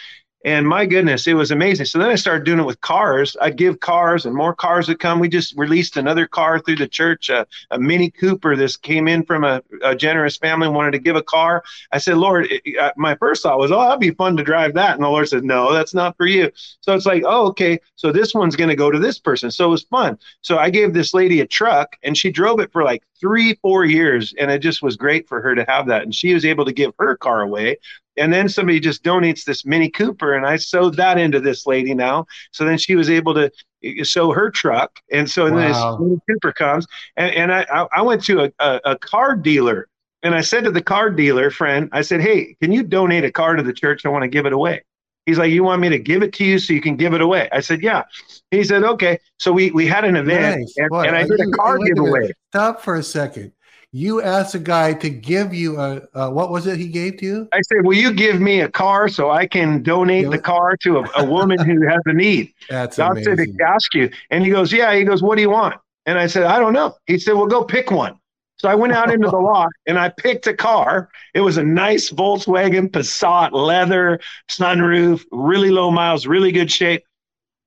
And 0.44 0.68
my 0.68 0.86
goodness, 0.86 1.26
it 1.26 1.34
was 1.34 1.50
amazing. 1.50 1.86
So 1.86 1.98
then 1.98 2.10
I 2.10 2.14
started 2.14 2.44
doing 2.44 2.60
it 2.60 2.66
with 2.66 2.80
cars. 2.80 3.36
I'd 3.40 3.56
give 3.56 3.80
cars 3.80 4.24
and 4.24 4.36
more 4.36 4.54
cars 4.54 4.86
would 4.86 5.00
come. 5.00 5.18
We 5.18 5.28
just 5.28 5.58
released 5.58 5.96
another 5.96 6.28
car 6.28 6.60
through 6.60 6.76
the 6.76 6.86
church, 6.86 7.28
a, 7.28 7.44
a 7.72 7.78
Mini 7.78 8.08
Cooper. 8.08 8.54
This 8.54 8.76
came 8.76 9.08
in 9.08 9.24
from 9.24 9.42
a, 9.42 9.62
a, 9.82 9.96
generous 9.96 10.36
family, 10.36 10.68
wanted 10.68 10.92
to 10.92 11.00
give 11.00 11.16
a 11.16 11.22
car. 11.22 11.64
I 11.90 11.98
said, 11.98 12.18
Lord, 12.18 12.46
it, 12.50 12.78
uh, 12.78 12.92
my 12.96 13.16
first 13.16 13.42
thought 13.42 13.58
was, 13.58 13.72
oh, 13.72 13.80
that'd 13.80 13.98
be 13.98 14.12
fun 14.12 14.36
to 14.36 14.44
drive 14.44 14.74
that. 14.74 14.94
And 14.94 15.02
the 15.02 15.08
Lord 15.08 15.28
said, 15.28 15.42
no, 15.42 15.72
that's 15.72 15.92
not 15.92 16.16
for 16.16 16.26
you. 16.26 16.52
So 16.82 16.94
it's 16.94 17.06
like, 17.06 17.24
oh, 17.26 17.48
okay. 17.48 17.80
So 17.96 18.12
this 18.12 18.32
one's 18.32 18.54
going 18.54 18.70
to 18.70 18.76
go 18.76 18.92
to 18.92 18.98
this 19.00 19.18
person. 19.18 19.50
So 19.50 19.66
it 19.66 19.70
was 19.70 19.82
fun. 19.82 20.18
So 20.42 20.58
I 20.58 20.70
gave 20.70 20.94
this 20.94 21.14
lady 21.14 21.40
a 21.40 21.46
truck 21.46 21.96
and 22.04 22.16
she 22.16 22.30
drove 22.30 22.60
it 22.60 22.70
for 22.70 22.84
like 22.84 23.02
three, 23.20 23.54
four 23.60 23.84
years. 23.84 24.32
And 24.38 24.52
it 24.52 24.60
just 24.60 24.82
was 24.82 24.96
great 24.96 25.26
for 25.28 25.42
her 25.42 25.56
to 25.56 25.64
have 25.66 25.88
that. 25.88 26.02
And 26.02 26.14
she 26.14 26.32
was 26.32 26.44
able 26.44 26.64
to 26.64 26.72
give 26.72 26.92
her 27.00 27.16
car 27.16 27.42
away 27.42 27.78
and 28.18 28.32
then 28.32 28.48
somebody 28.48 28.80
just 28.80 29.02
donates 29.02 29.44
this 29.44 29.64
Mini 29.64 29.88
Cooper, 29.88 30.34
and 30.34 30.46
I 30.46 30.56
sowed 30.56 30.96
that 30.96 31.18
into 31.18 31.40
this 31.40 31.66
lady 31.66 31.94
now. 31.94 32.26
So 32.52 32.64
then 32.64 32.78
she 32.78 32.96
was 32.96 33.10
able 33.10 33.34
to 33.34 33.50
uh, 33.84 34.04
sow 34.04 34.32
her 34.32 34.50
truck, 34.50 35.00
and 35.10 35.30
so 35.30 35.44
wow. 35.44 35.56
then 35.56 35.68
this 35.68 36.00
Mini 36.00 36.20
Cooper 36.28 36.52
comes, 36.52 36.86
and, 37.16 37.34
and 37.34 37.52
I 37.52 37.64
I 37.92 38.02
went 38.02 38.24
to 38.24 38.44
a, 38.44 38.52
a, 38.58 38.80
a 38.84 38.98
car 38.98 39.36
dealer, 39.36 39.88
and 40.22 40.34
I 40.34 40.40
said 40.40 40.64
to 40.64 40.70
the 40.70 40.82
car 40.82 41.10
dealer 41.10 41.50
friend, 41.50 41.88
I 41.92 42.02
said, 42.02 42.20
hey, 42.20 42.56
can 42.60 42.72
you 42.72 42.82
donate 42.82 43.24
a 43.24 43.32
car 43.32 43.56
to 43.56 43.62
the 43.62 43.72
church? 43.72 44.04
I 44.04 44.08
want 44.08 44.22
to 44.22 44.28
give 44.28 44.46
it 44.46 44.52
away. 44.52 44.82
He's 45.26 45.36
like, 45.36 45.50
you 45.50 45.62
want 45.62 45.82
me 45.82 45.90
to 45.90 45.98
give 45.98 46.22
it 46.22 46.32
to 46.34 46.44
you 46.44 46.58
so 46.58 46.72
you 46.72 46.80
can 46.80 46.96
give 46.96 47.12
it 47.12 47.20
away? 47.20 47.50
I 47.52 47.60
said, 47.60 47.82
yeah. 47.82 48.04
He 48.50 48.64
said, 48.64 48.82
okay. 48.82 49.18
So 49.38 49.52
we 49.52 49.70
we 49.70 49.86
had 49.86 50.04
an 50.04 50.16
event, 50.16 50.60
nice. 50.60 50.74
and, 50.78 51.06
and, 51.06 51.16
I 51.16 51.24
did 51.24 51.40
a 51.40 51.50
car 51.50 51.78
giveaway. 51.78 52.32
Stop 52.50 52.80
for 52.80 52.96
a 52.96 53.02
second 53.02 53.52
you 53.92 54.20
asked 54.22 54.54
a 54.54 54.58
guy 54.58 54.92
to 54.94 55.08
give 55.08 55.54
you 55.54 55.78
a, 55.78 56.02
uh, 56.14 56.30
what 56.30 56.50
was 56.50 56.66
it 56.66 56.78
he 56.78 56.88
gave 56.88 57.18
to 57.18 57.24
you? 57.24 57.48
I 57.52 57.60
said, 57.62 57.78
"Will 57.84 57.96
you 57.96 58.12
give 58.12 58.40
me 58.40 58.60
a 58.60 58.68
car 58.68 59.08
so 59.08 59.30
I 59.30 59.46
can 59.46 59.82
donate 59.82 60.30
the 60.30 60.38
car 60.38 60.76
to 60.82 60.98
a, 60.98 61.10
a 61.16 61.24
woman 61.24 61.58
who 61.58 61.86
has 61.86 62.00
a 62.06 62.12
need?" 62.12 62.52
That's 62.68 62.98
God 62.98 63.12
amazing. 63.12 63.36
said 63.36 63.58
to 63.58 63.64
ask 63.64 63.94
you, 63.94 64.10
and 64.30 64.44
he 64.44 64.50
goes, 64.50 64.72
"Yeah." 64.72 64.94
He 64.94 65.04
goes, 65.04 65.22
"What 65.22 65.36
do 65.36 65.42
you 65.42 65.50
want?" 65.50 65.76
And 66.06 66.18
I 66.18 66.26
said, 66.26 66.44
"I 66.44 66.58
don't 66.58 66.72
know." 66.72 66.96
He 67.06 67.18
said, 67.18 67.32
"Well, 67.32 67.46
go 67.46 67.64
pick 67.64 67.90
one." 67.90 68.18
So 68.58 68.68
I 68.68 68.74
went 68.74 68.92
out 68.92 69.10
into 69.10 69.30
the 69.30 69.38
lot 69.38 69.70
and 69.86 69.98
I 69.98 70.08
picked 70.08 70.46
a 70.46 70.54
car. 70.54 71.08
It 71.32 71.40
was 71.40 71.56
a 71.56 71.62
nice 71.64 72.10
Volkswagen 72.10 72.90
Passat, 72.90 73.52
leather, 73.52 74.20
sunroof, 74.50 75.24
really 75.30 75.70
low 75.70 75.90
miles, 75.90 76.26
really 76.26 76.52
good 76.52 76.70
shape. 76.70 77.04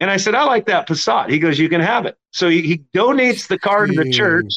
And 0.01 0.09
I 0.09 0.17
said, 0.17 0.35
I 0.35 0.43
like 0.43 0.65
that 0.65 0.87
Passat. 0.87 1.29
He 1.29 1.39
goes, 1.39 1.57
You 1.57 1.69
can 1.69 1.81
have 1.81 2.05
it. 2.05 2.17
So 2.31 2.49
he, 2.49 2.61
he 2.61 2.83
donates 2.93 3.47
the 3.47 3.57
car 3.57 3.87
to 3.87 3.93
the 3.93 4.11
church. 4.11 4.51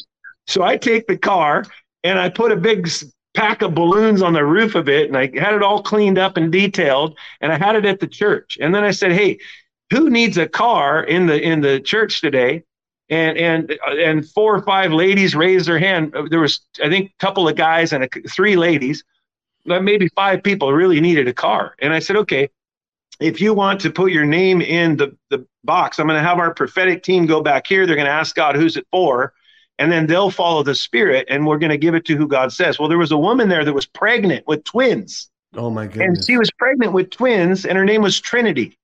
So 0.47 0.63
I 0.63 0.77
take 0.77 1.07
the 1.07 1.17
car 1.17 1.65
and 2.03 2.19
I 2.19 2.29
put 2.29 2.51
a 2.51 2.55
big 2.55 2.89
pack 3.35 3.61
of 3.61 3.75
balloons 3.75 4.21
on 4.21 4.33
the 4.33 4.45
roof 4.45 4.75
of 4.75 4.89
it 4.89 5.07
and 5.07 5.17
I 5.17 5.29
had 5.37 5.53
it 5.53 5.61
all 5.61 5.83
cleaned 5.83 6.17
up 6.17 6.37
and 6.37 6.51
detailed 6.51 7.17
and 7.41 7.51
I 7.51 7.57
had 7.57 7.75
it 7.75 7.85
at 7.85 7.99
the 7.99 8.07
church. 8.07 8.57
And 8.61 8.73
then 8.73 8.83
I 8.83 8.91
said, 8.91 9.11
"Hey, 9.11 9.39
who 9.91 10.09
needs 10.09 10.37
a 10.37 10.47
car 10.47 11.03
in 11.03 11.27
the 11.27 11.39
in 11.39 11.61
the 11.61 11.79
church 11.79 12.21
today?" 12.21 12.63
And 13.09 13.37
and 13.37 13.71
uh, 13.87 13.95
and 13.97 14.27
four 14.27 14.55
or 14.55 14.63
five 14.63 14.91
ladies 14.91 15.35
raised 15.35 15.67
their 15.67 15.79
hand. 15.79 16.15
Uh, 16.15 16.23
there 16.29 16.39
was 16.39 16.61
I 16.83 16.89
think 16.89 17.11
a 17.11 17.25
couple 17.25 17.47
of 17.47 17.55
guys 17.55 17.93
and 17.93 18.03
a, 18.03 18.09
three 18.29 18.55
ladies, 18.55 19.03
maybe 19.65 20.07
five 20.15 20.41
people 20.43 20.73
really 20.73 21.01
needed 21.01 21.27
a 21.27 21.33
car. 21.33 21.75
And 21.79 21.93
I 21.93 21.99
said, 21.99 22.15
"Okay, 22.15 22.49
if 23.19 23.41
you 23.41 23.53
want 23.53 23.81
to 23.81 23.91
put 23.91 24.11
your 24.11 24.25
name 24.25 24.61
in 24.61 24.97
the 24.97 25.15
the 25.29 25.45
box, 25.63 25.99
I'm 25.99 26.07
going 26.07 26.19
to 26.19 26.27
have 26.27 26.39
our 26.39 26.53
prophetic 26.53 27.03
team 27.03 27.25
go 27.25 27.41
back 27.41 27.67
here. 27.67 27.85
They're 27.85 27.95
going 27.95 28.07
to 28.07 28.11
ask 28.11 28.35
God 28.35 28.55
who's 28.55 28.77
it 28.77 28.87
for." 28.91 29.33
And 29.79 29.91
then 29.91 30.07
they'll 30.07 30.31
follow 30.31 30.63
the 30.63 30.75
spirit 30.75 31.27
and 31.29 31.45
we're 31.45 31.57
going 31.57 31.71
to 31.71 31.77
give 31.77 31.95
it 31.95 32.05
to 32.05 32.15
who 32.15 32.27
God 32.27 32.51
says. 32.53 32.79
Well, 32.79 32.89
there 32.89 32.97
was 32.97 33.11
a 33.11 33.17
woman 33.17 33.49
there 33.49 33.65
that 33.65 33.73
was 33.73 33.85
pregnant 33.85 34.47
with 34.47 34.63
twins. 34.63 35.29
Oh 35.55 35.69
my 35.69 35.87
goodness. 35.87 36.17
And 36.17 36.25
she 36.25 36.37
was 36.37 36.51
pregnant 36.51 36.93
with 36.93 37.09
twins 37.09 37.65
and 37.65 37.77
her 37.77 37.85
name 37.85 38.01
was 38.01 38.19
Trinity. 38.19 38.77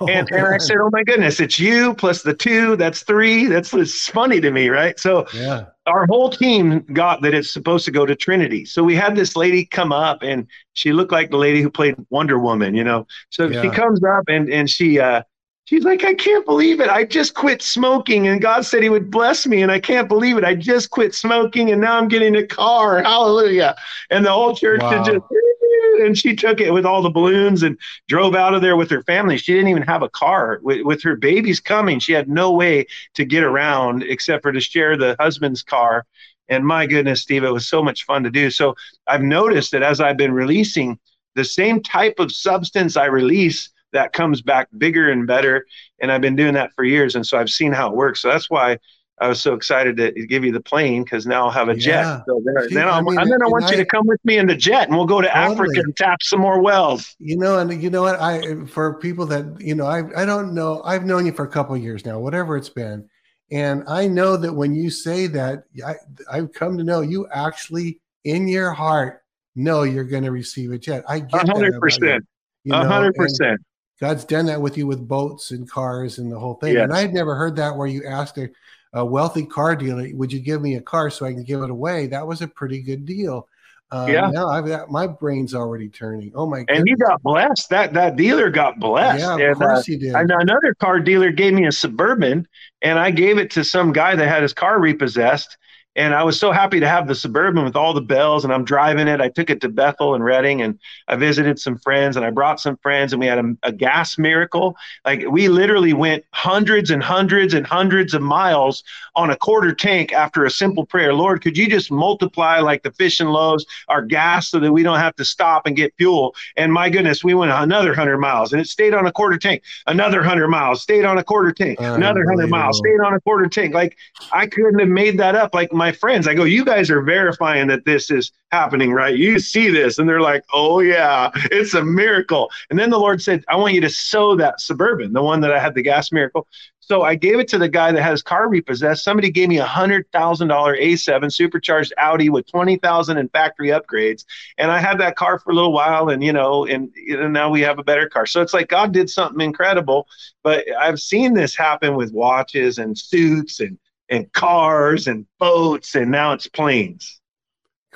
Oh, 0.00 0.06
and, 0.06 0.28
and 0.30 0.46
I 0.46 0.58
said, 0.58 0.76
Oh 0.80 0.90
my 0.92 1.02
goodness, 1.02 1.40
it's 1.40 1.58
you 1.58 1.94
plus 1.94 2.22
the 2.22 2.34
two, 2.34 2.76
that's 2.76 3.02
three. 3.04 3.46
That's 3.46 3.72
it's 3.72 4.06
funny 4.08 4.38
to 4.38 4.50
me, 4.50 4.68
right? 4.68 4.98
So 5.00 5.26
yeah. 5.32 5.66
our 5.86 6.06
whole 6.06 6.28
team 6.28 6.84
got 6.92 7.22
that 7.22 7.32
it's 7.32 7.50
supposed 7.50 7.86
to 7.86 7.90
go 7.90 8.04
to 8.04 8.14
Trinity. 8.14 8.66
So 8.66 8.84
we 8.84 8.94
had 8.94 9.16
this 9.16 9.34
lady 9.34 9.64
come 9.64 9.90
up 9.90 10.22
and 10.22 10.46
she 10.74 10.92
looked 10.92 11.12
like 11.12 11.30
the 11.30 11.38
lady 11.38 11.62
who 11.62 11.70
played 11.70 11.96
Wonder 12.10 12.38
Woman, 12.38 12.74
you 12.74 12.84
know. 12.84 13.06
So 13.30 13.46
yeah. 13.46 13.62
she 13.62 13.70
comes 13.70 14.04
up 14.04 14.24
and 14.28 14.52
and 14.52 14.68
she 14.68 15.00
uh 15.00 15.22
She's 15.68 15.84
like, 15.84 16.02
I 16.02 16.14
can't 16.14 16.46
believe 16.46 16.80
it. 16.80 16.88
I 16.88 17.04
just 17.04 17.34
quit 17.34 17.60
smoking 17.60 18.26
and 18.26 18.40
God 18.40 18.64
said 18.64 18.82
he 18.82 18.88
would 18.88 19.10
bless 19.10 19.46
me. 19.46 19.60
And 19.60 19.70
I 19.70 19.78
can't 19.78 20.08
believe 20.08 20.38
it. 20.38 20.44
I 20.44 20.54
just 20.54 20.88
quit 20.88 21.14
smoking 21.14 21.70
and 21.70 21.78
now 21.78 21.98
I'm 21.98 22.08
getting 22.08 22.34
a 22.36 22.46
car. 22.46 23.02
Hallelujah. 23.02 23.76
And 24.08 24.24
the 24.24 24.32
whole 24.32 24.56
church 24.56 24.80
wow. 24.80 25.04
just, 25.04 25.20
and 26.00 26.16
she 26.16 26.34
took 26.34 26.62
it 26.62 26.72
with 26.72 26.86
all 26.86 27.02
the 27.02 27.10
balloons 27.10 27.62
and 27.62 27.76
drove 28.08 28.34
out 28.34 28.54
of 28.54 28.62
there 28.62 28.78
with 28.78 28.88
her 28.88 29.02
family. 29.02 29.36
She 29.36 29.52
didn't 29.52 29.68
even 29.68 29.82
have 29.82 30.02
a 30.02 30.08
car 30.08 30.58
with, 30.62 30.86
with 30.86 31.02
her 31.02 31.16
babies 31.16 31.60
coming. 31.60 31.98
She 31.98 32.14
had 32.14 32.30
no 32.30 32.50
way 32.50 32.86
to 33.12 33.26
get 33.26 33.44
around 33.44 34.04
except 34.04 34.44
for 34.44 34.52
to 34.52 34.60
share 34.62 34.96
the 34.96 35.16
husband's 35.20 35.62
car. 35.62 36.06
And 36.48 36.66
my 36.66 36.86
goodness, 36.86 37.20
Steve, 37.20 37.44
it 37.44 37.52
was 37.52 37.68
so 37.68 37.82
much 37.82 38.06
fun 38.06 38.22
to 38.22 38.30
do. 38.30 38.50
So 38.50 38.74
I've 39.06 39.20
noticed 39.20 39.72
that 39.72 39.82
as 39.82 40.00
I've 40.00 40.16
been 40.16 40.32
releasing 40.32 40.98
the 41.34 41.44
same 41.44 41.82
type 41.82 42.20
of 42.20 42.32
substance 42.32 42.96
I 42.96 43.04
release, 43.04 43.68
that 43.98 44.12
comes 44.12 44.42
back 44.42 44.68
bigger 44.78 45.10
and 45.10 45.26
better. 45.26 45.66
And 46.00 46.12
I've 46.12 46.20
been 46.20 46.36
doing 46.36 46.54
that 46.54 46.72
for 46.74 46.84
years. 46.84 47.16
And 47.16 47.26
so 47.26 47.36
I've 47.36 47.50
seen 47.50 47.72
how 47.72 47.88
it 47.90 47.96
works. 47.96 48.22
So 48.22 48.28
that's 48.28 48.48
why 48.48 48.78
I 49.20 49.26
was 49.26 49.40
so 49.40 49.54
excited 49.54 49.96
to 49.96 50.12
give 50.26 50.44
you 50.44 50.52
the 50.52 50.60
plane 50.60 51.02
because 51.02 51.26
now 51.26 51.46
I'll 51.46 51.50
have 51.50 51.68
a 51.68 51.74
jet. 51.74 52.02
Yeah. 52.02 52.20
So 52.24 52.40
then, 52.44 52.68
See, 52.68 52.74
then 52.76 52.88
I 52.88 53.00
mean, 53.00 53.18
and 53.18 53.28
then 53.28 53.42
I 53.42 53.48
want 53.48 53.64
I, 53.64 53.72
you 53.72 53.76
to 53.78 53.84
come 53.84 54.06
with 54.06 54.24
me 54.24 54.38
in 54.38 54.46
the 54.46 54.54
jet 54.54 54.86
and 54.86 54.96
we'll 54.96 55.06
go 55.06 55.20
to 55.20 55.26
totally. 55.26 55.52
Africa 55.52 55.80
and 55.80 55.96
tap 55.96 56.22
some 56.22 56.38
more 56.38 56.62
wells. 56.62 57.16
You 57.18 57.36
know, 57.36 57.58
and 57.58 57.82
you 57.82 57.90
know 57.90 58.02
what? 58.02 58.20
I 58.20 58.64
for 58.66 59.00
people 59.00 59.26
that 59.26 59.60
you 59.60 59.74
know, 59.74 59.86
I 59.86 60.04
I 60.16 60.24
don't 60.24 60.54
know. 60.54 60.80
I've 60.84 61.04
known 61.04 61.26
you 61.26 61.32
for 61.32 61.44
a 61.44 61.50
couple 61.50 61.76
years 61.76 62.06
now, 62.06 62.20
whatever 62.20 62.56
it's 62.56 62.68
been, 62.68 63.08
and 63.50 63.82
I 63.88 64.06
know 64.06 64.36
that 64.36 64.52
when 64.52 64.76
you 64.76 64.90
say 64.90 65.26
that, 65.26 65.64
I 65.84 65.94
I've 66.30 66.52
come 66.52 66.78
to 66.78 66.84
know 66.84 67.00
you 67.00 67.26
actually 67.32 68.00
in 68.22 68.46
your 68.46 68.70
heart 68.70 69.22
know 69.56 69.82
you're 69.82 70.04
going 70.04 70.22
to 70.22 70.30
receive 70.30 70.70
a 70.70 70.78
jet. 70.78 71.02
I 71.08 71.18
get 71.18 71.48
hundred 71.48 71.80
percent. 71.80 72.24
hundred 72.70 73.14
percent. 73.16 73.60
God's 74.00 74.24
done 74.24 74.46
that 74.46 74.60
with 74.60 74.78
you 74.78 74.86
with 74.86 75.06
boats 75.06 75.50
and 75.50 75.68
cars 75.68 76.18
and 76.18 76.30
the 76.30 76.38
whole 76.38 76.54
thing. 76.54 76.74
Yes. 76.74 76.84
And 76.84 76.92
I 76.92 77.00
had 77.00 77.12
never 77.12 77.34
heard 77.34 77.56
that 77.56 77.76
where 77.76 77.86
you 77.86 78.04
asked 78.06 78.38
a, 78.38 78.48
a, 78.92 79.04
wealthy 79.04 79.44
car 79.44 79.74
dealer, 79.74 80.08
"Would 80.12 80.32
you 80.32 80.40
give 80.40 80.62
me 80.62 80.76
a 80.76 80.80
car 80.80 81.10
so 81.10 81.26
I 81.26 81.32
can 81.32 81.42
give 81.42 81.62
it 81.62 81.70
away?" 81.70 82.06
That 82.06 82.26
was 82.26 82.40
a 82.40 82.48
pretty 82.48 82.80
good 82.80 83.04
deal. 83.04 83.48
Um, 83.90 84.08
yeah. 84.08 84.30
Now 84.30 84.48
I've 84.48 84.66
got 84.66 84.90
my 84.90 85.06
brain's 85.06 85.54
already 85.54 85.88
turning. 85.88 86.30
Oh 86.34 86.46
my! 86.46 86.62
God. 86.62 86.76
And 86.76 86.88
he 86.88 86.94
got 86.94 87.22
blessed. 87.22 87.70
That 87.70 87.92
that 87.94 88.16
dealer 88.16 88.50
got 88.50 88.78
blessed. 88.78 89.20
Yeah, 89.20 89.34
of 89.34 89.40
and, 89.40 89.56
course 89.56 89.80
uh, 89.80 89.82
he 89.86 89.96
did. 89.96 90.14
And 90.14 90.30
another 90.30 90.74
car 90.74 91.00
dealer 91.00 91.32
gave 91.32 91.54
me 91.54 91.66
a 91.66 91.72
suburban, 91.72 92.46
and 92.82 92.98
I 92.98 93.10
gave 93.10 93.38
it 93.38 93.50
to 93.52 93.64
some 93.64 93.92
guy 93.92 94.14
that 94.14 94.28
had 94.28 94.42
his 94.42 94.52
car 94.52 94.78
repossessed 94.78 95.56
and 95.98 96.14
I 96.14 96.22
was 96.22 96.38
so 96.38 96.52
happy 96.52 96.78
to 96.78 96.88
have 96.88 97.08
the 97.08 97.14
Suburban 97.14 97.64
with 97.64 97.74
all 97.74 97.92
the 97.92 98.00
bells, 98.00 98.44
and 98.44 98.52
I'm 98.52 98.64
driving 98.64 99.08
it. 99.08 99.20
I 99.20 99.28
took 99.28 99.50
it 99.50 99.60
to 99.62 99.68
Bethel 99.68 100.14
and 100.14 100.22
Redding, 100.22 100.62
and 100.62 100.78
I 101.08 101.16
visited 101.16 101.58
some 101.58 101.76
friends, 101.76 102.16
and 102.16 102.24
I 102.24 102.30
brought 102.30 102.60
some 102.60 102.76
friends, 102.76 103.12
and 103.12 103.18
we 103.18 103.26
had 103.26 103.38
a, 103.38 103.56
a 103.64 103.72
gas 103.72 104.16
miracle. 104.16 104.76
Like 105.04 105.24
we 105.28 105.48
literally 105.48 105.92
went 105.92 106.24
hundreds 106.32 106.92
and 106.92 107.02
hundreds 107.02 107.52
and 107.52 107.66
hundreds 107.66 108.14
of 108.14 108.22
miles 108.22 108.84
on 109.16 109.30
a 109.30 109.36
quarter 109.36 109.74
tank 109.74 110.12
after 110.12 110.44
a 110.44 110.50
simple 110.52 110.86
prayer. 110.86 111.12
Lord, 111.12 111.42
could 111.42 111.58
you 111.58 111.68
just 111.68 111.90
multiply 111.90 112.60
like 112.60 112.84
the 112.84 112.92
fish 112.92 113.18
and 113.18 113.32
loaves 113.32 113.66
our 113.88 114.00
gas 114.00 114.50
so 114.50 114.60
that 114.60 114.72
we 114.72 114.84
don't 114.84 115.00
have 115.00 115.16
to 115.16 115.24
stop 115.24 115.66
and 115.66 115.74
get 115.74 115.92
fuel? 115.98 116.32
And 116.56 116.72
my 116.72 116.90
goodness, 116.90 117.24
we 117.24 117.34
went 117.34 117.50
another 117.50 117.92
hundred 117.92 118.18
miles, 118.18 118.52
and 118.52 118.62
it 118.62 118.68
stayed 118.68 118.94
on 118.94 119.06
a 119.06 119.12
quarter 119.12 119.36
tank. 119.36 119.64
Another 119.88 120.22
hundred 120.22 120.46
miles, 120.46 120.80
stayed 120.80 121.04
on 121.04 121.18
a 121.18 121.24
quarter 121.24 121.50
tank. 121.50 121.80
Another 121.80 122.24
hundred 122.24 122.50
miles, 122.50 122.78
stayed 122.78 123.00
on 123.04 123.14
a 123.14 123.20
quarter 123.20 123.48
tank. 123.48 123.74
Like 123.74 123.96
I 124.32 124.46
couldn't 124.46 124.78
have 124.78 124.88
made 124.88 125.18
that 125.18 125.34
up. 125.34 125.54
Like 125.54 125.72
my 125.72 125.87
my 125.88 125.92
friends. 125.92 126.28
I 126.28 126.34
go, 126.34 126.44
you 126.44 126.66
guys 126.66 126.90
are 126.90 127.00
verifying 127.00 127.68
that 127.68 127.86
this 127.86 128.10
is 128.10 128.30
happening, 128.52 128.92
right? 128.92 129.16
You 129.16 129.38
see 129.38 129.70
this. 129.70 129.98
And 129.98 130.06
they're 130.06 130.20
like, 130.20 130.44
oh, 130.52 130.80
yeah, 130.80 131.30
it's 131.50 131.72
a 131.72 131.82
miracle. 131.82 132.50
And 132.68 132.78
then 132.78 132.90
the 132.90 132.98
Lord 132.98 133.22
said, 133.22 133.42
I 133.48 133.56
want 133.56 133.72
you 133.72 133.80
to 133.80 133.88
sow 133.88 134.36
that 134.36 134.60
suburban, 134.60 135.14
the 135.14 135.22
one 135.22 135.40
that 135.40 135.52
I 135.52 135.58
had 135.58 135.74
the 135.74 135.82
gas 135.82 136.12
miracle. 136.12 136.46
So 136.80 137.02
I 137.02 137.14
gave 137.16 137.38
it 137.38 137.48
to 137.48 137.58
the 137.58 137.68
guy 137.68 137.92
that 137.92 138.02
has 138.02 138.22
car 138.22 138.48
repossessed. 138.48 139.04
Somebody 139.04 139.30
gave 139.30 139.48
me 139.48 139.58
a 139.58 139.64
hundred 139.64 140.10
thousand 140.10 140.48
dollar 140.48 140.74
A7 140.76 141.30
supercharged 141.30 141.92
Audi 141.98 142.30
with 142.30 142.50
twenty 142.50 142.76
thousand 142.78 143.18
in 143.18 143.28
factory 143.28 143.68
upgrades, 143.68 144.24
and 144.56 144.70
I 144.70 144.78
had 144.78 144.98
that 145.00 145.14
car 145.14 145.38
for 145.38 145.50
a 145.50 145.54
little 145.54 145.72
while, 145.74 146.08
and 146.08 146.24
you 146.24 146.32
know, 146.32 146.64
and, 146.64 146.90
and 147.10 147.34
now 147.34 147.50
we 147.50 147.60
have 147.60 147.78
a 147.78 147.82
better 147.84 148.08
car. 148.08 148.24
So 148.24 148.40
it's 148.40 148.54
like 148.54 148.70
God 148.70 148.92
did 148.92 149.10
something 149.10 149.42
incredible. 149.42 150.08
But 150.42 150.64
I've 150.80 150.98
seen 150.98 151.34
this 151.34 151.54
happen 151.54 151.94
with 151.94 152.10
watches 152.14 152.78
and 152.78 152.96
suits 152.96 153.60
and 153.60 153.78
and 154.08 154.32
cars 154.32 155.06
and 155.06 155.26
boats, 155.38 155.94
and 155.94 156.10
now 156.10 156.32
it's 156.32 156.46
planes. 156.46 157.20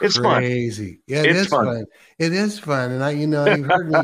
It's 0.01 0.18
crazy. 0.18 0.94
Fun. 0.94 1.02
Yeah, 1.06 1.20
it 1.22 1.30
it's 1.30 1.40
is 1.40 1.47
fun. 1.48 1.66
fun. 1.66 1.84
It 2.18 2.32
is 2.32 2.59
fun, 2.59 2.90
and 2.93 3.05
I, 3.05 3.10
you 3.10 3.26
know, 3.26 3.47
you've 3.47 3.66
heard 3.66 3.90
me. 3.90 4.01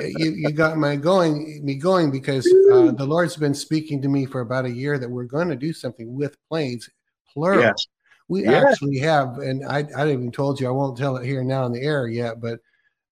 you, 0.00 0.30
you 0.30 0.50
got 0.52 0.78
my 0.78 0.96
going, 0.96 1.60
me 1.62 1.74
going 1.74 2.10
because 2.10 2.46
uh, 2.72 2.92
the 2.92 3.06
Lord's 3.06 3.36
been 3.36 3.54
speaking 3.54 4.00
to 4.02 4.08
me 4.08 4.24
for 4.24 4.40
about 4.40 4.64
a 4.64 4.70
year 4.70 4.98
that 4.98 5.10
we're 5.10 5.24
going 5.24 5.48
to 5.48 5.56
do 5.56 5.72
something 5.72 6.14
with 6.14 6.36
planes, 6.48 6.88
plural. 7.32 7.60
Yes. 7.60 7.86
We 8.28 8.44
yes. 8.44 8.64
actually 8.64 8.98
have, 9.00 9.38
and 9.38 9.66
I, 9.66 9.86
I 9.96 10.10
even 10.10 10.32
told 10.32 10.58
you 10.58 10.68
I 10.68 10.70
won't 10.70 10.96
tell 10.96 11.16
it 11.16 11.26
here 11.26 11.44
now 11.44 11.66
in 11.66 11.72
the 11.72 11.82
air 11.82 12.08
yet, 12.08 12.40
but 12.40 12.60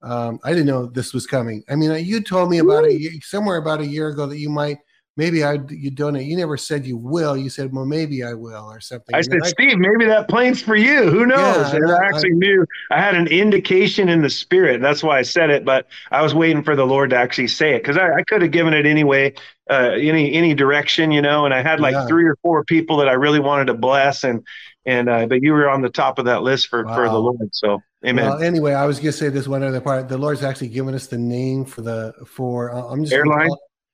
Um, 0.03 0.41
I 0.43 0.51
didn't 0.51 0.67
know 0.67 0.87
this 0.87 1.13
was 1.13 1.27
coming. 1.27 1.63
I 1.69 1.77
mean, 1.77 1.93
you 2.07 2.23
told 2.23 2.49
me 2.49 2.57
about 2.59 2.87
it 2.87 3.23
somewhere 3.23 3.59
about 3.59 3.83
a 3.83 3.87
year 3.87 4.09
ago 4.09 4.25
that 4.27 4.39
you 4.39 4.49
might 4.49 4.79
maybe 5.21 5.45
I 5.45 5.59
you 5.69 5.91
donate. 5.91 6.27
You 6.27 6.37
never 6.37 6.57
said 6.57 6.87
you 6.87 6.97
will. 6.97 7.37
You 7.37 7.51
said, 7.51 7.73
well, 7.75 7.85
maybe 7.85 8.25
I 8.25 8.33
will 8.33 8.65
or 8.65 8.81
something. 8.81 9.15
I 9.15 9.21
said, 9.21 9.45
Steve, 9.45 9.79
maybe 9.79 10.07
that 10.07 10.29
plane's 10.29 10.63
for 10.63 10.77
you. 10.77 11.11
Who 11.11 11.27
knows? 11.27 11.73
Yeah, 11.73 11.77
and 11.77 11.93
I, 11.93 12.07
actually 12.07 12.31
I, 12.31 12.39
knew 12.39 12.67
I 12.91 13.01
had 13.01 13.15
an 13.15 13.27
indication 13.27 14.09
in 14.09 14.23
the 14.23 14.31
spirit. 14.31 14.81
That's 14.81 15.03
why 15.03 15.19
I 15.19 15.23
said 15.23 15.51
it, 15.51 15.65
but 15.65 15.87
I 16.11 16.23
was 16.23 16.35
waiting 16.35 16.63
for 16.63 16.75
the 16.75 16.87
Lord 16.87 17.11
to 17.11 17.17
actually 17.17 17.49
say 17.49 17.75
it 17.75 17.83
because 17.83 17.99
I, 17.99 18.21
I 18.21 18.23
could 18.23 18.41
have 18.41 18.51
given 18.51 18.73
it 18.73 18.87
anyway, 18.87 19.35
uh, 19.69 19.91
any 19.93 20.33
any 20.33 20.55
direction, 20.55 21.11
you 21.11 21.21
know. 21.21 21.45
And 21.45 21.53
I 21.53 21.63
had 21.63 21.81
like 21.81 21.93
yeah. 21.93 22.07
three 22.07 22.25
or 22.25 22.37
four 22.43 22.65
people 22.65 22.97
that 22.97 23.09
I 23.09 23.13
really 23.13 23.41
wanted 23.41 23.67
to 23.67 23.75
bless, 23.75 24.25
and 24.25 24.43
and 24.87 25.11
uh, 25.11 25.27
but 25.27 25.43
you 25.43 25.53
were 25.53 25.69
on 25.69 25.83
the 25.83 25.91
top 25.91 26.19
of 26.19 26.25
that 26.25 26.43
list 26.43 26.69
for 26.69 26.85
wow. 26.85 26.95
for 26.95 27.09
the 27.09 27.19
Lord. 27.19 27.51
So 27.53 27.83
Amen. 28.07 28.25
Well, 28.25 28.43
anyway, 28.43 28.73
I 28.73 28.87
was 28.87 28.99
going 28.99 29.13
to 29.13 29.19
say 29.19 29.29
this 29.29 29.47
one 29.47 29.63
other 29.63 29.83
part. 29.83 30.09
The 30.09 30.17
Lord's 30.17 30.43
actually 30.43 30.69
given 30.69 30.95
us 30.95 31.07
the 31.09 31.19
name 31.19 31.67
for 31.67 31.83
the 31.83 32.15
for. 32.27 32.73
Uh, 32.73 32.85
I'm 32.85 33.03
just 33.03 33.13
airline. 33.13 33.51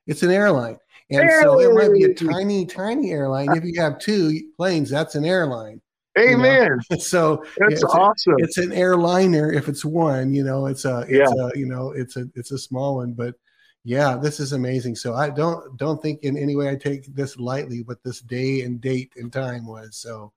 It's 0.06 0.22
an 0.22 0.30
airline. 0.30 0.78
And 1.10 1.30
so 1.40 1.60
it 1.60 1.72
might 1.72 1.92
be 1.92 2.04
a 2.04 2.14
tiny, 2.14 2.66
tiny 2.66 3.12
airline. 3.12 3.56
If 3.56 3.64
you 3.64 3.80
have 3.80 3.98
two 3.98 4.40
planes, 4.56 4.90
that's 4.90 5.14
an 5.14 5.24
airline. 5.24 5.80
Amen. 6.18 6.80
You 6.90 6.96
know? 6.96 6.96
So 7.00 7.44
that's 7.58 7.74
it's 7.74 7.84
awesome. 7.84 8.34
A, 8.34 8.44
it's 8.44 8.58
an 8.58 8.72
airliner 8.72 9.52
if 9.52 9.68
it's 9.68 9.84
one. 9.84 10.34
You 10.34 10.44
know, 10.44 10.66
it's 10.66 10.84
a, 10.84 11.00
it's 11.08 11.32
yeah. 11.32 11.48
a, 11.54 11.58
you 11.58 11.66
know, 11.66 11.92
it's 11.92 12.16
a, 12.16 12.26
it's 12.34 12.50
a 12.50 12.58
small 12.58 12.96
one. 12.96 13.12
But 13.12 13.34
yeah, 13.84 14.16
this 14.16 14.40
is 14.40 14.52
amazing. 14.52 14.96
So 14.96 15.14
I 15.14 15.30
don't 15.30 15.76
don't 15.76 16.02
think 16.02 16.22
in 16.22 16.36
any 16.36 16.56
way 16.56 16.70
I 16.70 16.74
take 16.74 17.14
this 17.14 17.36
lightly 17.36 17.82
what 17.82 18.02
this 18.02 18.20
day 18.20 18.62
and 18.62 18.80
date 18.80 19.12
and 19.16 19.32
time 19.32 19.64
was. 19.64 19.96
So 19.98 20.32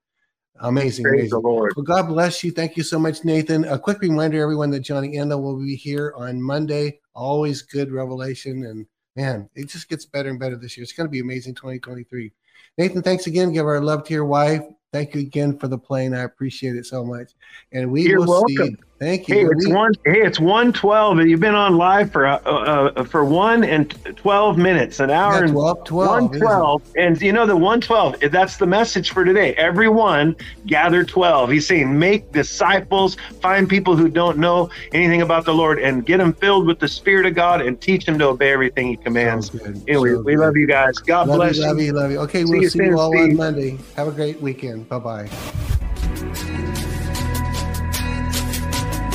amazing. 0.60 1.04
Praise 1.04 1.14
amazing. 1.14 1.30
the 1.30 1.48
Lord. 1.48 1.72
Well, 1.76 1.82
God 1.82 2.06
bless 2.06 2.44
you. 2.44 2.52
Thank 2.52 2.76
you 2.76 2.84
so 2.84 2.98
much, 2.98 3.24
Nathan. 3.24 3.64
A 3.64 3.76
quick 3.76 4.00
reminder, 4.02 4.40
everyone, 4.40 4.70
that 4.70 4.80
Johnny 4.80 5.16
Enlow 5.16 5.38
will 5.38 5.58
be 5.58 5.74
here 5.74 6.14
on 6.16 6.40
Monday. 6.40 7.00
Always 7.12 7.62
good 7.62 7.90
revelation 7.90 8.64
and 8.66 8.86
man, 9.20 9.48
it 9.54 9.68
just 9.68 9.88
gets 9.88 10.06
better 10.06 10.30
and 10.30 10.40
better 10.40 10.56
this 10.56 10.76
year. 10.76 10.82
It's 10.82 10.92
going 10.92 11.06
to 11.06 11.10
be 11.10 11.20
amazing 11.20 11.54
2023. 11.54 12.32
Nathan, 12.78 13.02
thanks 13.02 13.26
again. 13.26 13.52
Give 13.52 13.66
our 13.66 13.80
love 13.80 14.04
to 14.04 14.14
your 14.14 14.24
wife. 14.24 14.62
Thank 14.92 15.14
you 15.14 15.20
again 15.20 15.58
for 15.58 15.68
the 15.68 15.78
plane. 15.78 16.14
I 16.14 16.22
appreciate 16.22 16.76
it 16.76 16.86
so 16.86 17.04
much. 17.04 17.32
And 17.72 17.90
we 17.90 18.02
You're 18.02 18.20
will 18.20 18.28
welcome. 18.28 18.76
see. 18.76 18.76
Thank 19.00 19.28
you. 19.28 19.34
Hey, 19.34 19.44
it's 19.46 19.66
one. 19.66 19.92
Hey, 20.04 20.20
it's 20.20 20.38
one 20.38 20.74
twelve. 20.74 21.18
You've 21.20 21.40
been 21.40 21.54
on 21.54 21.78
live 21.78 22.12
for 22.12 22.26
uh, 22.26 22.36
uh, 22.44 23.02
for 23.04 23.24
one 23.24 23.64
and 23.64 23.90
twelve 24.16 24.58
minutes, 24.58 25.00
an 25.00 25.08
hour 25.08 25.46
yeah, 25.46 25.52
12, 25.52 25.84
12, 25.86 26.18
and 26.18 26.30
one 26.30 26.38
twelve. 26.38 26.82
And 26.98 27.22
you 27.22 27.32
know 27.32 27.46
the 27.46 27.56
one 27.56 27.80
twelve. 27.80 28.16
That's 28.30 28.58
the 28.58 28.66
message 28.66 29.12
for 29.12 29.24
today. 29.24 29.54
Everyone 29.54 30.36
gather 30.66 31.02
twelve. 31.02 31.50
He's 31.50 31.66
saying 31.66 31.98
make 31.98 32.30
disciples, 32.32 33.16
find 33.40 33.66
people 33.66 33.96
who 33.96 34.10
don't 34.10 34.36
know 34.36 34.68
anything 34.92 35.22
about 35.22 35.46
the 35.46 35.54
Lord, 35.54 35.78
and 35.78 36.04
get 36.04 36.18
them 36.18 36.34
filled 36.34 36.66
with 36.66 36.78
the 36.78 36.88
Spirit 36.88 37.24
of 37.24 37.34
God, 37.34 37.62
and 37.62 37.80
teach 37.80 38.04
them 38.04 38.18
to 38.18 38.26
obey 38.26 38.52
everything 38.52 38.88
He 38.88 38.96
commands. 38.98 39.50
Anyway, 39.88 40.10
so 40.10 40.20
we 40.20 40.36
love 40.36 40.58
you 40.58 40.66
guys. 40.66 40.92
God 40.98 41.26
love 41.26 41.38
bless 41.38 41.56
you. 41.56 41.62
Love 41.62 41.80
you. 41.80 41.92
Love 41.94 42.10
you. 42.10 42.18
Okay, 42.18 42.44
see 42.44 42.50
we'll 42.50 42.62
you 42.62 42.68
see 42.68 42.84
you 42.84 43.00
all 43.00 43.12
Steve. 43.12 43.30
on 43.30 43.36
Monday. 43.36 43.78
Have 43.96 44.08
a 44.08 44.12
great 44.12 44.42
weekend. 44.42 44.90
Bye 44.90 44.98
bye. 44.98 45.30